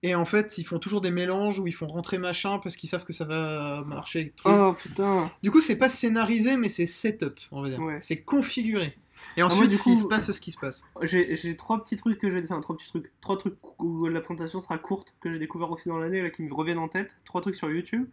Et 0.07 0.15
en 0.15 0.27
fait, 0.27 0.59
ils 0.59 0.65
font 0.65 0.79
toujours 0.79 1.01
des 1.01 1.11
mélanges 1.11 1.59
où 1.59 1.67
ils 1.67 1.73
font 1.73 1.87
rentrer 1.87 2.19
machin 2.19 2.59
parce 2.59 2.77
qu'ils 2.77 2.91
savent 2.91 3.05
que 3.05 3.15
ça 3.15 3.25
va 3.25 3.83
marcher 3.87 4.21
avec 4.21 4.37
truc. 4.37 4.53
Oh 4.55 4.75
putain. 4.75 5.31
Du 5.43 5.51
coup, 5.51 5.63
c'est 5.63 5.79
pas 5.79 5.89
scénarisé, 5.89 6.59
mais 6.59 6.69
c'est 6.69 6.85
setup, 6.85 7.41
on 7.51 7.63
va 7.63 7.71
dire. 7.71 7.81
Ouais. 7.81 7.99
C'est 8.03 8.21
configuré. 8.21 8.97
Et 9.39 9.41
moi, 9.41 9.47
ensuite, 9.51 9.71
du 9.71 9.77
il 9.77 9.79
coup- 9.81 9.95
se 9.95 10.07
passe 10.07 10.31
ce 10.31 10.41
qui 10.41 10.53
se 10.53 10.59
passe. 10.59 10.85
J'ai 11.03 11.57
trois 11.57 11.83
petits 11.83 11.97
trucs 11.97 12.19
que 12.19 12.29
j'ai. 12.29 12.43
Enfin, 12.43 12.61
trois 12.61 12.77
petits 12.77 12.89
trucs. 12.89 13.11
Trois 13.23 13.39
trucs 13.39 13.55
où 13.79 14.07
la 14.07 14.21
présentation 14.21 14.61
sera 14.61 14.77
courte 14.77 15.15
que 15.23 15.33
j'ai 15.33 15.39
découvert 15.39 15.71
aussi 15.71 15.89
dans 15.89 15.97
l'année 15.99 16.21
là, 16.21 16.29
qui 16.29 16.43
me 16.43 16.53
reviennent 16.53 16.79
en 16.79 16.89
tête. 16.89 17.17
Trois 17.25 17.41
trucs 17.41 17.57
sur 17.57 17.71
YouTube. 17.71 18.07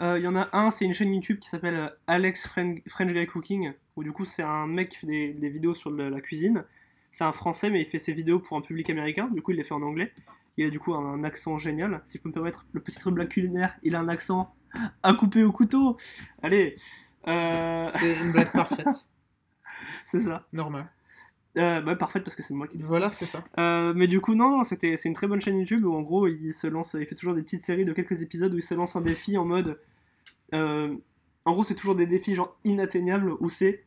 Euh, 0.00 0.18
Il 0.18 0.24
y 0.24 0.26
en 0.26 0.34
a 0.34 0.48
un, 0.52 0.70
c'est 0.70 0.84
une 0.84 0.94
chaîne 0.94 1.14
YouTube 1.14 1.38
qui 1.38 1.48
s'appelle 1.48 1.74
euh, 1.76 1.88
Alex 2.08 2.44
Fren- 2.48 2.80
French 2.88 3.12
Guy 3.12 3.26
Cooking, 3.26 3.72
où 3.94 4.02
du 4.02 4.10
coup 4.10 4.24
c'est 4.24 4.42
un 4.42 4.66
mec 4.66 4.88
qui 4.88 4.96
fait 4.98 5.06
des, 5.06 5.32
des 5.32 5.48
vidéos 5.48 5.74
sur 5.74 5.90
le- 5.90 6.08
la 6.08 6.20
cuisine. 6.20 6.64
C'est 7.12 7.24
un 7.24 7.32
français, 7.32 7.70
mais 7.70 7.80
il 7.80 7.84
fait 7.86 7.98
ses 7.98 8.12
vidéos 8.12 8.40
pour 8.40 8.56
un 8.56 8.60
public 8.60 8.90
américain, 8.90 9.28
du 9.32 9.40
coup 9.42 9.52
il 9.52 9.56
les 9.58 9.62
fait 9.64 9.74
en 9.74 9.82
anglais. 9.82 10.12
Il 10.58 10.66
a 10.66 10.70
du 10.70 10.78
coup 10.80 10.92
un 10.94 11.22
accent 11.24 11.56
génial. 11.56 12.02
Si 12.04 12.18
je 12.18 12.22
peux 12.22 12.28
me 12.28 12.34
permettre, 12.34 12.66
le 12.72 12.80
petit 12.80 12.98
truc 12.98 13.14
blague 13.14 13.28
culinaire, 13.28 13.76
il 13.82 13.94
a 13.96 14.00
un 14.00 14.08
accent 14.08 14.54
à 15.02 15.14
couper 15.14 15.44
au 15.44 15.52
couteau. 15.52 15.96
Allez, 16.42 16.74
euh, 17.28 17.88
C'est 17.94 18.18
une 18.20 18.32
blague 18.32 18.52
parfaite. 18.52 18.86
c'est 20.06 20.20
ça. 20.20 20.46
Normal. 20.52 20.86
Euh, 21.56 21.80
bah, 21.80 21.96
parfait 21.96 22.20
parce 22.20 22.36
que 22.36 22.42
c'est 22.42 22.54
moi 22.54 22.68
qui 22.68 22.78
Voilà, 22.78 23.08
c'est 23.10 23.24
ça. 23.24 23.42
Euh, 23.58 23.92
mais 23.96 24.06
du 24.06 24.20
coup, 24.20 24.34
non, 24.34 24.50
non, 24.50 24.62
c'était, 24.64 24.96
c'est 24.96 25.08
une 25.08 25.14
très 25.14 25.26
bonne 25.26 25.40
chaîne 25.40 25.58
YouTube 25.58 25.84
où 25.84 25.94
en 25.94 26.02
gros 26.02 26.26
il 26.28 26.52
se 26.52 26.66
lance, 26.66 26.94
il 26.98 27.06
fait 27.06 27.14
toujours 27.14 27.34
des 27.34 27.42
petites 27.42 27.62
séries 27.62 27.84
de 27.84 27.92
quelques 27.92 28.22
épisodes 28.22 28.52
où 28.52 28.58
il 28.58 28.62
se 28.62 28.74
lance 28.74 28.96
un 28.96 29.00
défi 29.00 29.36
en 29.38 29.44
mode. 29.44 29.80
euh, 30.54 30.94
en 31.44 31.52
gros, 31.52 31.62
c'est 31.62 31.74
toujours 31.74 31.94
des 31.94 32.06
défis 32.06 32.34
genre 32.34 32.56
inatteignables 32.64 33.32
où 33.40 33.48
c'est 33.48 33.84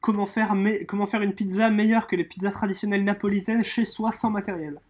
comment 0.00 0.26
faire, 0.26 0.54
me- 0.54 0.84
comment 0.84 1.06
faire 1.06 1.22
une 1.22 1.34
pizza 1.34 1.68
meilleure 1.70 2.06
que 2.06 2.14
les 2.16 2.24
pizzas 2.24 2.50
traditionnelles 2.52 3.04
napolitaines 3.04 3.64
chez 3.64 3.84
soi 3.84 4.12
sans 4.12 4.30
matériel. 4.30 4.80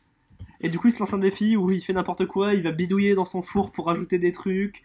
Et 0.60 0.68
du 0.68 0.78
coup, 0.78 0.88
il 0.88 0.92
se 0.92 0.98
lance 0.98 1.14
un 1.14 1.18
défi 1.18 1.56
où 1.56 1.70
il 1.70 1.80
fait 1.80 1.92
n'importe 1.92 2.26
quoi, 2.26 2.54
il 2.54 2.62
va 2.62 2.70
bidouiller 2.70 3.14
dans 3.14 3.24
son 3.24 3.42
four 3.42 3.70
pour 3.72 3.90
ajouter 3.90 4.18
des 4.18 4.32
trucs. 4.32 4.82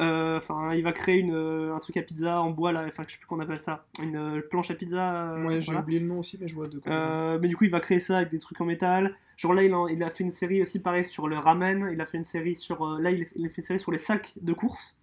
euh, 0.00 0.36
Enfin, 0.38 0.74
il 0.74 0.82
va 0.82 0.92
créer 0.92 1.18
une, 1.18 1.34
euh, 1.34 1.74
un 1.74 1.78
truc 1.80 1.96
à 1.98 2.02
pizza 2.02 2.40
en 2.40 2.50
bois 2.50 2.72
là, 2.72 2.84
enfin, 2.86 3.02
je 3.06 3.12
sais 3.12 3.18
plus 3.18 3.26
qu'on 3.26 3.40
appelle 3.40 3.58
ça, 3.58 3.84
une 4.02 4.16
euh, 4.16 4.40
planche 4.40 4.70
à 4.70 4.74
pizza. 4.74 5.34
ouais, 5.44 5.60
j'ai 5.60 5.74
oublié 5.74 6.00
le 6.00 6.06
nom 6.06 6.20
aussi, 6.20 6.38
mais 6.40 6.48
je 6.48 6.54
vois 6.54 6.68
de 6.68 6.78
quoi. 6.78 6.92
Euh, 6.92 7.38
mais 7.42 7.48
du 7.48 7.56
coup, 7.56 7.64
il 7.64 7.70
va 7.70 7.80
créer 7.80 7.98
ça 7.98 8.18
avec 8.18 8.30
des 8.30 8.38
trucs 8.38 8.60
en 8.60 8.64
métal. 8.64 9.14
Genre 9.36 9.52
là, 9.52 9.62
il 9.62 9.72
a, 9.72 9.86
il 9.90 10.02
a 10.02 10.10
fait 10.10 10.24
une 10.24 10.30
série 10.30 10.62
aussi 10.62 10.80
pareil 10.80 11.04
sur 11.04 11.28
le 11.28 11.38
ramen. 11.38 11.90
Il 11.92 12.00
a 12.00 12.06
fait 12.06 12.16
une 12.16 12.24
série 12.24 12.56
sur. 12.56 12.98
là, 12.98 13.10
il 13.10 13.22
a, 13.22 13.26
fait 13.26 13.60
une 13.60 13.66
série 13.66 13.80
sur 13.80 13.92
les 13.92 13.98
sacs 13.98 14.32
de 14.40 14.52
course 14.52 14.98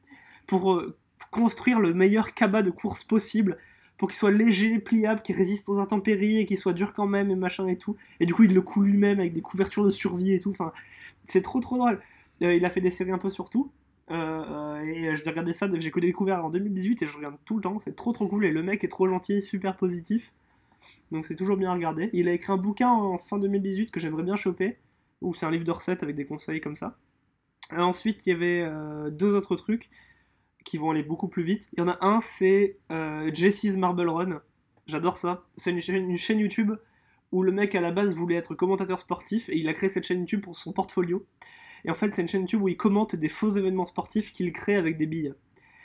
pour 0.48 0.82
construire 1.32 1.80
le 1.80 1.94
meilleur 1.94 2.34
cabas 2.34 2.62
de 2.62 2.72
course 2.72 3.04
possible. 3.04 3.58
Pour 3.98 4.10
qu'il 4.10 4.18
soit 4.18 4.32
léger, 4.32 4.80
pliable, 4.80 5.22
qu'il 5.22 5.36
résiste 5.36 5.70
aux 5.70 5.80
intempéries 5.80 6.40
et 6.40 6.46
qu'il 6.46 6.58
soit 6.58 6.74
dur 6.74 6.94
quand 6.94 7.08
même 7.08 7.32
et 7.32 7.36
machin 7.36 7.68
et 7.68 7.78
tout. 7.78 7.96
Et 8.20 8.26
du 8.26 8.34
coup, 8.34 8.44
il 8.44 8.54
le 8.54 8.62
coule 8.62 8.88
lui-même 8.88 9.20
avec 9.20 9.32
des 9.32 9.42
couvertures 9.42 9.86
de 9.86 9.90
survie 9.90 10.34
et 10.34 10.40
tout. 10.40 10.50
Enfin, 10.50 10.74
c'est 11.24 11.42
trop 11.42 11.60
trop 11.60 11.78
drôle. 11.78 12.02
Euh, 12.44 12.54
il 12.54 12.66
a 12.66 12.70
fait 12.70 12.82
des 12.82 12.90
séries 12.90 13.12
un 13.12 13.18
peu 13.18 13.30
sur 13.30 13.50
tout. 13.50 13.72
Euh, 14.12 14.16
euh, 14.16 14.82
et 14.84 15.16
j'ai 15.16 15.30
regardé 15.30 15.52
ça, 15.54 15.68
j'ai 15.74 15.92
découvert 15.92 16.46
en 16.46 16.50
2018 16.50 17.02
et 17.02 17.06
je 17.06 17.16
regarde 17.16 17.38
tout 17.46 17.56
le 17.56 17.62
temps. 17.62 17.80
C'est 17.80 17.96
trop 17.96 18.12
trop 18.12 18.28
cool. 18.28 18.46
Et 18.46 18.52
le 18.52 18.64
mec 18.64 18.84
est 18.84 18.90
trop 18.90 19.08
gentil, 19.08 19.42
super 19.42 19.78
positif. 19.78 20.34
Donc 21.12 21.26
c'est 21.26 21.36
toujours 21.36 21.58
bien 21.58 21.72
à 21.72 21.74
regarder. 21.74 22.10
Il 22.14 22.28
a 22.28 22.34
écrit 22.34 22.52
un 22.52 22.58
bouquin 22.58 22.90
en 22.90 23.18
fin 23.18 23.38
2018 23.38 23.92
que 23.92 24.00
j'aimerais 24.00 24.24
bien 24.24 24.36
choper, 24.36 24.78
où 25.22 25.34
c'est 25.34 25.46
un 25.46 25.52
livre 25.52 25.64
de 25.64 25.72
recettes 25.72 26.04
avec 26.04 26.16
des 26.16 26.26
conseils 26.26 26.62
comme 26.62 26.76
ça. 26.76 26.98
Et 27.72 27.80
ensuite, 27.80 28.26
il 28.26 28.30
y 28.30 28.34
avait 28.34 28.62
euh, 28.62 29.10
deux 29.10 29.36
autres 29.36 29.56
trucs 29.56 29.90
qui 30.66 30.78
vont 30.78 30.92
aller 30.92 31.04
beaucoup 31.04 31.30
plus 31.30 31.44
vite. 31.44 31.70
Il 31.74 31.80
y 31.80 31.84
en 31.84 31.88
a 31.88 31.98
un, 32.02 32.20
c'est 32.20 32.78
euh, 32.92 33.32
Jesse's 33.34 33.78
Marble 33.78 34.10
Run. 34.10 34.42
J'adore 34.88 35.16
ça. 35.16 35.46
C'est 35.56 35.72
une, 35.72 35.80
chaîne- 35.80 36.40
YouTube 36.40 36.74
où 37.32 37.42
le 37.44 37.52
mec 37.54 37.74
à 37.76 37.82
la 37.82 37.92
base 37.92 38.16
voulait 38.16 38.36
être 38.36 38.54
commentateur 38.56 39.00
sportif 39.00 39.48
et 39.50 39.58
il 39.58 39.70
a 39.70 39.74
créé 39.74 39.90
cette 39.90 40.04
chaîne 40.06 40.20
YouTube 40.20 40.42
pour 40.42 40.58
son 40.58 40.74
portfolio. 40.74 41.26
Et 41.86 41.90
en 41.92 41.94
fait, 41.94 42.14
c'est 42.14 42.22
une 42.22 42.28
chaîne 42.28 42.42
YouTube 42.42 42.62
où 42.62 42.68
il 42.68 42.78
commente 42.78 43.16
des 43.16 43.30
faux 43.30 43.50
événements 43.50 43.86
sportifs 43.86 44.32
qu'il 44.32 44.52
crée 44.52 44.76
avec 44.76 44.98
des 44.98 45.06
billes. 45.06 45.34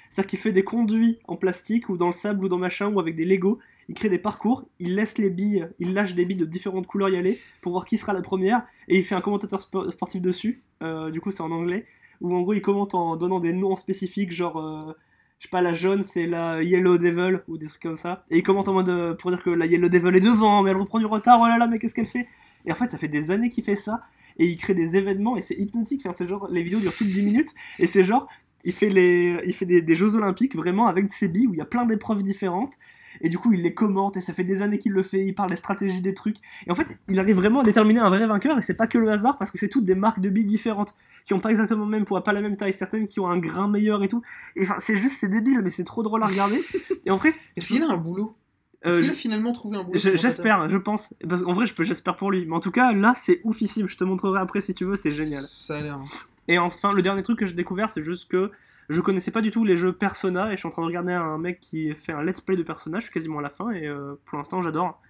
C'est-à-dire 0.09 0.31
qu'il 0.31 0.39
fait 0.41 0.53
des 0.53 0.64
conduits 0.64 1.18
en 1.28 1.37
plastique 1.37 1.89
ou 1.89 1.97
dans 1.97 2.07
le 2.07 2.12
sable 2.12 2.45
ou 2.45 2.49
dans 2.49 2.59
machin 2.59 2.91
ou 2.93 2.99
avec 2.99 3.14
des 3.16 3.24
Lego. 3.24 3.61
Il 3.89 3.95
crée 3.95 4.09
des 4.09 4.18
parcours, 4.18 4.66
il 4.78 4.97
laisse 4.97 5.18
les 5.18 5.31
billes, 5.31 5.68
il 5.78 5.95
lâche 5.95 6.14
des 6.14 6.24
billes 6.24 6.37
de 6.37 6.45
différentes 6.45 6.87
couleurs 6.87 7.09
y 7.11 7.16
aller 7.16 7.39
pour 7.61 7.72
voir 7.72 7.85
qui 7.85 7.97
sera 7.97 8.12
la 8.12 8.22
première 8.22 8.64
et 8.89 8.97
il 8.99 9.05
fait 9.05 9.14
un 9.14 9.20
commentateur 9.20 9.61
spo- 9.61 9.91
sportif 9.91 10.20
dessus. 10.20 10.62
Euh, 10.83 11.11
du 11.11 11.20
coup, 11.20 11.31
c'est 11.31 11.43
en 11.43 11.51
anglais. 11.51 11.87
Où 12.20 12.34
en 12.34 12.42
gros, 12.42 12.52
il 12.52 12.62
commente 12.62 12.94
en 12.94 13.16
donnant 13.16 13.40
des 13.40 13.52
noms 13.52 13.76
spécifiques, 13.76 14.30
genre, 14.30 14.58
euh, 14.58 14.92
je 15.38 15.46
sais 15.46 15.50
pas, 15.50 15.62
la 15.62 15.72
jaune 15.72 16.02
c'est 16.02 16.26
la 16.26 16.62
Yellow 16.62 16.98
Devil 16.98 17.40
ou 17.48 17.56
des 17.58 17.66
trucs 17.66 17.82
comme 17.82 17.96
ça. 17.96 18.24
Et 18.30 18.38
il 18.38 18.42
commente 18.42 18.68
en 18.68 18.74
mode 18.74 18.88
euh, 18.90 19.14
pour 19.14 19.30
dire 19.30 19.42
que 19.42 19.50
la 19.50 19.66
Yellow 19.66 19.88
Devil 19.88 20.16
est 20.16 20.20
devant, 20.20 20.62
mais 20.62 20.70
elle 20.70 20.76
reprend 20.76 20.98
du 20.98 21.06
retard, 21.06 21.40
oh 21.40 21.46
là 21.46 21.56
là, 21.58 21.66
mais 21.66 21.78
qu'est-ce 21.78 21.94
qu'elle 21.94 22.06
fait? 22.06 22.28
Et 22.66 22.72
en 22.72 22.74
fait, 22.74 22.90
ça 22.90 22.98
fait 22.98 23.08
des 23.08 23.30
années 23.30 23.48
qu'il 23.48 23.64
fait 23.64 23.76
ça 23.76 24.02
et 24.38 24.46
il 24.46 24.56
crée 24.56 24.74
des 24.74 24.96
événements 24.96 25.36
et 25.36 25.40
c'est 25.40 25.54
hypnotique. 25.54 26.06
C'est 26.12 26.28
genre, 26.28 26.48
les 26.50 26.62
vidéos 26.62 26.80
durent 26.80 26.94
toutes 26.94 27.08
10 27.08 27.22
minutes 27.22 27.54
et 27.78 27.86
c'est 27.86 28.02
genre, 28.02 28.28
il 28.64 28.72
fait, 28.72 28.90
les, 28.90 29.40
il 29.46 29.54
fait 29.54 29.66
des, 29.66 29.80
des 29.80 29.96
Jeux 29.96 30.14
Olympiques 30.16 30.54
vraiment 30.54 30.86
avec 30.86 31.10
ses 31.10 31.28
billes 31.28 31.46
où 31.46 31.54
il 31.54 31.58
y 31.58 31.62
a 31.62 31.66
plein 31.66 31.86
d'épreuves 31.86 32.22
différentes. 32.22 32.74
Et 33.20 33.28
du 33.28 33.38
coup, 33.38 33.52
il 33.52 33.62
les 33.62 33.74
commente 33.74 34.16
et 34.16 34.20
ça 34.20 34.32
fait 34.32 34.44
des 34.44 34.62
années 34.62 34.78
qu'il 34.78 34.92
le 34.92 35.02
fait. 35.02 35.24
Il 35.24 35.34
parle 35.34 35.50
des 35.50 35.56
stratégies 35.56 36.00
des 36.00 36.14
trucs. 36.14 36.36
Et 36.66 36.70
en 36.70 36.74
fait, 36.74 36.98
il 37.08 37.18
arrive 37.20 37.36
vraiment 37.36 37.61
à 37.61 37.64
déterminer 37.64 38.00
un 38.00 38.08
vrai 38.08 38.26
vainqueur. 38.26 38.58
Et 38.58 38.62
c'est 38.62 38.74
pas 38.74 38.86
que 38.86 38.98
le 38.98 39.11
hasard 39.11 39.38
parce 39.38 39.50
que 39.50 39.58
c'est 39.58 39.68
toutes 39.68 39.84
des 39.84 39.94
marques 39.94 40.20
de 40.20 40.28
billes 40.30 40.44
différentes 40.46 40.94
qui 41.26 41.34
ont 41.34 41.38
pas 41.40 41.50
exactement 41.50 41.84
le 41.84 41.90
même 41.90 42.04
poids, 42.04 42.24
pas 42.24 42.32
la 42.32 42.40
même 42.40 42.56
taille. 42.56 42.74
Certaines 42.74 43.06
qui 43.06 43.20
ont 43.20 43.28
un 43.28 43.38
grain 43.38 43.68
meilleur 43.68 44.02
et 44.02 44.08
tout. 44.08 44.22
Et 44.56 44.62
enfin, 44.62 44.76
c'est 44.78 44.96
juste, 44.96 45.18
c'est 45.18 45.28
débile, 45.28 45.61
mais 45.62 45.70
c'est 45.70 45.84
trop 45.84 46.02
drôle 46.02 46.22
à 46.22 46.26
regarder. 46.26 46.61
Et 47.06 47.11
en 47.11 47.16
vrai, 47.16 47.34
Est-ce 47.56 47.68
qu'il 47.68 47.82
a 47.82 47.90
un 47.90 47.96
boulot? 47.96 48.36
Est-ce 48.82 48.94
euh, 48.94 49.00
qu'il 49.02 49.11
a 49.11 49.14
finalement 49.14 49.52
trouvé 49.52 49.76
un 49.76 49.84
boulot 49.84 49.98
j'espère, 49.98 50.68
je 50.68 50.78
pense. 50.78 51.12
Parce 51.28 51.42
qu'en 51.42 51.52
vrai, 51.52 51.66
je 51.66 51.74
peux, 51.74 51.82
j'espère 51.82 52.16
pour 52.16 52.30
lui. 52.30 52.46
Mais 52.46 52.54
en 52.54 52.61
tout 52.61 52.70
cas, 52.70 52.92
là, 52.92 53.12
c'est 53.14 53.40
oufissime. 53.44 53.88
Je 53.88 53.96
te 53.96 54.04
montrerai 54.04 54.40
après 54.40 54.61
si 54.61 54.72
tu 54.74 54.84
veux. 54.84 54.96
C'est 54.96 55.11
génial. 55.11 55.42
Ça 55.44 55.76
a 55.76 55.80
l'air. 55.82 55.94
hein. 55.96 56.04
Et 56.48 56.58
enfin, 56.58 56.92
le 56.92 57.02
dernier 57.02 57.22
truc 57.22 57.38
que 57.38 57.46
j'ai 57.46 57.54
découvert, 57.54 57.90
c'est 57.90 58.02
juste 58.02 58.28
que 58.30 58.50
je 58.91 59.01
connaissais 59.01 59.30
pas 59.30 59.41
du 59.41 59.51
tout 59.51 59.64
les 59.64 59.76
jeux 59.76 59.93
Persona 59.93 60.49
et 60.49 60.53
je 60.53 60.57
suis 60.57 60.66
en 60.66 60.70
train 60.70 60.82
de 60.82 60.88
regarder 60.88 61.12
un 61.12 61.38
mec 61.38 61.61
qui 61.61 61.95
fait 61.95 62.12
un 62.12 62.22
let's 62.22 62.41
play 62.41 62.57
de 62.57 62.62
Persona. 62.62 62.99
Je 62.99 63.05
suis 63.05 63.12
quasiment 63.12 63.38
à 63.38 63.43
la 63.43 63.51
fin 63.51 63.70
et 63.70 63.86
euh, 63.86 64.14
pour 64.24 64.36
l'instant, 64.36 64.61
j'adore. 64.61 65.01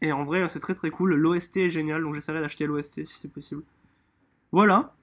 Et 0.00 0.12
en 0.12 0.22
vrai, 0.22 0.48
c'est 0.48 0.60
très 0.60 0.74
très 0.74 0.90
cool. 0.90 1.14
L'OST 1.14 1.56
est 1.56 1.68
génial, 1.68 2.02
donc 2.02 2.14
j'essaierai 2.14 2.40
d'acheter 2.40 2.66
l'OST 2.66 3.04
si 3.04 3.18
c'est 3.18 3.32
possible. 3.32 3.62
Voilà. 4.52 4.94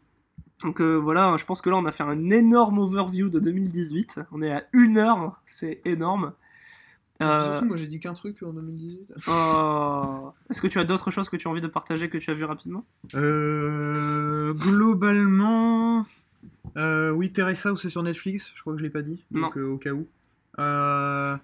Donc 0.63 0.79
euh, 0.79 0.95
voilà, 0.95 1.35
je 1.37 1.43
pense 1.45 1.59
que 1.59 1.69
là, 1.69 1.75
on 1.75 1.85
a 1.85 1.91
fait 1.91 2.03
un 2.03 2.29
énorme 2.29 2.79
overview 2.79 3.27
de 3.29 3.39
2018. 3.39 4.21
On 4.31 4.41
est 4.41 4.51
à 4.51 4.63
une 4.71 4.97
heure, 4.97 5.41
c'est 5.45 5.81
énorme. 5.83 6.33
Euh, 7.21 7.45
Surtout, 7.45 7.65
moi 7.65 7.77
j'ai 7.77 7.87
dit 7.87 7.99
qu'un 7.99 8.13
truc 8.13 8.41
en 8.43 8.53
2018. 8.53 9.13
oh. 9.27 10.31
Est-ce 10.49 10.61
que 10.61 10.67
tu 10.67 10.79
as 10.79 10.83
d'autres 10.83 11.11
choses 11.11 11.29
que 11.29 11.37
tu 11.37 11.47
as 11.47 11.51
envie 11.51 11.61
de 11.61 11.67
partager 11.67 12.09
que 12.09 12.17
tu 12.17 12.31
as 12.31 12.33
vu 12.33 12.45
rapidement? 12.45 12.85
Euh, 13.15 14.53
globalement, 14.53 16.05
euh, 16.77 17.11
oui, 17.11 17.31
Teresa 17.31 17.71
ou 17.71 17.77
c'est 17.77 17.89
sur 17.89 18.03
Netflix, 18.03 18.51
je 18.55 18.61
crois 18.61 18.73
que 18.73 18.79
je 18.79 18.83
l'ai 18.83 18.89
pas 18.89 19.01
dit, 19.01 19.23
donc 19.31 19.57
euh, 19.57 19.63
au 19.65 19.77
cas 19.77 19.91
où. 19.91 20.07
Euh, 20.59 21.37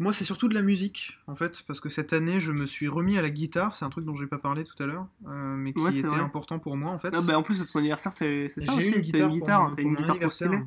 moi, 0.00 0.12
c'est 0.12 0.24
surtout 0.24 0.48
de 0.48 0.54
la 0.54 0.62
musique, 0.62 1.18
en 1.26 1.34
fait, 1.34 1.62
parce 1.66 1.80
que 1.80 1.88
cette 1.88 2.12
année, 2.12 2.40
je 2.40 2.52
me 2.52 2.66
suis 2.66 2.88
remis 2.88 3.16
à 3.16 3.22
la 3.22 3.30
guitare, 3.30 3.74
c'est 3.74 3.84
un 3.84 3.90
truc 3.90 4.04
dont 4.04 4.14
j'ai 4.14 4.26
pas 4.26 4.38
parlé 4.38 4.64
tout 4.64 4.80
à 4.82 4.86
l'heure, 4.86 5.06
mais 5.24 5.72
qui 5.72 5.80
Ouais, 5.80 5.96
était 5.96 6.06
vrai. 6.08 6.20
important 6.20 6.58
pour 6.58 6.76
moi, 6.76 6.90
en 6.90 6.98
fait. 6.98 7.14
ah, 7.14 7.22
bah, 7.22 7.38
En 7.38 7.42
plus, 7.42 7.56
c'est 7.56 7.64
ton 7.66 7.78
anniversaire, 7.78 8.12
c'est 8.16 8.48
ça 8.48 8.74
aussi 8.74 8.90
une 8.90 9.00
guitare, 9.00 9.28
une 9.28 9.34
guitare, 9.34 9.70
pour, 9.70 9.78
une 9.78 9.94
guitare 9.94 10.32
stylée. 10.32 10.62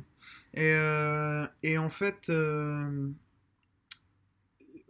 Et, 0.54 0.74
et 1.62 1.78
en 1.78 1.90
fait, 1.90 2.30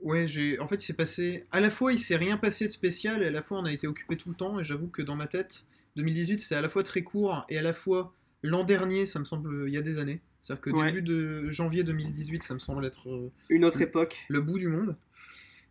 ouais, 0.03 0.27
j'ai, 0.27 0.59
en 0.59 0.67
fait, 0.67 0.77
il 0.77 0.87
s'est 0.87 0.95
passé, 0.95 1.47
à 1.51 1.61
la 1.61 1.71
fois, 1.71 1.93
il 1.93 1.99
s'est 1.99 2.17
rien 2.17 2.37
passé 2.37 2.67
de 2.67 2.73
spécial, 2.73 3.23
et 3.23 3.27
à 3.27 3.31
la 3.31 3.43
fois, 3.43 3.59
on 3.59 3.65
a 3.65 3.73
été 3.73 3.87
occupé 3.87 4.17
tout 4.17 4.29
le 4.31 4.35
temps. 4.35 4.59
Et 4.61 4.65
j'avoue 4.65 4.89
que 4.89 5.03
dans 5.03 5.17
ma 5.17 5.27
tête, 5.27 5.67
2018, 5.97 6.41
c'est 6.41 6.55
à 6.55 6.61
la 6.61 6.69
fois 6.69 6.83
très 6.83 7.03
court 7.03 7.45
et 7.49 7.59
à 7.59 7.63
la 7.63 7.73
fois 7.73 8.15
l'an 8.43 8.65
dernier, 8.65 9.07
ça 9.07 9.19
me 9.19 9.25
semble, 9.25 9.69
il 9.69 9.75
y 9.75 9.79
a 9.79 9.83
des 9.83 9.99
années. 9.99 10.21
C'est-à-dire 10.43 10.61
que 10.63 10.71
Ouais. 10.71 10.87
début 10.87 11.03
de 11.03 11.51
janvier 11.51 11.85
2018, 11.85 12.43
ça 12.43 12.55
me 12.55 12.59
semble 12.59 12.85
être 12.87 13.09
euh, 13.11 13.31
Une 13.51 13.65
autre 13.65 13.81
époque. 13.83 14.25
le 14.29 14.41
bout 14.41 14.59
du 14.59 14.69
monde. 14.69 14.97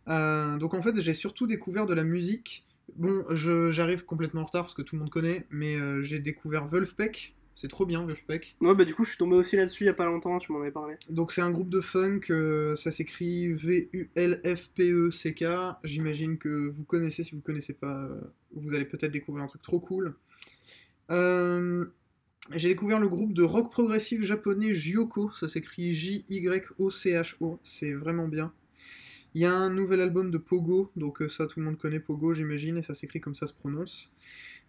Euh, 0.08 0.56
donc 0.58 0.74
en 0.74 0.82
fait, 0.82 0.98
j'ai 1.00 1.14
surtout 1.14 1.46
découvert 1.46 1.86
de 1.86 1.94
la 1.94 2.04
musique. 2.04 2.64
Bon, 2.96 3.24
j'arrive 3.30 4.04
complètement 4.04 4.40
en 4.42 4.44
retard 4.44 4.62
parce 4.64 4.74
que 4.74 4.82
tout 4.82 4.96
le 4.96 5.00
monde 5.00 5.10
connaît, 5.10 5.46
mais 5.50 5.76
euh, 5.76 6.02
j'ai 6.02 6.18
découvert 6.18 6.66
Wolfpack. 6.66 7.34
C'est 7.54 7.68
trop 7.68 7.84
bien, 7.84 8.02
Wolfpack. 8.04 8.56
Ouais, 8.62 8.74
bah 8.74 8.84
du 8.84 8.94
coup, 8.94 9.04
je 9.04 9.10
suis 9.10 9.18
tombé 9.18 9.34
aussi 9.36 9.56
là-dessus 9.56 9.82
il 9.84 9.86
y 9.86 9.90
a 9.90 9.94
pas 9.94 10.06
longtemps, 10.06 10.38
tu 10.38 10.50
m'en 10.52 10.60
avais 10.60 10.70
parlé. 10.70 10.94
Donc 11.10 11.30
c'est 11.32 11.42
un 11.42 11.50
groupe 11.50 11.68
de 11.68 11.80
funk, 11.80 12.20
euh, 12.30 12.74
ça 12.76 12.90
s'écrit 12.90 13.52
V-U-L-F-P-E-C-K. 13.52 15.44
J'imagine 15.84 16.38
que 16.38 16.68
vous 16.68 16.84
connaissez, 16.84 17.22
si 17.22 17.34
vous 17.34 17.40
connaissez 17.40 17.72
pas, 17.74 18.08
vous 18.54 18.74
allez 18.74 18.84
peut-être 18.84 19.12
découvrir 19.12 19.44
un 19.44 19.48
truc 19.48 19.62
trop 19.62 19.80
cool. 19.80 20.14
Euh, 21.10 21.84
J'ai 22.54 22.68
découvert 22.68 22.98
le 22.98 23.08
groupe 23.08 23.32
de 23.32 23.42
rock 23.42 23.70
progressif 23.70 24.22
japonais 24.22 24.74
Jyoko, 24.74 25.30
ça 25.32 25.46
s'écrit 25.46 25.92
J-Y-O-C-H-O, 25.92 27.60
c'est 27.62 27.92
vraiment 27.92 28.26
bien. 28.28 28.52
Il 29.34 29.40
y 29.42 29.44
a 29.44 29.52
un 29.52 29.70
nouvel 29.70 30.00
album 30.00 30.32
de 30.32 30.38
Pogo, 30.38 30.90
donc 30.96 31.22
euh, 31.22 31.28
ça 31.28 31.46
tout 31.46 31.60
le 31.60 31.66
monde 31.66 31.78
connaît 31.78 32.00
Pogo 32.00 32.32
j'imagine, 32.32 32.76
et 32.78 32.82
ça 32.82 32.94
s'écrit 32.94 33.20
comme 33.20 33.36
ça 33.36 33.46
se 33.46 33.52
prononce. 33.52 34.12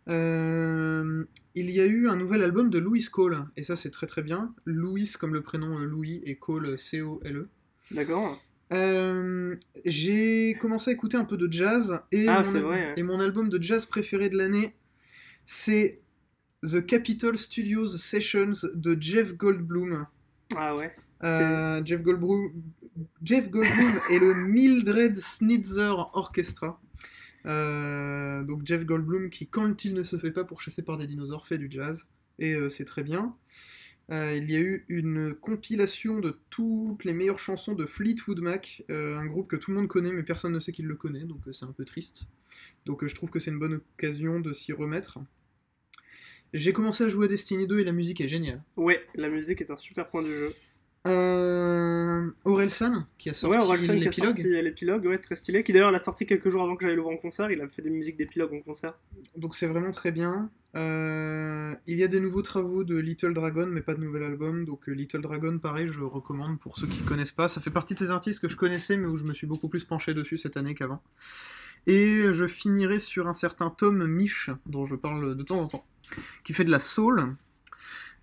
Euh, 0.08 1.24
il 1.56 1.70
y 1.72 1.80
a 1.80 1.86
eu 1.86 2.08
un 2.08 2.16
nouvel 2.16 2.44
album 2.44 2.70
de 2.70 2.78
Louis 2.78 3.04
Cole, 3.12 3.46
et 3.58 3.64
ça 3.64 3.76
c'est 3.76 3.90
très 3.92 4.06
très 4.08 4.22
bien. 4.22 4.54
Louis 4.66 5.12
comme 5.20 5.34
le 5.34 5.42
prénom 5.42 5.80
euh, 5.80 5.86
Louis 5.86 6.22
et 6.26 6.36
Cole 6.36 6.78
C-O-L-E. 6.78 7.50
D'accord. 7.92 8.40
Euh, 8.72 9.56
j'ai 9.86 10.56
commencé 10.62 10.92
à 10.92 10.94
écouter 10.94 11.18
un 11.18 11.26
peu 11.26 11.36
de 11.38 11.52
jazz 11.52 12.02
et, 12.12 12.28
Ah, 12.28 12.40
mon, 12.40 12.46
c'est 12.46 12.58
al- 12.60 12.64
vrai, 12.64 12.76
ouais. 12.88 12.94
et 12.98 13.04
mon 13.04 13.20
album 13.20 13.50
de 13.50 13.62
jazz 13.62 13.86
préféré 13.86 14.30
de 14.30 14.38
l'année, 14.38 14.76
c'est 15.46 16.00
The 16.64 16.86
Capitol 16.86 17.38
Studios 17.38 17.98
Sessions 17.98 18.68
de 18.76 18.96
Jeff 19.00 19.36
Goldblum. 19.36 20.06
Ah 20.56 20.76
ouais. 20.76 20.92
Euh, 21.24 21.82
Jeff 21.84 22.04
Goldblum, 22.04 22.52
Jeff 23.24 23.50
Goldblum 23.50 24.00
et 24.12 24.20
le 24.20 24.34
Mildred 24.36 25.18
Snitzer 25.18 25.94
Orchestra. 26.14 26.80
Euh, 27.48 28.44
donc 28.44 28.66
Jeff 28.66 28.86
Goldblum 28.86 29.32
qui, 29.32 29.48
quand 29.48 29.86
il 29.86 29.96
ne 29.96 30.04
se 30.04 30.18
fait 30.18 30.32
pas 30.32 30.44
pour 30.44 30.62
chasser 30.62 30.84
par 30.84 30.98
des 30.98 31.08
dinosaures, 31.08 31.48
fait 31.48 31.58
du 31.58 31.68
jazz. 31.70 32.06
Et 32.38 32.54
euh, 32.54 32.70
c'est 32.70 32.86
très 32.86 33.04
bien. 33.04 33.36
Il 34.10 34.52
y 34.52 34.58
a 34.58 34.60
eu 34.60 34.84
une 34.90 35.34
compilation 35.34 36.20
de 36.20 36.38
toutes 36.50 37.06
les 37.06 37.14
meilleures 37.14 37.40
chansons 37.40 37.76
de 37.76 37.86
Fleetwood 37.86 38.42
Mac, 38.42 38.84
un 38.90 39.26
groupe 39.26 39.48
que 39.48 39.56
tout 39.56 39.72
le 39.72 39.78
monde 39.78 39.88
connaît 39.88 40.12
mais 40.12 40.24
personne 40.24 40.52
ne 40.52 40.60
sait 40.60 40.74
qu'il 40.74 40.86
le 40.86 40.96
connaît, 40.96 41.24
donc 41.24 41.40
c'est 41.54 41.64
un 41.64 41.72
peu 41.72 41.86
triste. 41.86 42.28
Donc 42.86 43.06
je 43.06 43.16
trouve 43.16 43.30
que 43.30 43.40
c'est 43.40 43.52
une 43.52 43.60
bonne 43.60 43.76
occasion 43.76 44.42
de 44.42 44.52
s'y 44.52 44.74
remettre. 44.74 45.20
J'ai 46.54 46.74
commencé 46.74 47.04
à 47.04 47.10
jouer 47.10 47.26
à 47.26 47.30
Destiny 47.30 47.68
2 47.68 47.80
et 47.80 47.84
la 47.84 47.92
musique 47.94 48.22
est 48.22 48.28
géniale. 48.28 48.62
Ouais, 48.76 49.02
la 49.16 49.30
musique 49.30 49.62
est 49.62 49.72
un 49.72 49.78
super 49.78 50.10
point 50.10 50.22
du 50.22 50.34
jeu. 50.34 50.54
Euh, 51.08 52.30
Orelsan, 52.46 53.08
qui 53.18 53.30
a 53.32 53.34
sorti 53.34 53.58
ouais, 53.58 53.64
Orelsan 53.64 53.94
qui 54.00 54.08
a 54.08 54.10
l'épilogue. 54.10 54.36
sorti 54.36 54.50
l'épilogue, 54.50 55.06
ouais, 55.06 55.18
très 55.18 55.36
stylé. 55.36 55.64
Qui 55.64 55.74
d'ailleurs 55.74 55.92
l'a 55.92 56.00
sorti 56.00 56.26
quelques 56.26 56.50
jours 56.50 56.62
avant 56.62 56.76
que 56.76 56.86
j'aille 56.86 56.96
le 56.96 57.02
voir 57.02 57.16
en 57.16 57.18
concert. 57.18 57.50
Il 57.50 57.62
a 57.62 57.68
fait 57.68 57.82
des 57.82 57.90
musiques 57.90 58.18
d'épilogue 58.18 58.54
en 58.54 58.60
concert. 58.60 58.94
Donc 59.36 59.56
c'est 59.56 59.66
vraiment 59.66 59.92
très 59.92 60.12
bien. 60.12 60.52
Euh, 60.76 61.74
il 61.88 61.98
y 61.98 62.04
a 62.04 62.08
des 62.08 62.20
nouveaux 62.20 62.44
travaux 62.44 62.84
de 62.84 62.98
Little 62.98 63.34
Dragon, 63.34 63.66
mais 63.68 63.82
pas 63.82 63.96
de 63.96 64.02
nouvel 64.02 64.24
album. 64.24 64.66
Donc 64.66 64.90
euh, 64.90 64.92
Little 64.92 65.22
Dragon, 65.22 65.58
pareil, 65.58 65.88
je 65.88 66.02
recommande 66.02 66.60
pour 66.60 66.78
ceux 66.78 66.88
qui 66.88 67.02
connaissent 67.02 67.32
pas. 67.32 67.48
Ça 67.48 67.62
fait 67.62 67.72
partie 67.72 67.96
de 67.96 68.00
ces 68.00 68.12
artistes 68.12 68.40
que 68.40 68.48
je 68.48 68.56
connaissais, 68.56 68.98
mais 68.98 69.08
où 69.08 69.18
je 69.18 69.24
me 69.24 69.34
suis 69.34 69.48
beaucoup 69.48 69.70
plus 69.70 69.84
penché 69.84 70.14
dessus 70.14 70.38
cette 70.38 70.58
année 70.58 70.76
qu'avant. 70.76 71.02
Et 71.88 72.26
je 72.32 72.48
finirai 72.48 73.00
sur 73.00 73.28
un 73.28 73.34
certain 73.34 73.72
Tom 73.72 74.06
Misch, 74.06 74.52
dont 74.68 74.86
je 74.86 74.96
parle 74.96 75.36
de 75.36 75.44
temps 75.44 75.60
en 75.60 75.68
temps, 75.68 75.86
qui 76.44 76.54
fait 76.54 76.64
de 76.64 76.72
la 76.72 76.80
soul. 76.80 77.36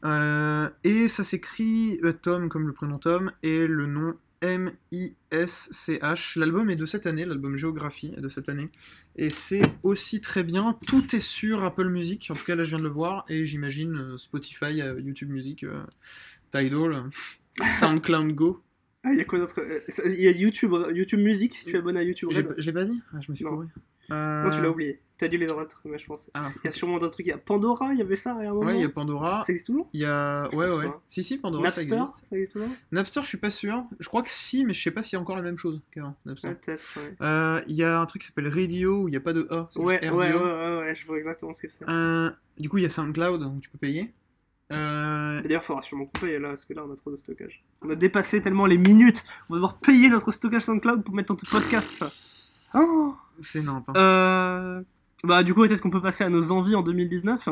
Euh, 0.05 0.68
et 0.84 1.09
ça 1.09 1.24
s'écrit 1.24 1.99
euh, 2.05 2.12
Tom 2.12 2.49
comme 2.49 2.68
le 2.68 2.72
prénom 2.72 2.99
Tom 2.99 3.32
et 3.43 3.66
le 3.66 3.86
nom 3.86 4.14
M-I-S-C-H. 4.41 6.39
L'album 6.39 6.70
est 6.70 6.76
de 6.76 6.86
cette 6.86 7.07
année, 7.07 7.24
l'album 7.24 7.57
Géographie 7.57 8.14
est 8.16 8.20
de 8.20 8.28
cette 8.28 8.49
année. 8.49 8.70
Et 9.16 9.30
c'est 9.30 9.62
aussi 9.82 10.20
très 10.20 10.45
bien. 10.45 10.78
Tout 10.86 11.16
est 11.16 11.20
sur 11.20 11.64
Apple 11.64 11.89
Music. 11.89 12.28
En 12.30 12.34
tout 12.34 12.45
cas, 12.45 12.55
là, 12.55 12.62
je 12.62 12.68
viens 12.68 12.78
de 12.78 12.84
le 12.84 12.89
voir. 12.89 13.24
Et 13.28 13.47
j'imagine 13.47 13.97
euh, 13.97 14.16
Spotify, 14.16 14.74
YouTube 14.99 15.30
Music, 15.30 15.66
Tidal, 16.53 17.11
SoundCloud 17.80 18.32
Go. 18.34 18.61
Ah, 19.03 19.12
il 19.12 19.18
y 19.18 19.20
a 19.20 19.24
quoi 19.24 19.41
d'autre? 19.41 19.61
Il 20.07 20.20
y 20.20 20.28
a 20.28 20.30
YouTube, 20.30 20.72
YouTube 20.95 21.20
Music 21.20 21.55
si 21.55 21.66
tu 21.66 21.74
es 21.74 21.78
abonné 21.78 21.99
à 21.99 22.03
YouTube. 22.05 22.30
Je 22.32 22.41
l'ai 22.66 22.72
pas 22.72 22.84
dit? 22.84 23.01
Ah, 23.12 23.18
Je 23.20 23.32
me 23.32 23.36
suis 23.36 23.45
Non. 23.45 23.66
Euh, 24.11 24.42
Non, 24.44 24.50
tu 24.50 24.61
l'as 24.62 24.70
oublié. 24.70 25.00
T'as 25.18 25.26
dû 25.26 25.36
les 25.36 25.50
autres, 25.50 25.82
mais 25.84 25.98
je 25.98 26.06
pense. 26.06 26.30
Ah. 26.32 26.42
Il 26.62 26.66
y 26.66 26.68
a 26.68 26.70
sûrement 26.70 26.98
d'autres 26.98 27.14
trucs. 27.14 27.26
Il 27.26 27.30
y 27.30 27.32
a 27.32 27.38
Pandora, 27.38 27.92
il 27.92 27.98
y 27.98 28.02
avait 28.02 28.14
ça 28.14 28.34
à 28.34 28.38
un 28.38 28.44
moment. 28.54 28.61
Ouais, 28.66 28.76
il 28.76 28.80
y 28.80 28.84
a 28.84 28.88
Pandora. 28.88 29.42
Ça 29.44 29.50
existe 29.52 29.66
toujours? 29.66 29.88
Il 29.92 30.00
y 30.00 30.04
a. 30.04 30.48
Je 30.52 30.56
Ouais, 30.56 30.70
ouais. 30.72 30.86
pas. 30.86 31.02
Si, 31.09 31.24
si, 31.24 31.38
Pandora, 31.38 31.70
ça 31.70 31.80
Napster, 31.82 31.96
existe. 31.96 32.16
ça 32.30 32.36
existe 32.36 32.52
toujours? 32.52 32.68
Napster, 32.92 33.22
je 33.22 33.26
suis 33.26 33.38
pas 33.38 33.50
sûr. 33.50 33.84
Je 33.98 34.06
crois 34.09 34.22
que 34.22 34.30
si, 34.30 34.64
mais 34.64 34.72
je 34.72 34.80
sais 34.80 34.92
pas 34.92 35.02
s'il 35.02 35.14
y 35.14 35.18
a 35.18 35.20
encore 35.20 35.34
la 35.34 35.42
même 35.42 35.59
chose 35.59 35.82
qu'avant. 35.90 36.14
Napster. 36.24 36.54
Peut-être. 36.54 36.98
Ouais. 36.98 37.14
Euh, 37.20 37.61
Il 37.66 37.74
y 37.74 37.82
a 37.82 38.00
un 38.00 38.06
truc 38.06 38.22
qui 38.22 38.28
s'appelle 38.28 38.46
Radio 38.48 39.02
où 39.02 39.09
il 39.09 39.11
n'y 39.11 39.16
a 39.16 39.20
pas 39.20 39.32
de 39.32 39.48
A. 39.50 39.68
Ouais, 39.76 40.00
ouais, 40.00 40.11
ouais, 40.11 40.32
ouais, 40.34 40.78
ouais, 40.78 40.94
je 40.94 41.04
vois 41.06 41.18
exactement 41.18 41.52
ce 41.52 41.62
que 41.62 41.68
c'est. 41.68 41.88
Euh, 41.88 42.30
du 42.59 42.68
coup, 42.68 42.78
il 42.78 42.84
y 42.84 42.86
a 42.86 42.90
SoundCloud 42.90 43.42
où 43.42 43.59
tu 43.61 43.68
peux 43.70 43.78
payer. 43.78 44.14
Euh, 44.72 45.40
D'ailleurs, 45.42 45.62
il 45.62 45.64
faudra 45.66 45.82
sûrement 45.82 46.06
paye 46.06 46.38
là, 46.38 46.50
parce 46.50 46.64
que 46.64 46.74
là, 46.74 46.84
on 46.86 46.92
a 46.92 46.96
trop 46.96 47.11
de 47.11 47.16
stockage. 47.16 47.64
On 47.82 47.88
a 47.90 47.94
dépassé 47.94 48.40
tellement 48.40 48.66
les 48.66 48.76
minutes. 48.78 49.24
On 49.48 49.54
va 49.54 49.56
devoir 49.56 49.78
payer 49.78 50.11
notre 50.11 50.30
stockage 50.30 50.62
SoundCloud 50.62 51.02
pour 51.02 51.14
mettre 51.14 51.34
ton 51.34 51.46
podcast. 51.50 51.90
ça. 51.92 52.11
Oh 52.74 53.14
C'est 53.42 53.62
nimp. 53.62 53.88
hein. 53.88 53.92
Euh, 53.96 54.82
Bah, 55.24 55.42
du 55.42 55.54
coup, 55.54 55.64
est-ce 55.64 55.80
qu'on 55.82 55.90
peut 55.90 56.00
passer 56.02 56.24
à 56.24 56.28
nos 56.28 56.52
envies 56.52 56.74
en 56.74 56.82
2019 56.82 57.48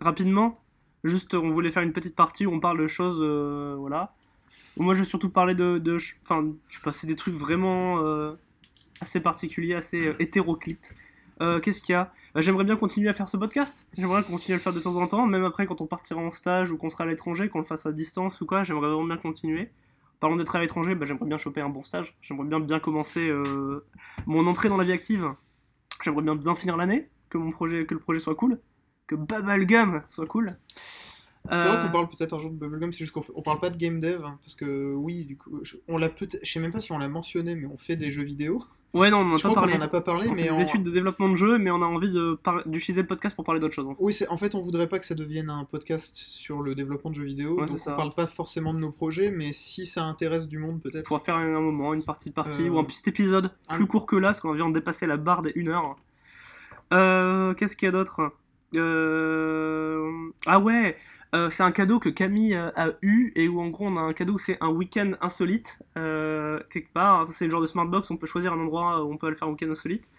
Rapidement. 0.00 0.60
Juste, 1.04 1.34
on 1.34 1.50
voulait 1.50 1.70
faire 1.70 1.82
une 1.82 1.92
petite 1.92 2.16
partie 2.16 2.46
où 2.46 2.52
on 2.52 2.60
parle 2.60 2.78
de 2.78 2.86
choses. 2.86 3.20
euh, 3.22 3.76
voilà. 3.78 4.14
Moi, 4.76 4.94
je 4.94 5.00
vais 5.00 5.04
surtout 5.04 5.30
parler 5.30 5.54
de. 5.54 5.80
Enfin, 6.22 6.46
je 6.68 6.76
sais 6.76 6.82
pas, 6.82 6.92
c'est 6.92 7.06
des 7.06 7.16
trucs 7.16 7.34
vraiment 7.34 7.98
euh, 7.98 8.32
assez 9.00 9.20
particuliers, 9.20 9.74
assez 9.74 10.06
euh, 10.08 10.14
hétéroclites. 10.20 10.94
Euh, 11.40 11.60
Qu'est-ce 11.60 11.82
qu'il 11.82 11.92
y 11.92 11.96
a? 11.96 12.12
Euh, 12.36 12.40
J'aimerais 12.40 12.64
bien 12.64 12.76
continuer 12.76 13.08
à 13.08 13.12
faire 13.12 13.28
ce 13.28 13.36
podcast. 13.36 13.86
J'aimerais 13.96 14.22
continuer 14.24 14.54
à 14.54 14.56
le 14.56 14.62
faire 14.62 14.72
de 14.72 14.80
temps 14.80 14.96
en 14.96 15.06
temps, 15.06 15.26
même 15.26 15.44
après 15.44 15.66
quand 15.66 15.80
on 15.80 15.86
partira 15.86 16.20
en 16.20 16.30
stage 16.30 16.70
ou 16.72 16.76
qu'on 16.76 16.88
sera 16.88 17.04
à 17.04 17.06
l'étranger, 17.06 17.48
qu'on 17.48 17.58
le 17.60 17.64
fasse 17.64 17.86
à 17.86 17.92
distance 17.92 18.40
ou 18.40 18.46
quoi. 18.46 18.64
J'aimerais 18.64 18.88
vraiment 18.88 19.04
bien 19.04 19.16
continuer. 19.18 19.70
Parlant 20.20 20.36
d'être 20.36 20.54
à 20.56 20.60
l'étranger, 20.60 20.94
bah, 20.94 21.04
j'aimerais 21.06 21.26
bien 21.26 21.36
choper 21.36 21.60
un 21.60 21.68
bon 21.68 21.82
stage. 21.82 22.16
J'aimerais 22.20 22.46
bien 22.46 22.60
bien 22.60 22.80
commencer 22.80 23.20
euh, 23.28 23.86
mon 24.26 24.46
entrée 24.46 24.68
dans 24.68 24.76
la 24.76 24.84
vie 24.84 24.92
active. 24.92 25.32
J'aimerais 26.02 26.22
bien 26.22 26.34
bien 26.34 26.54
finir 26.54 26.76
l'année, 26.76 27.08
que 27.30 27.38
mon 27.38 27.50
projet, 27.50 27.86
que 27.86 27.94
le 27.94 28.00
projet 28.00 28.20
soit 28.20 28.34
cool, 28.34 28.60
que 29.06 29.14
Bubblegum 29.14 30.02
soit 30.08 30.26
cool. 30.26 30.56
Faudrait 31.44 31.66
Euh, 31.68 31.86
qu'on 31.86 31.92
parle 31.92 32.08
peut-être 32.08 32.34
un 32.34 32.40
jour 32.40 32.50
de 32.50 32.56
Bubblegum, 32.56 32.92
c'est 32.92 32.98
juste 32.98 33.12
qu'on 33.12 33.22
on 33.34 33.42
parle 33.42 33.60
pas 33.60 33.70
de 33.70 33.76
game 33.78 34.00
dev, 34.00 34.22
hein, 34.24 34.38
parce 34.42 34.54
que 34.54 34.92
oui, 34.94 35.24
du 35.24 35.36
coup, 35.36 35.60
je- 35.62 35.76
on 35.86 35.96
l'a 35.96 36.08
peut-être, 36.10 36.38
je 36.44 36.52
sais 36.52 36.60
même 36.60 36.72
pas 36.72 36.80
si 36.80 36.92
on 36.92 36.98
l'a 36.98 37.08
mentionné, 37.08 37.54
mais 37.54 37.66
on 37.66 37.76
fait 37.78 37.96
des 37.96 38.10
jeux 38.10 38.24
vidéo. 38.24 38.62
Ouais, 38.94 39.10
non, 39.10 39.18
on 39.18 39.30
en 39.30 39.36
a 39.36 39.38
pas 39.40 39.52
parlé. 39.52 39.74
en 39.74 39.80
a 39.82 39.88
pas 39.88 40.00
parlé, 40.00 40.28
On 40.28 40.34
mais 40.34 40.44
fait 40.44 40.48
des 40.48 40.54
en- 40.54 40.60
études 40.60 40.82
de 40.82 40.90
développement 40.90 41.28
de 41.28 41.34
jeux, 41.34 41.58
mais 41.58 41.70
on 41.70 41.82
a 41.82 41.84
envie 41.84 42.10
de 42.10 42.38
par- 42.42 42.66
d'utiliser 42.66 43.02
le 43.02 43.06
podcast 43.06 43.36
pour 43.36 43.44
parler 43.44 43.60
d'autres 43.60 43.74
choses. 43.74 43.86
En 43.86 43.94
fait. 43.94 44.00
Oui, 44.02 44.16
en 44.30 44.38
fait, 44.38 44.54
on 44.54 44.60
voudrait 44.60 44.86
pas 44.88 44.98
que 44.98 45.04
ça 45.04 45.14
devienne 45.14 45.50
un 45.50 45.64
podcast 45.64 46.16
sur 46.16 46.62
le 46.62 46.74
développement 46.74 47.10
de 47.10 47.16
jeux 47.16 47.24
vidéo. 47.24 47.60
Ouais, 47.60 47.66
donc 47.66 47.76
on 47.86 47.96
parle 47.96 48.14
pas 48.14 48.26
forcément 48.26 48.72
de 48.72 48.78
nos 48.78 48.90
projets, 48.90 49.30
mais 49.30 49.52
si 49.52 49.84
ça 49.84 50.04
intéresse 50.04 50.48
du 50.48 50.56
monde, 50.58 50.80
peut-être. 50.80 51.06
Pour 51.06 51.20
faire 51.20 51.34
un 51.36 51.60
moment, 51.60 51.92
une 51.92 52.02
partie 52.02 52.30
de 52.30 52.34
partie, 52.34 52.62
Euh, 52.66 52.70
ou 52.70 52.78
un 52.78 52.84
petit 52.84 53.06
épisode 53.08 53.50
un- 53.68 53.74
plus 53.76 53.86
court 53.86 54.06
que 54.06 54.16
là, 54.16 54.28
parce 54.28 54.40
qu'on 54.40 54.52
vient 54.52 54.68
de 54.70 54.74
dépasser 54.74 55.06
la 55.06 55.18
barre 55.18 55.42
des 55.42 55.52
1 55.54 55.68
heure. 55.68 55.96
Euh, 56.94 57.52
Qu'est-ce 57.54 57.76
qu'il 57.76 57.86
y 57.86 57.88
a 57.90 57.92
d'autre? 57.92 58.32
Euh, 58.74 60.30
Ah 60.46 60.58
ouais, 60.60 60.96
euh, 61.34 61.50
c'est 61.50 61.62
un 61.62 61.72
cadeau 61.72 61.98
que 61.98 62.08
Camille 62.08 62.54
a 62.54 62.92
eu, 63.02 63.32
et 63.34 63.48
où 63.48 63.60
en 63.60 63.68
gros 63.68 63.86
on 63.86 63.96
a 63.96 64.00
un 64.00 64.12
cadeau, 64.12 64.38
c'est 64.38 64.58
un 64.60 64.68
week-end 64.68 65.12
insolite, 65.20 65.80
euh, 65.96 66.60
quelque 66.70 66.92
part. 66.92 67.28
C'est 67.28 67.44
le 67.46 67.50
genre 67.50 67.60
de 67.60 67.66
smartbox, 67.66 68.10
on 68.10 68.16
peut 68.16 68.26
choisir 68.26 68.52
un 68.52 68.58
endroit 68.60 69.04
où 69.04 69.12
on 69.12 69.16
peut 69.16 69.26
aller 69.28 69.36
faire 69.36 69.48
un 69.48 69.52
week-end 69.52 69.70
insolite. 69.70 70.10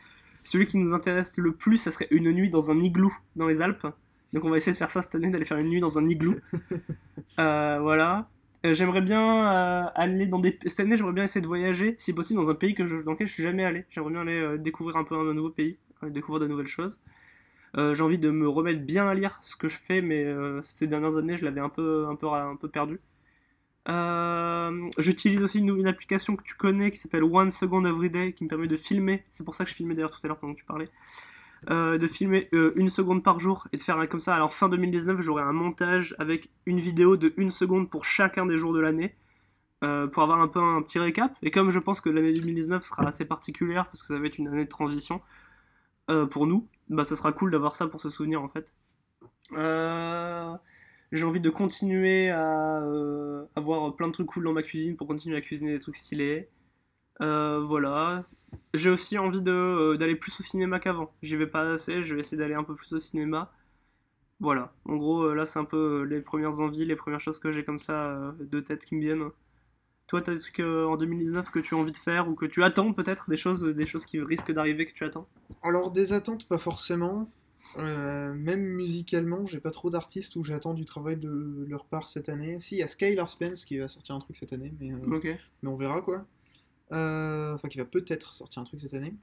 Celui 0.43 0.65
qui 0.65 0.77
nous 0.77 0.93
intéresse 0.93 1.37
le 1.37 1.51
plus, 1.51 1.77
ça 1.77 1.91
serait 1.91 2.07
une 2.11 2.31
nuit 2.31 2.49
dans 2.49 2.71
un 2.71 2.79
igloo 2.79 3.13
dans 3.35 3.47
les 3.47 3.61
Alpes. 3.61 3.87
Donc 4.33 4.45
on 4.45 4.49
va 4.49 4.57
essayer 4.57 4.73
de 4.73 4.77
faire 4.77 4.89
ça 4.89 5.01
cette 5.01 5.15
année, 5.15 5.29
d'aller 5.29 5.45
faire 5.45 5.57
une 5.57 5.69
nuit 5.69 5.81
dans 5.81 5.97
un 5.97 6.07
igloo. 6.07 6.35
Voilà. 7.37 8.29
J'aimerais 8.63 9.01
bien 9.01 9.87
aller 9.95 10.25
dans 10.25 10.39
des... 10.39 10.57
Cette 10.65 10.81
année, 10.81 10.97
j'aimerais 10.97 11.13
bien 11.13 11.23
essayer 11.23 11.41
de 11.41 11.47
voyager, 11.47 11.95
si 11.97 12.11
possible, 12.13 12.41
dans 12.41 12.49
un 12.49 12.55
pays 12.55 12.75
que 12.75 12.85
je... 12.85 12.97
dans 12.97 13.13
lequel 13.13 13.27
je 13.27 13.33
suis 13.33 13.43
jamais 13.43 13.63
allé. 13.63 13.85
J'aimerais 13.89 14.11
bien 14.11 14.21
aller 14.21 14.57
découvrir 14.57 14.97
un 14.97 15.05
peu 15.05 15.15
un, 15.15 15.33
nouveau 15.33 15.49
pays, 15.49 15.77
découvrir 16.03 16.41
de 16.41 16.47
nouvelles 16.47 16.67
choses. 16.67 16.99
Euh, 17.77 17.93
j'ai 17.93 18.03
envie 18.03 18.17
de 18.17 18.29
me 18.31 18.47
remettre 18.49 18.81
bien 18.81 19.07
à 19.07 19.13
lire 19.13 19.39
ce 19.43 19.55
que 19.55 19.67
je 19.67 19.77
fais, 19.77 20.01
mais 20.01 20.23
euh, 20.25 20.61
ces 20.61 20.87
dernières 20.87 21.17
années, 21.17 21.37
je 21.37 21.45
l'avais 21.45 21.61
un 21.61 21.69
peu, 21.69 22.07
un 22.07 22.15
peu, 22.15 22.27
un 22.27 22.55
peu 22.55 22.67
perdu. 22.69 22.99
Euh, 23.89 24.89
J'utilise 24.97 25.41
aussi 25.43 25.59
une, 25.59 25.69
une 25.77 25.87
application 25.87 26.35
que 26.35 26.43
tu 26.43 26.55
connais 26.55 26.91
qui 26.91 26.97
s'appelle 26.97 27.23
One 27.23 27.49
Second 27.51 27.85
Every 27.85 28.09
Day, 28.09 28.33
qui 28.33 28.43
me 28.43 28.49
permet 28.49 28.67
de 28.67 28.75
filmer. 28.77 29.23
C'est 29.29 29.43
pour 29.43 29.55
ça 29.55 29.63
que 29.63 29.69
je 29.69 29.75
filmais 29.75 29.95
d'ailleurs 29.95 30.11
tout 30.11 30.19
à 30.23 30.27
l'heure 30.27 30.37
pendant 30.37 30.53
que 30.53 30.59
tu 30.59 30.65
parlais. 30.65 30.89
De 31.67 32.07
filmer 32.07 32.47
une 32.53 32.87
seconde 32.89 33.21
par 33.21 33.39
jour 33.41 33.67
et 33.73 33.77
de 33.77 33.81
faire 33.81 33.97
un- 33.99 34.07
comme 34.07 34.21
ça. 34.21 34.33
Alors 34.33 34.53
fin 34.53 34.69
2019, 34.69 35.19
j'aurai 35.19 35.43
un 35.43 35.51
montage 35.51 36.15
avec 36.17 36.49
une 36.65 36.79
vidéo 36.79 37.17
de 37.17 37.33
une 37.35 37.51
seconde 37.51 37.89
pour 37.89 38.05
chacun 38.05 38.45
des 38.45 38.55
jours 38.57 38.73
de 38.73 38.79
l'année. 38.79 39.13
pour 39.81 40.23
avoir 40.23 40.41
un 40.41 40.47
peu 40.47 40.59
un 40.61 40.81
petit 40.81 40.99
récap. 40.99 41.35
Et 41.41 41.51
comme 41.51 41.69
je 41.69 41.79
pense 41.79 42.01
que 42.01 42.09
l'année 42.09 42.33
2019 42.33 42.83
sera 42.85 43.05
assez 43.07 43.25
particulière 43.25 43.85
parce 43.87 44.01
que 44.01 44.07
ça 44.07 44.17
va 44.19 44.25
être 44.27 44.37
une 44.37 44.47
année 44.47 44.65
de 44.65 44.69
transition 44.69 45.21
pour 46.31 46.47
nous, 46.47 46.67
bah 46.89 47.03
ça 47.03 47.15
sera 47.15 47.31
cool 47.33 47.51
d'avoir 47.51 47.75
ça 47.75 47.87
pour 47.87 48.01
se 48.01 48.09
souvenir 48.09 48.41
en 48.43 48.49
fait. 48.49 48.73
Euh, 49.53 50.55
J'ai 51.11 51.25
envie 51.25 51.39
de 51.41 51.49
continuer 51.49 52.29
à 52.29 52.81
euh, 52.83 53.45
avoir 53.55 53.95
plein 53.95 54.07
de 54.07 54.13
trucs 54.13 54.27
cool 54.27 54.43
dans 54.45 54.53
ma 54.53 54.63
cuisine 54.63 54.95
pour 54.95 55.07
continuer 55.07 55.37
à 55.37 55.41
cuisiner 55.41 55.73
des 55.73 55.79
trucs 55.79 55.95
stylés. 55.95 56.49
Euh, 57.21 57.59
voilà. 57.65 58.25
J'ai 58.73 58.89
aussi 58.91 59.17
envie 59.17 59.41
euh, 59.47 59.97
d'aller 59.97 60.15
plus 60.15 60.39
au 60.39 60.43
cinéma 60.43 60.79
qu'avant. 60.79 61.13
J'y 61.21 61.35
vais 61.37 61.47
pas 61.47 61.71
assez, 61.71 62.03
je 62.03 62.13
vais 62.15 62.21
essayer 62.21 62.37
d'aller 62.37 62.55
un 62.55 62.63
peu 62.63 62.75
plus 62.75 62.93
au 62.93 62.99
cinéma. 62.99 63.51
Voilà. 64.39 64.73
En 64.85 64.95
gros, 64.97 65.23
euh, 65.23 65.35
là, 65.35 65.45
c'est 65.45 65.59
un 65.59 65.65
peu 65.65 66.01
euh, 66.01 66.03
les 66.03 66.21
premières 66.21 66.61
envies, 66.61 66.85
les 66.85 66.95
premières 66.95 67.19
choses 67.19 67.39
que 67.39 67.51
j'ai 67.51 67.63
comme 67.65 67.79
ça 67.79 68.05
euh, 68.07 68.31
de 68.39 68.59
tête 68.61 68.85
qui 68.85 68.95
me 68.95 69.01
viennent. 69.01 69.29
Toi, 70.09 70.21
t'as 70.21 70.33
des 70.33 70.39
trucs 70.39 70.59
euh, 70.59 70.87
en 70.87 70.97
2019 70.97 71.51
que 71.51 71.59
tu 71.59 71.75
as 71.75 71.77
envie 71.77 71.91
de 71.91 71.97
faire 71.97 72.27
ou 72.27 72.33
que 72.33 72.47
tu 72.47 72.63
attends 72.63 72.93
peut-être 72.93 73.29
Des 73.29 73.37
choses, 73.37 73.63
des 73.63 73.85
choses 73.85 74.05
qui 74.05 74.19
risquent 74.19 74.51
d'arriver 74.51 74.87
que 74.87 74.91
tu 74.91 75.05
attends? 75.05 75.27
Alors 75.61 75.91
des 75.91 76.13
attentes, 76.13 76.47
pas 76.47 76.57
forcément. 76.57 77.29
Euh, 77.77 78.33
même 78.33 78.61
musicalement, 78.61 79.45
j'ai 79.45 79.59
pas 79.59 79.69
trop 79.69 79.91
d'artistes 79.91 80.35
où 80.35 80.43
j'attends 80.43 80.73
du 80.73 80.83
travail 80.83 81.17
de 81.17 81.63
leur 81.69 81.85
part 81.85 82.09
cette 82.09 82.27
année. 82.27 82.59
Si, 82.59 82.75
il 82.75 82.79
y 82.79 82.83
a 82.83 82.87
Skylar 82.87 83.29
Spence 83.29 83.65
qui 83.65 83.77
va 83.77 83.87
sortir 83.87 84.15
un 84.15 84.19
truc 84.19 84.35
cette 84.35 84.51
année, 84.51 84.73
mais, 84.79 84.91
euh, 84.91 85.37
mais 85.61 85.69
on 85.69 85.75
verra 85.75 86.01
quoi. 86.01 86.25
Euh, 86.91 87.53
Enfin, 87.53 87.67
qui 87.67 87.77
va 87.77 87.85
peut-être 87.85 88.33
sortir 88.33 88.63
un 88.63 88.65
truc 88.65 88.79
cette 88.79 88.95
année. 88.95 89.13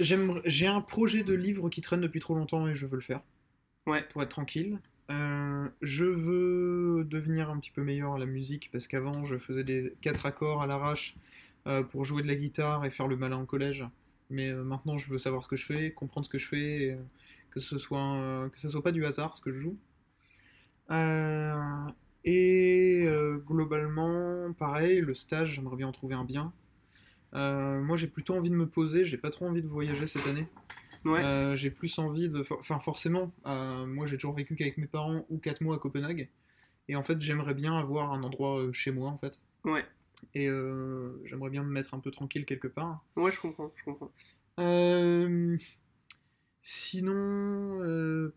J'ai 0.00 0.66
un 0.66 0.80
projet 0.80 1.22
de 1.22 1.34
livre 1.34 1.68
qui 1.68 1.82
traîne 1.82 2.00
depuis 2.00 2.18
trop 2.18 2.34
longtemps 2.34 2.66
et 2.66 2.74
je 2.74 2.86
veux 2.86 2.96
le 2.96 3.02
faire. 3.02 3.20
Ouais. 3.86 4.02
Pour 4.10 4.24
être 4.24 4.30
tranquille. 4.30 4.80
Euh, 5.10 5.68
je 5.82 6.04
veux 6.04 7.04
devenir 7.04 7.50
un 7.50 7.58
petit 7.58 7.70
peu 7.70 7.82
meilleur 7.82 8.14
à 8.14 8.18
la 8.18 8.26
musique 8.26 8.70
parce 8.72 8.86
qu'avant 8.86 9.24
je 9.24 9.36
faisais 9.36 9.64
des 9.64 9.94
quatre 10.00 10.26
accords 10.26 10.62
à 10.62 10.66
l'arrache 10.66 11.16
euh, 11.66 11.82
pour 11.82 12.04
jouer 12.04 12.22
de 12.22 12.28
la 12.28 12.36
guitare 12.36 12.84
et 12.84 12.90
faire 12.90 13.08
le 13.08 13.16
malin 13.16 13.40
au 13.40 13.44
collège. 13.44 13.84
Mais 14.30 14.48
euh, 14.50 14.62
maintenant 14.62 14.96
je 14.98 15.10
veux 15.10 15.18
savoir 15.18 15.42
ce 15.42 15.48
que 15.48 15.56
je 15.56 15.66
fais, 15.66 15.92
comprendre 15.92 16.26
ce 16.26 16.30
que 16.30 16.38
je 16.38 16.48
fais, 16.48 16.98
que 17.50 17.60
ce 17.60 17.78
soit 17.78 18.48
que 18.52 18.58
ce 18.58 18.68
soit 18.68 18.82
pas 18.82 18.92
du 18.92 19.04
hasard 19.04 19.36
ce 19.36 19.42
que 19.42 19.52
je 19.52 19.60
joue. 19.60 19.76
Et 22.24 23.06
globalement, 23.46 24.52
pareil, 24.52 25.00
le 25.00 25.14
stage, 25.14 25.54
j'aimerais 25.54 25.76
bien 25.76 25.88
en 25.88 25.92
trouver 25.92 26.14
un 26.14 26.24
bien. 26.24 26.52
Moi 27.32 27.96
j'ai 27.96 28.06
plutôt 28.06 28.34
envie 28.34 28.50
de 28.50 28.54
me 28.56 28.66
poser, 28.66 29.04
j'ai 29.04 29.18
pas 29.18 29.30
trop 29.30 29.46
envie 29.46 29.62
de 29.62 29.68
voyager 29.68 30.06
cette 30.06 30.26
année. 30.28 30.46
Ouais. 31.04 31.22
Euh, 31.22 31.56
j'ai 31.56 31.70
plus 31.70 31.98
envie 31.98 32.28
de. 32.28 32.44
Enfin, 32.60 32.78
forcément, 32.78 33.32
euh, 33.46 33.86
moi 33.86 34.06
j'ai 34.06 34.16
toujours 34.16 34.34
vécu 34.34 34.54
qu'avec 34.54 34.78
mes 34.78 34.86
parents 34.86 35.24
ou 35.30 35.38
4 35.38 35.60
mois 35.60 35.76
à 35.76 35.78
Copenhague. 35.78 36.28
Et 36.88 36.96
en 36.96 37.02
fait, 37.02 37.20
j'aimerais 37.20 37.54
bien 37.54 37.78
avoir 37.78 38.12
un 38.12 38.22
endroit 38.22 38.58
euh, 38.58 38.72
chez 38.72 38.90
moi 38.90 39.10
en 39.10 39.18
fait. 39.18 39.38
Ouais. 39.64 39.84
Et 40.34 40.46
j'aimerais 41.24 41.50
bien 41.50 41.64
me 41.64 41.70
mettre 41.70 41.94
un 41.94 41.98
peu 41.98 42.12
tranquille 42.12 42.44
quelque 42.44 42.68
part. 42.68 43.04
Ouais, 43.16 43.32
je 43.32 43.40
comprends, 43.40 43.72
je 43.74 43.84
comprends. 43.84 44.12
Euh, 44.60 45.58
Sinon. 46.62 48.30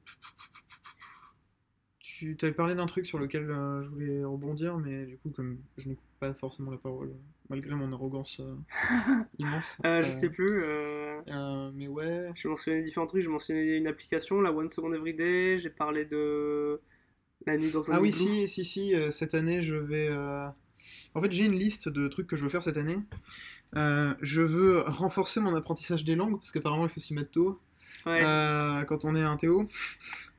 Tu 2.17 2.37
t'avais 2.37 2.53
parlé 2.53 2.75
d'un 2.75 2.85
truc 2.85 3.05
sur 3.05 3.19
lequel 3.19 3.51
euh, 3.51 3.83
je 3.83 3.89
voulais 3.89 4.23
rebondir, 4.23 4.77
mais 4.77 5.05
du 5.05 5.17
coup, 5.17 5.31
comme 5.31 5.57
je 5.77 5.89
n'écoute 5.89 6.05
pas 6.21 6.33
forcément 6.33 6.71
la 6.71 6.77
parole, 6.77 7.11
malgré 7.49 7.75
mon 7.75 7.91
arrogance 7.91 8.39
euh, 8.39 8.55
immense. 9.37 9.77
Euh, 9.83 10.01
je 10.01 10.07
euh, 10.07 10.11
sais 10.11 10.29
plus. 10.29 10.63
euh, 10.63 11.71
mais 11.73 11.89
ouais. 11.89 12.31
J'ai 12.35 12.47
mentionné 12.47 12.83
différents 12.83 13.05
trucs. 13.05 13.21
J'ai 13.21 13.27
mentionné 13.27 13.75
une 13.75 13.87
application, 13.87 14.39
la 14.39 14.53
One 14.53 14.69
Second 14.69 14.93
Everyday. 14.93 15.59
J'ai 15.59 15.69
parlé 15.69 16.05
de 16.05 16.79
la 17.45 17.57
nuit 17.57 17.71
dans 17.71 17.91
un 17.91 17.95
Ah 17.95 17.99
oui, 17.99 18.13
si, 18.13 18.47
si, 18.47 18.63
si, 18.63 18.93
cette 19.11 19.33
année, 19.33 19.61
je 19.61 19.75
vais... 19.75 20.09
En 21.15 21.21
fait, 21.21 21.33
j'ai 21.33 21.43
une 21.43 21.55
liste 21.55 21.89
de 21.89 22.07
trucs 22.07 22.27
que 22.27 22.37
je 22.37 22.43
veux 22.43 22.49
faire 22.49 22.63
cette 22.63 22.77
année. 22.77 22.97
Je 23.73 24.41
veux 24.41 24.83
renforcer 24.87 25.41
mon 25.41 25.53
apprentissage 25.53 26.05
des 26.05 26.15
langues, 26.15 26.37
parce 26.37 26.53
qu'apparemment, 26.53 26.85
il 26.85 26.89
faut 26.89 27.01
s'y 27.01 27.13
mettre 27.13 27.31
tôt, 27.31 27.59
Euh, 28.07 28.83
quand 28.83 29.05
on 29.05 29.15
est 29.15 29.21
un 29.21 29.37
Théo. 29.37 29.67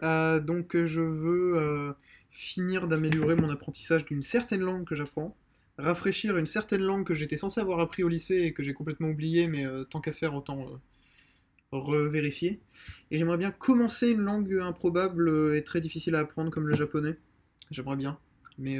Euh, 0.02 0.40
donc, 0.40 0.76
je 0.76 1.00
veux 1.00 1.56
euh, 1.56 1.92
finir 2.30 2.86
d'améliorer 2.86 3.34
mon 3.34 3.50
apprentissage 3.50 4.04
d'une 4.04 4.22
certaine 4.22 4.60
langue 4.60 4.84
que 4.84 4.94
j'apprends, 4.94 5.36
rafraîchir 5.78 6.36
une 6.36 6.46
certaine 6.46 6.82
langue 6.82 7.04
que 7.04 7.14
j'étais 7.14 7.36
censé 7.36 7.60
avoir 7.60 7.80
appris 7.80 8.02
au 8.02 8.08
lycée 8.08 8.42
et 8.42 8.52
que 8.52 8.62
j'ai 8.62 8.74
complètement 8.74 9.08
oublié, 9.08 9.48
mais 9.48 9.64
tant 9.90 10.00
qu'à 10.00 10.12
faire, 10.12 10.34
autant 10.34 10.80
revérifier. 11.72 12.60
Et 13.10 13.18
j'aimerais 13.18 13.36
bien 13.36 13.50
commencer 13.50 14.10
une 14.10 14.20
langue 14.20 14.52
improbable 14.62 15.54
et 15.54 15.64
très 15.64 15.80
difficile 15.80 16.14
à 16.14 16.20
apprendre 16.20 16.50
comme 16.50 16.68
le 16.68 16.74
japonais. 16.74 17.16
J'aimerais 17.70 17.96
bien. 17.96 18.18
Mais 18.58 18.78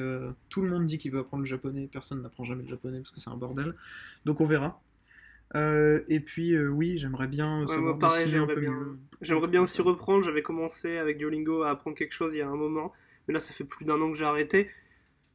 tout 0.48 0.62
le 0.62 0.70
monde 0.70 0.86
dit 0.86 0.96
qu'il 0.96 1.10
veut 1.10 1.20
apprendre 1.20 1.42
le 1.42 1.48
japonais, 1.48 1.88
personne 1.90 2.22
n'apprend 2.22 2.44
jamais 2.44 2.62
le 2.62 2.68
japonais 2.68 2.98
parce 2.98 3.10
que 3.10 3.20
c'est 3.20 3.30
un 3.30 3.36
bordel. 3.36 3.74
Donc 4.24 4.40
on 4.40 4.46
verra. 4.46 4.80
Euh, 5.54 6.00
et 6.08 6.20
puis 6.20 6.54
euh, 6.54 6.68
oui, 6.68 6.96
j'aimerais 6.96 7.28
bien 7.28 7.60
Ouais, 7.60 7.66
savoir 7.68 7.96
moi, 7.96 7.98
pareil, 7.98 8.24
dessiner 8.24 8.38
un 8.38 8.46
j'aimerais 8.46 8.54
peu 8.54 8.60
bien-. 8.60 8.98
J'aimerais 9.20 9.48
bien 9.48 9.62
aussi 9.62 9.80
reprendre. 9.80 10.24
J'avais 10.24 10.42
commencé 10.42 10.98
avec 10.98 11.18
Duolingo 11.18 11.62
à 11.62 11.70
apprendre 11.70 11.96
quelque 11.96 12.12
chose 12.12 12.34
il 12.34 12.38
y 12.38 12.42
a 12.42 12.48
un 12.48 12.56
moment. 12.56 12.92
Mais 13.28 13.34
là, 13.34 13.40
ça 13.40 13.52
fait 13.52 13.64
plus 13.64 13.84
d'un 13.84 14.00
an 14.00 14.10
que 14.10 14.16
j'ai 14.16 14.24
arrêté. 14.24 14.70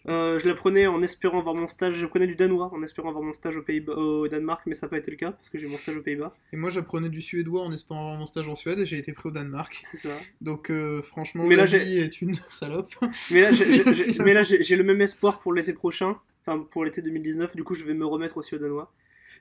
Euh, 0.07 0.39
je 0.39 0.47
l'apprenais 0.47 0.87
en 0.87 1.01
espérant 1.03 1.39
avoir 1.39 1.53
mon 1.53 1.67
stage. 1.67 1.93
Je 1.93 2.05
prenais 2.05 2.25
du 2.25 2.35
danois 2.35 2.71
en 2.73 2.81
espérant 2.81 3.09
avoir 3.09 3.23
mon 3.23 3.33
stage 3.33 3.57
au, 3.57 3.61
Pays 3.61 3.85
au 3.87 4.27
Danemark, 4.27 4.63
mais 4.65 4.73
ça 4.73 4.87
n'a 4.87 4.89
pas 4.89 4.97
été 4.97 5.11
le 5.11 5.17
cas 5.17 5.31
parce 5.31 5.49
que 5.49 5.57
j'ai 5.57 5.67
eu 5.67 5.69
mon 5.69 5.77
stage 5.77 5.97
aux 5.97 6.01
Pays-Bas. 6.01 6.31
Et 6.53 6.57
moi 6.57 6.71
j'apprenais 6.71 7.09
du 7.09 7.21
suédois 7.21 7.61
en 7.61 7.71
espérant 7.71 8.01
avoir 8.01 8.17
mon 8.17 8.25
stage 8.25 8.47
en 8.47 8.55
Suède 8.55 8.79
et 8.79 8.85
j'ai 8.85 8.97
été 8.97 9.13
pris 9.13 9.29
au 9.29 9.31
Danemark. 9.31 9.79
C'est 9.83 9.97
ça. 9.97 10.17
Donc 10.41 10.71
euh, 10.71 11.01
franchement, 11.01 11.45
Mais 11.45 11.55
là, 11.55 11.65
la 11.65 11.77
vie 11.77 11.97
est 11.99 12.21
une 12.21 12.33
salope. 12.49 12.91
Mais 13.29 13.41
là, 13.41 13.51
j'ai 14.41 14.75
le 14.75 14.83
même 14.83 15.01
espoir 15.01 15.37
pour 15.37 15.53
l'été 15.53 15.73
prochain, 15.73 16.17
enfin 16.41 16.65
pour 16.71 16.83
l'été 16.83 17.01
2019. 17.01 17.55
Du 17.55 17.63
coup, 17.63 17.75
je 17.75 17.85
vais 17.85 17.93
me 17.93 18.05
remettre 18.05 18.37
aussi 18.37 18.55
au 18.55 18.57
danois. 18.57 18.91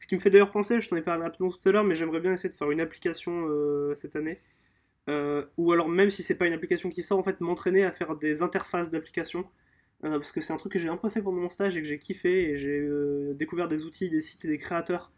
Ce 0.00 0.06
qui 0.06 0.14
me 0.14 0.20
fait 0.20 0.30
d'ailleurs 0.30 0.50
penser, 0.50 0.80
je 0.80 0.88
t'en 0.88 0.96
ai 0.96 1.02
parlé 1.02 1.22
rapidement 1.22 1.50
tout 1.50 1.68
à 1.68 1.72
l'heure, 1.72 1.84
mais 1.84 1.94
j'aimerais 1.94 2.20
bien 2.20 2.32
essayer 2.32 2.48
de 2.48 2.56
faire 2.56 2.70
une 2.70 2.80
application 2.80 3.46
euh, 3.48 3.94
cette 3.94 4.16
année. 4.16 4.40
Euh, 5.08 5.44
ou 5.58 5.72
alors 5.72 5.88
même 5.88 6.10
si 6.10 6.22
c'est 6.22 6.34
pas 6.34 6.46
une 6.46 6.54
application 6.54 6.88
qui 6.88 7.02
sort, 7.02 7.18
en 7.18 7.22
fait, 7.22 7.40
m'entraîner 7.40 7.84
à 7.84 7.92
faire 7.92 8.16
des 8.16 8.42
interfaces 8.42 8.90
d'applications. 8.90 9.44
Euh, 10.04 10.12
parce 10.12 10.32
que 10.32 10.40
c'est 10.40 10.54
un 10.54 10.56
truc 10.56 10.72
que 10.72 10.78
j'ai 10.78 10.88
un 10.88 10.96
peu 10.96 11.10
fait 11.10 11.20
pendant 11.20 11.40
mon 11.40 11.50
stage 11.50 11.76
et 11.76 11.82
que 11.82 11.86
j'ai 11.86 11.98
kiffé 11.98 12.50
et 12.50 12.56
j'ai 12.56 12.88
découvert 13.34 13.68
des 13.68 13.84
outils, 13.84 14.08
des 14.08 14.22
sites 14.22 14.44
et 14.46 14.48
des 14.48 14.58
créateurs 14.58 15.12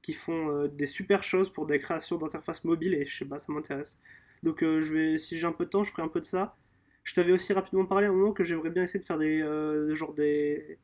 qui 0.00 0.14
font 0.14 0.66
des 0.66 0.86
super 0.86 1.22
choses 1.22 1.52
pour 1.52 1.66
des 1.66 1.78
créations 1.78 2.16
d'interfaces 2.16 2.64
mobiles 2.64 2.94
et 2.94 3.04
je 3.04 3.14
sais 3.14 3.24
pas, 3.26 3.38
ça 3.38 3.52
m'intéresse. 3.52 3.98
Donc 4.42 4.60
je 4.62 4.92
vais, 4.94 5.18
si 5.18 5.38
j'ai 5.38 5.46
un 5.46 5.52
peu 5.52 5.66
de 5.66 5.70
temps, 5.70 5.84
je 5.84 5.92
ferai 5.92 6.02
un 6.02 6.08
peu 6.08 6.20
de 6.20 6.24
ça. 6.24 6.56
Je 7.04 7.14
t'avais 7.14 7.32
aussi 7.32 7.52
rapidement 7.52 7.84
parlé 7.84 8.06
à 8.06 8.10
un 8.10 8.12
moment 8.14 8.32
que 8.32 8.42
j'aimerais 8.44 8.70
bien 8.70 8.84
essayer 8.84 9.00
de 9.00 9.06
faire 9.06 9.18
des 9.18 9.40
genre 9.94 10.14
des. 10.14 10.78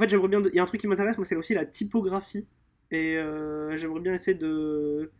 En 0.00 0.02
fait, 0.02 0.08
j'aimerais 0.08 0.28
bien. 0.28 0.40
Il 0.40 0.54
y 0.54 0.58
a 0.58 0.62
un 0.62 0.66
truc 0.66 0.80
qui 0.80 0.86
m'intéresse, 0.86 1.18
moi, 1.18 1.26
c'est 1.26 1.36
aussi 1.36 1.52
la 1.52 1.66
typographie 1.66 2.46
et 2.90 3.18
euh, 3.18 3.76
j'aimerais 3.76 4.00
bien 4.00 4.14
essayer 4.14 4.32
de 4.34 5.10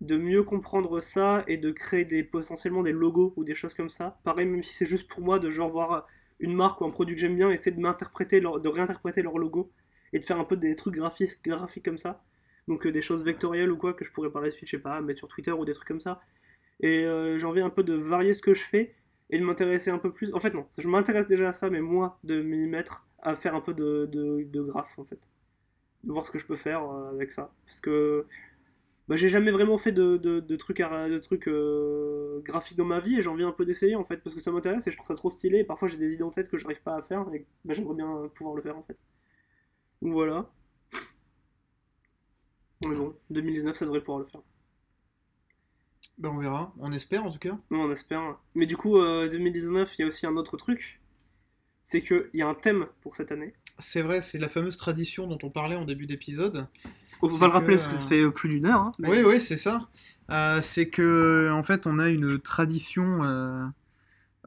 mieux 0.00 0.42
comprendre 0.44 0.98
ça 1.00 1.44
et 1.46 1.58
de 1.58 1.70
créer 1.70 2.22
potentiellement 2.22 2.82
des 2.82 2.92
logos 2.92 3.34
ou 3.36 3.44
des 3.44 3.54
choses 3.54 3.74
comme 3.74 3.90
ça. 3.90 4.18
Pareil, 4.24 4.46
même 4.46 4.62
si 4.62 4.72
c'est 4.72 4.86
juste 4.86 5.08
pour 5.10 5.20
moi 5.20 5.38
de 5.38 5.50
genre 5.50 5.68
voir 5.68 6.06
une 6.40 6.54
marque 6.54 6.80
ou 6.80 6.86
un 6.86 6.90
produit 6.90 7.14
que 7.14 7.20
j'aime 7.20 7.36
bien, 7.36 7.50
essayer 7.50 7.76
de 7.76 7.80
m'interpréter, 7.82 8.40
de 8.40 8.68
réinterpréter 8.68 9.20
leur 9.20 9.36
logo 9.36 9.70
et 10.14 10.18
de 10.18 10.24
faire 10.24 10.38
un 10.40 10.44
peu 10.44 10.56
des 10.56 10.74
trucs 10.74 10.94
graphiques, 10.94 11.44
graphiques 11.44 11.84
comme 11.84 11.98
ça. 11.98 12.24
Donc 12.68 12.86
euh, 12.86 12.92
des 12.92 13.02
choses 13.02 13.26
vectorielles 13.26 13.70
ou 13.70 13.76
quoi 13.76 13.92
que 13.92 14.06
je 14.06 14.10
pourrais 14.10 14.30
par 14.30 14.40
la 14.40 14.50
suite, 14.50 14.64
je 14.64 14.70
sais 14.70 14.82
pas, 14.82 15.02
mettre 15.02 15.18
sur 15.18 15.28
Twitter 15.28 15.52
ou 15.52 15.66
des 15.66 15.74
trucs 15.74 15.88
comme 15.88 16.00
ça. 16.00 16.22
Et 16.80 17.04
euh, 17.04 17.36
j'ai 17.36 17.44
envie 17.44 17.60
un 17.60 17.68
peu 17.68 17.82
de 17.82 17.92
varier 17.92 18.32
ce 18.32 18.40
que 18.40 18.54
je 18.54 18.62
fais 18.62 18.94
et 19.28 19.38
de 19.38 19.44
m'intéresser 19.44 19.90
un 19.90 19.98
peu 19.98 20.10
plus. 20.14 20.32
En 20.32 20.40
fait, 20.40 20.54
non, 20.54 20.66
je 20.78 20.88
m'intéresse 20.88 21.26
déjà 21.26 21.48
à 21.48 21.52
ça, 21.52 21.68
mais 21.68 21.82
moi, 21.82 22.18
de 22.24 22.40
m'y 22.40 22.66
mettre 22.66 23.04
à 23.22 23.36
faire 23.36 23.54
un 23.54 23.60
peu 23.60 23.74
de, 23.74 24.08
de, 24.12 24.44
de 24.44 24.62
graphe 24.62 24.98
en 24.98 25.04
fait. 25.04 25.20
De 26.04 26.12
voir 26.12 26.24
ce 26.24 26.30
que 26.32 26.38
je 26.38 26.46
peux 26.46 26.56
faire 26.56 26.84
euh, 26.90 27.10
avec 27.12 27.30
ça. 27.32 27.52
Parce 27.66 27.80
que 27.80 28.26
bah, 29.08 29.16
j'ai 29.16 29.28
jamais 29.28 29.50
vraiment 29.52 29.78
fait 29.78 29.92
de, 29.92 30.16
de, 30.18 30.40
de 30.40 30.56
trucs, 30.56 30.80
à- 30.80 31.08
de 31.08 31.18
trucs 31.18 31.48
euh, 31.48 32.40
graphiques 32.44 32.78
dans 32.78 32.84
ma 32.86 33.00
vie 33.00 33.16
et 33.16 33.22
j'ai 33.22 33.30
envie 33.30 33.44
un 33.44 33.52
peu 33.52 33.64
d'essayer 33.66 33.96
en 33.96 34.04
fait 34.04 34.18
parce 34.18 34.34
que 34.36 34.40
ça 34.42 34.52
m'intéresse 34.52 34.86
et 34.86 34.90
je 34.92 34.96
trouve 34.96 35.08
ça 35.08 35.14
trop 35.16 35.30
stylé 35.30 35.58
et 35.60 35.64
parfois 35.64 35.88
j'ai 35.88 35.98
des 35.98 36.14
idées 36.14 36.24
en 36.24 36.30
tête 36.30 36.48
que 36.50 36.56
j'arrive 36.58 36.82
pas 36.82 36.96
à 36.96 37.02
faire 37.02 37.26
et 37.34 37.46
bah, 37.64 37.74
j'aimerais 37.74 37.96
bien 37.96 38.30
pouvoir 38.34 38.56
le 38.56 38.62
faire 38.62 38.78
en 38.78 38.82
fait. 38.84 38.98
Donc 40.02 40.12
voilà. 40.12 40.50
Mais 42.86 42.94
bon, 42.94 43.16
2019 43.30 43.76
ça 43.76 43.86
devrait 43.86 44.00
pouvoir 44.00 44.18
le 44.20 44.26
faire. 44.26 44.42
Ben, 46.16 46.30
on 46.30 46.38
verra, 46.38 46.72
on 46.78 46.90
espère 46.90 47.26
en 47.26 47.30
tout 47.30 47.38
cas. 47.38 47.58
Non, 47.72 47.80
on 47.86 47.90
espère. 47.90 48.38
Mais 48.54 48.66
du 48.66 48.76
coup, 48.76 48.98
euh, 48.98 49.28
2019, 49.28 49.98
il 49.98 50.02
y 50.02 50.04
a 50.04 50.06
aussi 50.06 50.26
un 50.26 50.36
autre 50.36 50.56
truc. 50.56 51.01
C'est 51.82 52.02
qu'il 52.02 52.30
y 52.34 52.40
a 52.42 52.48
un 52.48 52.54
thème 52.54 52.86
pour 53.02 53.16
cette 53.16 53.32
année. 53.32 53.52
C'est 53.78 54.02
vrai, 54.02 54.20
c'est 54.22 54.38
la 54.38 54.48
fameuse 54.48 54.76
tradition 54.76 55.26
dont 55.26 55.38
on 55.42 55.50
parlait 55.50 55.76
en 55.76 55.84
début 55.84 56.06
d'épisode. 56.06 56.66
On 57.20 57.28
C'est 57.28 57.38
va 57.40 57.46
le 57.46 57.50
que, 57.52 57.56
rappeler 57.58 57.76
parce 57.76 57.88
que 57.88 57.94
ça 57.94 58.04
euh, 58.04 58.08
fait 58.08 58.30
plus 58.30 58.48
d'une 58.48 58.66
heure. 58.66 58.80
hein. 58.80 58.92
Oui, 59.00 59.22
oui, 59.24 59.40
c'est 59.40 59.56
ça. 59.56 59.88
Euh, 60.30 60.60
c'est 60.62 60.88
que, 60.88 61.50
en 61.52 61.62
fait, 61.62 61.86
on 61.86 61.98
a 61.98 62.08
une 62.08 62.38
tradition. 62.38 63.24
euh, 63.24 63.64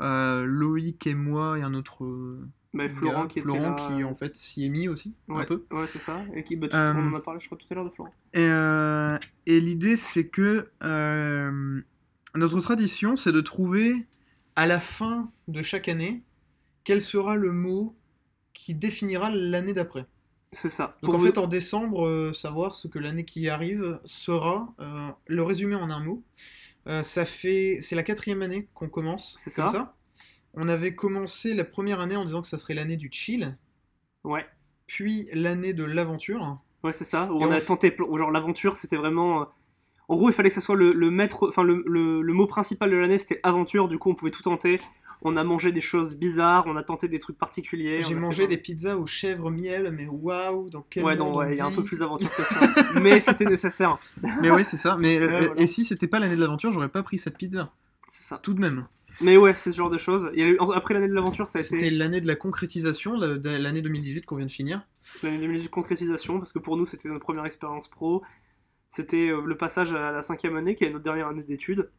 euh, 0.02 0.44
Loïc 0.46 1.08
et 1.08 1.16
moi 1.16 1.58
et 1.58 1.62
un 1.62 1.74
autre 1.74 2.04
euh, 2.04 2.46
Mais 2.74 2.90
Florent 2.90 3.22
gars, 3.24 3.28
qui 3.28 3.40
était 3.40 3.48
Florent 3.48 3.70
là. 3.70 3.76
qui 3.98 4.04
en 4.04 4.14
fait 4.16 4.36
s'y 4.36 4.66
est 4.66 4.70
mis 4.70 4.90
aussi 4.90 5.14
un 5.30 5.46
peu. 5.46 5.66
ouais, 5.72 5.88
c'est 5.88 6.00
ça. 6.00 6.22
Et 6.34 6.44
qui, 6.44 6.58
bah, 6.58 6.68
tu- 6.68 6.76
Euh, 6.76 6.94
on 6.94 7.14
en 7.14 7.16
a 7.16 7.22
parlé, 7.22 7.40
je 7.40 7.46
crois, 7.46 7.58
tout 7.58 7.68
à 7.72 7.76
l'heure 7.76 7.86
de 7.86 7.90
Florent. 7.92 8.10
Et, 8.34 8.40
euh, 8.42 9.18
et 9.46 9.62
l'idée, 9.62 9.96
c'est 9.96 10.28
que 10.28 10.70
euh, 10.84 11.82
notre 12.36 12.60
tradition, 12.60 13.16
c'est 13.16 13.32
de 13.32 13.40
trouver 13.42 14.06
à 14.58 14.68
la 14.68 14.82
fin 14.82 15.32
de 15.48 15.62
chaque 15.62 15.88
année 15.88 16.24
quel 16.86 17.02
sera 17.02 17.36
le 17.36 17.52
mot 17.52 17.94
qui 18.54 18.74
définira 18.74 19.30
l'année 19.30 19.74
d'après. 19.74 20.06
C'est 20.54 20.70
ça. 20.70 20.96
Donc 21.02 21.12
Pour 21.12 21.16
en 21.16 21.18
vous- 21.18 21.26
fait, 21.26 21.38
en 21.38 21.48
décembre, 21.48 22.08
euh, 22.08 22.32
savoir 22.32 22.76
ce 22.76 22.88
que 22.88 22.98
l'année 23.00 23.26
qui 23.26 23.50
arrive 23.50 24.00
sera, 24.06 24.74
euh, 24.80 25.10
le 25.28 25.44
résumer 25.44 25.76
en 25.76 25.90
un 25.90 26.00
mot. 26.00 26.24
Euh, 26.88 27.04
ça 27.04 27.26
fait, 27.26 27.80
c'est 27.82 27.96
la 27.96 28.04
quatrième 28.04 28.42
année 28.42 28.70
qu'on 28.74 28.88
commence 28.88 29.34
C'est 29.38 29.50
ça. 29.50 29.68
ça. 29.68 29.96
On 30.54 30.70
avait 30.70 30.96
commencé 30.96 31.54
la 31.54 31.66
première 31.66 32.00
année 32.00 32.16
en 32.16 32.24
disant 32.24 32.42
que 32.42 32.48
ça 32.48 32.58
serait 32.58 32.76
l'année 32.76 32.96
du 32.96 33.10
chill, 33.12 33.58
Ouais, 34.24 34.46
puis 34.88 35.28
l'année 35.34 35.74
de 35.74 35.84
l'aventure. 35.84 36.60
ouais 36.84 36.94
c'est 36.94 37.04
ça. 37.04 37.26
Où 37.34 37.42
on 37.44 37.48
on 37.48 37.52
a 37.52 37.60
tenté. 37.60 37.94
Genre, 37.98 38.32
l'aventure, 38.32 38.76
c'était 38.76 38.96
vraiment. 38.96 39.50
En 40.08 40.16
gros, 40.16 40.30
il 40.30 40.34
fallait 40.34 40.50
que 40.50 40.56
ça 40.56 40.62
soit 40.62 40.76
le, 40.76 40.94
le 40.94 41.10
maître. 41.12 41.48
Enfin, 41.48 41.64
le, 41.64 41.84
le- 41.88 42.22
le 42.22 42.34
mot 42.34 42.46
principal 42.48 42.90
de 42.92 42.96
l'année, 42.96 43.18
c'était 43.18 43.40
aventure. 43.44 43.88
Du 43.88 43.98
coup, 43.98 44.10
on 44.12 44.16
pouvait 44.16 44.32
tout 44.32 44.42
tenter. 44.44 44.80
On 45.22 45.36
a 45.38 45.44
mangé 45.44 45.72
des 45.72 45.82
choses 45.82 46.16
bizarres. 46.16 46.66
On 46.68 46.76
a 46.76 46.84
tenté 46.84 47.08
des 47.08 47.18
trucs 47.20 47.38
particuliers. 47.38 48.02
J'ai 48.02 48.14
mangé 48.16 48.44
fait- 48.44 48.50
des 48.50 48.58
pizzas 48.58 48.98
aux 48.98 49.08
chèvres 49.08 49.50
miel, 49.50 49.92
mais 49.98 50.06
waouh, 50.08 50.70
dans 50.70 50.86
quel 50.90 51.04
Ouais, 51.04 51.16
non, 51.16 51.42
il 51.44 51.56
y 51.56 51.60
a 51.62 51.66
un 51.66 51.72
peu 51.72 51.84
plus 51.84 52.00
d'aventure 52.00 52.30
que 52.36 52.44
ça. 52.44 52.60
Mais 53.02 53.20
c'était 53.20 53.46
nécessaire. 53.46 53.98
Mais 54.42 54.52
oui, 54.52 54.64
c'est 54.64 54.78
ça. 54.78 54.98
Mais 55.00 55.18
Ouais, 55.18 55.24
euh, 55.24 55.28
voilà. 55.48 55.62
et 55.62 55.68
si 55.68 55.86
c'était 55.86 56.08
pas 56.08 56.20
l'année 56.20 56.36
de 56.36 56.42
l'aventure, 56.42 56.72
j'aurais 56.72 56.90
pas 56.90 57.02
pris 57.02 57.18
cette 57.18 57.38
pizza. 57.38 57.72
C'est 58.08 58.24
ça. 58.24 58.38
Tout 58.44 58.54
de 58.54 58.60
même. 58.60 58.86
Mais 59.22 59.38
ouais, 59.38 59.56
c'est 59.56 59.72
ce 59.72 59.78
genre 59.78 59.90
de 59.90 59.98
choses. 59.98 60.30
Il 60.36 60.40
y 60.42 60.44
a 60.44 60.50
eu- 60.50 60.58
Après 60.76 60.94
l'année 60.94 61.08
de 61.08 61.14
l'aventure, 61.14 61.48
ça 61.48 61.60
a 61.60 61.62
C'était 61.62 61.88
été 61.88 61.96
l'année 61.96 62.20
de 62.22 62.28
la 62.28 62.36
concrétisation, 62.36 63.16
l'année 63.18 63.82
2018 63.82 64.26
qu'on 64.26 64.36
vient 64.36 64.46
de 64.46 64.52
finir. 64.52 64.86
l'année 65.24 65.38
2018 65.40 65.70
concrétisation, 65.70 66.38
parce 66.38 66.52
que 66.52 66.60
pour 66.60 66.76
nous, 66.78 66.84
c'était 66.86 67.08
notre 67.08 67.22
première 67.22 67.46
expérience 67.46 67.88
pro. 67.88 68.22
C'était 68.90 69.30
euh, 69.30 69.42
le 69.46 69.58
passage 69.58 69.94
à 69.94 70.12
la 70.12 70.22
cinquième 70.24 70.56
année, 70.56 70.76
qui 70.76 70.86
est 70.86 70.90
notre 70.90 71.04
dernière 71.04 71.28
année 71.28 71.44
d'études. 71.44 71.90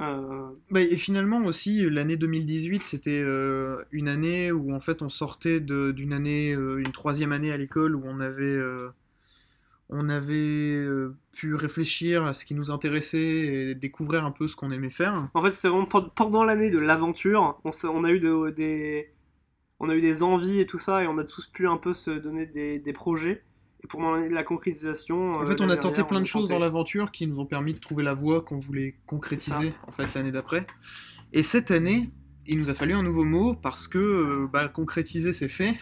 Euh, 0.00 0.50
Bah, 0.70 0.80
et 0.80 0.96
finalement 0.96 1.44
aussi, 1.44 1.88
l'année 1.88 2.16
2018, 2.16 2.82
c'était 2.82 3.20
euh, 3.22 3.84
une 3.92 4.08
année 4.08 4.50
où 4.50 4.74
en 4.74 4.80
fait 4.80 5.00
on 5.02 5.08
sortait 5.08 5.60
d'une 5.60 6.12
année, 6.12 6.52
euh, 6.54 6.78
une 6.78 6.90
troisième 6.92 7.30
année 7.32 7.52
à 7.52 7.56
l'école 7.56 7.94
où 7.94 8.02
on 8.04 8.18
avait, 8.20 8.58
on 9.88 10.08
avait 10.08 10.86
pu 11.32 11.54
réfléchir 11.54 12.24
à 12.24 12.34
ce 12.34 12.44
qui 12.44 12.54
nous 12.54 12.70
intéressait 12.70 13.18
et 13.20 13.74
découvrir 13.74 14.24
un 14.24 14.32
peu 14.32 14.48
ce 14.48 14.56
qu'on 14.56 14.70
aimait 14.70 14.90
faire. 14.90 15.28
En 15.34 15.42
fait, 15.42 15.50
c'était 15.52 15.68
vraiment 15.68 15.86
pen- 15.86 16.10
pendant 16.14 16.42
l'année 16.44 16.70
de 16.70 16.78
l'aventure, 16.78 17.60
on, 17.64 18.04
a 18.04 18.10
eu 18.10 18.18
de- 18.18 18.50
des, 18.50 19.12
on 19.80 19.88
a 19.90 19.96
eu 19.96 20.00
des 20.02 20.22
envies 20.22 20.60
et 20.60 20.66
tout 20.66 20.78
ça, 20.78 21.02
et 21.04 21.08
on 21.08 21.18
a 21.18 21.24
tous 21.24 21.46
pu 21.48 21.68
un 21.68 21.76
peu 21.78 21.94
se 21.94 22.10
donner 22.12 22.46
des, 22.46 22.78
des 22.80 22.92
projets. 22.94 23.44
Pour 23.88 24.00
de 24.00 24.34
la 24.34 24.42
concrétisation, 24.42 25.34
En 25.34 25.42
euh, 25.42 25.46
fait, 25.46 25.60
on 25.60 25.68
a 25.68 25.76
tenté 25.76 25.96
dernière, 25.96 26.06
plein 26.08 26.20
de 26.20 26.26
choses 26.26 26.48
tenté. 26.48 26.54
dans 26.54 26.58
l'aventure 26.58 27.12
qui 27.12 27.26
nous 27.26 27.38
ont 27.38 27.46
permis 27.46 27.74
de 27.74 27.78
trouver 27.78 28.02
la 28.04 28.14
voie 28.14 28.42
qu'on 28.42 28.58
voulait 28.58 28.96
concrétiser 29.06 29.74
en 29.86 29.92
fait 29.92 30.12
l'année 30.14 30.32
d'après. 30.32 30.66
Et 31.32 31.42
cette 31.42 31.70
année, 31.70 32.10
il 32.46 32.58
nous 32.58 32.70
a 32.70 32.74
fallu 32.74 32.94
un 32.94 33.02
nouveau 33.02 33.24
mot 33.24 33.54
parce 33.54 33.88
que 33.88 33.98
euh, 33.98 34.48
bah, 34.52 34.68
concrétiser 34.68 35.32
c'est 35.32 35.48
fait, 35.48 35.74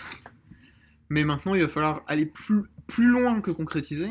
mais 1.09 1.24
maintenant 1.24 1.55
il 1.55 1.62
va 1.62 1.68
falloir 1.68 2.02
aller 2.07 2.26
plus, 2.26 2.62
plus 2.86 3.07
loin 3.07 3.40
que 3.40 3.50
concrétiser. 3.50 4.07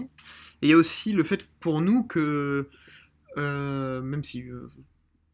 Et 0.61 0.67
il 0.67 0.69
y 0.69 0.73
a 0.73 0.77
aussi 0.77 1.11
le 1.11 1.23
fait 1.23 1.47
pour 1.59 1.81
nous 1.81 2.03
que, 2.03 2.69
euh, 3.37 4.01
même 4.01 4.23
si 4.23 4.43
euh, 4.49 4.69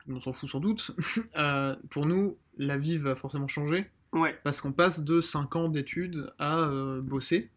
on 0.07 0.19
s'en 0.19 0.33
fout 0.33 0.49
sans 0.49 0.59
doute, 0.59 0.91
euh, 1.37 1.75
pour 1.89 2.05
nous 2.05 2.37
la 2.57 2.77
vie 2.77 2.97
va 2.97 3.15
forcément 3.15 3.47
changer 3.47 3.85
Ouais, 4.11 4.35
parce 4.43 4.59
qu'on 4.59 4.71
passe 4.71 5.03
de 5.03 5.21
5 5.21 5.55
ans 5.55 5.69
d'études 5.69 6.33
à 6.39 6.67
bosser 7.03 7.51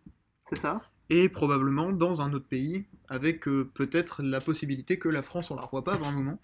c'est 0.44 0.56
ça. 0.56 0.82
Et 1.12 1.28
probablement 1.28 1.92
dans 1.92 2.22
un 2.22 2.32
autre 2.32 2.48
pays, 2.48 2.86
avec 3.08 3.46
euh, 3.46 3.70
peut-être 3.74 4.22
la 4.22 4.40
possibilité 4.40 4.98
que 4.98 5.10
la 5.10 5.22
France, 5.22 5.50
on 5.50 5.56
la 5.56 5.62
revoit 5.62 5.84
pas 5.84 5.94
avant 5.94 6.06
un 6.06 6.12
moment. 6.12 6.38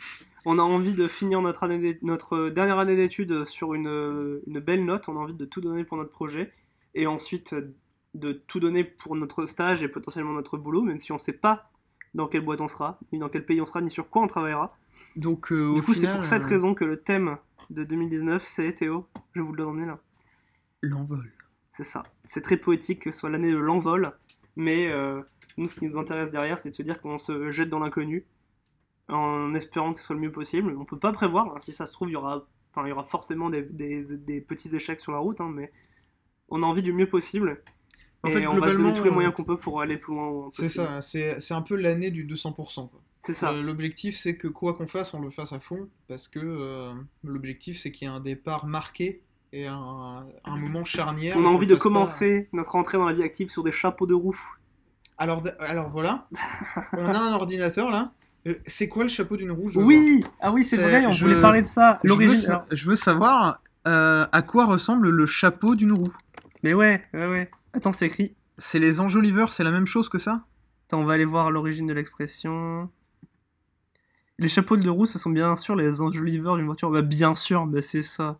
On 0.44 0.58
a 0.58 0.62
envie 0.62 0.92
de 0.92 1.08
finir 1.08 1.40
notre, 1.40 1.64
année 1.64 1.98
notre 2.02 2.50
dernière 2.50 2.78
année 2.78 2.94
d'études 2.94 3.46
sur 3.46 3.72
une, 3.72 4.40
une 4.46 4.60
belle 4.60 4.84
note, 4.84 5.08
on 5.08 5.16
a 5.16 5.20
envie 5.20 5.34
de 5.34 5.46
tout 5.46 5.62
donner 5.62 5.84
pour 5.84 5.96
notre 5.96 6.10
projet, 6.10 6.50
et 6.94 7.06
ensuite 7.06 7.54
euh, 7.54 7.74
de 8.12 8.32
tout 8.32 8.60
donner 8.60 8.84
pour 8.84 9.16
notre 9.16 9.46
stage 9.46 9.82
et 9.82 9.88
potentiellement 9.88 10.32
notre 10.32 10.58
boulot, 10.58 10.82
même 10.82 10.98
si 10.98 11.12
on 11.12 11.16
sait 11.16 11.32
pas 11.32 11.70
dans 12.12 12.26
quelle 12.26 12.44
boîte 12.44 12.60
on 12.60 12.68
sera, 12.68 12.98
ni 13.10 13.18
dans 13.18 13.30
quel 13.30 13.46
pays 13.46 13.62
on 13.62 13.66
sera, 13.66 13.80
ni 13.80 13.90
sur 13.90 14.10
quoi 14.10 14.22
on 14.22 14.26
travaillera. 14.26 14.76
Donc, 15.16 15.50
euh, 15.50 15.74
Du 15.74 15.82
coup, 15.82 15.94
c'est 15.94 16.10
pour 16.10 16.24
cette 16.24 16.42
euh, 16.42 16.48
raison 16.48 16.74
que 16.74 16.84
le 16.84 16.98
thème 16.98 17.38
de 17.70 17.84
2019, 17.84 18.42
c'est 18.44 18.72
Théo, 18.74 19.06
je 19.32 19.40
vous 19.40 19.52
le 19.52 19.64
donne 19.64 19.86
là. 19.86 19.98
L'envol. 20.82 21.32
C'est 21.72 21.84
ça. 21.84 22.02
C'est 22.24 22.40
très 22.40 22.56
poétique 22.56 23.02
que 23.02 23.12
ce 23.12 23.20
soit 23.20 23.30
l'année 23.30 23.52
de 23.52 23.56
l'envol, 23.56 24.12
mais 24.58 24.88
euh, 24.92 25.22
nous, 25.56 25.66
ce 25.66 25.74
qui 25.74 25.86
nous 25.86 25.96
intéresse 25.96 26.30
derrière, 26.30 26.58
c'est 26.58 26.68
de 26.70 26.74
se 26.74 26.82
dire 26.82 27.00
qu'on 27.00 27.16
se 27.16 27.50
jette 27.50 27.70
dans 27.70 27.78
l'inconnu 27.78 28.26
en 29.08 29.54
espérant 29.54 29.94
que 29.94 30.00
ce 30.00 30.06
soit 30.06 30.14
le 30.16 30.20
mieux 30.20 30.32
possible. 30.32 30.76
On 30.78 30.84
peut 30.84 30.98
pas 30.98 31.12
prévoir. 31.12 31.46
hein. 31.56 31.60
Si 31.60 31.72
ça 31.72 31.86
se 31.86 31.92
trouve, 31.92 32.10
il 32.10 32.12
y 32.12 32.16
aura, 32.16 32.46
il 32.76 32.88
y 32.88 32.92
aura 32.92 33.04
forcément 33.04 33.48
des, 33.48 33.62
des- 33.62 34.18
des 34.18 34.42
petits 34.42 34.74
échecs 34.76 35.00
sur 35.00 35.12
la 35.12 35.18
route, 35.18 35.40
hein, 35.40 35.50
mais 35.50 35.72
on 36.50 36.62
a 36.62 36.66
envie 36.66 36.82
du 36.82 36.92
mieux 36.92 37.08
possible. 37.08 37.62
En 38.22 38.28
et 38.28 38.32
fait, 38.32 38.46
on 38.46 38.58
va 38.58 38.68
se 38.70 38.76
donner 38.76 38.92
tous 38.92 39.04
les 39.04 39.10
euh, 39.10 39.14
moyens 39.14 39.34
qu'on 39.34 39.44
peut 39.44 39.56
pour 39.56 39.80
aller 39.80 39.96
plus 39.96 40.12
loin. 40.14 40.50
C'est 40.52 40.68
ça, 40.68 41.00
c'est 41.00 41.54
un 41.54 41.62
peu 41.62 41.76
l'année 41.76 42.10
du 42.10 42.26
200%. 42.26 42.88
quoi. 42.88 43.00
C'est 43.20 43.32
ça. 43.32 43.52
Euh, 43.52 43.62
l'objectif, 43.62 44.18
c'est 44.18 44.36
que 44.36 44.48
quoi 44.48 44.74
qu'on 44.74 44.86
fasse, 44.86 45.14
on 45.14 45.20
le 45.20 45.30
fasse 45.30 45.52
à 45.52 45.60
fond, 45.60 45.88
parce 46.08 46.28
que 46.28 46.40
euh, 46.40 46.92
l'objectif, 47.24 47.80
c'est 47.80 47.90
qu'il 47.92 48.06
y 48.08 48.10
ait 48.10 48.14
un 48.14 48.20
départ 48.20 48.66
marqué 48.66 49.22
et 49.52 49.66
un, 49.66 50.26
un 50.44 50.56
moment 50.56 50.84
charnière. 50.84 51.36
on 51.38 51.44
a 51.44 51.48
envie 51.48 51.66
de 51.66 51.74
pas- 51.74 51.80
commencer 51.80 52.48
notre 52.52 52.76
entrée 52.76 52.98
dans 52.98 53.06
la 53.06 53.12
vie 53.12 53.22
active 53.22 53.48
sur 53.50 53.62
des 53.64 53.72
chapeaux 53.72 54.06
de 54.06 54.14
roue. 54.14 54.38
Alors, 55.16 55.42
alors 55.60 55.88
voilà, 55.90 56.28
on 56.92 57.04
a 57.06 57.18
un 57.18 57.32
ordinateur 57.32 57.90
là. 57.90 58.12
Euh, 58.46 58.54
C'est 58.66 58.88
quoi 58.88 59.02
le 59.02 59.08
chapeau 59.08 59.36
d'une 59.36 59.50
roue. 59.50 59.68
Oui 59.76 60.24
Ah 60.40 60.52
oui, 60.52 60.62
c'est 60.64 60.76
vrai, 60.76 61.04
on 61.06 61.10
je- 61.12 61.24
voulait 61.24 61.40
parler 61.40 61.62
de 61.62 61.66
ça. 61.66 61.98
Je 62.04 62.12
veux, 62.14 62.36
sa- 62.36 62.66
je 62.70 62.88
veux 62.88 62.96
savoir 62.96 63.60
euh, 63.88 64.26
à 64.30 64.42
quoi 64.42 64.66
ressemble 64.66 65.08
le 65.10 65.26
chapeau 65.26 65.74
d'une 65.74 65.92
roue. 65.92 66.12
Mais 66.62 66.72
ouais, 66.74 67.02
ouais, 67.14 67.26
ouais. 67.26 67.50
Attends, 67.72 67.92
c'est 67.92 68.06
écrit 68.06 68.34
C'est 68.58 68.78
les 68.78 69.00
enjoliveurs, 69.00 69.52
c'est 69.52 69.64
la 69.64 69.70
même 69.72 69.86
chose 69.86 70.08
que 70.08 70.18
ça? 70.18 70.42
Attends, 70.86 71.00
on 71.00 71.04
va 71.04 71.14
aller 71.14 71.24
voir 71.24 71.50
l'origine 71.50 71.86
de 71.86 71.92
l'expression. 71.94 72.88
Les 74.38 74.48
chapeaux 74.48 74.76
de 74.76 74.88
roue, 74.88 75.06
ce 75.06 75.18
sont 75.18 75.30
bien 75.30 75.56
sûr 75.56 75.74
les 75.74 76.00
enjoliveurs 76.00 76.56
d'une 76.56 76.66
voiture. 76.66 76.90
Bah, 76.90 77.02
bien 77.02 77.34
sûr, 77.34 77.66
mais 77.66 77.80
c'est 77.80 78.02
ça. 78.02 78.38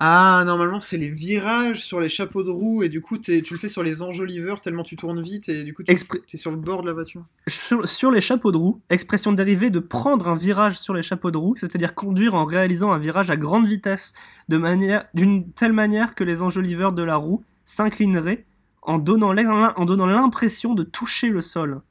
Ah, 0.00 0.44
normalement, 0.46 0.78
c'est 0.78 0.96
les 0.96 1.10
virages 1.10 1.82
sur 1.82 1.98
les 1.98 2.08
chapeaux 2.08 2.44
de 2.44 2.50
roue, 2.50 2.84
et 2.84 2.88
du 2.88 3.00
coup, 3.00 3.18
tu 3.18 3.32
le 3.40 3.56
fais 3.56 3.68
sur 3.68 3.82
les 3.82 4.00
enjoliveurs 4.00 4.60
tellement 4.60 4.84
tu 4.84 4.94
tournes 4.94 5.20
vite, 5.20 5.48
et 5.48 5.64
du 5.64 5.74
coup, 5.74 5.82
tu 5.82 5.92
es 5.92 6.36
sur 6.36 6.52
le 6.52 6.56
bord 6.56 6.82
de 6.82 6.86
la 6.86 6.92
voiture. 6.92 7.24
Sur, 7.48 7.88
sur 7.88 8.12
les 8.12 8.20
chapeaux 8.20 8.52
de 8.52 8.56
roue, 8.56 8.80
expression 8.90 9.32
dérivée 9.32 9.70
de 9.70 9.80
prendre 9.80 10.28
un 10.28 10.36
virage 10.36 10.78
sur 10.78 10.94
les 10.94 11.02
chapeaux 11.02 11.32
de 11.32 11.38
roue, 11.38 11.56
c'est-à-dire 11.56 11.96
conduire 11.96 12.36
en 12.36 12.44
réalisant 12.44 12.92
un 12.92 12.98
virage 12.98 13.30
à 13.30 13.36
grande 13.36 13.66
vitesse, 13.66 14.12
manière, 14.48 15.06
d'une 15.14 15.50
telle 15.50 15.72
manière 15.72 16.14
que 16.14 16.22
les 16.22 16.42
enjoliveurs 16.42 16.92
de 16.92 17.02
la 17.02 17.16
roue 17.16 17.42
s'inclineraient 17.64 18.46
en 18.82 18.98
donnant 18.98 19.32
l'im- 19.32 19.74
en 19.76 19.84
donnant 19.84 20.06
l'impression 20.06 20.74
de 20.74 20.84
toucher 20.84 21.28
le 21.28 21.40
sol. 21.40 21.82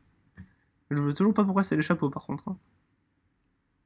Je 0.91 1.01
veux 1.01 1.13
toujours 1.13 1.33
pas 1.33 1.43
pourquoi 1.43 1.63
c'est 1.63 1.75
les 1.75 1.81
chapeaux 1.81 2.09
par 2.09 2.25
contre. 2.25 2.47
hein. 2.47 2.57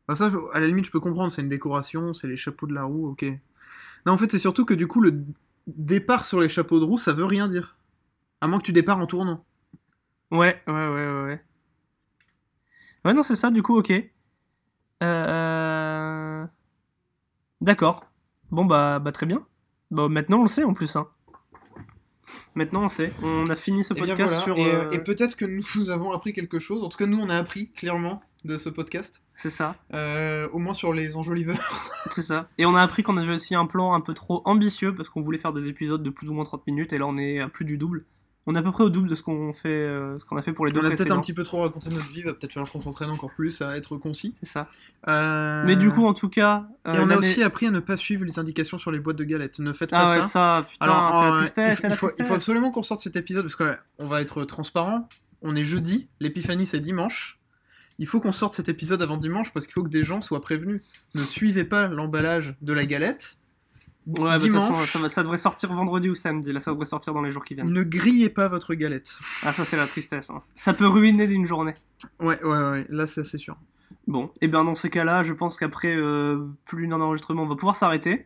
Enfin, 0.08 0.30
ça, 0.30 0.38
à 0.54 0.60
la 0.60 0.68
limite, 0.68 0.86
je 0.86 0.92
peux 0.92 1.00
comprendre, 1.00 1.32
c'est 1.32 1.42
une 1.42 1.50
décoration, 1.50 2.14
c'est 2.14 2.28
les 2.28 2.38
chapeaux 2.38 2.68
de 2.68 2.74
la 2.74 2.84
roue, 2.84 3.08
ok. 3.10 3.26
Non, 4.06 4.14
en 4.14 4.18
fait, 4.18 4.32
c'est 4.32 4.40
surtout 4.40 4.66
que 4.66 4.74
du 4.74 4.88
coup, 4.88 5.02
le 5.02 5.24
départ 5.68 6.26
sur 6.26 6.40
les 6.40 6.50
chapeaux 6.50 6.80
de 6.80 6.86
roue, 6.86 6.98
ça 6.98 7.14
veut 7.14 7.26
rien 7.26 7.48
dire. 7.48 7.78
À 8.42 8.48
moins 8.48 8.60
que 8.60 8.64
tu 8.64 8.74
départs 8.74 9.00
en 9.00 9.06
tournant. 9.06 9.46
Ouais, 10.32 10.62
ouais, 10.68 10.74
ouais, 10.74 10.90
ouais, 10.90 11.24
ouais. 11.24 11.42
Ouais, 13.06 13.14
non, 13.14 13.24
c'est 13.24 13.36
ça, 13.36 13.52
du 13.52 13.62
coup, 13.62 13.78
ok. 13.78 13.92
Euh... 15.04 16.46
D'accord. 17.60 18.06
Bon, 18.52 18.66
bah, 18.66 19.00
bah, 19.00 19.12
très 19.12 19.26
bien. 19.26 19.46
Bah, 19.92 20.08
maintenant, 20.08 20.40
on 20.40 20.44
le 20.44 20.50
sait, 20.50 20.64
en 20.64 20.74
plus, 20.74 20.96
hein. 20.96 21.08
Maintenant, 22.56 22.84
on 22.84 22.88
sait. 22.88 23.12
On 23.22 23.46
a 23.46 23.56
fini 23.56 23.84
ce 23.84 23.94
Eh 23.94 24.02
bien, 24.02 24.16
podcast 24.16 24.34
voilà. 24.34 24.44
sur... 24.44 24.58
Et, 24.58 24.76
euh, 24.76 24.90
et 24.92 25.00
peut-être 25.00 25.36
que 25.36 25.46
nous 25.46 25.64
vous 25.76 25.90
avons 25.90 26.12
appris 26.12 26.34
quelque 26.34 26.60
chose. 26.60 26.84
En 26.84 26.90
tout 26.90 26.98
cas, 26.98 27.06
nous, 27.06 27.20
on 27.20 27.30
a 27.30 27.38
appris 27.38 27.72
clairement 27.72 28.22
de 28.46 28.58
ce 28.58 28.70
podcast. 28.70 29.22
C'est 29.36 29.50
ça, 29.50 29.76
Euh, 29.94 30.48
au 30.54 30.60
moins 30.60 30.74
sur 30.74 30.94
les 30.94 31.16
enjoliveurs. 31.16 31.58
c'est 32.12 32.22
ça. 32.24 32.48
Et 32.58 32.66
on 32.66 32.76
a 32.76 32.82
appris 32.82 33.04
qu'on 33.04 33.18
avait 33.18 33.34
aussi 33.34 33.56
un 33.56 33.66
plan 33.66 33.94
un 33.94 34.02
peu 34.02 34.14
trop 34.14 34.42
ambitieux, 34.46 34.94
parce 34.96 35.10
qu'on 35.10 35.22
voulait 35.22 35.38
faire 35.38 35.54
des 35.54 35.68
épisodes 35.68 36.02
de 36.04 36.10
plus 36.10 36.30
ou 36.30 36.34
moins 36.34 36.44
30 36.46 36.66
minutes, 36.68 36.94
et 36.94 36.98
là, 36.98 37.06
on 37.08 37.18
est 37.18 37.40
à 37.40 37.48
plus 37.50 37.66
du 37.66 37.78
double. 37.78 38.06
On 38.48 38.56
est 38.56 38.58
à 38.58 38.64
peu 38.64 38.72
près 38.72 38.84
au 38.84 38.90
double 38.90 39.08
de 39.08 39.14
ce 39.14 39.22
qu'on 39.22 39.54
fait, 39.54 39.70
euh, 39.70 40.18
ce 40.18 40.26
qu'on 40.26 40.36
a 40.36 40.42
fait 40.42 40.52
pour 40.52 40.66
les 40.66 40.72
deux 40.72 40.80
On 40.80 40.84
a 40.84 40.88
peut-être 40.88 40.98
précédents. 40.98 41.18
un 41.18 41.22
petit 41.22 41.34
peu 41.34 41.44
trop 41.44 41.62
raconté 41.62 41.92
notre 41.92 42.08
vie, 42.08 42.24
va 42.24 42.34
peut-être 42.34 42.54
falloir 42.54 42.72
qu'on 42.72 42.82
s'entraîne 42.82 43.12
encore 43.12 43.30
plus 43.30 43.62
à 43.62 43.78
être 43.78 43.98
concis. 43.98 44.34
C'est 44.42 44.50
ça. 44.50 44.68
Euh, 45.08 45.64
Mais 45.68 45.76
du 45.76 45.92
coup, 45.92 46.08
en 46.08 46.16
tout 46.16 46.28
cas... 46.30 46.66
Et 46.88 46.98
on 46.98 47.12
a 47.12 47.18
aussi 47.18 47.44
appris 47.44 47.68
à 47.68 47.72
ne 47.72 47.80
pas 47.80 47.98
suivre 47.98 48.26
les 48.26 48.40
indications 48.40 48.80
sur 48.80 48.90
les 48.92 49.00
boîtes 49.00 49.18
de 49.18 49.24
galettes. 49.26 49.60
Ne 49.60 49.74
faites 49.74 49.90
Ah 49.94 50.06
pas 50.06 50.16
ouais, 50.16 50.22
ça. 50.24 50.28
ça, 50.28 50.66
putain, 50.68 50.86
Alors, 50.86 51.14
c'est 51.14 51.22
la 51.30 51.32
tristesse, 51.38 51.70
il, 51.70 51.76
faut, 51.76 51.82
c'est 51.82 51.88
la 51.90 51.94
il 51.94 51.98
faut- 51.98 52.08
il 52.08 52.10
faut 52.10 52.16
tristesse. 52.18 52.32
absolument 52.32 52.72
qu'on 52.72 52.82
sorte 52.84 53.02
cet 53.02 53.16
épisode 53.16 53.44
parce 53.48 53.56
qu'on 53.56 54.06
va 54.08 54.22
être 54.22 54.44
transparent. 54.46 55.08
On 55.44 55.56
est 55.56 55.64
jeudi, 55.64 56.08
l'épiphanie 56.20 56.66
c'est 56.66 56.80
dimanche. 56.80 57.38
Il 58.02 58.08
faut 58.08 58.20
qu'on 58.20 58.32
sorte 58.32 58.56
cet 58.56 58.68
épisode 58.68 59.02
avant 59.04 59.16
dimanche 59.16 59.54
parce 59.54 59.68
qu'il 59.68 59.74
faut 59.74 59.84
que 59.84 59.90
des 59.90 60.04
gens 60.04 60.22
soient 60.22 60.42
prévenus. 60.42 60.82
Ne 61.14 61.22
suivez 61.22 61.64
pas 61.64 61.88
l'emballage 61.88 62.56
de 62.62 62.74
la 62.74 62.88
galette. 62.88 63.38
Ouais, 64.08 64.22
bah, 64.24 64.40
façon, 64.40 64.48
dimanche, 64.48 64.98
ça, 65.08 65.22
devrait 65.22 65.38
sortir 65.38 65.72
vendredi 65.72 66.10
ou 66.10 66.16
samedi. 66.16 66.52
Là, 66.52 66.60
ça 66.60 66.72
devrait 66.72 66.88
sortir 66.88 67.14
dans 67.14 67.22
les 67.22 67.30
jours 67.30 67.44
qui 67.46 67.54
viennent. 67.54 67.72
ne 67.72 67.84
grillez 67.84 68.30
pas 68.30 68.48
votre 68.48 68.74
galette. 68.74 69.16
Ah, 69.44 69.54
ça, 69.54 69.64
c'est 69.66 69.78
la 69.78 69.86
tristesse. 69.86 70.32
hein. 70.32 70.42
Ça 70.56 70.74
peut 70.74 70.88
ruiner 70.88 71.28
d'une 71.28 71.46
journée. 71.46 71.76
Ouais, 72.20 72.42
ouais, 72.44 72.70
ouais, 72.72 72.86
là 72.90 73.06
c'est 73.06 73.22
assez 73.22 73.38
sûr. 73.38 73.56
Bon, 74.08 74.32
et 74.42 74.48
bien 74.48 74.64
dans 74.64 74.74
ces 74.74 74.90
cas-là, 74.90 75.22
je 75.22 75.34
pense 75.34 75.60
qu'après 75.60 75.96
euh, 75.96 76.48
plus 76.66 76.82
d'une 76.82 76.94
heure 76.94 77.00
d'enregistrement, 77.00 77.44
on 77.44 77.46
va 77.48 77.56
pouvoir 77.56 77.76
s'arrêter. 77.76 78.26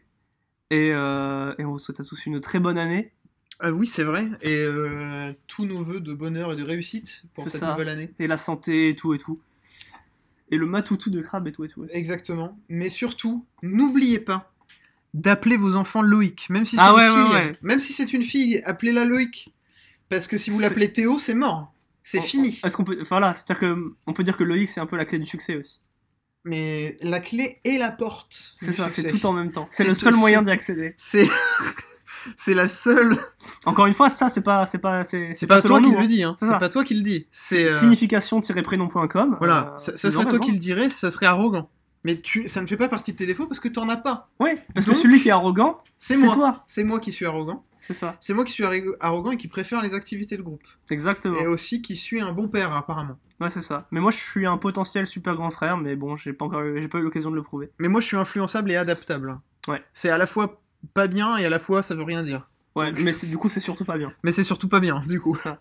Et, 0.71 0.91
euh, 0.93 1.53
et 1.59 1.65
on 1.65 1.71
vous 1.73 1.79
souhaite 1.79 1.99
à 1.99 2.05
tous 2.05 2.25
une 2.25 2.39
très 2.39 2.59
bonne 2.59 2.77
année. 2.77 3.11
Ah 3.59 3.71
oui, 3.71 3.87
c'est 3.87 4.05
vrai. 4.05 4.29
Et 4.41 4.63
euh, 4.63 5.33
tous 5.47 5.65
nos 5.65 5.83
voeux 5.83 5.99
de 5.99 6.13
bonheur 6.13 6.53
et 6.53 6.55
de 6.55 6.63
réussite 6.63 7.23
pour 7.33 7.43
cette 7.49 7.59
ça. 7.59 7.71
nouvelle 7.71 7.89
année. 7.89 8.13
Et 8.19 8.27
la 8.27 8.37
santé 8.37 8.87
et 8.89 8.95
tout 8.95 9.13
et 9.13 9.17
tout. 9.17 9.41
Et 10.55 10.57
le 10.57 10.65
matoutou 10.65 11.09
de 11.09 11.21
crabe 11.21 11.47
et 11.47 11.51
tout 11.51 11.63
et 11.63 11.67
tout. 11.67 11.81
aussi. 11.81 11.95
Exactement. 11.95 12.57
Mais 12.69 12.89
surtout, 12.89 13.45
n'oubliez 13.61 14.19
pas 14.19 14.51
d'appeler 15.13 15.57
vos 15.57 15.75
enfants 15.75 16.01
Loïc. 16.01 16.49
Même 16.49 16.65
si 16.65 16.75
c'est 16.75 16.81
Ah 16.81 16.89
une 16.91 16.95
ouais, 16.95 17.23
fille. 17.25 17.33
ouais. 17.33 17.51
Même 17.61 17.79
si 17.79 17.93
c'est 17.93 18.11
une 18.13 18.23
fille, 18.23 18.61
appelez-la 18.65 19.05
Loïc. 19.05 19.53
Parce 20.09 20.27
que 20.27 20.37
si 20.37 20.49
vous 20.49 20.59
l'appelez 20.59 20.91
Théo, 20.93 21.19
c'est 21.19 21.33
mort. 21.33 21.73
C'est 22.03 22.19
On- 22.19 22.23
fini. 22.23 22.59
Est-ce 22.63 22.77
qu'on 22.77 22.83
peut. 22.83 22.97
Enfin 23.01 23.19
là, 23.19 23.33
c'est-à-dire 23.33 23.59
que 23.59 23.93
on 24.07 24.13
peut 24.13 24.23
dire 24.23 24.37
que 24.37 24.43
Loïc, 24.43 24.69
c'est 24.69 24.79
un 24.79 24.85
peu 24.85 24.95
la 24.97 25.05
clé 25.05 25.17
du 25.19 25.25
succès 25.25 25.55
aussi. 25.55 25.79
Mais 26.43 26.95
la 27.01 27.19
clé 27.19 27.59
est 27.63 27.79
la 27.79 27.89
porte. 27.91 28.53
C'est 28.57 28.71
ça, 28.71 28.89
c'est 28.89 29.03
tout 29.07 29.25
en 29.25 29.33
même 29.33 29.51
temps. 29.51 29.67
C'est 29.71 29.83
le 29.83 29.95
seul 29.95 30.13
moyen 30.15 30.41
d'y 30.43 30.51
accéder. 30.51 30.93
C'est. 30.97 31.27
c'est 32.37 32.53
la 32.53 32.69
seule. 32.69 33.17
Encore 33.65 33.85
une 33.87 33.93
fois, 33.93 34.09
ça, 34.09 34.29
c'est 34.29 34.41
pas. 34.41 34.65
C'est 34.65 34.77
pas, 34.79 35.03
c'est, 35.03 35.33
C'est 35.33 35.47
pas 35.47 35.61
toi 35.61 35.81
qui 35.81 35.91
le 35.91 35.97
hein. 35.99 36.05
dis, 36.05 36.23
hein. 36.23 36.35
C'est 36.39 36.45
C'est 36.47 36.59
pas 36.59 36.69
toi 36.69 36.83
qui 36.83 36.93
le 36.95 37.01
dis. 37.01 37.27
C'est. 37.31 37.69
euh, 37.69 37.75
Signification-prénom.com. 37.75 39.35
Voilà, 39.39 39.73
euh, 39.73 39.77
ça, 39.77 39.97
ça 39.97 40.11
serait 40.11 40.25
toi 40.25 40.39
qui 40.39 40.51
le 40.51 40.57
dirais, 40.59 40.89
ça 40.89 41.11
serait 41.11 41.25
arrogant. 41.25 41.69
Mais 42.03 42.19
tu, 42.21 42.47
ça 42.47 42.61
ne 42.61 42.67
fait 42.67 42.77
pas 42.77 42.87
partie 42.87 43.13
de 43.13 43.17
tes 43.17 43.25
défauts 43.25 43.47
parce 43.47 43.59
que 43.59 43.67
tu 43.67 43.79
en 43.79 43.89
as 43.89 43.97
pas. 43.97 44.29
Ouais, 44.39 44.63
parce 44.75 44.85
Donc, 44.85 44.95
que 44.95 45.01
celui 45.01 45.21
qui 45.21 45.29
est 45.29 45.31
arrogant, 45.31 45.81
C'est 45.97 46.17
moi. 46.17 46.33
toi. 46.35 46.63
C'est 46.67 46.83
moi 46.83 46.99
qui 46.99 47.11
suis 47.11 47.25
arrogant. 47.25 47.65
C'est 47.79 47.95
ça. 47.95 48.15
C'est 48.19 48.33
moi 48.33 48.45
qui 48.45 48.51
suis 48.51 48.63
arro- 48.63 48.95
arrogant 48.99 49.31
et 49.31 49.37
qui 49.37 49.47
préfère 49.47 49.81
les 49.81 49.93
activités 49.95 50.37
de 50.37 50.43
groupe. 50.43 50.63
Exactement. 50.91 51.39
Et 51.39 51.47
aussi 51.47 51.81
qui 51.81 51.95
suis 51.95 52.21
un 52.21 52.31
bon 52.31 52.47
père, 52.47 52.73
apparemment. 52.73 53.17
Ouais, 53.39 53.49
c'est 53.49 53.61
ça. 53.61 53.87
Mais 53.91 53.99
moi, 53.99 54.11
je 54.11 54.17
suis 54.17 54.45
un 54.45 54.57
potentiel 54.57 55.07
super 55.07 55.35
grand 55.35 55.49
frère, 55.49 55.77
mais 55.77 55.95
bon, 55.95 56.15
j'ai 56.15 56.33
pas 56.33 56.45
encore, 56.45 56.61
eu- 56.61 56.79
j'ai 56.81 56.87
pas 56.87 56.99
eu 56.99 57.01
l'occasion 57.03 57.31
de 57.31 57.35
le 57.35 57.41
prouver. 57.43 57.71
Mais 57.79 57.87
moi, 57.87 58.01
je 58.01 58.05
suis 58.07 58.17
influençable 58.17 58.71
et 58.71 58.75
adaptable. 58.75 59.39
Ouais. 59.67 59.83
C'est 59.93 60.09
à 60.09 60.17
la 60.19 60.27
fois 60.27 60.61
pas 60.93 61.07
bien 61.07 61.37
et 61.37 61.45
à 61.45 61.49
la 61.49 61.59
fois 61.59 61.81
ça 61.81 61.95
veut 61.95 62.03
rien 62.03 62.23
dire. 62.23 62.47
Ouais, 62.75 62.91
mais 62.91 63.13
c'est, 63.13 63.27
du 63.27 63.37
coup, 63.37 63.47
c'est 63.47 63.61
surtout 63.61 63.85
pas 63.85 63.97
bien. 63.97 64.11
Mais 64.23 64.31
c'est 64.33 64.43
surtout 64.43 64.67
pas 64.67 64.81
bien, 64.81 64.99
du 65.07 65.21
coup. 65.21 65.35
Ça. 65.35 65.59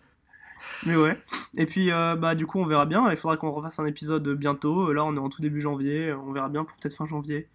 Mais 0.85 0.97
ouais. 0.97 1.17
Et 1.57 1.65
puis, 1.65 1.89
euh, 1.91 2.15
bah, 2.17 2.35
du 2.35 2.45
coup, 2.45 2.59
on 2.59 2.65
verra 2.65 2.85
bien. 2.85 3.09
Il 3.09 3.15
faudra 3.15 3.37
qu'on 3.37 3.51
refasse 3.51 3.79
un 3.79 3.85
épisode 3.85 4.27
bientôt. 4.35 4.91
Là, 4.91 5.05
on 5.05 5.15
est 5.15 5.19
en 5.19 5.29
tout 5.29 5.41
début 5.41 5.61
janvier. 5.61 6.11
On 6.13 6.33
verra 6.33 6.49
bien 6.49 6.65
pour 6.65 6.75
peut-être 6.75 6.93
fin 6.95 7.05
janvier. 7.05 7.47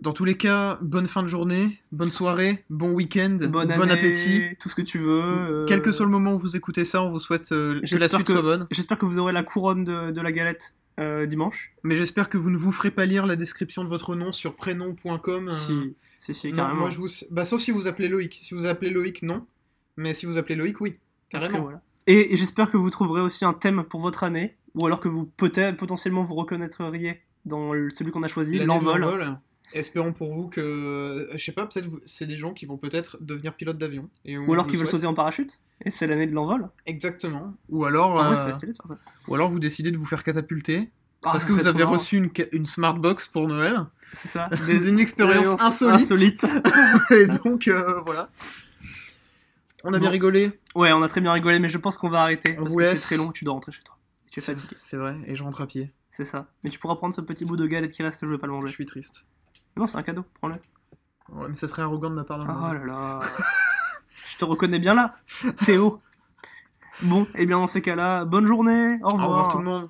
Dans 0.00 0.12
tous 0.12 0.24
les 0.26 0.36
cas, 0.36 0.78
bonne 0.82 1.06
fin 1.08 1.22
de 1.22 1.26
journée, 1.26 1.80
bonne 1.90 2.10
soirée, 2.12 2.64
bon 2.70 2.92
week-end, 2.92 3.36
Bonne 3.40 3.66
bon 3.68 3.80
année, 3.82 3.92
appétit. 3.92 4.42
Tout 4.60 4.68
ce 4.68 4.74
que 4.76 4.82
tu 4.82 4.98
veux. 4.98 5.22
euh, 5.24 5.64
Quel 5.66 5.80
que 5.82 5.90
soit 5.90 6.04
le 6.06 6.12
moment 6.12 6.34
où 6.34 6.38
vous 6.38 6.54
écoutez 6.56 6.84
ça, 6.84 7.02
on 7.02 7.08
vous 7.08 7.18
souhaite 7.18 7.50
euh, 7.52 7.80
que 7.80 7.96
la 7.96 8.08
suite 8.08 8.24
que- 8.24 8.32
soit 8.34 8.42
bonne. 8.42 8.66
J'espère 8.70 8.98
que 8.98 9.06
vous 9.06 9.18
aurez 9.18 9.32
la 9.32 9.42
couronne 9.42 9.82
de, 9.84 10.10
de 10.12 10.20
la 10.20 10.30
galette 10.32 10.74
euh, 11.00 11.26
dimanche. 11.26 11.72
Mais 11.82 11.96
j'espère 11.96 12.28
que 12.28 12.36
vous 12.38 12.50
ne 12.50 12.56
vous 12.56 12.70
ferez 12.72 12.90
pas 12.92 13.06
lire 13.06 13.26
la 13.26 13.34
description 13.36 13.82
de 13.82 13.88
votre 13.88 14.14
nom 14.14 14.32
sur 14.32 14.54
prénom.com. 14.54 15.48
euh, 15.48 15.84
Si, 16.18 16.34
si, 16.34 16.50
non, 16.50 16.56
carrément. 16.56 16.80
moi, 16.80 16.90
je 16.90 16.98
vous... 16.98 17.08
bah, 17.30 17.44
sauf 17.44 17.60
si 17.60 17.70
vous 17.70 17.86
appelez 17.86 18.08
Loïc. 18.08 18.38
Si 18.42 18.54
vous 18.54 18.66
appelez 18.66 18.90
Loïc, 18.90 19.22
non. 19.22 19.46
Mais 19.96 20.14
si 20.14 20.26
vous 20.26 20.36
appelez 20.38 20.56
Loïc, 20.56 20.80
oui. 20.80 20.96
Carrément. 21.30 21.60
Voilà. 21.62 21.80
Et, 22.06 22.32
et 22.32 22.36
j'espère 22.36 22.70
que 22.70 22.76
vous 22.76 22.90
trouverez 22.90 23.20
aussi 23.20 23.44
un 23.44 23.52
thème 23.52 23.84
pour 23.84 24.00
votre 24.00 24.24
année, 24.24 24.56
ou 24.74 24.86
alors 24.86 25.00
que 25.00 25.08
vous 25.08 25.24
peut-être 25.26 25.76
potentiellement 25.76 26.22
vous 26.24 26.34
reconnaîtriez 26.34 27.20
dans 27.44 27.72
celui 27.94 28.10
qu'on 28.10 28.22
a 28.22 28.28
choisi, 28.28 28.58
l'envol. 28.58 29.38
Espérons 29.74 30.14
pour 30.14 30.32
vous 30.32 30.48
que, 30.48 30.62
euh, 30.62 31.28
je 31.36 31.44
sais 31.44 31.52
pas, 31.52 31.66
peut-être 31.66 31.88
c'est 32.06 32.24
des 32.26 32.38
gens 32.38 32.54
qui 32.54 32.64
vont 32.64 32.78
peut-être 32.78 33.18
devenir 33.20 33.54
pilote 33.54 33.76
d'avion. 33.76 34.08
Ou 34.26 34.52
alors 34.54 34.66
qui 34.66 34.76
veulent 34.76 34.86
sauter 34.86 35.06
en 35.06 35.12
parachute. 35.12 35.60
Et 35.84 35.90
c'est 35.90 36.06
l'année 36.06 36.26
de 36.26 36.32
l'envol. 36.32 36.70
Exactement. 36.86 37.52
Ou 37.68 37.84
alors, 37.84 38.14
vrai, 38.14 38.30
euh, 38.48 38.52
stylé 38.52 38.72
ça. 38.72 38.98
ou 39.28 39.34
alors 39.34 39.50
vous 39.50 39.58
décidez 39.60 39.90
de 39.90 39.98
vous 39.98 40.06
faire 40.06 40.24
catapulter 40.24 40.88
Ah, 41.22 41.32
parce 41.32 41.44
que 41.44 41.52
vous 41.52 41.66
avez 41.66 41.80
marrant. 41.80 41.92
reçu 41.92 42.16
une, 42.16 42.30
une 42.52 42.64
smart 42.64 42.94
box 42.94 43.28
pour 43.28 43.46
Noël. 43.46 43.84
C'est 44.12 44.28
ça. 44.28 44.48
D'une 44.66 44.98
expérience 44.98 45.60
insolite. 45.60 45.94
insolite. 46.44 46.46
et 47.10 47.26
donc 47.26 47.68
euh, 47.68 48.00
voilà. 48.06 48.28
On 49.84 49.92
a 49.94 49.98
bien 49.98 50.10
rigolé. 50.10 50.58
Ouais, 50.74 50.92
on 50.92 51.02
a 51.02 51.08
très 51.08 51.20
bien 51.20 51.32
rigolé, 51.32 51.58
mais 51.58 51.68
je 51.68 51.78
pense 51.78 51.96
qu'on 51.98 52.08
va 52.08 52.22
arrêter. 52.22 52.56
On 52.58 52.64
parce 52.64 52.76
que 52.76 52.84
c'est 52.96 52.96
très 52.96 53.16
long, 53.16 53.30
tu 53.32 53.44
dois 53.44 53.54
rentrer 53.54 53.72
chez 53.72 53.82
toi. 53.82 53.96
Tu 54.30 54.40
es 54.40 54.42
fatigué. 54.42 54.74
c'est 54.76 54.96
vrai. 54.96 55.16
Et 55.26 55.34
je 55.36 55.42
rentre 55.44 55.60
à 55.60 55.66
pied. 55.66 55.92
C'est 56.10 56.24
ça. 56.24 56.46
Mais 56.64 56.70
tu 56.70 56.78
pourras 56.78 56.96
prendre 56.96 57.14
ce 57.14 57.20
petit 57.20 57.44
bout 57.44 57.56
de 57.56 57.66
galette 57.66 57.92
qui 57.92 58.02
reste, 58.02 58.24
je 58.26 58.30
vais 58.30 58.38
pas 58.38 58.46
le 58.48 58.52
Je 58.54 58.58
manger. 58.60 58.72
suis 58.72 58.86
triste. 58.86 59.24
Non, 59.76 59.86
c'est 59.86 59.98
un 59.98 60.02
cadeau, 60.02 60.24
prends-le. 60.40 60.54
Ouais, 61.30 61.46
mais 61.48 61.54
ça 61.54 61.68
serait 61.68 61.82
arrogant 61.82 62.10
de 62.10 62.14
ma 62.16 62.24
part 62.24 62.38
de 62.38 62.44
le 62.44 62.50
Oh 62.50 62.58
manger. 62.58 62.78
là 62.78 62.86
là. 62.86 63.20
je 64.32 64.36
te 64.38 64.44
reconnais 64.44 64.78
bien 64.80 64.94
là, 64.94 65.14
Théo. 65.64 66.00
Bon, 67.02 67.28
et 67.36 67.46
bien 67.46 67.58
dans 67.58 67.66
ces 67.68 67.80
cas-là, 67.82 68.24
bonne 68.24 68.46
journée, 68.46 68.98
au 69.02 69.06
Au 69.06 69.10
revoir. 69.10 69.28
revoir 69.28 69.48
tout 69.50 69.58
le 69.58 69.64
monde. 69.64 69.88